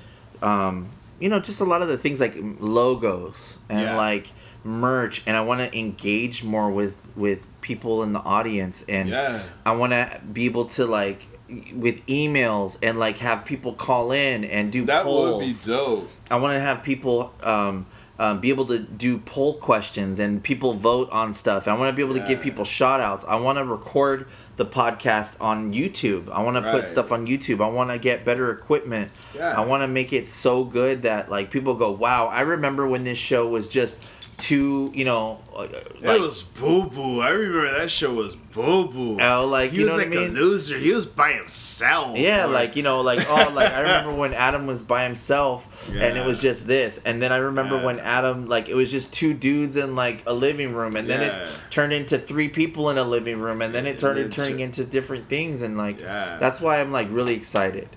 um, 0.42 0.90
you 1.20 1.30
know, 1.30 1.40
just 1.40 1.62
a 1.62 1.66
lot 1.66 1.82
of 1.82 1.88
the 1.88 1.98
things 1.98 2.20
like 2.20 2.36
logos 2.60 3.58
and 3.70 3.82
Yeah. 3.82 3.96
like 3.98 4.32
merch, 4.64 5.22
and 5.28 5.38
I 5.38 5.42
want 5.42 5.62
to 5.62 5.78
engage 5.78 6.44
more 6.44 6.70
with 6.72 7.08
with 7.16 7.46
people 7.62 8.04
in 8.04 8.14
the 8.14 8.20
audience 8.20 8.84
and 8.90 9.10
Yeah. 9.10 9.42
I 9.66 9.76
want 9.76 9.94
to 9.94 10.22
be 10.34 10.46
able 10.46 10.66
to 10.66 10.86
like 10.86 11.28
with 11.74 12.06
emails 12.08 12.78
and 12.82 12.98
like 13.00 13.20
have 13.20 13.46
people 13.46 13.74
call 13.74 14.12
in 14.12 14.44
and 14.44 14.72
do 14.72 14.86
That 14.86 15.04
polls. 15.04 15.38
would 15.38 15.46
be 15.46 15.54
dope. 15.66 16.10
I 16.32 16.38
want 16.38 16.56
to 16.56 16.60
have 16.60 16.84
people 16.84 17.34
um, 17.44 17.86
um, 18.18 18.40
be 18.40 18.50
able 18.50 18.66
to 18.66 18.80
do 18.80 19.18
poll 19.20 19.56
questions 19.56 20.20
and 20.20 20.42
people 20.42 20.74
vote 20.74 21.10
on 21.12 21.34
stuff. 21.34 21.68
I 21.68 21.78
want 21.78 21.90
to 21.90 21.96
be 21.96 22.02
able 22.02 22.20
to 22.20 22.28
give 22.28 22.42
people 22.42 22.66
shout 22.66 23.00
outs. 23.00 23.26
I 23.26 23.36
want 23.36 23.58
to 23.58 23.64
record 23.66 24.28
the 24.56 24.66
podcast 24.66 25.40
on 25.42 25.74
YouTube. 25.74 26.30
I 26.32 26.42
want 26.42 26.56
to 26.64 26.72
put 26.72 26.88
stuff 26.88 27.12
on 27.12 27.28
YouTube. 27.28 27.62
I 27.64 27.68
want 27.68 27.90
to 27.92 28.00
get 28.00 28.24
better 28.24 28.52
equipment. 28.52 29.12
Yeah. 29.36 29.54
I 29.60 29.66
want 29.66 29.84
to 29.84 29.88
make 29.88 30.14
it 30.14 30.28
so 30.28 30.64
good 30.64 31.02
that 31.02 31.30
like 31.30 31.52
people 31.52 31.74
go, 31.74 31.92
"Wow, 31.92 32.28
I 32.28 32.42
remember 32.42 32.88
when 32.88 33.04
this 33.04 33.18
show 33.18 33.48
was 33.48 33.68
just 33.68 34.02
too, 34.38 34.92
you 34.94 35.06
know, 35.06 35.40
uh, 35.56 35.64
It 36.02 36.20
was 36.22 36.44
boo 36.44 36.84
boo. 36.90 37.22
I 37.22 37.30
remember 37.30 37.80
that 37.80 37.90
show 37.90 38.14
was 38.14 38.36
boo 38.36 38.88
boo. 38.88 39.18
Oh, 39.22 39.48
like, 39.48 39.72
he 39.72 39.78
you 39.80 39.84
was 39.86 39.92
know 39.94 39.98
what 40.00 40.08
like 40.10 40.18
I 40.18 40.22
a 40.24 40.26
mean? 40.28 40.36
loser. 40.36 40.78
He 40.78 40.92
was 40.92 41.06
by 41.06 41.34
himself. 41.34 42.18
Yeah, 42.18 42.46
Or- 42.46 42.50
like 42.50 42.76
you 42.76 42.84
know, 42.84 43.02
like 43.02 43.26
oh, 43.30 43.52
like 43.54 43.72
I 43.72 43.80
remember 43.82 44.14
when 44.24 44.34
Adam 44.34 44.68
was 44.68 44.82
by 44.82 45.04
himself, 45.04 45.90
and 45.94 46.18
it 46.18 46.26
was 46.26 46.42
just 46.42 46.68
this, 46.68 47.00
and 47.06 47.22
then 47.22 47.32
I 47.32 47.38
remember 47.38 47.78
Yeah. 47.78 47.86
when 47.86 48.00
Adam, 48.00 48.48
like 48.48 48.68
it 48.70 48.76
was 48.76 48.92
just 48.92 49.14
two 49.14 49.34
dudes 49.34 49.76
in 49.78 49.96
like 49.96 50.24
a 50.28 50.34
living 50.34 50.74
room, 50.74 50.96
and 50.96 51.10
then 51.10 51.22
Yeah. 51.22 51.44
it 51.44 51.60
turned 51.70 51.94
into 51.94 52.18
three 52.18 52.50
people 52.50 52.90
in 52.90 52.98
a 52.98 53.04
living 53.04 53.40
room, 53.40 53.62
and 53.62 53.74
then 53.74 53.86
it 53.86 54.00
started 54.00 54.32
turning 54.32 54.60
into 54.60 54.84
different 54.84 55.26
things, 55.30 55.62
and 55.62 55.78
like 55.78 56.00
Yeah. 56.02 56.38
that's 56.40 56.60
why 56.62 56.82
I'm 56.82 56.92
like 56.92 57.08
really 57.10 57.34
excited, 57.36 57.90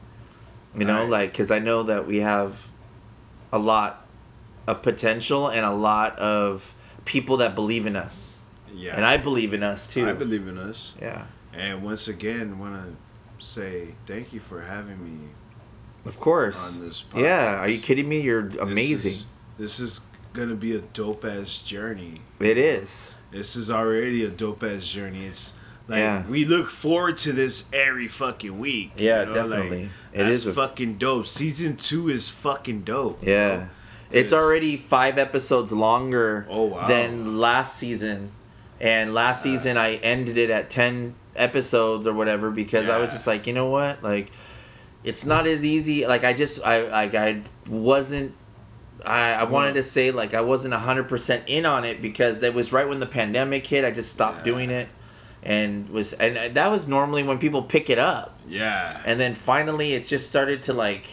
you 0.76 0.84
know, 0.84 1.00
Right. 1.02 1.10
like 1.10 1.32
because 1.32 1.50
I 1.50 1.58
know 1.58 1.82
that 1.84 2.06
we 2.06 2.18
have 2.18 2.66
a 3.52 3.58
lot 3.58 4.04
of 4.68 4.82
potential 4.82 5.48
and 5.48 5.64
a 5.64 5.72
lot 5.72 6.18
of 6.18 6.74
people 7.04 7.38
that 7.38 7.54
believe 7.54 7.86
in 7.86 7.96
us, 7.96 8.38
yeah. 8.74 8.94
and 8.96 9.04
I 9.04 9.16
believe 9.16 9.54
in 9.54 9.62
us 9.62 9.86
too. 9.92 10.08
I 10.08 10.12
believe 10.12 10.46
in 10.46 10.58
us. 10.58 10.92
yeah, 11.00 11.24
And 11.54 11.82
once 11.82 12.06
again, 12.08 12.58
want 12.58 12.74
to 12.74 13.44
say 13.44 13.88
thank 14.06 14.32
you 14.32 14.40
for 14.40 14.60
having 14.60 14.98
me. 15.02 15.28
of 16.04 16.20
course. 16.20 16.74
On 16.76 16.86
this 16.86 17.04
yeah, 17.16 17.60
are 17.60 17.68
you 17.68 17.78
kidding 17.80 18.08
me? 18.08 18.20
You're 18.20 18.48
This 18.48 18.60
amazing. 18.60 19.12
is- 19.12 19.24
This 19.58 19.80
is 19.80 20.00
gonna 20.34 20.54
be 20.54 20.76
a 20.76 20.80
dope 20.92 21.24
ass 21.24 21.58
journey. 21.58 22.14
It 22.40 22.58
is. 22.58 23.14
This 23.32 23.56
is 23.56 23.70
already 23.70 24.24
a 24.24 24.28
dope 24.30 24.62
ass 24.62 24.86
journey. 24.86 25.26
It's 25.26 25.52
like 25.88 25.98
Yeah. 25.98 26.26
we 26.28 26.44
look 26.44 26.70
forward 26.70 27.16
to 27.18 27.32
this 27.32 27.64
every 27.72 28.06
fucking 28.08 28.58
week. 28.58 28.92
Yeah, 28.96 29.20
you 29.20 29.26
know, 29.26 29.32
definitely. 29.32 29.82
Like, 29.84 30.20
It 30.20 30.28
is 30.28 30.46
a- 30.46 30.52
fucking 30.52 30.98
dope. 30.98 31.26
Season 31.26 31.76
two 31.76 32.08
is 32.10 32.28
fucking 32.28 32.82
dope. 32.82 33.24
Yeah. 33.26 33.56
know? 33.56 33.68
It's 34.10 34.32
already 34.32 34.76
five 34.76 35.18
episodes 35.18 35.70
longer 35.72 36.46
Oh, 36.48 36.64
wow. 36.64 36.86
than 36.88 37.38
last 37.38 37.76
season. 37.76 38.32
And 38.80 39.12
last 39.12 39.42
season 39.42 39.76
I 39.76 39.94
ended 39.96 40.38
it 40.38 40.50
at 40.50 40.70
10 40.70 41.14
episodes 41.36 42.06
or 42.06 42.12
whatever 42.14 42.50
because 42.50 42.88
I 42.88 42.98
was 42.98 43.10
just 43.10 43.26
like, 43.26 43.46
you 43.46 43.52
know 43.52 43.68
what? 43.70 44.02
Like 44.02 44.30
it's 45.04 45.26
not 45.26 45.46
as 45.46 45.64
easy. 45.64 46.06
Like 46.06 46.24
I 46.24 46.32
just 46.32 46.64
I 46.64 46.88
like 46.88 47.14
I 47.14 47.42
wasn't 47.68 48.34
I, 49.04 49.32
I 49.32 49.44
wanted 49.44 49.74
to 49.74 49.82
say 49.82 50.10
like 50.10 50.32
I 50.34 50.40
wasn't 50.40 50.74
100% 50.74 51.42
in 51.46 51.66
on 51.66 51.84
it 51.84 52.00
because 52.02 52.40
that 52.40 52.54
was 52.54 52.72
right 52.72 52.88
when 52.88 53.00
the 53.00 53.06
pandemic 53.06 53.66
hit. 53.66 53.84
I 53.84 53.90
just 53.90 54.10
stopped 54.10 54.38
Yeah. 54.38 54.52
doing 54.52 54.70
it 54.70 54.88
and 55.42 55.88
was 55.90 56.12
and 56.14 56.56
that 56.56 56.70
was 56.70 56.88
normally 56.88 57.22
when 57.24 57.38
people 57.38 57.62
pick 57.62 57.90
it 57.90 57.98
up. 57.98 58.38
Yeah. 58.48 59.00
And 59.04 59.20
then 59.20 59.34
finally 59.34 59.94
it 59.94 60.06
just 60.06 60.28
started 60.30 60.62
to 60.64 60.72
like 60.72 61.06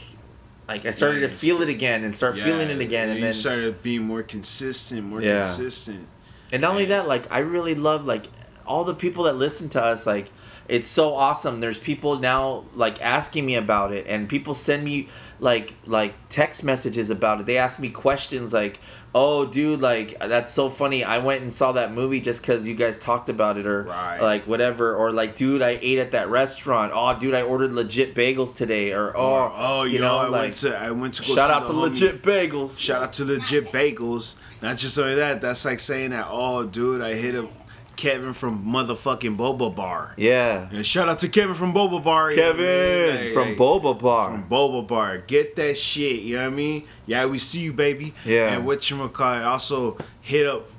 like 0.68 0.86
I 0.86 0.92
started 0.92 1.20
to 1.22 1.30
feel 1.30 1.62
it 1.62 1.70
again 1.70 2.04
and 2.04 2.16
start 2.16 2.36
feeling 2.36 2.70
it 2.70 2.80
again 2.80 3.10
and 3.10 3.20
you 3.20 3.26
then 3.26 3.34
started 3.34 3.82
being 3.84 4.04
more 4.04 4.24
consistent, 4.24 5.04
more 5.04 5.22
Yeah. 5.22 5.42
consistent. 5.44 6.08
And 6.52 6.62
not 6.62 6.72
only 6.72 6.86
that, 6.86 7.08
like 7.08 7.32
I 7.32 7.40
really 7.40 7.76
love 7.76 8.06
like 8.06 8.28
all 8.66 8.84
the 8.84 8.96
people 8.96 9.26
that 9.26 9.36
listen 9.36 9.70
to 9.70 9.84
us. 9.84 10.06
Like 10.06 10.32
it's 10.68 10.88
so 10.88 11.14
awesome. 11.14 11.60
There's 11.60 11.78
people 11.78 12.20
now 12.20 12.66
like 12.74 13.00
asking 13.02 13.46
me 13.46 13.56
about 13.56 13.92
it, 13.94 14.06
and 14.08 14.28
people 14.28 14.54
send 14.56 14.84
me 14.84 15.08
like 15.40 15.76
like 15.86 16.16
text 16.30 16.64
messages 16.64 17.10
about 17.10 17.40
it. 17.42 17.46
They 17.46 17.58
ask 17.58 17.80
me 17.80 17.90
questions 17.90 18.54
like, 18.54 18.80
"Oh, 19.18 19.46
dude, 19.46 19.82
like 19.82 20.20
that's 20.20 20.52
so 20.52 20.70
funny. 20.70 21.04
I 21.06 21.20
went 21.20 21.42
and 21.42 21.52
saw 21.52 21.72
that 21.72 21.94
movie 21.94 22.20
just 22.20 22.42
because 22.42 22.68
you 22.68 22.76
guys 22.76 22.98
talked 23.00 23.30
about 23.30 23.58
it, 23.58 23.66
or 23.66 23.84
Right. 23.84 24.22
like 24.22 24.46
whatever, 24.46 24.94
or 24.94 25.12
like, 25.12 25.36
dude, 25.36 25.62
I 25.62 25.80
ate 25.82 26.00
at 26.00 26.12
that 26.12 26.30
restaurant. 26.30 26.92
Oh, 26.94 27.18
dude, 27.18 27.34
I 27.34 27.42
ordered 27.42 27.72
legit 27.74 28.14
bagels 28.14 28.54
today, 28.56 28.92
or 28.92 29.16
oh, 29.16 29.24
oh, 29.24 29.54
oh 29.56 29.84
you 29.84 30.00
yo, 30.00 30.02
know, 30.06 30.18
I 30.18 30.28
like 30.28 30.42
went 30.42 30.56
to 30.58 30.78
I 30.78 30.92
went 30.92 31.14
to 31.16 31.22
go 31.24 31.34
shout 31.34 31.50
out 31.50 31.66
to 31.68 31.72
homie- 31.72 31.82
legit 31.84 32.22
bagels. 32.22 32.78
Shout 32.78 33.02
out 33.04 33.14
to 33.14 33.26
legit 33.26 33.72
bagels. 33.72 34.36
Not 34.62 34.78
just 34.78 34.98
only 35.00 35.16
that, 35.16 35.42
that's 35.42 35.64
like 35.66 35.80
saying 35.80 36.10
that. 36.12 36.28
Oh, 36.30 36.64
dude, 36.66 37.02
I 37.02 37.14
hit 37.14 37.36
up 37.36 37.50
Kevin 37.96 38.34
from 38.34 38.66
motherfucking 38.66 39.38
Boba 39.38 39.76
Bar. 39.76 40.14
Yeah, 40.18 40.70
And 40.72 40.86
shout 40.86 41.10
out 41.10 41.20
to 41.20 41.30
Kevin 41.30 41.56
from 41.56 41.74
Boba 41.74 42.04
Bar. 42.04 42.32
you 42.32 42.38
know 42.38 42.50
I 42.50 42.54
mean? 42.54 42.58
Kevin 42.58 43.26
Like, 43.26 43.34
from 43.34 43.48
like, 43.50 43.58
Boba 43.58 44.00
Bar. 44.00 44.32
From 44.32 44.50
Boba 44.50 44.88
Bar. 44.88 45.18
Get 45.20 45.56
that 45.56 45.78
shit, 45.78 46.22
you 46.22 46.36
know 46.36 46.44
what 46.44 46.54
I 46.54 46.56
mean? 46.56 46.88
Yeah, 47.06 47.26
we 47.26 47.38
see 47.40 47.60
you, 47.60 47.74
baby. 47.74 48.14
Yeah. 48.24 48.56
And 48.56 48.66
what 48.66 48.90
you 48.90 49.08
call 49.10 49.44
also 49.44 49.98
hit 50.22 50.48
up 50.48 50.70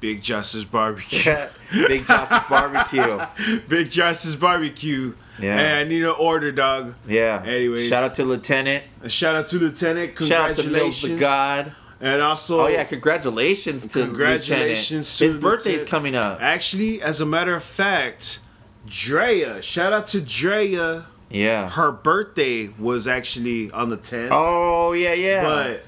Big 0.00 0.22
Justice 0.22 0.64
Barbecue. 0.64 1.20
Big 1.72 2.06
Josh's 2.06 2.42
barbecue. 2.48 3.18
Big 3.68 3.90
Justice 3.90 4.34
Barbecue. 4.36 5.14
Yeah. 5.40 5.56
Hey, 5.56 5.80
I 5.80 5.84
need 5.84 6.02
an 6.02 6.14
order, 6.18 6.52
dog. 6.52 6.94
Yeah. 7.06 7.42
Anyways. 7.44 7.88
shout 7.88 8.04
out 8.04 8.14
to 8.14 8.24
Lieutenant. 8.24 8.84
A 9.02 9.08
shout 9.08 9.36
out 9.36 9.48
to 9.48 9.58
Lieutenant. 9.58 10.18
Shout 10.18 10.50
out 10.50 10.56
to. 10.56 10.64
Mills 10.64 11.02
the 11.02 11.16
God. 11.16 11.72
And 12.00 12.22
also, 12.22 12.60
Oh 12.60 12.68
yeah, 12.68 12.84
congratulations 12.84 13.86
to 13.88 14.04
Congratulations 14.04 15.18
to 15.18 15.24
His 15.24 15.34
birthday's 15.36 15.80
Lieutenant. 15.82 15.90
coming 15.90 16.14
up. 16.14 16.38
actually, 16.40 17.02
as 17.02 17.20
a 17.20 17.26
matter 17.26 17.54
of 17.56 17.64
fact, 17.64 18.38
Drea. 18.86 19.60
Shout 19.62 19.92
out 19.92 20.06
to 20.08 20.20
Drea. 20.20 21.06
Yeah. 21.30 21.68
Her 21.68 21.92
birthday 21.92 22.68
was 22.78 23.06
actually 23.06 23.70
on 23.72 23.88
the 23.90 23.98
10th. 23.98 24.28
Oh 24.30 24.92
yeah, 24.92 25.12
yeah. 25.12 25.42
But 25.42 25.84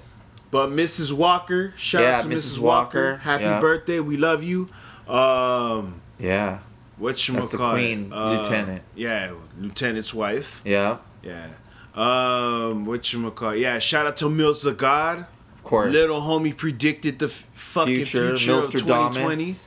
but 0.50 0.70
Mrs. 0.70 1.12
Walker, 1.12 1.72
shout 1.76 2.02
Yeah, 2.02 2.16
out 2.18 2.22
to 2.22 2.28
Mrs. 2.28 2.32
Mrs. 2.32 2.58
Walker. 2.58 3.02
Walker, 3.12 3.16
Happy 3.18 3.44
yeah. 3.44 3.60
birthday. 3.60 4.00
We 4.00 4.16
love 4.16 4.42
you. 4.42 4.68
Um 5.08 6.00
yeah. 6.18 6.58
what 6.98 7.26
you 7.28 7.34
That's 7.34 7.52
the 7.52 7.58
queen, 7.58 8.10
lieutenant. 8.10 8.82
Yeah, 8.94 9.32
lieutenant's 9.58 10.12
wife. 10.12 10.60
Yeah. 10.64 10.98
Yeah. 11.22 11.46
Um 11.94 12.84
what 12.84 13.12
you 13.12 13.30
call 13.30 13.54
Yeah, 13.54 13.78
shout 13.78 14.06
out 14.06 14.16
to 14.18 14.28
Mills 14.28 14.62
the 14.62 14.72
God. 14.72 15.26
Of 15.60 15.64
course. 15.64 15.92
Little 15.92 16.22
homie 16.22 16.56
predicted 16.56 17.18
the 17.18 17.28
fucking 17.28 17.96
future, 18.06 18.34
future, 18.34 18.54
of 18.60 18.70
2020. 18.72 19.44
Milstradamus. 19.44 19.66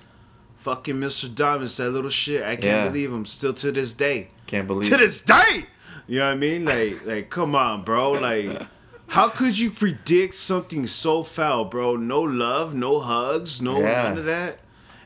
Fucking 0.55 0.95
Mr. 0.95 1.33
Damas, 1.35 1.77
that 1.77 1.91
little 1.91 2.09
shit. 2.09 2.41
I 2.41 2.55
can't 2.55 2.63
Yeah. 2.63 2.87
believe 2.87 3.11
him 3.13 3.25
still 3.27 3.53
to 3.53 3.71
this 3.71 3.93
day. 3.93 4.29
Can't 4.47 4.65
believe 4.65 4.89
To 4.89 4.97
this 4.97 5.21
day. 5.21 5.67
You 6.07 6.19
know 6.19 6.25
what 6.25 6.31
I 6.33 6.35
mean? 6.35 6.65
Like 6.65 7.05
like 7.05 7.29
come 7.29 7.53
on, 7.53 7.83
bro. 7.83 8.13
Like 8.13 8.63
How 9.07 9.29
could 9.29 9.55
you 9.59 9.69
predict 9.69 10.33
something 10.33 10.87
so 10.87 11.21
foul, 11.21 11.65
bro? 11.65 11.95
No 11.95 12.21
love, 12.21 12.73
no 12.73 12.99
hugs, 12.99 13.61
no 13.61 13.79
Yeah. 13.79 14.03
none 14.09 14.17
of 14.17 14.25
that. 14.25 14.59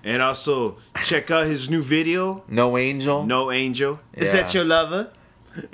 And 0.06 0.22
also 0.22 0.78
check 1.04 1.30
out 1.32 1.48
his 1.48 1.70
new 1.70 1.82
video. 1.84 2.44
No 2.48 2.78
angel. 2.78 3.26
No 3.26 3.52
angel. 3.52 4.00
Is 4.14 4.32
that 4.32 4.54
your 4.54 4.64
lover? 4.64 5.10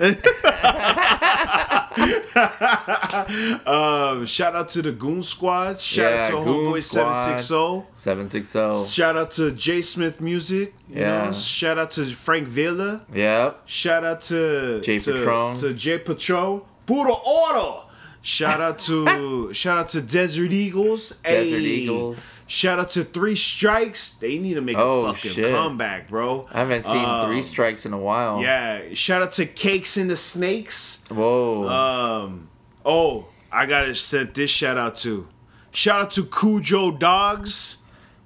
um, 3.66 4.26
shout 4.26 4.54
out 4.54 4.68
to 4.70 4.82
the 4.82 4.92
Goon 4.92 5.22
Squad. 5.22 5.80
Shout 5.80 6.12
Yeah, 6.12 6.24
out 6.26 6.30
to 6.30 6.36
Homeboy 6.50 6.82
Squad. 6.82 7.40
760. 7.40 7.86
Seven 7.94 8.28
six 8.28 8.48
zero. 8.50 8.84
Shout 8.84 9.16
out 9.16 9.30
to 9.32 9.50
J 9.52 9.82
Smith 9.82 10.20
Music. 10.20 10.74
You 10.88 11.00
Yeah. 11.00 11.24
know? 11.26 11.32
Shout 11.32 11.78
out 11.78 11.90
to 11.92 12.04
Frank 12.06 12.46
Villa. 12.48 13.02
Yep. 13.12 13.62
Shout 13.66 14.04
out 14.04 14.20
to 14.22 14.80
J 14.80 14.98
to, 14.98 15.12
Patron. 15.14 15.56
To 15.56 15.74
J 15.74 15.98
Patron. 15.98 16.62
Puro 16.86 17.14
Oro. 17.26 17.83
Shout 18.26 18.58
out 18.58 18.78
to 18.80 19.52
shout 19.52 19.76
out 19.76 19.90
to 19.90 20.00
Desert 20.00 20.50
Eagles. 20.50 21.10
Desert. 21.22 21.60
Eagles. 21.60 22.40
Shout 22.46 22.78
out 22.78 22.88
to 22.92 23.04
Three 23.04 23.36
Strikes. 23.36 24.12
They 24.14 24.38
need 24.38 24.54
to 24.54 24.62
make 24.62 24.78
Oh, 24.78 25.04
a 25.04 25.12
fucking 25.12 25.30
shit. 25.32 25.54
comeback, 25.54 26.08
bro. 26.08 26.48
I 26.50 26.60
haven't 26.60 26.86
seen 26.86 27.04
Um, 27.04 27.26
three 27.26 27.42
strikes 27.42 27.84
in 27.84 27.92
a 27.92 27.98
while. 27.98 28.40
Yeah. 28.40 28.94
Shout 28.94 29.20
out 29.20 29.32
to 29.32 29.44
Cakes 29.44 29.98
and 29.98 30.08
the 30.08 30.16
Snakes. 30.16 31.02
Whoa. 31.10 31.68
Um. 31.68 32.48
Oh, 32.82 33.26
I 33.52 33.66
gotta 33.66 33.94
send 33.94 34.32
this 34.34 34.48
shout 34.50 34.78
out 34.78 34.96
to. 34.98 35.28
Shout 35.72 36.00
out 36.00 36.10
to 36.12 36.24
Cujo 36.24 36.92
Dogs. 36.92 37.76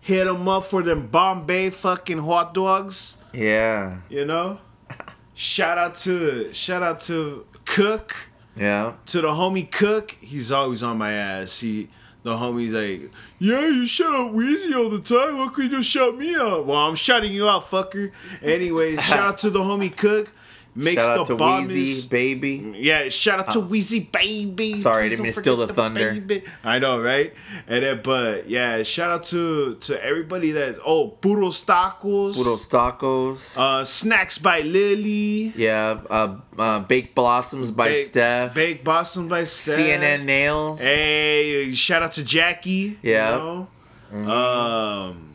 Hit 0.01 0.27
them 0.27 0.47
up 0.47 0.67
for 0.67 0.85
them 0.85 1.09
Bombay 1.09 1.71
fucking 1.71 2.19
hot 2.19 2.55
dogs. 2.55 3.17
yeah. 3.33 3.97
You 4.09 4.25
know. 4.27 4.61
shout 5.35 5.77
out 5.77 5.97
to 5.97 6.53
shout 6.53 6.85
out 6.85 7.01
to 7.03 7.45
Cook. 7.65 8.15
Yeah. 8.59 8.95
To 9.07 9.21
the 9.21 9.29
homie 9.29 9.71
Cook. 9.71 10.17
He's 10.21 10.51
always 10.53 10.83
on 10.83 10.99
my 10.99 11.13
ass. 11.13 11.61
He. 11.61 11.89
The 12.25 12.31
homie's 12.31 12.73
like, 12.73 13.13
yeah, 13.39 13.69
you 13.69 13.87
shut 13.87 14.13
up 14.13 14.33
Wheezy 14.33 14.75
all 14.75 14.91
the 14.91 14.99
time. 14.99 15.39
Why 15.39 15.49
could 15.49 15.71
you 15.71 15.83
shut 15.85 16.19
me 16.19 16.35
out? 16.35 16.67
Well, 16.67 16.77
I'm 16.77 16.97
shutting 16.97 17.33
you 17.33 17.49
out, 17.49 17.71
fucker. 17.71 18.11
Anyways, 18.43 19.01
shout 19.05 19.19
out 19.21 19.39
to 19.39 19.51
the 19.51 19.61
homie 19.61 19.97
Cook. 19.97 20.31
Makes 20.75 21.03
Shout 21.03 21.19
out 21.21 21.27
the 21.27 21.37
to 21.37 21.45
Wheezy, 21.45 22.09
baby. 22.09 22.75
yeah, 22.79 23.09
shout 23.09 23.41
out 23.41 23.53
to 23.53 23.61
Wheezy 23.61 24.01
Baby. 24.01 24.75
Uh, 24.75 24.77
Sorry, 24.77 25.07
I 25.07 25.09
didn't 25.09 25.25
mean 25.25 25.33
to 25.33 25.41
steal 25.41 25.57
the 25.57 25.67
thunder. 25.75 26.13
baby. 26.13 26.45
I 26.63 26.79
know, 26.79 27.01
right? 27.01 27.35
And 27.67 27.83
then, 27.83 28.01
but 28.05 28.49
yeah, 28.49 28.85
shout 28.85 29.11
out 29.11 29.25
to 29.27 29.75
to 29.75 30.05
everybody 30.05 30.53
that 30.53 30.79
oh, 30.85 31.11
Puros 31.21 31.65
Tacos, 31.65 32.35
Puros 32.37 32.69
tacos. 32.69 33.59
uh, 33.59 33.85
Snacks 33.85 34.39
by 34.39 34.61
Lily, 34.61 35.53
yeah. 35.57 36.01
Uh, 36.09 36.37
uh, 36.57 36.79
Baked 36.81 37.15
Blossoms 37.17 37.73
by 37.73 37.89
Bake- 37.89 38.07
Steph. 38.07 38.55
Bake 38.55 38.85
Blossom 38.85 39.27
by 39.27 39.45
Steph, 39.45 39.79
CNN 39.81 40.25
Nails. 40.27 40.81
Hey, 40.81 41.73
shout 41.75 42.05
out 42.05 42.13
to 42.13 42.23
Jackie. 42.23 42.99
Yeah. 43.03 43.37
you 43.37 43.67
know? 44.15 44.31
Um, 44.31 45.35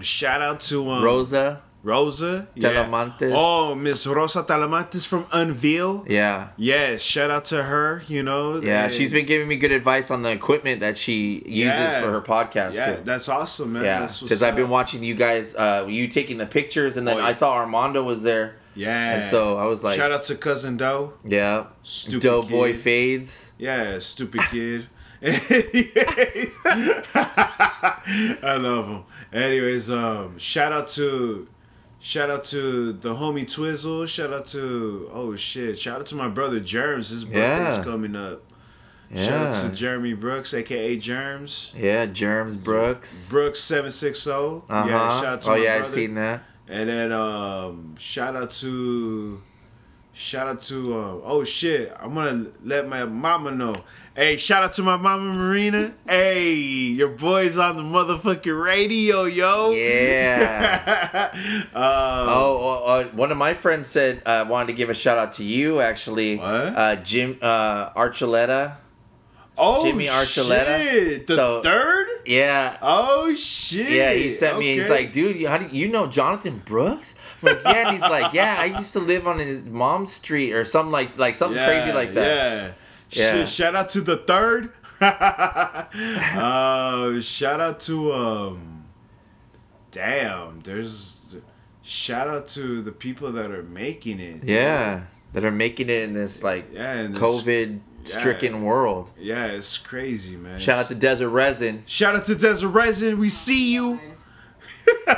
shout 0.00 0.40
out 0.40 0.60
to 0.62 0.90
um, 0.90 1.04
Rosa. 1.04 1.60
Rosa 1.84 2.48
Talamantes. 2.56 3.28
Yeah. 3.30 3.36
Oh, 3.36 3.74
Miss 3.74 4.06
Rosa 4.06 4.42
Talamantes 4.42 5.06
from 5.06 5.26
Unveil. 5.30 6.04
Yeah. 6.08 6.48
Yes, 6.56 7.02
shout 7.02 7.30
out 7.30 7.44
to 7.46 7.62
her. 7.64 8.02
You 8.08 8.22
know. 8.22 8.60
Yeah. 8.60 8.84
and- 8.84 8.92
She's 8.92 9.12
been 9.12 9.26
giving 9.26 9.46
me 9.46 9.56
good 9.56 9.70
advice 9.70 10.10
on 10.10 10.22
the 10.22 10.30
equipment 10.30 10.80
that 10.80 10.96
she 10.96 11.42
uses 11.46 11.74
Yeah. 11.78 12.00
for 12.00 12.10
her 12.10 12.22
podcast 12.22 12.74
Yeah, 12.74 12.96
too. 12.96 13.02
that's 13.04 13.28
awesome, 13.28 13.74
man. 13.74 13.84
Yeah, 13.84 14.08
because 14.22 14.42
I've 14.42 14.56
been 14.56 14.70
watching 14.70 15.04
you 15.04 15.14
guys, 15.14 15.54
uh, 15.54 15.84
you 15.88 16.08
taking 16.08 16.38
the 16.38 16.46
pictures, 16.46 16.96
and 16.96 17.06
then 17.06 17.16
Oh, 17.16 17.20
yeah. 17.20 17.26
I 17.26 17.32
saw 17.32 17.52
Armando 17.54 18.02
was 18.02 18.22
there, 18.22 18.56
Yeah. 18.74 19.16
and 19.16 19.22
so 19.24 19.56
I 19.58 19.66
was 19.66 19.84
like, 19.84 19.96
shout 19.96 20.10
out 20.10 20.22
to 20.24 20.34
cousin 20.36 20.76
Doe. 20.78 21.12
yeah, 21.22 21.64
Stupid 21.82 22.20
Doe 22.22 22.42
kid. 22.42 22.50
boy 22.50 22.72
fades. 22.74 23.50
Yeah, 23.58 23.98
stupid 23.98 24.40
kid. 24.50 24.86
I 27.14 28.56
love 28.58 28.86
him. 28.88 29.04
Anyways, 29.32 29.90
um, 29.90 30.38
shout 30.38 30.72
out 30.72 30.88
to, 30.90 31.48
shout 32.04 32.30
out 32.30 32.44
to 32.44 32.92
the 32.92 33.14
homie 33.14 33.50
Twizzle. 33.50 34.04
Shout 34.06 34.30
out 34.32 34.46
to 34.48 35.10
oh 35.12 35.34
shit. 35.36 35.78
Shout 35.78 36.00
out 36.00 36.06
to 36.08 36.14
my 36.14 36.28
brother 36.28 36.60
Germs. 36.60 37.08
His 37.08 37.24
birthday's 37.24 37.78
Yeah. 37.78 37.84
coming 37.84 38.14
up. 38.14 38.42
Shout 39.14 39.32
out 39.56 39.70
to 39.70 39.76
Jeremy 39.76 40.12
Brooks, 40.14 40.52
aka 40.54 40.96
Germs. 40.96 41.72
yeah, 41.76 42.06
Germs 42.06 42.56
Brooks. 42.56 43.28
Brooks 43.30 43.60
seven 43.60 43.90
six 43.90 44.22
zero. 44.22 44.64
Uh 44.68 44.82
huh. 44.82 44.88
Yeah, 44.88 44.98
shout 45.20 45.24
out 45.26 45.42
to 45.42 45.50
oh 45.50 45.54
yeah, 45.54 45.74
I 45.74 45.78
brother. 45.78 45.92
seen 45.92 46.14
that. 46.14 46.42
And 46.68 46.88
then 46.88 47.12
um 47.12 47.94
shout 47.96 48.34
out 48.36 48.50
to 48.52 49.40
shout 50.12 50.46
out 50.48 50.62
to 50.64 50.94
uh, 50.98 51.20
oh 51.24 51.44
shit, 51.44 51.94
I'm 52.00 52.14
gonna 52.14 52.46
let 52.64 52.88
my 52.88 53.04
mama 53.04 53.50
know. 53.50 53.74
Hey, 54.16 54.36
shout 54.36 54.62
out 54.62 54.74
to 54.74 54.82
my 54.82 54.96
mama 54.96 55.34
Marina. 55.36 55.92
Hey, 56.08 56.52
your 56.52 57.08
boy's 57.08 57.58
on 57.58 57.76
the 57.76 57.82
motherfucking 57.82 58.62
radio, 58.64 59.24
yo. 59.24 59.72
Yeah. 59.72 61.30
um, 61.32 61.68
Oh, 61.74 62.84
uh, 62.86 63.04
one 63.08 63.32
of 63.32 63.38
my 63.38 63.54
friends 63.54 63.88
said 63.88 64.22
uh, 64.24 64.44
wanted 64.48 64.68
to 64.68 64.72
give 64.74 64.88
a 64.88 64.94
shout 64.94 65.18
out 65.18 65.32
to 65.32 65.44
you 65.44 65.80
actually. 65.80 66.36
What? 66.36 66.46
Uh, 66.46 66.96
Jim 66.96 67.38
uh, 67.42 67.90
Archuleta. 67.90 68.76
oh 69.58 69.84
Jimmy 69.84 70.06
Archuleta. 70.06 70.78
shit, 70.78 71.26
The 71.26 71.34
So- 71.34 71.62
third? 71.64 72.06
Yeah. 72.24 72.78
Oh 72.80 73.34
shit. 73.34 73.90
Yeah, 73.90 74.12
he 74.12 74.30
sent 74.30 74.58
me. 74.58 74.74
He's 74.76 74.88
like, 74.88 75.10
dude, 75.10 75.36
you- 75.40 75.48
how 75.48 75.58
do 75.58 75.76
you 75.76 75.88
know 75.88 76.06
Jonathan 76.06 76.62
Brooks? 76.64 77.16
I'm 77.42 77.48
like, 77.56 77.64
yeah. 77.64 77.72
And 77.86 77.90
he's 77.90 78.00
like, 78.00 78.32
yeah, 78.32 78.56
I 78.60 78.66
used 78.66 78.92
to 78.92 79.00
live 79.00 79.26
on 79.26 79.40
his 79.40 79.64
mom's 79.64 80.12
street 80.12 80.52
or 80.52 80.64
something 80.64 80.92
like 80.92 81.18
like 81.18 81.34
something 81.34 81.58
crazy 81.66 81.90
like 81.90 82.14
that. 82.14 82.26
Yeah. 82.36 82.72
Yeah. 83.14 83.32
Shit, 83.32 83.48
shout 83.48 83.74
out 83.74 83.88
to 83.90 84.00
the 84.00 84.16
third. 84.18 84.72
uh, 85.00 85.84
shout 87.20 87.60
out 87.60 87.80
to 87.80 88.12
um. 88.12 88.84
Damn, 89.90 90.60
there's 90.62 91.16
shout 91.82 92.28
out 92.28 92.48
to 92.48 92.82
the 92.82 92.92
people 92.92 93.30
that 93.32 93.50
are 93.50 93.62
making 93.62 94.18
it. 94.20 94.40
dude. 94.40 94.50
Yeah, 94.50 95.02
that 95.32 95.44
are 95.44 95.50
making 95.52 95.88
it 95.90 96.02
in 96.02 96.12
this 96.12 96.42
like 96.42 96.70
Yeah. 96.72 96.92
and 96.94 97.14
this- 97.14 97.22
COVID-stricken 97.22 98.54
yeah. 98.54 98.60
world. 98.60 99.12
Yeah, 99.18 99.46
it's 99.46 99.78
crazy, 99.78 100.36
man. 100.36 100.58
Shout 100.58 100.78
out 100.78 100.88
to 100.88 100.94
Desert 100.94 101.28
Resin. 101.30 101.82
Shout 101.86 102.16
out 102.16 102.26
to 102.26 102.34
Desert 102.34 102.68
Resin. 102.70 103.18
We 103.18 103.28
see 103.30 103.72
you. 103.74 104.00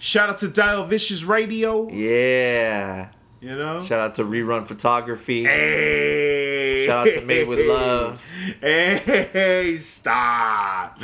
Shout 0.00 0.30
out 0.30 0.38
to 0.40 0.48
Dio 0.48 0.84
Vicious 0.84 1.24
Radio. 1.24 1.88
yeah. 1.90 3.08
You 3.40 3.54
know. 3.56 3.80
Shout 3.80 4.00
out 4.00 4.14
to 4.16 4.24
Rerun 4.24 4.66
Photography. 4.66 5.44
Hey. 5.44 6.47
Shout 6.88 7.06
out 7.06 7.14
to 7.14 7.20
Made 7.20 7.46
with 7.46 7.66
Love. 7.66 8.24
Hey, 8.60 9.76
stop. 9.78 10.96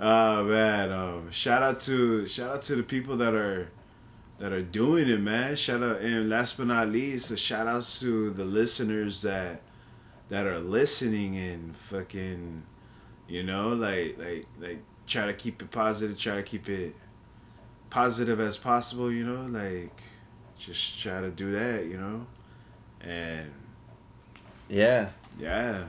oh 0.00 0.44
man, 0.44 0.92
um, 0.92 1.30
shout 1.32 1.62
out 1.62 1.80
to 1.82 2.26
shout 2.28 2.54
out 2.54 2.62
to 2.62 2.76
the 2.76 2.84
people 2.84 3.16
that 3.16 3.34
are 3.34 3.68
that 4.38 4.52
are 4.52 4.62
doing 4.62 5.08
it, 5.08 5.20
man. 5.20 5.56
Shout 5.56 5.82
out 5.82 6.00
and 6.02 6.30
last 6.30 6.56
but 6.56 6.68
not 6.68 6.88
least, 6.88 7.32
a 7.32 7.36
shout 7.36 7.66
out 7.66 7.82
to 8.00 8.30
the 8.30 8.44
listeners 8.44 9.22
that 9.22 9.60
that 10.28 10.46
are 10.46 10.60
listening 10.60 11.36
and 11.36 11.76
fucking 11.76 12.62
you 13.26 13.42
know, 13.42 13.70
like 13.70 14.18
like 14.18 14.46
like 14.60 14.82
try 15.08 15.26
to 15.26 15.34
keep 15.34 15.60
it 15.62 15.72
positive, 15.72 16.16
try 16.16 16.36
to 16.36 16.44
keep 16.44 16.68
it 16.68 16.94
positive 17.90 18.38
as 18.38 18.56
possible, 18.56 19.10
you 19.10 19.26
know, 19.26 19.46
like 19.46 20.00
just 20.56 21.00
try 21.00 21.20
to 21.20 21.30
do 21.30 21.50
that, 21.52 21.86
you 21.86 21.98
know. 21.98 22.26
And 23.00 23.50
Yeah. 24.68 25.10
yeah. 25.38 25.84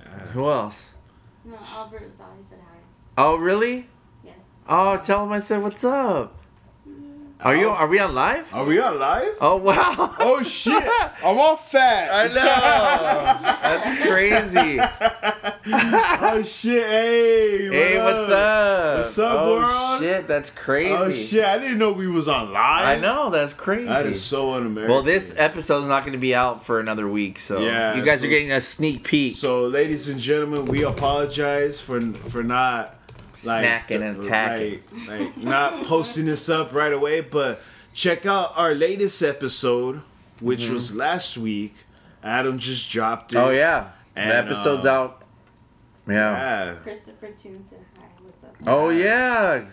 Yeah. 0.00 0.18
Who 0.32 0.48
else? 0.48 0.94
No, 1.44 1.56
Albert 1.74 2.12
Zali 2.12 2.42
said 2.42 2.58
hi. 2.68 2.78
Oh, 3.16 3.36
really? 3.36 3.88
Yeah. 4.24 4.32
Oh, 4.68 4.96
tell 4.98 5.24
him 5.24 5.32
I 5.32 5.38
said 5.38 5.62
what's 5.62 5.84
up. 5.84 6.36
Are 7.40 7.54
you? 7.54 7.68
Oh. 7.68 7.72
Are 7.72 7.86
we 7.86 7.98
on 7.98 8.14
live? 8.14 8.52
Are 8.54 8.64
we 8.64 8.78
on 8.78 8.98
live? 8.98 9.36
Oh 9.42 9.56
wow. 9.56 10.14
Oh 10.18 10.42
shit! 10.42 10.82
I'm 11.22 11.38
all 11.38 11.56
fat. 11.56 12.08
I 12.10 12.28
know. 12.28 13.58
That's 13.62 14.02
crazy. 14.02 14.80
oh 16.22 16.42
shit! 16.42 16.86
Hey. 16.86 17.68
Hey, 17.68 17.98
what 17.98 18.14
what's 18.14 18.32
up? 18.32 18.98
What's 18.98 19.18
up, 19.18 19.32
oh, 19.38 19.56
world? 19.56 20.00
shit, 20.00 20.26
that's 20.26 20.50
oh, 20.50 20.58
crazy. 20.60 20.92
Oh 20.92 21.12
shit! 21.12 21.44
I 21.44 21.58
didn't 21.58 21.78
know 21.78 21.92
we 21.92 22.06
was 22.06 22.26
on 22.26 22.52
live. 22.52 22.98
I 22.98 23.00
know, 23.00 23.28
that's 23.28 23.52
crazy. 23.52 23.86
That 23.86 24.06
is 24.06 24.22
so 24.22 24.54
un-American. 24.54 24.94
well, 24.94 25.02
this 25.02 25.34
episode 25.36 25.82
is 25.82 25.88
not 25.88 26.04
going 26.04 26.12
to 26.14 26.18
be 26.18 26.34
out 26.34 26.64
for 26.64 26.80
another 26.80 27.06
week, 27.06 27.38
so 27.38 27.60
Yeah, 27.60 27.94
you 27.94 28.02
guys 28.02 28.20
so- 28.20 28.26
are 28.26 28.30
getting 28.30 28.52
a 28.52 28.60
sneak 28.62 29.04
peek. 29.04 29.36
So, 29.36 29.66
ladies 29.66 30.08
and 30.08 30.18
gentlemen, 30.18 30.64
we 30.64 30.84
apologize 30.84 31.82
for 31.82 32.00
for 32.30 32.42
not 32.42 32.95
Snacking 33.36 34.02
and 34.02 34.24
attacking. 34.24 34.82
like, 35.06 35.20
like 35.20 35.36
not 35.36 35.84
posting 35.84 36.26
this 36.26 36.48
up 36.48 36.72
right 36.72 36.92
away. 36.92 37.20
But 37.20 37.60
check 37.94 38.26
out 38.26 38.52
our 38.56 38.74
latest 38.74 39.22
episode, 39.22 40.02
which 40.40 40.68
was 40.68 40.94
last 40.94 41.36
week. 41.38 41.74
Adam 42.22 42.58
just 42.58 42.90
dropped 42.90 43.32
it. 43.32 43.36
Mm-hmm. 43.36 43.46
oh 43.46 43.50
yeah, 43.50 43.90
And, 44.16 44.30
the 44.30 44.36
episode's 44.36 44.84
uh, 44.84 44.92
out. 44.92 45.22
Yeah. 46.08 46.14
Yeah. 46.14 46.74
Christopher 46.82 47.30
Toon 47.32 47.62
said 47.62 47.80
hi. 47.98 48.04
What's 48.22 48.44
up? 48.44 48.54
Oh 48.66 48.88
yeah. 48.90 49.66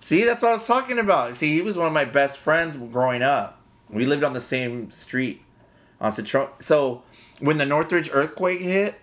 See, 0.00 0.24
that's 0.24 0.42
what 0.42 0.50
I 0.50 0.52
was 0.54 0.66
talking 0.66 0.98
about. 0.98 1.34
See, 1.36 1.54
he 1.54 1.62
was 1.62 1.76
one 1.76 1.86
of 1.86 1.92
my 1.92 2.04
best 2.06 2.38
friends 2.38 2.74
growing 2.76 3.22
up. 3.22 3.60
We 3.90 4.06
lived 4.06 4.24
on 4.24 4.32
the 4.32 4.40
same 4.40 4.90
street. 4.90 5.42
on 6.00 6.10
Citron. 6.12 6.48
So 6.60 7.02
when 7.40 7.58
the 7.58 7.66
Northridge 7.66 8.08
earthquake 8.12 8.60
hit, 8.60 8.94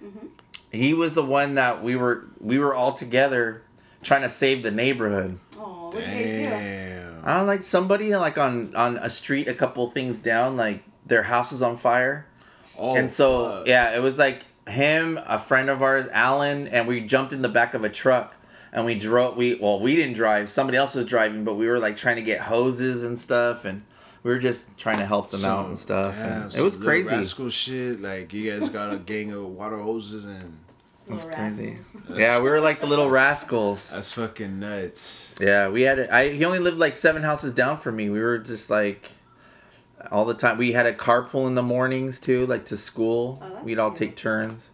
he 0.72 0.94
was 0.94 1.14
the 1.14 1.24
one 1.24 1.56
that 1.56 1.84
we 1.84 1.96
were 1.96 2.26
we 2.40 2.58
were 2.58 2.74
all 2.74 2.94
together 2.94 3.64
trying 4.08 4.22
to 4.22 4.30
save 4.30 4.64
the 4.64 4.72
neighborhood. 4.72 5.38
Oh, 5.58 5.86
what 5.88 5.94
did 5.96 6.08
you 6.08 6.14
guys 6.16 6.38
do? 6.38 6.44
Damn. 6.44 7.22
I 7.26 7.38
don't 7.38 7.48
like 7.48 7.64
somebody 7.64 8.16
like 8.16 8.38
on 8.38 8.76
on 8.76 8.98
a 8.98 9.10
street 9.10 9.48
a 9.48 9.54
couple 9.54 9.90
things 9.92 10.20
down, 10.20 10.58
like 10.58 10.84
their 11.06 11.24
house 11.24 11.52
was 11.52 11.62
on 11.62 11.78
fire. 11.78 12.26
Oh, 12.78 12.96
and 12.96 13.12
so 13.12 13.50
fuck. 13.50 13.68
yeah, 13.68 13.96
it 13.96 14.02
was 14.02 14.18
like 14.18 14.44
him, 14.68 15.20
a 15.26 15.38
friend 15.38 15.70
of 15.70 15.82
ours, 15.82 16.08
Alan, 16.12 16.68
and 16.68 16.88
we 16.88 17.02
jumped 17.02 17.34
in 17.34 17.42
the 17.42 17.50
back 17.50 17.74
of 17.74 17.84
a 17.84 17.90
truck 17.90 18.38
and 18.72 18.86
we 18.86 18.96
drove. 18.96 19.36
We 19.36 19.56
well, 19.56 19.80
we 19.80 19.96
didn't 19.96 20.14
drive. 20.14 20.50
Somebody 20.50 20.78
else 20.78 20.96
was 20.96 21.06
driving, 21.06 21.44
but 21.44 21.56
we 21.56 21.68
were 21.68 21.80
like 21.80 21.98
trying 21.98 22.16
to 22.16 22.22
get 22.22 22.40
hoses 22.40 23.04
and 23.04 23.18
stuff, 23.18 23.66
and 23.66 23.84
we 24.24 24.32
were 24.32 24.40
just 24.40 24.78
trying 24.78 25.00
to 25.00 25.06
help 25.06 25.30
them 25.30 25.44
out 25.46 25.66
and 25.66 25.78
stuff. 25.78 26.16
damn, 26.16 26.44
and 26.44 26.56
it 26.56 26.62
was 26.62 26.76
crazy. 26.78 27.16
Rascal 27.16 27.50
shit. 27.50 28.02
Like 28.02 28.32
you 28.34 28.52
guys 28.52 28.70
got 28.70 28.94
a 28.94 28.98
gang 28.98 29.32
of 29.34 29.46
water 29.48 29.80
hoses 29.80 30.26
and 30.26 30.58
It 31.08 31.12
was 31.12 31.24
crazy. 31.24 31.78
rascals. 31.78 32.20
Yeah, 32.20 32.42
we 32.42 32.50
were 32.50 32.60
like 32.60 32.82
the 32.82 32.86
little 32.88 33.10
rascals. 33.22 33.92
that's 33.92 34.12
fucking 34.12 34.60
nuts. 34.60 35.34
Yeah, 35.40 35.70
we 35.70 35.84
had. 35.84 36.00
I 36.10 36.30
he 36.30 36.44
only 36.44 36.60
lived 36.60 36.78
like 36.78 36.96
seven 36.96 37.24
houses 37.24 37.54
down 37.54 37.78
from 37.78 37.96
me. 37.96 38.10
We 38.10 38.20
were 38.20 38.38
just 38.40 38.70
like 38.70 39.12
all 40.12 40.26
the 40.26 40.34
time. 40.34 40.58
We 40.58 40.74
had 40.74 40.86
a 40.86 40.94
carpool 40.94 41.48
in 41.48 41.56
the 41.56 41.64
mornings 41.64 42.20
too, 42.20 42.46
like 42.46 42.66
to 42.66 42.78
school. 42.78 43.42
Oh, 43.42 43.64
We'd 43.64 43.80
all 43.80 43.92
take 43.94 44.16
turns. 44.18 44.72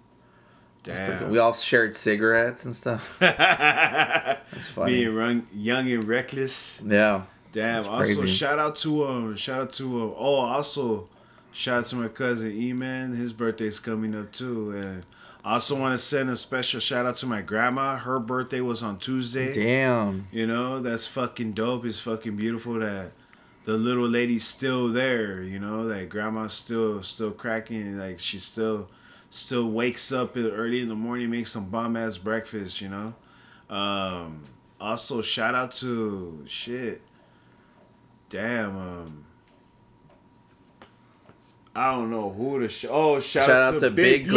Pretty 0.83 0.99
cool. 0.99 1.07
Damn. 1.19 1.31
We 1.31 1.37
all 1.37 1.53
shared 1.53 1.95
cigarettes 1.95 2.65
and 2.65 2.75
stuff. 2.75 3.15
That's 3.19 4.67
funny. 4.69 4.93
Being 4.95 5.15
run, 5.15 5.47
young 5.53 5.89
and 5.91 6.03
reckless. 6.03 6.81
Yeah. 6.85 7.23
Damn. 7.53 7.65
That's 7.75 7.87
also, 7.87 8.15
crazy. 8.15 8.25
shout 8.25 8.59
out 8.59 8.75
to 8.77 9.05
um, 9.05 9.35
shout 9.35 9.61
out 9.61 9.73
to 9.73 10.01
um, 10.01 10.13
oh, 10.17 10.35
also, 10.35 11.07
shout 11.51 11.81
out 11.81 11.85
to 11.87 11.95
my 11.95 12.07
cousin 12.07 12.51
E 12.51 12.73
Man. 12.73 13.13
His 13.15 13.33
birthday's 13.33 13.79
coming 13.79 14.15
up 14.15 14.31
too, 14.31 14.71
and 14.71 15.05
I 15.45 15.55
also 15.55 15.77
want 15.77 15.99
to 15.99 16.03
send 16.03 16.29
a 16.29 16.37
special 16.37 16.79
shout 16.79 17.05
out 17.05 17.17
to 17.17 17.25
my 17.25 17.41
grandma. 17.41 17.97
Her 17.97 18.17
birthday 18.19 18.61
was 18.61 18.81
on 18.81 18.97
Tuesday. 18.97 19.53
Damn. 19.53 20.27
You 20.31 20.47
know, 20.47 20.79
that's 20.79 21.05
fucking 21.05 21.51
dope. 21.51 21.85
It's 21.85 21.99
fucking 21.99 22.37
beautiful 22.37 22.75
that 22.79 23.11
the 23.65 23.73
little 23.73 24.07
lady's 24.07 24.45
still 24.45 24.89
there. 24.89 25.41
You 25.41 25.59
know, 25.59 25.85
that 25.87 26.07
grandma's 26.07 26.53
still 26.53 27.03
still 27.03 27.31
cracking. 27.31 27.97
Like 27.97 28.19
she 28.19 28.39
still 28.39 28.89
still 29.31 29.69
wakes 29.69 30.13
up 30.13 30.37
early 30.37 30.81
in 30.81 30.87
the 30.87 30.95
morning, 30.95 31.29
makes 31.29 31.51
some 31.51 31.65
bomb 31.65 31.97
ass 31.97 32.17
breakfast. 32.17 32.79
You 32.79 32.89
know. 32.89 33.13
Um, 33.69 34.43
also, 34.79 35.21
shout 35.21 35.55
out 35.55 35.73
to 35.73 36.45
shit. 36.47 37.01
Damn. 38.29 38.77
Um. 38.77 39.25
I 41.75 41.91
don't 41.95 42.11
know 42.11 42.29
who 42.29 42.59
to 42.59 42.69
sh- 42.69 42.85
oh 42.89 43.19
shout, 43.19 43.49
out, 43.49 43.79
to, 43.79 43.89
Big, 43.89 44.27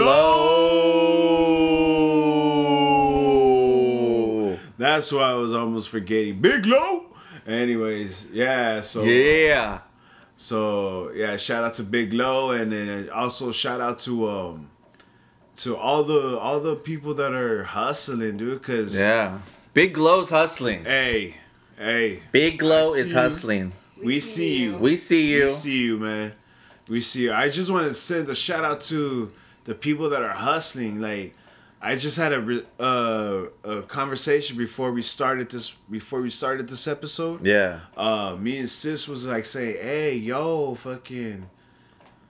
Glow. 3.66 4.58
That's 4.78 5.12
why 5.12 5.30
I 5.30 5.34
was 5.34 5.52
almost 5.52 5.88
forgetting 5.88 6.40
Big 6.40 6.62
Glow. 6.62 7.06
Anyways, 7.46 8.26
yeah. 8.32 8.80
So 8.80 9.04
Yeah. 9.04 9.80
so 10.36 11.10
yeah, 11.14 11.36
shout 11.36 11.64
out 11.64 11.74
to 11.74 11.82
Big 11.82 12.12
Low, 12.12 12.50
and 12.52 12.72
then 12.72 13.10
also 13.10 13.52
shout 13.52 13.80
out 13.80 14.00
to 14.00 14.28
um 14.30 14.70
to 15.58 15.76
all 15.76 16.04
the 16.04 16.38
all 16.38 16.60
the 16.60 16.74
people 16.76 17.14
that 17.14 17.32
are 17.34 17.64
hustling, 17.64 18.36
dude. 18.38 18.62
Cause 18.62 18.96
Yeah. 18.98 19.38
Big 19.74 19.92
Glow's 19.94 20.30
hustling. 20.30 20.84
hey, 20.84 21.34
hey, 21.78 22.22
Big 22.32 22.58
Glow 22.58 22.94
I 22.94 22.98
is 22.98 23.04
see 23.08 23.10
you. 23.10 23.16
hustling. 23.20 23.72
we, 24.02 24.20
see 24.20 24.56
you. 24.56 24.76
We 24.78 24.96
see 24.96 25.32
you. 25.34 25.44
We 25.46 25.52
see 25.52 25.76
you, 25.78 25.98
man. 25.98 26.32
We 26.88 27.00
see. 27.00 27.28
I 27.30 27.48
just 27.48 27.70
want 27.70 27.86
to 27.88 27.94
send 27.94 28.28
a 28.28 28.34
shout 28.34 28.64
out 28.64 28.80
to 28.82 29.32
the 29.64 29.74
people 29.74 30.10
that 30.10 30.22
are 30.22 30.28
hustling. 30.34 31.00
Like, 31.00 31.34
I 31.82 31.96
just 31.96 32.16
had 32.16 32.32
a 32.32 32.64
uh, 32.80 33.46
a 33.64 33.82
conversation 33.82 34.56
before 34.56 34.92
we 34.92 35.02
started 35.02 35.50
this 35.50 35.74
before 35.90 36.20
we 36.20 36.30
started 36.30 36.68
this 36.68 36.86
episode. 36.86 37.44
Yeah. 37.46 37.80
uh 37.96 38.36
me 38.38 38.58
and 38.58 38.68
sis 38.68 39.08
was 39.08 39.26
like 39.26 39.44
saying, 39.44 39.76
"Hey, 39.82 40.14
yo, 40.16 40.74
fucking 40.74 41.48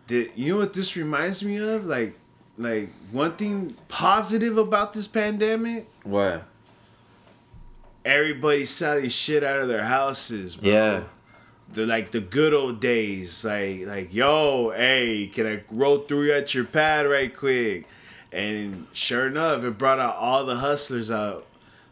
did 0.07 0.31
you 0.37 0.53
know 0.55 0.59
what 0.61 0.73
this 0.73 0.97
reminds 0.97 1.43
me 1.45 1.57
of? 1.57 1.85
Like 1.85 2.15
like 2.59 2.89
one 3.13 3.37
thing 3.37 3.77
positive 3.89 4.57
about 4.57 4.95
this 4.95 5.07
pandemic, 5.07 5.87
What? 6.05 6.45
everybody's 8.05 8.71
selling 8.71 9.09
shit 9.09 9.43
out 9.45 9.61
of 9.61 9.69
their 9.69 9.85
houses, 9.85 10.57
bro. 10.57 10.71
Yeah. 10.71 11.03
The 11.73 11.85
like 11.85 12.13
the 12.13 12.21
good 12.21 12.55
old 12.55 12.81
days, 12.81 13.45
like 13.45 13.87
like 13.87 14.15
yo, 14.15 14.71
hey, 14.71 15.31
can 15.33 15.47
I 15.47 15.63
roll 15.71 15.99
through 15.99 16.33
at 16.33 16.55
your 16.55 16.65
pad 16.65 17.07
right 17.07 17.35
quick? 17.37 17.87
And 18.33 18.87
sure 18.93 19.27
enough, 19.27 19.65
it 19.65 19.79
brought 19.79 19.99
out 19.99 20.17
all 20.17 20.45
the 20.47 20.57
hustlers 20.57 21.11
out. 21.11 21.45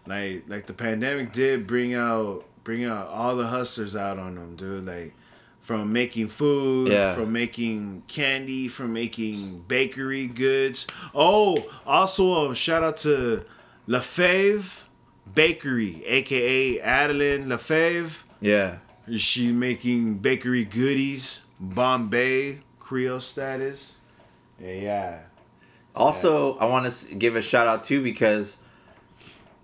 Like 0.06 0.44
like 0.48 0.66
the 0.66 0.74
pandemic 0.74 1.32
did 1.32 1.66
bring 1.66 1.94
out 1.94 2.44
bring 2.62 2.84
out 2.84 3.09
all 3.09 3.36
the 3.36 3.46
hustlers 3.46 3.96
out 3.96 4.18
on 4.18 4.36
them, 4.36 4.55
dude. 4.56 4.86
Like 4.86 5.12
from 5.60 5.92
making 5.92 6.28
food, 6.28 6.92
Yeah. 6.92 7.14
from 7.14 7.32
making 7.32 8.02
candy, 8.06 8.68
from 8.68 8.92
making 8.92 9.64
bakery 9.66 10.26
goods. 10.28 10.86
Oh, 11.14 11.64
also 11.86 12.46
um, 12.46 12.55
shout 12.55 12.84
out 12.84 12.98
to 12.98 13.44
LaFave 13.88 14.64
Bakery, 15.34 16.05
aka 16.06 16.80
Adeline 16.80 17.46
LaFave. 17.46 18.10
Yeah. 18.40 18.76
Is 19.09 19.20
she 19.20 19.52
making 19.52 20.14
bakery 20.18 20.64
goodies, 20.64 21.43
Bombay 21.60 22.60
Creole 22.81 23.20
status. 23.20 23.98
Yeah, 24.60 24.72
yeah. 24.72 25.18
Also, 25.94 26.56
I 26.56 26.64
want 26.66 26.90
to 26.90 27.14
give 27.14 27.36
a 27.36 27.43
shout 27.43 27.66
out 27.66 27.85
too 27.85 28.02
because 28.02 28.56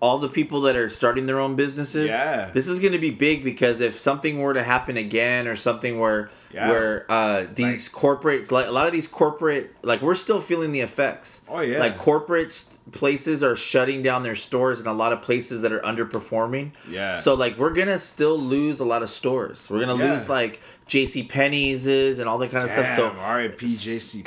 all 0.01 0.19
the 0.19 0.29
people 0.29 0.63
that 0.63 0.77
are 0.77 0.89
starting 0.89 1.27
their 1.27 1.39
own 1.39 1.57
businesses, 1.57 2.09
Yeah. 2.09 2.51
this 2.53 2.67
is 2.67 2.81
going 2.81 2.93
to 2.93 2.99
be 2.99 3.11
big 3.11 3.45
because 3.45 3.81
if 3.83 3.99
something 3.99 4.39
were 4.41 4.55
to 4.55 4.63
happen 4.63 4.97
again 4.97 5.47
or 5.47 5.55
something 5.57 5.99
where 5.99 6.31
Yeah. 6.53 6.69
where 6.71 7.07
uh, 7.11 7.45
these 7.55 7.89
corporate 7.89 8.51
like 8.51 8.67
a 8.67 8.71
lot 8.71 8.87
of 8.87 8.93
these 8.93 9.07
corporate 9.07 9.75
like 9.83 10.01
we're 10.03 10.15
still 10.15 10.41
feeling 10.41 10.73
the 10.73 10.81
effects. 10.81 11.43
Oh, 11.49 11.61
yeah. 11.61 11.81
Like 11.81 11.99
corporate 11.99 12.47
s- 12.47 12.79
places 12.93 13.43
are 13.43 13.57
shutting 13.57 14.03
down 14.03 14.23
their 14.23 14.35
stores 14.35 14.79
and 14.79 14.89
a 14.89 14.93
lot 14.93 15.13
of 15.13 15.23
places 15.23 15.63
that 15.63 15.73
are 15.73 15.81
underperforming. 15.81 16.73
Yeah. 16.89 17.19
So 17.19 17.35
like 17.35 17.57
we're 17.59 17.73
to 17.89 17.99
still 17.99 18.39
lose 18.39 18.81
a 18.81 18.85
lot 18.85 19.03
of 19.03 19.11
stores. 19.11 19.69
We're 19.71 19.85
to 19.99 20.05
Yeah. 20.05 20.13
lose 20.13 20.29
like 20.29 20.61
JC 20.89 21.29
Penney's 21.29 21.87
and 22.19 22.29
all 22.29 22.39
that 22.39 22.51
kind 22.51 22.65
of 22.65 22.71
stuff. 22.71 22.89
So 22.97 23.11
Damn, 23.11 23.19
R.I.P. 23.21 23.67
J.C. 23.67 24.23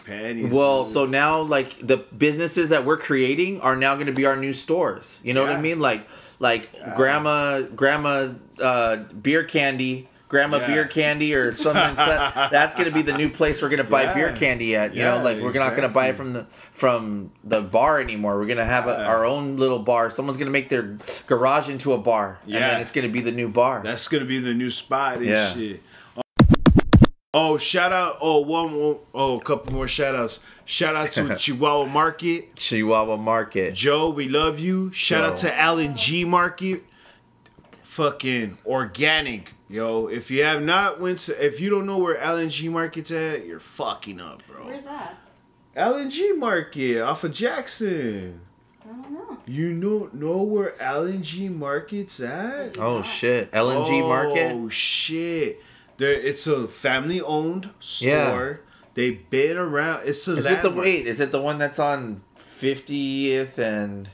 Well, 0.45 0.85
so 0.85 1.05
now 1.05 1.41
like 1.41 1.75
the 1.85 1.97
businesses 1.97 2.69
that 2.69 2.85
we're 2.85 2.97
creating 2.97 3.61
are 3.61 3.75
now 3.75 3.95
to 4.07 4.13
be 4.13 4.25
our 4.25 4.37
new 4.37 4.53
stores. 4.53 5.19
You 5.23 5.33
know 5.33 5.41
what 5.41 5.51
I 5.51 5.61
mean? 5.61 5.79
Like 5.79 6.07
like 6.39 6.69
grandma 6.95 7.61
grandma 7.61 8.33
uh, 8.61 8.97
beer 8.97 9.43
candy, 9.43 10.09
grandma 10.33 10.57
Yeah. 10.57 10.67
beer 10.67 10.85
candy 10.85 11.33
or 11.35 11.51
something. 11.65 11.95
so 11.95 12.05
that's 12.51 12.73
going 12.73 12.85
to 12.85 12.91
be 12.91 13.03
the 13.03 13.15
new 13.15 13.29
place 13.29 13.61
we're 13.61 13.69
going 13.69 13.83
to 13.83 13.89
buy 13.89 14.11
beer 14.13 14.33
candy 14.33 14.75
at. 14.75 14.93
You 14.95 15.03
Yeah, 15.03 15.17
know, 15.17 15.23
like 15.23 15.39
we're 15.39 15.53
not 15.53 15.75
going 15.75 15.87
to 15.87 15.93
buy 15.93 16.07
it 16.07 16.15
from 16.15 16.33
the 16.33 16.45
from 16.71 17.31
the 17.43 17.61
bar 17.61 17.99
anymore. 18.01 18.37
We're 18.39 18.47
going 18.47 18.57
to 18.57 18.65
have 18.65 18.87
a, 18.87 19.05
our 19.05 19.25
own 19.25 19.57
little 19.57 19.79
bar. 19.79 20.09
Someone's 20.09 20.37
going 20.37 20.47
to 20.47 20.51
make 20.51 20.69
their 20.69 20.97
garage 21.27 21.69
into 21.69 21.93
a 21.93 21.97
bar, 21.97 22.39
and 22.45 22.55
then 22.55 22.81
it's 22.81 22.91
going 22.91 23.07
to 23.07 23.13
be 23.13 23.21
the 23.21 23.31
new 23.31 23.47
bar. 23.47 23.81
That's 23.83 24.07
gonna 24.07 24.25
be 24.25 24.39
the 24.39 24.53
new 24.53 24.69
spot 24.69 25.17
and 25.17 25.25
Yeah. 25.25 25.53
shit. 25.53 25.81
Oh, 26.17 26.21
oh, 27.33 27.57
shout 27.57 27.91
out! 27.91 28.17
Oh, 28.21 28.39
one 28.41 28.71
more. 28.73 28.99
Oh, 29.13 29.37
a 29.37 29.41
couple 29.41 29.73
more 29.73 29.87
shout 29.87 30.15
outs. 30.15 30.39
Shout 30.65 30.95
out 30.95 31.11
to 31.13 31.35
Chihuahua 31.43 31.85
Market. 31.85 32.55
Chihuahua 32.55 33.17
Market. 33.17 33.73
Joe, 33.75 34.09
we 34.09 34.27
love 34.29 34.59
you. 34.59 34.91
Shout 34.93 35.23
out 35.23 35.37
to 35.37 35.53
Allen 35.59 35.95
G 35.95 36.25
Market. 36.25 36.83
Fucking 37.93 38.57
organic, 38.65 39.53
yo. 39.69 40.07
If 40.07 40.31
you 40.31 40.43
have 40.43 40.63
not 40.63 40.99
went 40.99 41.19
to, 41.19 41.45
if 41.45 41.59
you 41.59 41.69
don't 41.69 41.85
know 41.85 41.99
where 41.99 42.15
LNG 42.15 42.49
G 42.49 42.69
Market's 42.69 43.11
at, 43.11 43.45
you're 43.45 43.59
fucking 43.59 44.19
up, 44.19 44.41
bro. 44.47 44.65
Where's 44.65 44.85
that? 44.85 45.19
LNG 45.77 46.35
Market 46.35 47.01
off 47.03 47.23
of 47.23 47.31
Jackson. 47.35 48.41
I 48.83 48.87
don't 48.87 49.11
know. 49.11 49.37
You 49.45 49.79
don't 49.79 50.15
know 50.15 50.41
where 50.41 50.71
LNG 50.79 51.21
G 51.21 51.49
Market's 51.49 52.19
at? 52.19 52.79
Oh 52.79 53.03
shit! 53.03 53.51
LNG 53.51 54.01
oh, 54.01 54.07
Market. 54.07 54.53
Oh 54.55 54.69
shit! 54.69 55.61
There, 55.97 56.13
it's 56.13 56.47
a 56.47 56.67
family-owned 56.67 57.69
store. 57.79 58.09
Yeah. 58.09 58.55
They've 58.95 59.29
been 59.29 59.55
around. 59.55 60.07
It's 60.07 60.27
a 60.27 60.35
Is 60.37 60.47
it 60.47 60.63
the 60.63 60.69
landmark. 60.69 60.83
wait? 60.83 61.05
Is 61.05 61.19
it 61.19 61.31
the 61.31 61.41
one 61.41 61.59
that's 61.59 61.77
on 61.77 62.23
fiftieth 62.35 63.59
and 63.59 64.09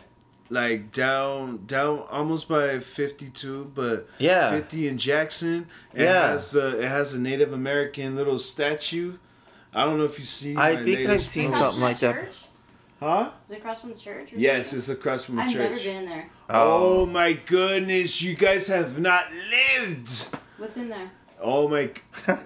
like 0.50 0.92
down 0.92 1.66
down 1.68 2.04
almost 2.10 2.48
by 2.50 2.80
52 2.80 3.72
but 3.76 4.08
Yeah. 4.18 4.50
50 4.52 4.88
in 4.88 4.98
jackson 4.98 5.68
it 5.94 6.04
Yeah. 6.04 6.30
has 6.32 6.52
the 6.52 6.80
it 6.80 6.88
has 6.88 7.14
a 7.14 7.20
native 7.20 7.54
american 7.54 8.16
little 8.16 8.40
statue 8.40 9.18
i 9.74 9.86
don't 9.86 9.98
know 10.00 10.06
if 10.06 10.18
you 10.18 10.26
see 10.26 10.56
I 10.58 10.76
think 10.84 11.00
I've 11.02 11.08
latest 11.10 11.30
seen 11.30 11.52
something 11.52 11.82
like 11.82 12.00
that. 12.00 12.16
church? 12.16 12.36
huh 13.00 13.32
Is 13.46 13.52
it 13.52 13.58
across 13.60 13.80
from 13.82 13.90
the 13.92 13.96
church? 14.00 14.34
Or 14.34 14.38
yes 14.38 14.68
something? 14.68 14.80
it's 14.80 14.90
across 14.90 15.24
from 15.24 15.36
the 15.36 15.44
church. 15.44 15.52
I've 15.56 15.60
never 15.72 15.76
been 15.84 15.96
in 15.98 16.06
there. 16.06 16.30
Oh, 16.50 17.02
oh 17.02 17.06
my 17.06 17.34
goodness 17.34 18.22
you 18.22 18.34
guys 18.36 18.68
have 18.68 19.00
not 19.00 19.26
lived 19.52 20.28
What's 20.58 20.78
in 20.78 20.90
there? 20.90 21.12
Oh 21.42 21.70
my! 21.70 21.90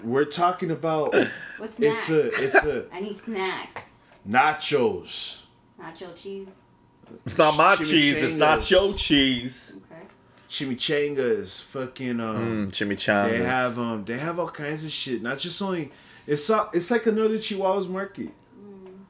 We're 0.03 0.25
talking 0.25 0.69
about 0.69 1.15
What 1.57 1.71
snacks? 1.71 2.09
it's 2.11 2.37
a 2.37 2.43
it's 2.45 2.65
a 2.65 2.85
I 2.93 2.99
need 2.99 3.15
snacks. 3.15 3.91
nachos. 4.29 5.37
Nacho 5.81 6.13
cheese. 6.15 6.61
It's 7.25 7.37
not 7.37 7.55
my 7.57 7.75
cheese. 7.75 8.21
It's 8.21 8.35
not 8.35 8.69
your 8.69 8.93
cheese. 8.93 9.73
Okay. 9.91 10.07
chimichangas, 10.49 11.61
fucking 11.63 12.19
um, 12.19 12.67
Mm, 12.67 12.71
chimichangas. 12.71 13.29
they 13.31 13.43
have 13.43 13.79
um, 13.79 14.05
they 14.05 14.17
have 14.17 14.39
all 14.39 14.49
kinds 14.49 14.85
of 14.85 14.91
shit. 14.91 15.21
Not 15.21 15.39
just 15.39 15.61
only, 15.61 15.91
it's 16.27 16.45
so- 16.45 16.69
it's 16.73 16.91
like 16.91 17.05
another 17.07 17.37
Chihuahuas 17.37 17.89
market. 17.89 18.29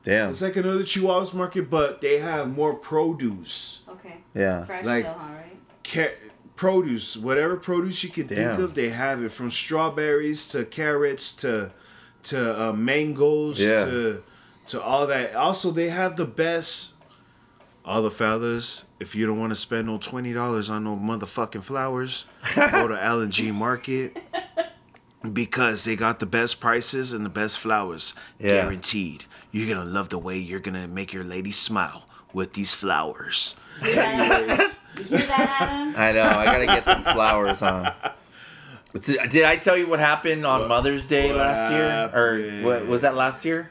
Damn. 0.04 0.30
It's 0.32 0.42
like 0.42 0.56
another 0.58 0.84
Chihuahuas 0.84 1.34
market, 1.34 1.70
but 1.70 2.02
they 2.02 2.18
have 2.20 2.50
more 2.56 2.74
produce, 2.74 3.82
Okay. 3.90 4.16
Yeah. 4.36 4.66
Fresh 4.66 4.86
Like- 4.86 5.06
still, 5.06 5.14
huh? 5.18 5.28
Right. 5.34 5.58
Ca- 5.86 6.16
produce, 6.56 7.18
whatever 7.18 7.56
produce 7.58 8.04
you 8.04 8.10
can 8.10 8.28
Damn. 8.28 8.38
think 8.56 8.60
of, 8.60 8.74
they 8.76 8.90
have 8.90 9.24
it 9.24 9.32
from 9.32 9.50
strawberries 9.50 10.50
to 10.50 10.66
carrots 10.66 11.36
to 11.38 11.72
to 12.24 12.70
uh, 12.70 12.74
mangoes 12.74 13.60
Yeah. 13.62 13.84
to 13.86 14.24
to 14.68 14.82
all 14.82 15.08
that. 15.08 15.36
Also, 15.36 15.72
they 15.72 15.90
have 15.90 16.16
the 16.16 16.26
best. 16.26 16.93
All 17.86 18.02
the 18.02 18.12
fellas, 18.12 18.86
if 19.00 19.14
you 19.14 19.26
don't 19.26 19.40
want 19.40 19.52
to 19.52 19.56
spend 19.58 19.88
no 19.88 19.98
twenty 19.98 20.32
dollars 20.32 20.70
on 20.70 20.86
no 20.86 20.96
motherfucking 20.96 21.64
flowers, 21.64 22.26
go 22.56 22.88
to 22.88 22.98
Allen 23.04 23.30
G 23.30 23.52
Market 23.52 24.18
because 25.34 25.84
they 25.84 25.96
got 25.96 26.20
the 26.20 26.26
best 26.26 26.60
prices 26.60 27.12
and 27.14 27.26
the 27.26 27.30
best 27.30 27.60
flowers, 27.60 28.14
Yeah. 28.40 28.62
guaranteed. 28.64 29.26
You're 29.52 29.68
gonna 29.74 29.90
love 29.90 30.10
the 30.10 30.18
way 30.18 30.38
you're 30.38 30.60
gonna 30.62 30.88
make 30.88 31.12
your 31.14 31.24
lady 31.26 31.52
smile 31.52 32.06
with 32.34 32.54
these 32.54 32.74
flowers. 32.74 33.56
You 33.82 33.92
hear 33.92 34.02
you 34.08 35.04
hear 35.06 35.26
that 35.28 35.58
Adam? 35.62 35.94
I 35.98 36.12
know. 36.14 36.24
I 36.24 36.46
gotta 36.46 36.66
get 36.66 36.86
some 36.86 37.04
flowers 37.04 37.62
on. 37.62 37.92
Did 39.30 39.44
I 39.44 39.58
tell 39.58 39.76
you 39.76 39.88
what 39.90 40.00
happened 40.00 40.46
on 40.46 40.62
What- 40.62 40.70
Mother's 40.70 41.06
Day 41.06 41.30
what 41.30 41.38
last 41.40 41.72
year, 41.72 42.12
or 42.14 42.64
what, 42.64 42.88
was 42.88 43.02
that 43.02 43.16
last 43.16 43.44
year? 43.44 43.70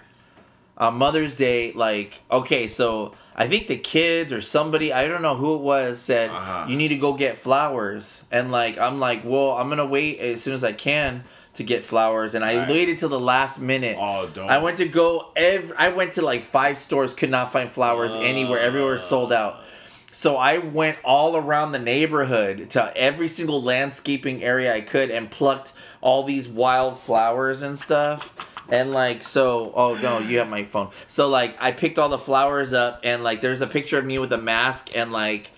On 0.77 0.95
Mother's 0.97 1.35
Day, 1.35 1.73
like 1.73 2.21
okay, 2.31 2.67
so 2.67 3.15
I 3.35 3.49
think 3.49 3.67
the 3.67 3.77
kids 3.79 4.33
or 4.33 4.41
somebody 4.41 4.93
I 4.93 5.09
don't 5.09 5.23
know 5.23 5.35
who 5.37 5.55
it 5.55 5.61
was 5.61 6.01
said 6.01 6.31
Uh-huh. 6.31 6.67
you 6.69 6.77
need 6.77 6.89
to 6.89 6.97
go 6.97 7.13
get 7.15 7.37
flowers, 7.39 8.23
and 8.31 8.51
like 8.53 8.79
I'm 8.79 9.01
like, 9.01 9.23
well, 9.25 9.53
I'm 9.53 9.69
gonna 9.69 9.87
wait 9.87 10.19
as 10.19 10.43
soon 10.43 10.55
as 10.55 10.63
I 10.65 10.73
can 10.73 11.25
to 11.55 11.63
get 11.63 11.85
flowers, 11.85 12.35
and 12.35 12.45
I 12.45 12.59
Right. 12.59 12.69
waited 12.71 12.99
till 12.99 13.09
the 13.11 13.21
last 13.21 13.59
minute. 13.61 13.97
Oh, 14.01 14.27
don't. 14.35 14.51
I 14.51 14.59
went 14.59 14.79
to 14.79 14.87
go 14.89 15.29
every. 15.37 15.77
I 15.77 15.89
went 15.89 16.13
to 16.13 16.23
like 16.23 16.43
five 16.43 16.79
stores, 16.79 17.13
could 17.15 17.31
not 17.31 17.53
find 17.53 17.71
flowers 17.71 18.13
anywhere. 18.15 18.59
Everywhere 18.61 18.97
sold 18.99 19.33
out. 19.33 19.63
So 20.11 20.37
I 20.37 20.59
went 20.59 20.99
all 21.05 21.37
around 21.37 21.73
the 21.73 21.79
neighborhood 21.79 22.69
to 22.71 22.95
every 22.95 23.29
single 23.29 23.63
landscaping 23.63 24.43
area 24.45 24.75
I 24.75 24.83
could 24.83 25.11
and 25.11 25.31
plucked 25.31 25.73
all 26.03 26.23
these 26.23 26.47
wild 26.49 26.99
flowers 26.99 27.63
and 27.63 27.79
stuff. 27.79 28.31
And 28.73 28.91
like 28.91 29.23
so, 29.23 29.71
oh 29.75 29.97
no, 29.97 30.19
you 30.19 30.39
have 30.39 30.49
my 30.49 30.65
phone. 30.65 30.89
So 31.07 31.29
like 31.29 31.61
I 31.61 31.73
picked 31.73 31.99
all 31.99 32.09
the 32.09 32.17
flowers 32.17 32.73
up 32.73 33.01
and 33.05 33.23
like 33.23 33.43
there's 33.43 33.61
a 33.61 33.67
picture 33.67 33.99
of 33.99 34.07
me 34.07 34.19
with 34.19 34.33
a 34.33 34.39
mask 34.39 34.97
and 34.97 35.13
like 35.13 35.51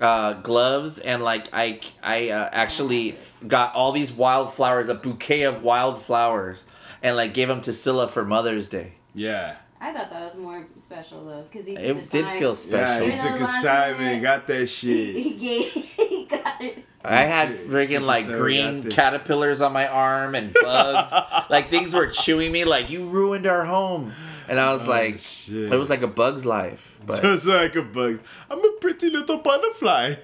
uh, 0.00 0.32
gloves 0.32 0.98
and 0.98 1.22
like 1.22 1.48
I 1.52 1.80
I 2.02 2.30
uh, 2.30 2.48
actually 2.50 3.16
got 3.46 3.74
all 3.74 3.92
these 3.92 4.10
wild 4.10 4.54
flowers, 4.54 4.88
a 4.88 4.94
bouquet 4.94 5.42
of 5.42 5.62
wild 5.62 6.00
flowers, 6.00 6.64
and 7.02 7.14
like 7.14 7.34
gave 7.34 7.48
them 7.48 7.60
to 7.60 7.74
Silla 7.74 8.08
for 8.08 8.24
Mother's 8.24 8.68
Day. 8.68 8.94
Yeah. 9.14 9.56
I 9.84 9.92
thought 9.92 10.10
that 10.10 10.22
was 10.22 10.36
more 10.36 10.64
special 10.76 11.24
though, 11.24 11.42
because 11.50 11.66
he 11.66 11.74
took 11.74 11.84
It 11.84 12.06
the 12.06 12.10
did 12.18 12.26
time. 12.26 12.38
feel 12.38 12.50
Yeah, 12.50 12.54
special. 12.54 13.06
he 13.06 13.12
took 13.18 13.40
his 13.40 13.64
time 13.64 13.98
minute- 13.98 14.12
and 14.12 14.22
got 14.22 14.46
that 14.46 14.66
shit. 14.68 15.16
he 15.16 15.30
gave. 15.34 15.72
He 16.12 16.26
got 16.26 16.60
it. 16.62 16.84
I 17.04 17.22
had 17.22 17.48
Shit, 17.56 17.68
friggin' 17.68 18.02
like 18.02 18.26
green 18.26 18.88
caterpillars 18.90 19.60
on 19.60 19.72
my 19.72 19.88
arm 19.88 20.36
and 20.36 20.52
bugs. 20.62 21.12
like 21.50 21.68
things 21.68 21.94
were 21.94 22.06
chewing 22.06 22.52
me. 22.52 22.64
Like 22.64 22.90
you 22.90 23.06
ruined 23.08 23.46
our 23.48 23.64
home, 23.64 24.12
and 24.48 24.60
I 24.60 24.72
was 24.72 24.86
Oh, 24.86 24.90
like, 24.90 25.18
shit. 25.18 25.72
it 25.72 25.76
was 25.76 25.90
like 25.90 26.02
a 26.02 26.06
bug's 26.06 26.46
life. 26.46 27.00
But 27.04 27.20
Just 27.22 27.46
like 27.46 27.74
a 27.74 27.82
bug. 27.82 28.20
I'm 28.48 28.64
a 28.64 28.72
pretty 28.80 29.10
little 29.10 29.38
butterfly. 29.38 30.14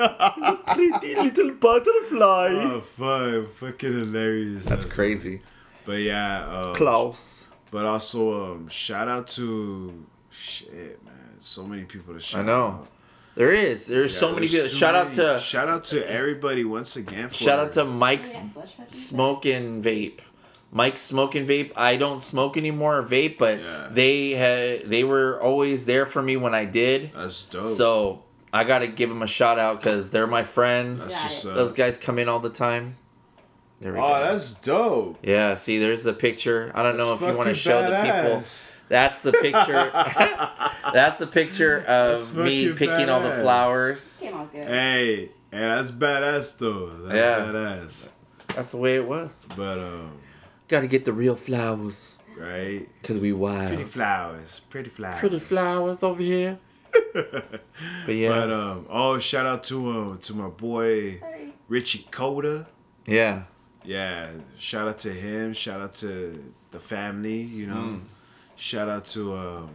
I'm 0.00 0.42
a 0.42 0.56
pretty 0.66 1.14
little 1.14 1.52
butterfly. 1.52 2.48
oh, 2.52 2.80
fuck. 2.80 3.52
Fucking 3.54 3.92
hilarious. 3.92 4.64
That's 4.64 4.84
crazy. 4.84 5.40
But 5.84 6.00
yeah. 6.00 6.48
Um, 6.48 6.74
Klaus. 6.74 7.46
But 7.74 7.86
also, 7.86 8.52
um, 8.52 8.68
shout 8.68 9.08
out 9.08 9.26
to. 9.30 10.06
Shit, 10.30 11.04
man. 11.04 11.14
So 11.40 11.64
many 11.66 11.82
people 11.82 12.14
to 12.14 12.20
shout 12.20 12.42
I 12.42 12.46
know. 12.46 12.66
out. 12.66 12.88
There 13.34 13.50
is. 13.50 13.86
There's 13.86 14.14
Yeah, 14.14 14.20
so 14.20 14.32
many 14.32 14.46
people. 14.46 14.60
there's 14.60 14.72
so 14.74 14.78
Shout 14.78 14.94
out 14.94 15.10
to 15.10 15.40
Shout 15.40 15.68
out 15.68 15.82
to 15.86 16.08
everybody 16.08 16.64
once 16.64 16.94
again. 16.94 17.30
For 17.30 17.34
shout 17.34 17.58
out 17.58 17.72
to 17.72 17.84
Mike's 17.84 18.36
Oh, 18.36 18.42
yeah, 18.44 18.52
Slush 18.52 18.72
Fest. 18.76 19.08
smoke 19.08 19.44
and 19.44 19.84
vape. 19.84 20.20
Mike's 20.70 21.00
smoking 21.00 21.44
vape. 21.48 21.72
I 21.76 21.96
don't 21.96 22.22
smoke 22.22 22.56
anymore 22.56 22.98
or 22.98 23.02
vape, 23.02 23.38
but 23.38 23.58
Yeah. 23.60 23.88
they 23.90 24.30
had 24.34 24.88
they 24.88 25.02
were 25.02 25.42
always 25.42 25.84
there 25.84 26.06
for 26.06 26.22
me 26.22 26.36
when 26.36 26.54
I 26.54 26.66
did. 26.66 27.10
That's 27.12 27.44
dope. 27.46 27.66
So 27.66 28.22
I 28.52 28.62
gotta 28.62 28.86
give 28.86 29.08
them 29.08 29.22
a 29.22 29.26
shout 29.26 29.58
out 29.58 29.80
because 29.82 30.10
they're 30.10 30.28
my 30.28 30.44
friends. 30.44 31.04
that's 31.04 31.14
just. 31.22 31.46
Uh, 31.46 31.54
Those 31.54 31.72
guys 31.72 31.96
come 31.96 32.20
in 32.20 32.28
all 32.28 32.38
the 32.38 32.50
time. 32.50 32.94
There 33.80 33.92
we 33.92 33.98
oh, 33.98 34.02
go. 34.02 34.20
that's 34.32 34.54
dope. 34.54 35.18
yeah, 35.22 35.54
see, 35.54 35.78
there's 35.78 36.04
the 36.04 36.12
picture. 36.14 36.72
I 36.74 36.82
don't 36.82 36.96
know 36.96 37.12
if 37.14 37.20
you 37.20 37.26
want 37.26 37.48
to 37.48 37.54
fucking 37.54 37.54
show 37.54 37.82
the 37.82 37.96
people. 38.02 38.42
That's 38.88 39.20
the 39.20 39.32
picture. 39.32 39.90
That's 40.92 41.18
the 41.18 41.26
picture 41.26 41.80
of 41.86 42.36
me 42.36 42.68
fucking 42.68 42.76
picking 42.76 43.08
all 43.08 43.20
the 43.20 43.30
flowers. 43.40 44.18
Came 44.20 44.34
out 44.34 44.52
good. 44.52 44.68
Hey, 44.68 45.16
hey, 45.16 45.30
that's 45.50 45.90
badass 45.90 46.58
though. 46.58 46.90
That's 46.98 47.14
Yeah. 47.16 47.46
badass. 47.52 48.08
That's 48.54 48.70
the 48.70 48.76
way 48.76 48.96
it 48.96 49.06
was. 49.08 49.36
But 49.56 49.78
um, 49.78 50.12
Gotta 50.68 50.86
get 50.86 51.04
the 51.06 51.12
real 51.14 51.34
flowers 51.34 52.18
right? 52.38 52.86
because 53.00 53.18
we 53.18 53.32
wild. 53.32 53.68
Pretty 53.68 53.84
flowers. 53.84 54.60
Pretty 54.70 54.90
flowers. 54.90 55.18
Pretty 55.20 55.38
flowers 55.38 56.02
over 56.02 56.22
here. 56.22 56.58
But 57.12 58.14
yeah, 58.14 58.28
But 58.28 58.50
um, 58.52 58.86
oh, 58.88 59.18
shout 59.18 59.46
out 59.46 59.64
to 59.64 59.90
um 59.90 60.18
to 60.18 60.34
my 60.34 60.48
boy 60.48 61.18
Sorry. 61.18 61.52
Richie 61.68 62.06
Coda. 62.10 62.68
yeah, 63.06 63.44
Yeah, 63.84 64.30
shout 64.58 64.88
out 64.88 64.98
to 65.00 65.12
him. 65.12 65.52
Shout 65.52 65.80
out 65.80 65.94
to 65.96 66.42
the 66.70 66.80
family. 66.80 67.40
You 67.42 67.66
know, 67.66 68.00
shout 68.56 68.88
out 68.88 69.04
to 69.08 69.36
um, 69.36 69.70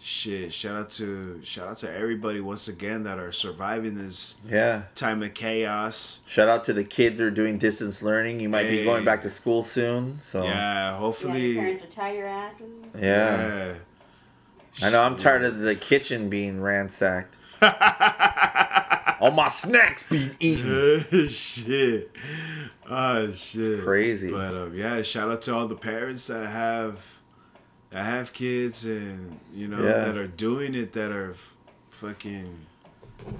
shit. 0.00 0.52
Shout 0.52 0.74
out 0.76 0.90
to 0.92 1.40
shout 1.44 1.68
out 1.68 1.76
to 1.78 1.92
everybody 1.92 2.40
once 2.40 2.66
again 2.68 3.04
that 3.04 3.18
are 3.18 3.30
surviving 3.32 3.96
this 3.96 4.34
yeah. 4.46 4.82
time 4.96 5.22
of 5.22 5.32
chaos. 5.34 6.22
Shout 6.26 6.48
out 6.48 6.64
to 6.64 6.72
the 6.72 6.84
kids 6.84 7.18
who 7.20 7.26
are 7.26 7.30
doing 7.30 7.56
distance 7.58 8.02
learning. 8.02 8.40
You 8.40 8.48
might 8.48 8.68
be 8.68 8.82
going 8.84 9.04
back 9.04 9.20
to 9.22 9.30
school 9.30 9.62
soon, 9.62 10.18
so 10.18 10.42
Yeah, 10.42 10.50
Yeah, 10.50 10.90
your 10.90 10.98
hopefully. 10.98 11.54
parents 11.54 11.84
are 11.84 11.86
tie 11.86 12.12
your 12.14 12.26
asses. 12.26 12.76
yeah. 12.98 13.74
I 14.82 14.88
know. 14.90 15.02
I'm 15.02 15.16
tired 15.16 15.44
of 15.44 15.58
the 15.58 15.74
kitchen 15.76 16.30
being 16.30 16.60
ransacked. 16.60 17.36
All 19.22 19.30
my 19.30 19.46
snacks 19.48 20.02
being 20.02 20.34
eaten. 20.40 21.28
shit. 21.28 22.10
Oh 22.90 23.30
shit. 23.30 23.82
crazy. 23.84 24.30
But 24.32 24.52
um, 24.54 24.74
yeah, 24.76 25.00
shout 25.02 25.30
out 25.30 25.42
to 25.42 25.54
all 25.54 25.68
the 25.68 25.76
parents 25.76 26.26
that 26.26 26.46
have 26.48 27.04
that 27.90 28.04
have 28.04 28.32
kids 28.32 28.84
and 28.84 29.38
you 29.54 29.68
know 29.68 29.78
Yeah. 29.82 30.04
that 30.06 30.16
are 30.16 30.26
doing 30.26 30.74
it 30.74 30.92
that 30.94 31.12
are 31.12 31.30
f- 31.30 31.54
fucking 31.90 32.66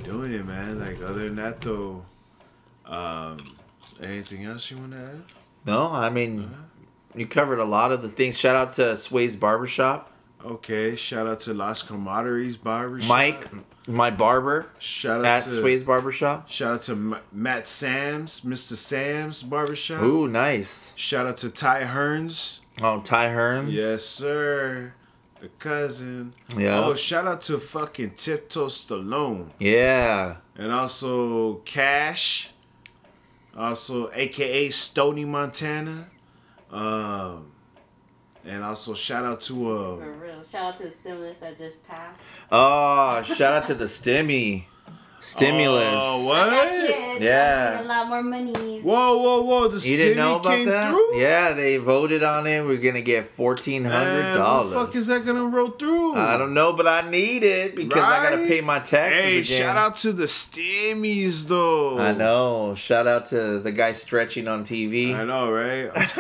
doing 0.05 0.33
it, 0.33 0.47
man. 0.47 0.79
Like 0.79 1.03
other 1.03 1.25
than 1.25 1.35
that 1.37 1.61
though, 1.61 2.05
um, 2.87 3.39
anything 4.01 4.45
else 4.45 4.71
you 4.71 4.77
want 4.79 4.93
to 4.93 4.99
add? 4.99 5.23
No, 5.67 5.91
I 5.91 6.11
mean, 6.11 6.49
you 7.15 7.27
covered 7.27 7.59
a 7.59 7.65
lot 7.65 7.91
of 7.93 8.03
the 8.03 8.09
things. 8.09 8.39
Shout 8.39 8.55
out 8.57 8.73
to 8.75 8.97
Sway's 8.97 9.35
Barbershop. 9.37 10.13
Okay, 10.45 10.95
shout 10.97 11.27
out 11.27 11.41
to 11.41 11.55
Las 11.55 11.83
Camaraderies 11.85 12.61
Barbershop. 12.63 13.09
Mike, 13.09 13.49
my 13.87 14.11
barber 14.11 14.67
shout 14.79 15.21
out 15.21 15.27
at 15.27 15.45
to 15.45 15.51
Sway's 15.51 15.83
Barbershop. 15.85 16.49
shout 16.49 16.75
out 16.75 16.83
to 16.83 17.19
Matt 17.33 17.67
Sam's, 17.69 18.43
Mr. 18.43 18.75
Sam's 18.75 19.43
Barbershop. 19.43 20.03
Ooh, 20.03 20.29
nice. 20.29 20.95
Shout 20.97 21.27
out 21.27 21.39
to 21.39 21.51
Ty 21.51 21.85
Hearns. 21.85 22.61
Oh, 22.81 23.01
Ty 23.01 23.29
Hearns. 23.29 23.73
Yes, 23.73 24.05
sir. 24.05 24.95
The 25.41 25.49
cousin. 25.49 26.35
Yeah. 26.57 26.85
Oh, 26.85 26.95
shout 26.95 27.27
out 27.27 27.43
to 27.43 27.59
fucking 27.59 28.13
Tiptoe 28.13 28.69
Stallone. 28.69 29.51
Yeah. 29.59 30.37
And 30.57 30.71
also 30.71 31.57
Cash. 31.65 32.51
Also, 33.57 34.11
aka 34.15 34.71
Stony 34.71 35.25
Montana. 35.25 36.09
Um, 36.71 37.52
and 38.45 38.65
also 38.65 38.95
shout 38.95 39.25
out 39.25 39.41
to 39.43 39.71
uh, 39.71 39.97
For 39.97 40.13
real. 40.13 40.43
Shout 40.43 40.65
out 40.65 40.77
to 40.77 40.85
the 40.85 40.91
stimulus 40.91 41.39
that 41.39 41.57
just 41.59 41.87
passed. 41.87 42.21
Oh, 42.51 43.23
shout 43.23 43.55
out 43.55 43.67
to 43.67 43.75
the 43.75 43.85
Stimmy. 43.85 44.65
Stimulus. 45.25 45.85
Oh, 45.89 46.33
I 46.33 46.51
got 46.51 46.51
what? 46.51 46.87
kids. 46.87 47.25
Yeah. 47.25 47.71
I 47.75 47.77
need 47.79 47.85
a 47.85 47.89
lot 47.89 48.09
more 48.09 48.23
money. 48.25 48.81
Whoa, 48.83 49.17
whoa, 49.19 49.43
whoa! 49.43 49.69
The 49.69 49.89
You 49.89 49.97
didn't 49.97 50.17
know 50.17 50.41
about 50.41 50.51
came 50.53 50.67
that? 50.67 50.91
through? 50.91 51.17
Yeah, 51.17 51.53
they 51.53 51.77
voted 51.77 52.25
on 52.25 52.45
it. 52.49 52.65
We're 52.67 52.79
gonna 52.79 53.03
get 53.03 53.37
$1,400. 53.37 53.85
what 53.85 54.65
the 54.65 54.75
fuck 54.75 54.97
is 54.97 55.07
that 55.07 55.25
gonna 55.25 55.45
roll 55.45 55.71
through? 55.71 56.17
I 56.17 56.37
don't 56.37 56.55
know, 56.55 56.73
but 56.73 56.89
I 56.89 57.09
need 57.09 57.45
it 57.45 57.77
because 57.77 58.03
I 58.03 58.21
gotta 58.31 58.39
pay 58.49 58.61
my 58.63 58.81
taxes 58.81 59.23
Hey, 59.23 59.39
again. 59.39 59.45
shout 59.61 59.77
out 59.77 59.97
to 59.99 60.13
the 60.13 60.25
stimmies 60.25 61.47
though. 61.47 61.99
I 61.99 62.13
know. 62.13 62.75
Shout 62.75 63.07
out 63.07 63.27
to 63.27 63.61
the 63.61 63.71
guy 63.71 63.93
stretching 63.93 64.49
on 64.49 64.65
TV. 64.65 65.15
I 65.15 65.23
know, 65.23 65.53
right? 65.53 65.93
That's 65.95 66.19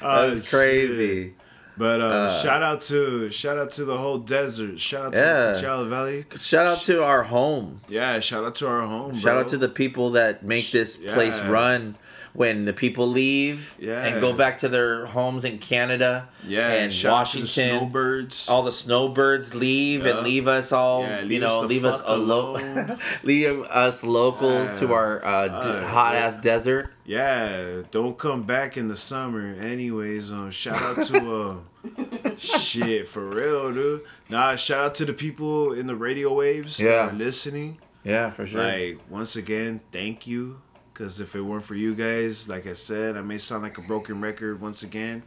Oh, 0.00 0.40
shit. 0.40 1.34
But 1.78 2.00
uh, 2.00 2.04
Uh, 2.04 2.42
shout 2.42 2.62
out 2.62 2.82
to 2.82 3.30
shout 3.30 3.56
out 3.58 3.70
to 3.72 3.84
the 3.84 3.96
whole 3.96 4.18
desert. 4.18 4.80
Shout 4.80 5.06
out 5.06 5.12
Yeah. 5.14 5.52
to 5.54 5.60
Coachella 5.66 5.88
Valley. 5.88 6.24
Shout 6.38 6.66
out 6.66 6.82
to 6.82 7.02
our 7.04 7.22
home. 7.24 7.80
Yeah, 7.88 8.20
shout 8.20 8.44
out 8.44 8.56
to 8.56 8.66
our 8.68 8.82
home. 8.86 9.14
Shout 9.14 9.22
bro. 9.22 9.40
out 9.40 9.48
to 9.48 9.56
the 9.58 9.68
people 9.68 10.10
that 10.10 10.42
make 10.42 10.70
this 10.72 10.96
place 10.96 11.38
run 11.40 11.94
when 12.34 12.66
the 12.66 12.72
people 12.72 13.06
leave 13.08 13.74
Yeah. 13.80 14.04
and 14.04 14.20
go 14.20 14.32
back 14.32 14.58
to 14.58 14.68
their 14.68 15.06
homes 15.06 15.44
in 15.44 15.58
Canada 15.58 16.28
yeah 16.46 16.70
and 16.72 16.92
shout 16.92 17.12
out 17.22 17.26
to 17.30 17.38
the 17.38 17.42
Washington. 17.42 17.78
snowbirds. 17.80 18.48
all 18.48 18.62
the 18.62 18.70
snowbirds 18.70 19.54
leave 19.56 20.04
Yeah. 20.04 20.10
and 20.18 20.26
leave 20.26 20.46
us 20.46 20.70
all, 20.70 21.02
Yeah, 21.02 21.22
you 21.22 21.40
know, 21.40 21.62
us 21.64 21.68
leave 21.68 21.84
us 21.84 22.02
alone, 22.06 22.98
leave 23.24 23.62
us 23.62 24.04
locals 24.04 24.78
to 24.78 24.92
our 24.92 25.24
uh, 25.24 25.48
d- 25.48 25.68
Uh, 25.68 25.84
hot 25.86 26.14
yeah. 26.14 26.20
ass 26.26 26.38
desert. 26.38 26.92
Yeah, 27.04 27.82
don't 27.90 28.16
come 28.18 28.42
back 28.42 28.76
in 28.76 28.86
the 28.88 28.96
summer. 28.96 29.54
Anyways, 29.60 30.30
um, 30.30 30.50
shout 30.52 30.80
out 30.80 31.06
to 31.06 31.16
uh, 31.42 31.54
shit 32.38 33.08
for 33.08 33.28
real, 33.28 33.72
dude. 33.72 34.02
Nah, 34.30 34.56
shout 34.56 34.84
out 34.84 34.94
to 34.96 35.04
the 35.04 35.12
people 35.12 35.72
in 35.72 35.86
the 35.86 35.94
radio 35.96 36.32
waves 36.34 36.78
Yeah. 36.78 37.06
that 37.06 37.10
are 37.10 37.16
listening. 37.16 37.78
Yeah, 38.04 38.30
for 38.30 38.46
sure. 38.46 38.62
Like 38.62 38.98
once 39.10 39.36
again, 39.36 39.80
thank 39.92 40.26
you. 40.26 40.60
Cause 40.94 41.20
if 41.20 41.36
it 41.36 41.40
weren't 41.42 41.64
for 41.64 41.76
you 41.76 41.94
guys, 41.94 42.48
like 42.48 42.66
I 42.66 42.72
said, 42.72 43.16
I 43.16 43.22
may 43.22 43.38
sound 43.38 43.62
like 43.62 43.78
a 43.78 43.82
broken 43.82 44.20
record 44.20 44.60
once 44.60 44.82
again, 44.82 45.22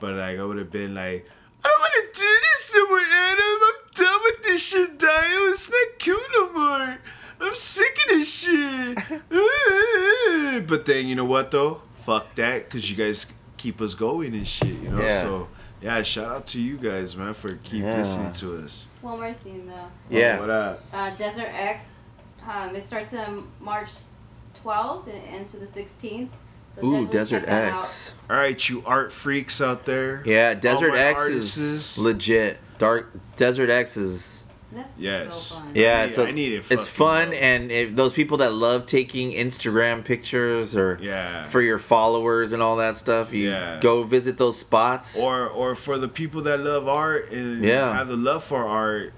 but 0.00 0.14
like 0.16 0.38
I 0.38 0.44
would 0.44 0.58
have 0.58 0.70
been 0.70 0.94
like, 0.94 1.26
I 1.64 1.68
don't 1.68 1.80
want 1.80 1.92
to 2.14 2.20
do 2.20 2.26
this 2.26 2.72
no 2.74 2.88
more, 2.88 3.00
Adam. 3.00 3.58
I'm 3.62 3.74
done 3.94 4.20
with 4.24 4.42
this 4.44 4.62
shit, 4.66 4.98
Dio. 4.98 5.08
It's 5.50 5.70
not 5.70 5.98
cool 6.04 6.18
no 6.34 6.52
more. 6.52 6.98
I'm 7.40 7.54
sick 7.54 7.98
of 8.10 8.18
this 8.18 8.32
shit. 8.34 8.98
but 10.66 10.84
then 10.86 11.06
you 11.06 11.14
know 11.14 11.24
what 11.24 11.50
though? 11.50 11.80
Fuck 12.04 12.34
that, 12.34 12.68
cause 12.70 12.88
you 12.90 12.96
guys 12.96 13.26
keep 13.56 13.80
us 13.80 13.94
going 13.94 14.34
and 14.34 14.46
shit. 14.46 14.68
You 14.68 14.90
know. 14.90 15.00
Yeah. 15.00 15.22
So 15.22 15.48
yeah, 15.80 16.02
shout 16.02 16.30
out 16.30 16.46
to 16.48 16.60
you 16.60 16.76
guys, 16.76 17.16
man, 17.16 17.34
for 17.34 17.54
keep 17.56 17.82
Yeah. 17.82 17.98
listening 17.98 18.32
to 18.34 18.64
us. 18.64 18.86
One 19.02 19.18
more 19.18 19.32
thing 19.32 19.66
though. 19.66 19.88
yeah. 20.16 20.36
Oh, 20.36 20.40
what 20.40 20.50
up? 20.50 20.82
Uh, 20.92 21.10
Desert 21.16 21.48
X. 21.52 21.96
Um, 22.48 22.74
it 22.74 22.84
starts 22.84 23.12
on 23.14 23.46
March 23.60 23.90
12th 24.64 25.06
and 25.06 25.16
it 25.16 25.24
ends 25.30 25.50
to 25.52 25.58
the 25.58 25.66
16th. 25.66 26.28
So 26.70 26.84
Ooh, 26.84 27.06
Desert 27.08 27.40
check 27.40 27.46
that 27.48 27.74
X. 27.74 28.14
All 28.28 28.36
right, 28.36 28.68
you 28.68 28.82
art 28.84 29.12
freaks 29.12 29.60
out 29.60 29.84
there. 29.86 30.22
Yeah, 30.26 30.54
Desert 30.54 30.94
X 30.94 31.20
artists. 31.22 31.56
is 31.56 31.98
legit. 31.98 32.58
Dark 32.78 33.10
Desert 33.36 33.70
X 33.70 33.96
is 33.96 34.44
out. 34.44 34.47
That's 34.70 34.98
Yes. 34.98 35.34
so 35.34 35.54
fun. 35.56 35.70
yeah, 35.74 36.04
it's 36.04 36.18
need- 36.18 36.24
a, 36.24 36.28
I 36.28 36.32
need 36.32 36.52
it 36.52 36.64
it's 36.70 36.86
fun 36.86 37.30
well. 37.30 37.38
and 37.40 37.72
if 37.72 37.96
those 37.96 38.12
people 38.12 38.36
that 38.38 38.52
love 38.52 38.84
taking 38.84 39.32
Instagram 39.32 40.04
pictures 40.04 40.76
or 40.76 40.98
Yeah. 41.00 41.42
for 41.44 41.62
your 41.62 41.78
followers 41.78 42.52
and 42.52 42.62
all 42.62 42.76
that 42.76 42.96
stuff, 42.98 43.32
you 43.32 43.48
Yeah. 43.48 43.78
go 43.80 44.02
visit 44.02 44.36
those 44.36 44.58
spots. 44.58 45.18
or 45.18 45.48
or 45.48 45.74
for 45.74 45.96
the 45.98 46.08
people 46.08 46.42
that 46.42 46.60
love 46.60 46.86
art 46.86 47.30
and 47.32 47.64
Yeah. 47.64 47.94
have 47.94 48.08
the 48.08 48.16
love 48.16 48.44
for 48.44 48.66
art, 48.66 49.14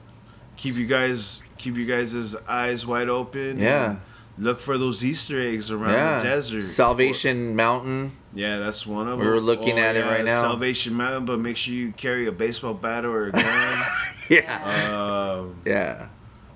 keep 0.57 0.77
you 0.77 0.87
guys 0.87 1.43
keep 1.59 1.77
you 1.77 1.85
guys' 1.85 2.35
eyes 2.49 2.87
wide 2.87 3.09
open. 3.09 3.59
Yeah. 3.59 3.97
Look 4.39 4.63
for 4.63 4.79
those 4.79 5.05
Easter 5.05 5.39
eggs 5.43 5.71
around 5.71 5.93
yeah, 5.93 6.19
the 6.19 6.25
desert. 6.25 6.63
Salvation 6.63 7.55
Mountain. 7.55 8.13
Yeah, 8.35 8.59
that's 8.59 8.87
one 8.87 9.07
of 9.09 9.19
them. 9.19 9.27
We're 9.27 9.35
were 9.35 9.41
looking 9.41 9.79
oh, 9.79 9.83
at 9.83 9.97
it 9.97 10.05
right 10.05 10.25
now. 10.25 10.41
Salvation 10.41 10.95
Mountain, 10.95 11.27
but 11.27 11.39
make 11.39 11.59
sure 11.59 11.75
you 11.75 11.93
carry 11.95 12.27
a 12.27 12.33
baseball 12.33 12.73
bat 12.73 13.05
or 13.05 13.27
a 13.27 13.33
gun. 13.33 13.85
Yeah, 14.37 15.33
um, 15.35 15.61
yeah. 15.67 16.07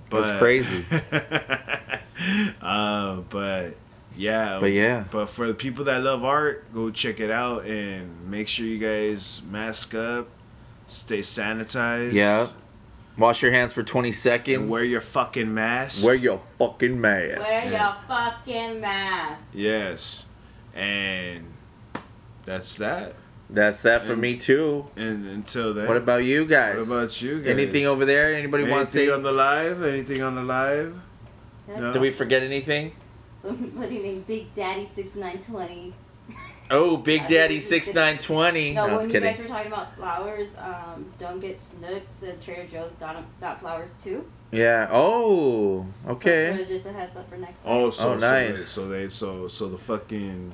but, 0.08 0.22
That's 0.22 0.38
crazy. 0.38 0.84
uh, 2.62 3.16
but 3.28 3.74
yeah, 4.16 4.58
But 4.60 4.70
yeah. 4.70 5.04
But 5.10 5.26
for 5.26 5.48
the 5.48 5.54
people 5.54 5.84
that 5.86 6.02
love 6.02 6.22
art, 6.24 6.72
go 6.72 6.90
check 6.90 7.18
it 7.18 7.32
out 7.32 7.64
and 7.66 8.30
make 8.30 8.46
sure 8.46 8.64
you 8.64 8.78
guys 8.78 9.42
mask 9.50 9.94
up, 9.94 10.28
stay 10.86 11.18
sanitized. 11.18 12.12
Yeah. 12.12 12.48
Wash 13.18 13.42
your 13.42 13.50
hands 13.52 13.72
for 13.72 13.82
20 13.82 14.12
seconds. 14.12 14.58
And 14.58 14.70
wear 14.70 14.84
your 14.84 15.00
fucking 15.00 15.52
mask. 15.52 16.04
wear 16.04 16.14
your 16.14 16.40
fucking 16.58 17.00
mask. 17.00 17.42
Wear 17.42 17.66
your 17.70 17.96
fucking 18.08 18.80
mask. 18.80 19.52
yes. 19.54 20.26
And 20.74 21.44
that's 22.44 22.76
that. 22.76 23.14
That's 23.50 23.82
that 23.82 24.04
for 24.04 24.12
And- 24.14 24.22
me 24.22 24.36
too. 24.36 24.86
And 24.96 25.26
until 25.28 25.74
then, 25.74 25.86
What 25.86 25.96
about 25.96 26.24
you 26.24 26.46
guys? 26.46 26.76
what 26.88 26.96
about 27.00 27.20
you 27.22 27.40
guys? 27.40 27.50
anything 27.50 27.86
over 27.86 28.04
there? 28.04 28.34
Anybody 28.34 28.64
want 28.64 28.86
to 28.86 28.92
say? 28.92 29.10
on 29.10 29.22
the 29.22 29.32
live? 29.32 29.82
Anything 29.84 30.22
on 30.22 30.34
the 30.34 30.42
live? 30.42 30.94
No. 31.68 31.92
Did 31.92 32.00
we 32.02 32.10
forget 32.10 32.42
anything? 32.42 32.92
Somebody 33.42 33.98
named 33.98 34.26
Big 34.26 34.52
Daddy 34.54 34.84
6920. 34.84 35.92
Oh, 36.70 36.96
Big 36.96 37.20
I 37.22 37.26
Daddy 37.26 37.60
think 37.60 37.70
we 37.70 37.82
six 37.82 37.94
nine 37.94 38.16
twenty. 38.16 38.72
No, 38.72 38.86
No, 38.86 38.92
I 38.92 38.94
was 38.94 39.02
when 39.02 39.10
you 39.10 39.12
kidding. 39.20 39.30
guys 39.32 39.38
were 39.42 39.46
talking 39.48 39.66
about 39.70 39.94
flowers, 39.96 40.54
um, 40.58 41.04
don't 41.18 41.38
get 41.38 41.58
snooks 41.58 42.22
and 42.22 42.40
Trader 42.40 42.64
Joe's 42.66 42.94
got 42.94 43.16
'em- 43.16 43.26
got 43.38 43.60
flowers 43.60 43.92
too. 44.02 44.24
Yeah. 44.50 44.88
Oh. 44.90 45.84
Okay. 46.08 46.56
for- 46.56 46.64
just 46.64 46.86
a 46.86 46.92
heads 46.92 47.16
up 47.18 47.28
for 47.28 47.36
next 47.36 47.64
time. 47.64 47.72
Oh, 47.72 47.90
so, 47.90 48.12
Oh, 48.12 48.14
nice. 48.16 48.64
So 48.66 48.88
they, 48.88 49.08
so 49.10 49.38
they, 49.42 49.44
so 49.44 49.48
so 49.48 49.68
the 49.68 49.76
fucking 49.78 50.52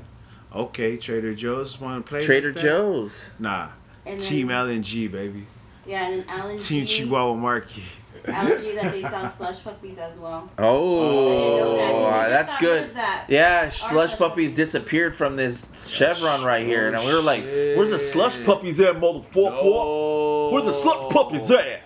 okay 0.54 0.96
Trader 0.96 1.34
Joe's 1.34 1.80
want 1.80 2.04
to 2.04 2.08
play 2.08 2.24
Trader 2.24 2.48
like 2.48 2.56
that? 2.56 2.62
Joe's. 2.62 3.26
Nah, 3.38 3.68
and 4.06 4.18
then, 4.20 4.26
Team 4.26 4.48
LNG 4.48 5.10
baby. 5.10 5.46
Yeah, 5.86 6.08
and 6.08 6.20
then 6.22 6.28
Alan 6.28 6.58
Team 6.58 6.86
G. 6.86 6.98
Chihuahua 7.04 7.34
Marky. 7.34 7.82
Alan 8.26 8.60
G 8.62 8.74
that 8.74 8.92
they 8.92 9.02
sell 9.02 9.26
slush 9.38 9.64
puppies 9.64 9.96
as 9.98 10.18
well. 10.18 10.48
Oh, 10.58 12.06
I 12.06 12.28
just 12.28 12.30
that's 12.30 12.60
good. 12.60 12.94
that. 12.94 13.24
Yeah, 13.28 13.62
Our 13.64 13.70
slush 13.70 13.90
slush 13.90 14.10
puppies 14.18 14.50
puppies. 14.50 14.52
disappeared 14.52 15.14
from 15.14 15.36
this 15.36 15.90
chevron 15.90 16.44
right 16.44 16.64
here, 16.66 16.90
Oh, 16.94 16.98
and 16.98 17.06
we 17.06 17.14
were 17.14 17.22
like, 17.22 17.44
"Where's 17.44 17.90
the 17.90 17.98
slush 17.98 18.36
shit. 18.36 18.44
puppies 18.46 18.78
at, 18.80 18.96
motherfucker? 18.96 19.58
Oh. 19.62 20.50
Where's 20.52 20.66
the 20.66 20.72
slush 20.72 21.10
puppies 21.12 21.50
at?" 21.50 21.82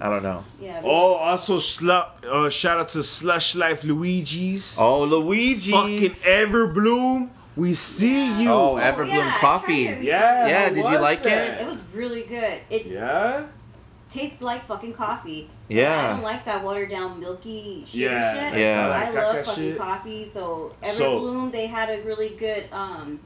I 0.00 0.08
don't 0.10 0.22
know. 0.24 0.44
Yeah. 0.60 0.82
Oh, 0.84 1.14
also 1.14 1.58
slut. 1.58 2.24
Uh, 2.24 2.50
shout 2.50 2.78
out 2.80 2.88
to 2.90 3.02
Slush 3.02 3.54
Life 3.54 3.84
Luigi's. 3.84 4.76
Oh, 4.78 5.04
Luigi. 5.04 5.70
Fucking 5.70 6.10
Everbloom. 6.10 7.30
We 7.56 7.74
see 7.74 8.26
Yeah. 8.28 8.38
you. 8.40 8.50
Oh, 8.50 8.74
Everbloom 8.76 9.12
I 9.12 9.30
tried 9.30 9.40
coffee. 9.40 9.82
yeah. 10.02 10.46
Yeah, 10.46 10.68
did 10.70 10.76
you 10.78 10.98
like 10.98 11.20
it? 11.20 11.24
that? 11.24 11.60
It 11.60 11.66
was 11.66 11.82
really 11.94 12.22
good. 12.22 12.58
It 12.70 12.86
Yeah. 12.86 13.44
tastes 14.08 14.40
like 14.42 14.66
fucking 14.66 14.94
coffee. 14.94 15.48
Yeah. 15.68 16.04
I 16.04 16.10
don't 16.14 16.22
like 16.22 16.44
that 16.46 16.62
watered 16.64 16.90
down 16.90 17.20
milky 17.20 17.84
sugar 17.86 18.04
Yeah. 18.04 18.50
shit. 18.50 18.58
Yeah. 18.60 18.88
I, 18.88 19.06
I 19.06 19.10
love 19.10 19.46
fucking 19.46 19.64
shit. 19.70 19.78
coffee. 19.78 20.24
So 20.28 20.74
So- 20.92 21.20
Everbloom, 21.20 21.52
they 21.52 21.66
had 21.68 21.90
a 21.90 22.02
really 22.02 22.30
good 22.30 22.64
um 22.72 23.20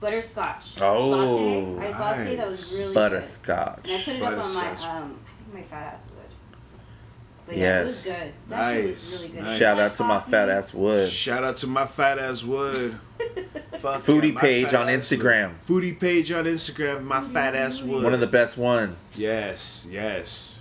butterscotch 0.00 0.80
Oh, 0.82 1.08
latte. 1.08 1.88
Iced 1.88 1.98
latte 2.00 2.36
that 2.36 2.48
was 2.48 2.72
really 2.78 2.94
Butterscotch. 2.94 3.82
good. 3.84 3.92
And 3.92 4.00
I 4.00 4.04
put 4.04 4.14
it 4.14 4.38
up 4.38 4.44
on 4.44 4.54
my 4.54 4.66
um 4.68 4.74
I 4.76 5.42
think 5.42 5.54
my 5.54 5.62
fat 5.62 5.92
ass 5.94 6.06
would. 6.14 6.15
But 7.46 7.56
yeah, 7.56 7.82
it 7.82 7.84
was 7.84 8.06
Yes. 8.06 8.18
good. 8.18 8.32
That 8.48 8.72
shit 8.74 8.86
was 8.86 8.96
Nice, 8.96 9.20
really 9.22 9.34
good. 9.34 9.44
nice. 9.44 9.58
Shout 9.58 9.76
Black 9.76 9.90
out 9.90 9.96
to 9.96 10.04
my 10.04 10.20
fat 10.20 10.48
ass 10.48 10.74
wood. 10.74 11.10
Shout 11.12 11.44
out 11.44 11.56
to 11.58 11.66
my 11.66 11.86
fat 11.86 12.18
ass 12.18 12.42
wood. 12.44 12.98
Fuck 13.78 14.02
Foodie 14.02 14.34
yeah, 14.34 14.40
page 14.40 14.74
on 14.74 14.86
Instagram. 14.88 15.52
Wood. 15.68 15.82
Foodie 15.84 15.98
page 16.00 16.32
on 16.32 16.44
Instagram. 16.44 17.02
My 17.04 17.22
fat 17.22 17.54
ass 17.54 17.82
wood. 17.82 18.02
One 18.02 18.14
of 18.14 18.20
the 18.20 18.26
best 18.26 18.56
one. 18.58 18.96
Yes, 19.14 19.86
yes. 19.90 20.52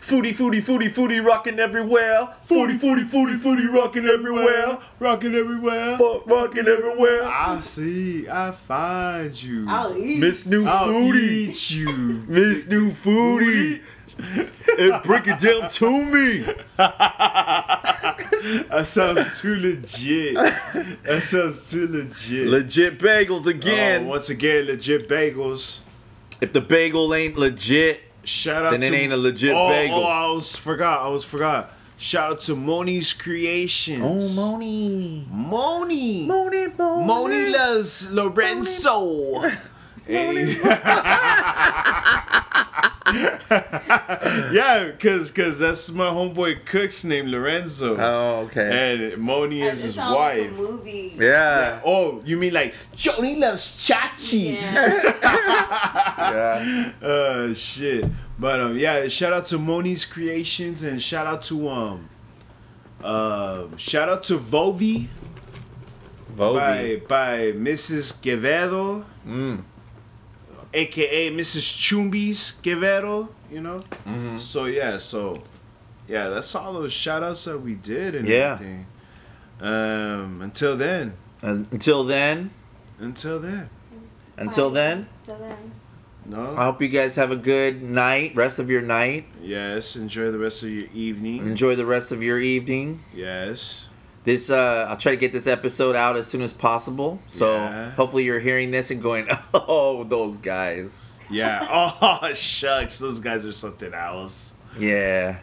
Foodie, 0.00 0.34
foodie, 0.34 0.60
foodie, 0.60 0.90
foodie, 0.92 1.24
rocking 1.24 1.58
everywhere. 1.58 2.28
Foodie, 2.48 2.78
foodie, 2.78 3.08
foodie, 3.08 3.38
foodie, 3.40 3.72
rocking 3.72 4.06
everywhere. 4.06 4.76
rocking 4.98 5.34
everywhere. 5.34 5.96
Fuck, 5.96 6.26
rocking 6.26 6.66
everywhere. 6.68 7.24
I 7.24 7.60
see. 7.60 8.28
I 8.28 8.50
find 8.50 9.42
you. 9.42 9.64
I'll 9.66 9.96
eat. 9.96 10.18
Miss 10.18 10.44
New 10.44 10.66
I'll 10.66 10.88
Foodie. 10.88 11.22
eat 11.22 11.70
you. 11.70 11.88
Miss 12.28 12.66
New 12.66 12.90
Foodie. 12.90 13.80
And 14.18 15.02
break 15.02 15.26
it 15.26 15.38
down 15.38 15.68
to 15.68 16.04
me. 16.04 16.46
That 18.68 18.84
sounds 18.86 19.40
too 19.40 19.56
legit. 19.56 20.34
That 20.34 21.22
sounds 21.22 21.70
too 21.70 21.88
legit. 21.88 22.46
Legit 22.46 22.98
bagels 22.98 23.46
Oh, 23.46 23.50
again. 23.50 24.06
once 24.06 24.28
again, 24.28 24.66
legit 24.66 25.08
bagels. 25.08 25.80
if 26.40 26.52
the 26.52 26.60
bagel 26.60 27.14
ain't 27.14 27.36
legit, 27.36 28.02
Shout 28.24 28.64
out 28.64 28.70
Then 28.72 28.82
it 28.82 28.92
ain't 28.92 29.12
a 29.12 29.16
legit 29.16 29.54
oh, 29.54 29.68
bagel. 29.68 29.98
Oh, 29.98 30.04
I 30.04 30.30
was 30.30 30.56
forgot. 30.56 31.02
I 31.02 31.08
was 31.08 31.24
forgot. 31.24 31.72
Shout 31.98 32.32
out 32.32 32.40
to 32.42 32.56
Moni's 32.56 33.12
Creations. 33.12 34.02
oh 34.02 34.28
Moni, 34.34 35.26
Moni. 35.30 36.26
Moni, 36.26 36.66
Moni, 36.68 37.04
Moni 37.06 37.50
loves 37.50 38.10
Lorenzo. 38.10 39.40
Hey. 40.06 40.54
yeah, 44.52 44.90
cause 44.98 45.30
cause 45.30 45.58
that's 45.58 45.90
my 45.90 46.06
homeboy 46.06 46.64
Cook's 46.66 47.04
name, 47.04 47.26
Lorenzo, 47.28 47.96
Oh, 47.98 48.40
okay. 48.46 49.12
and 49.12 49.18
Moni 49.22 49.62
is 49.62 49.82
his 49.82 49.96
wife. 49.96 50.50
movie. 50.52 51.14
Yeah. 51.18 51.80
Oh, 51.84 52.22
you 52.24 52.36
mean 52.36 52.52
like 52.54 52.74
Johnny 52.96 53.36
loves 53.36 53.62
Chachi? 53.76 54.54
Yeah. 54.54 55.12
Yeah. 56.24 56.92
uh 57.02 57.54
shit. 57.54 58.06
But 58.38 58.60
um 58.60 58.78
yeah, 58.78 59.08
shout 59.08 59.32
out 59.32 59.46
to 59.46 59.58
Moni's 59.58 60.04
Creations 60.04 60.82
and 60.82 61.00
shout 61.00 61.26
out 61.26 61.42
to 61.44 61.68
um 61.68 62.08
uh 63.02 63.66
shout 63.76 64.08
out 64.08 64.24
to 64.24 64.38
Vovi 64.38 65.08
by 66.36 66.44
Vovi. 66.44 67.08
by 67.08 67.38
Mrs. 67.52 68.14
Quevedo, 68.22 69.04
Mm. 69.26 69.62
Aka 70.74 71.30
Mrs. 71.30 71.62
Chumbis 71.78 72.52
Quevedo, 72.62 73.28
you 73.50 73.60
know? 73.60 73.82
Mhm. 74.06 74.38
So 74.40 74.66
yeah, 74.66 74.98
so 74.98 75.42
yeah, 76.08 76.28
that's 76.28 76.54
all 76.54 76.72
those 76.74 76.92
shout 76.92 77.22
outs 77.22 77.44
that 77.44 77.58
we 77.58 77.74
did 77.74 78.14
and 78.14 78.26
Yeah. 78.28 78.54
everything. 78.54 78.86
Um 79.60 80.40
until 80.42 80.76
then. 80.76 81.14
And 81.42 81.66
until 81.72 82.04
then, 82.04 82.50
Until 82.98 83.38
then. 83.40 83.68
until 84.36 84.70
Bye. 84.70 84.74
then, 84.74 85.06
So 85.26 85.36
then. 85.38 85.72
No? 86.26 86.56
I 86.56 86.64
hope 86.64 86.80
you 86.80 86.88
guys 86.88 87.16
have 87.16 87.30
a 87.30 87.36
good 87.36 87.82
night, 87.82 88.32
rest 88.34 88.58
of 88.58 88.70
your 88.70 88.80
night. 88.80 89.26
yes, 89.42 89.94
enjoy 89.94 90.30
the 90.30 90.38
rest 90.38 90.62
of 90.62 90.70
your 90.70 90.88
evening. 90.94 91.46
Enjoy 91.46 91.76
the 91.76 91.84
rest 91.84 92.12
of 92.12 92.22
your 92.22 92.38
evening. 92.40 93.00
Yes. 93.14 93.86
This 94.24 94.48
uh 94.50 94.86
I'll 94.88 94.96
try 94.96 95.12
to 95.12 95.18
get 95.18 95.32
this 95.32 95.46
episode 95.46 95.94
out 95.96 96.16
as 96.16 96.26
soon 96.26 96.40
as 96.42 96.52
possible. 96.52 97.20
So 97.26 97.54
Yeah. 97.56 97.90
hopefully 97.92 98.24
you're 98.24 98.40
hearing 98.40 98.70
this 98.70 98.90
and 98.90 99.00
going, 99.02 99.28
"Oh, 99.54 100.04
those 100.04 100.38
guys." 100.38 101.06
Yeah. 101.30 101.92
Oh 102.22 102.32
shucks, 102.34 102.98
those 102.98 103.18
guys 103.20 103.44
are 103.46 103.52
something 103.52 103.92
else. 103.94 104.52
Yeah. 104.78 105.36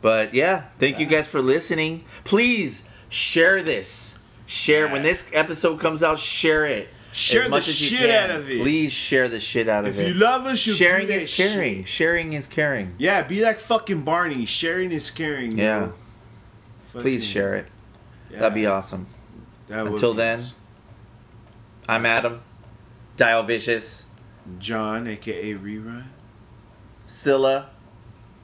But 0.00 0.34
yeah, 0.34 0.64
thank 0.78 0.98
you 0.98 1.06
guys 1.06 1.26
for 1.26 1.40
listening. 1.40 2.04
Please 2.24 2.82
share 3.08 3.62
this. 3.62 4.16
Share 4.46 4.88
when 4.88 5.02
this 5.02 5.30
episode 5.32 5.80
comes 5.80 6.02
out, 6.02 6.18
share 6.18 6.66
it. 6.66 6.88
Share 7.12 7.44
as 7.44 7.50
much 7.50 7.66
the 7.66 7.70
as 7.70 7.80
you 7.80 7.88
shit 7.98 8.10
can. 8.10 8.30
out 8.30 8.36
of 8.36 8.50
it. 8.50 8.60
Please 8.60 8.92
share 8.92 9.28
the 9.28 9.38
shit 9.40 9.68
out 9.68 9.84
of 9.86 9.98
it. 9.98 10.02
If 10.02 10.08
you 10.08 10.14
love 10.14 10.44
us, 10.46 10.66
you 10.66 10.72
sharing 10.74 11.08
is 11.08 11.32
caring. 11.34 11.76
shit. 11.84 11.88
Sharing 11.88 12.32
is 12.32 12.46
caring. 12.48 12.94
Yeah, 12.98 13.22
be 13.22 13.40
like 13.40 13.60
fucking 13.60 14.02
Barney. 14.02 14.44
Sharing 14.46 14.90
is 14.92 15.10
caring. 15.10 15.56
Yeah. 15.56 15.90
Please 16.92 17.24
share 17.24 17.54
it. 17.54 17.66
Yeah, 18.34 18.40
That'd 18.40 18.54
be 18.54 18.66
awesome. 18.66 19.06
that 19.68 19.86
Until 19.86 20.12
be 20.12 20.16
then. 20.18 20.40
awesome. 20.40 20.56
I'm 21.88 22.04
Adam. 22.04 22.42
Dio 23.16 23.42
Vicious. 23.42 24.06
John, 24.58 25.06
aka 25.06 25.54
Rerun. 25.54 26.02
Silla. 27.04 27.70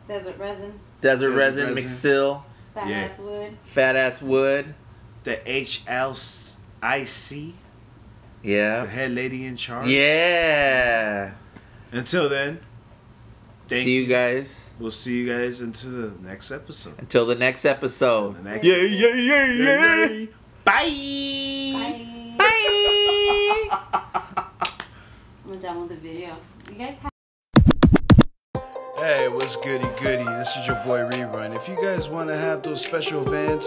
Desert 0.06 0.38
resin. 0.38 0.78
Desert 1.00 1.30
Desert 1.30 1.36
Resin. 1.36 1.74
Resin. 1.74 1.84
McSill. 1.84 2.42
Fat 2.74 2.88
Yeah. 2.88 2.96
ass 2.98 3.18
wood. 3.18 3.56
Fat 3.64 3.96
Ass 3.96 4.22
Wood. 4.22 4.74
The 5.24 5.36
HLIC, 5.44 6.56
the 8.42 8.48
Yeah. 8.48 8.86
head 8.86 9.10
lady 9.10 9.44
in 9.44 9.56
charge. 9.56 9.88
Yeah. 9.88 11.32
Until 11.92 12.28
then, 12.28 12.60
thank 13.70 13.84
See 13.84 13.96
you 14.02 14.06
guys. 14.06 14.70
We'll 14.78 14.90
see 14.90 15.16
you 15.18 15.28
guys 15.32 15.60
into 15.60 15.88
the 15.88 16.28
next 16.28 16.50
episode. 16.50 16.94
Until 16.98 17.24
the 17.26 17.36
next 17.36 17.64
episode. 17.64 18.36
The 18.36 18.42
next 18.50 18.66
Yeah, 18.66 18.76
yeah, 18.76 19.14
yeah, 19.14 19.46
yeah. 19.46 20.26
Bye. 20.64 22.36
Bye. 22.36 22.56
I'm 25.46 25.58
done 25.58 25.80
with 25.80 25.88
the 25.90 25.96
video. 25.96 26.36
You 26.68 26.74
guys 26.76 26.98
have. 26.98 27.10
Hey, 29.00 29.28
what's 29.28 29.56
goody 29.56 29.88
goody? 29.98 30.24
This 30.24 30.54
is 30.56 30.66
your 30.66 30.76
boy 30.84 30.98
Rerun. 30.98 31.56
If 31.56 31.66
you 31.66 31.76
guys 31.80 32.10
want 32.10 32.28
to 32.28 32.36
have 32.36 32.62
those 32.62 32.84
special 32.84 33.26
events, 33.26 33.66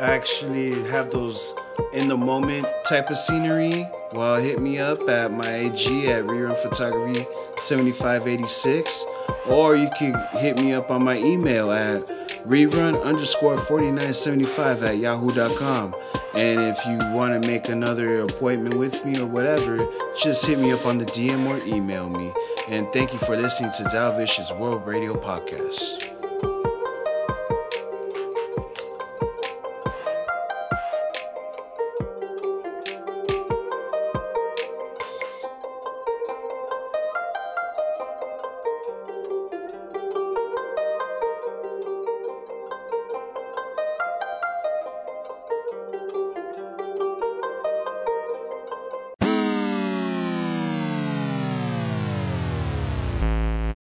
actually 0.00 0.72
have 0.90 1.12
those 1.12 1.54
in 1.92 2.08
the 2.08 2.16
moment 2.16 2.66
type 2.84 3.08
of 3.08 3.16
scenery, 3.16 3.88
well, 4.14 4.34
hit 4.34 4.60
me 4.60 4.80
up 4.80 5.08
at 5.08 5.30
my 5.30 5.48
AG 5.48 6.08
at 6.08 6.24
Rerun 6.24 6.60
Photography 6.60 7.24
7586, 7.56 9.04
or 9.48 9.76
you 9.76 9.88
can 9.96 10.20
hit 10.38 10.60
me 10.60 10.72
up 10.72 10.90
on 10.90 11.04
my 11.04 11.18
email 11.18 11.70
at 11.70 12.00
rerun 12.44 13.00
underscore 13.04 13.56
4975 13.56 14.82
at 14.82 14.98
yahoo.com. 14.98 15.94
And 16.34 16.58
if 16.60 16.84
you 16.84 16.98
want 17.14 17.40
to 17.40 17.48
make 17.48 17.68
another 17.68 18.22
appointment 18.22 18.76
with 18.76 19.04
me 19.06 19.20
or 19.20 19.26
whatever, 19.26 19.78
just 20.20 20.44
hit 20.44 20.58
me 20.58 20.72
up 20.72 20.84
on 20.84 20.98
the 20.98 21.04
DM 21.04 21.46
or 21.46 21.64
email 21.64 22.10
me. 22.10 22.32
And 22.68 22.90
thank 22.94 23.12
you 23.12 23.18
for 23.18 23.36
listening 23.36 23.72
to 23.72 23.84
Dalvish's 23.84 24.50
World 24.52 24.86
Radio 24.86 25.14
Podcast. 25.14 26.13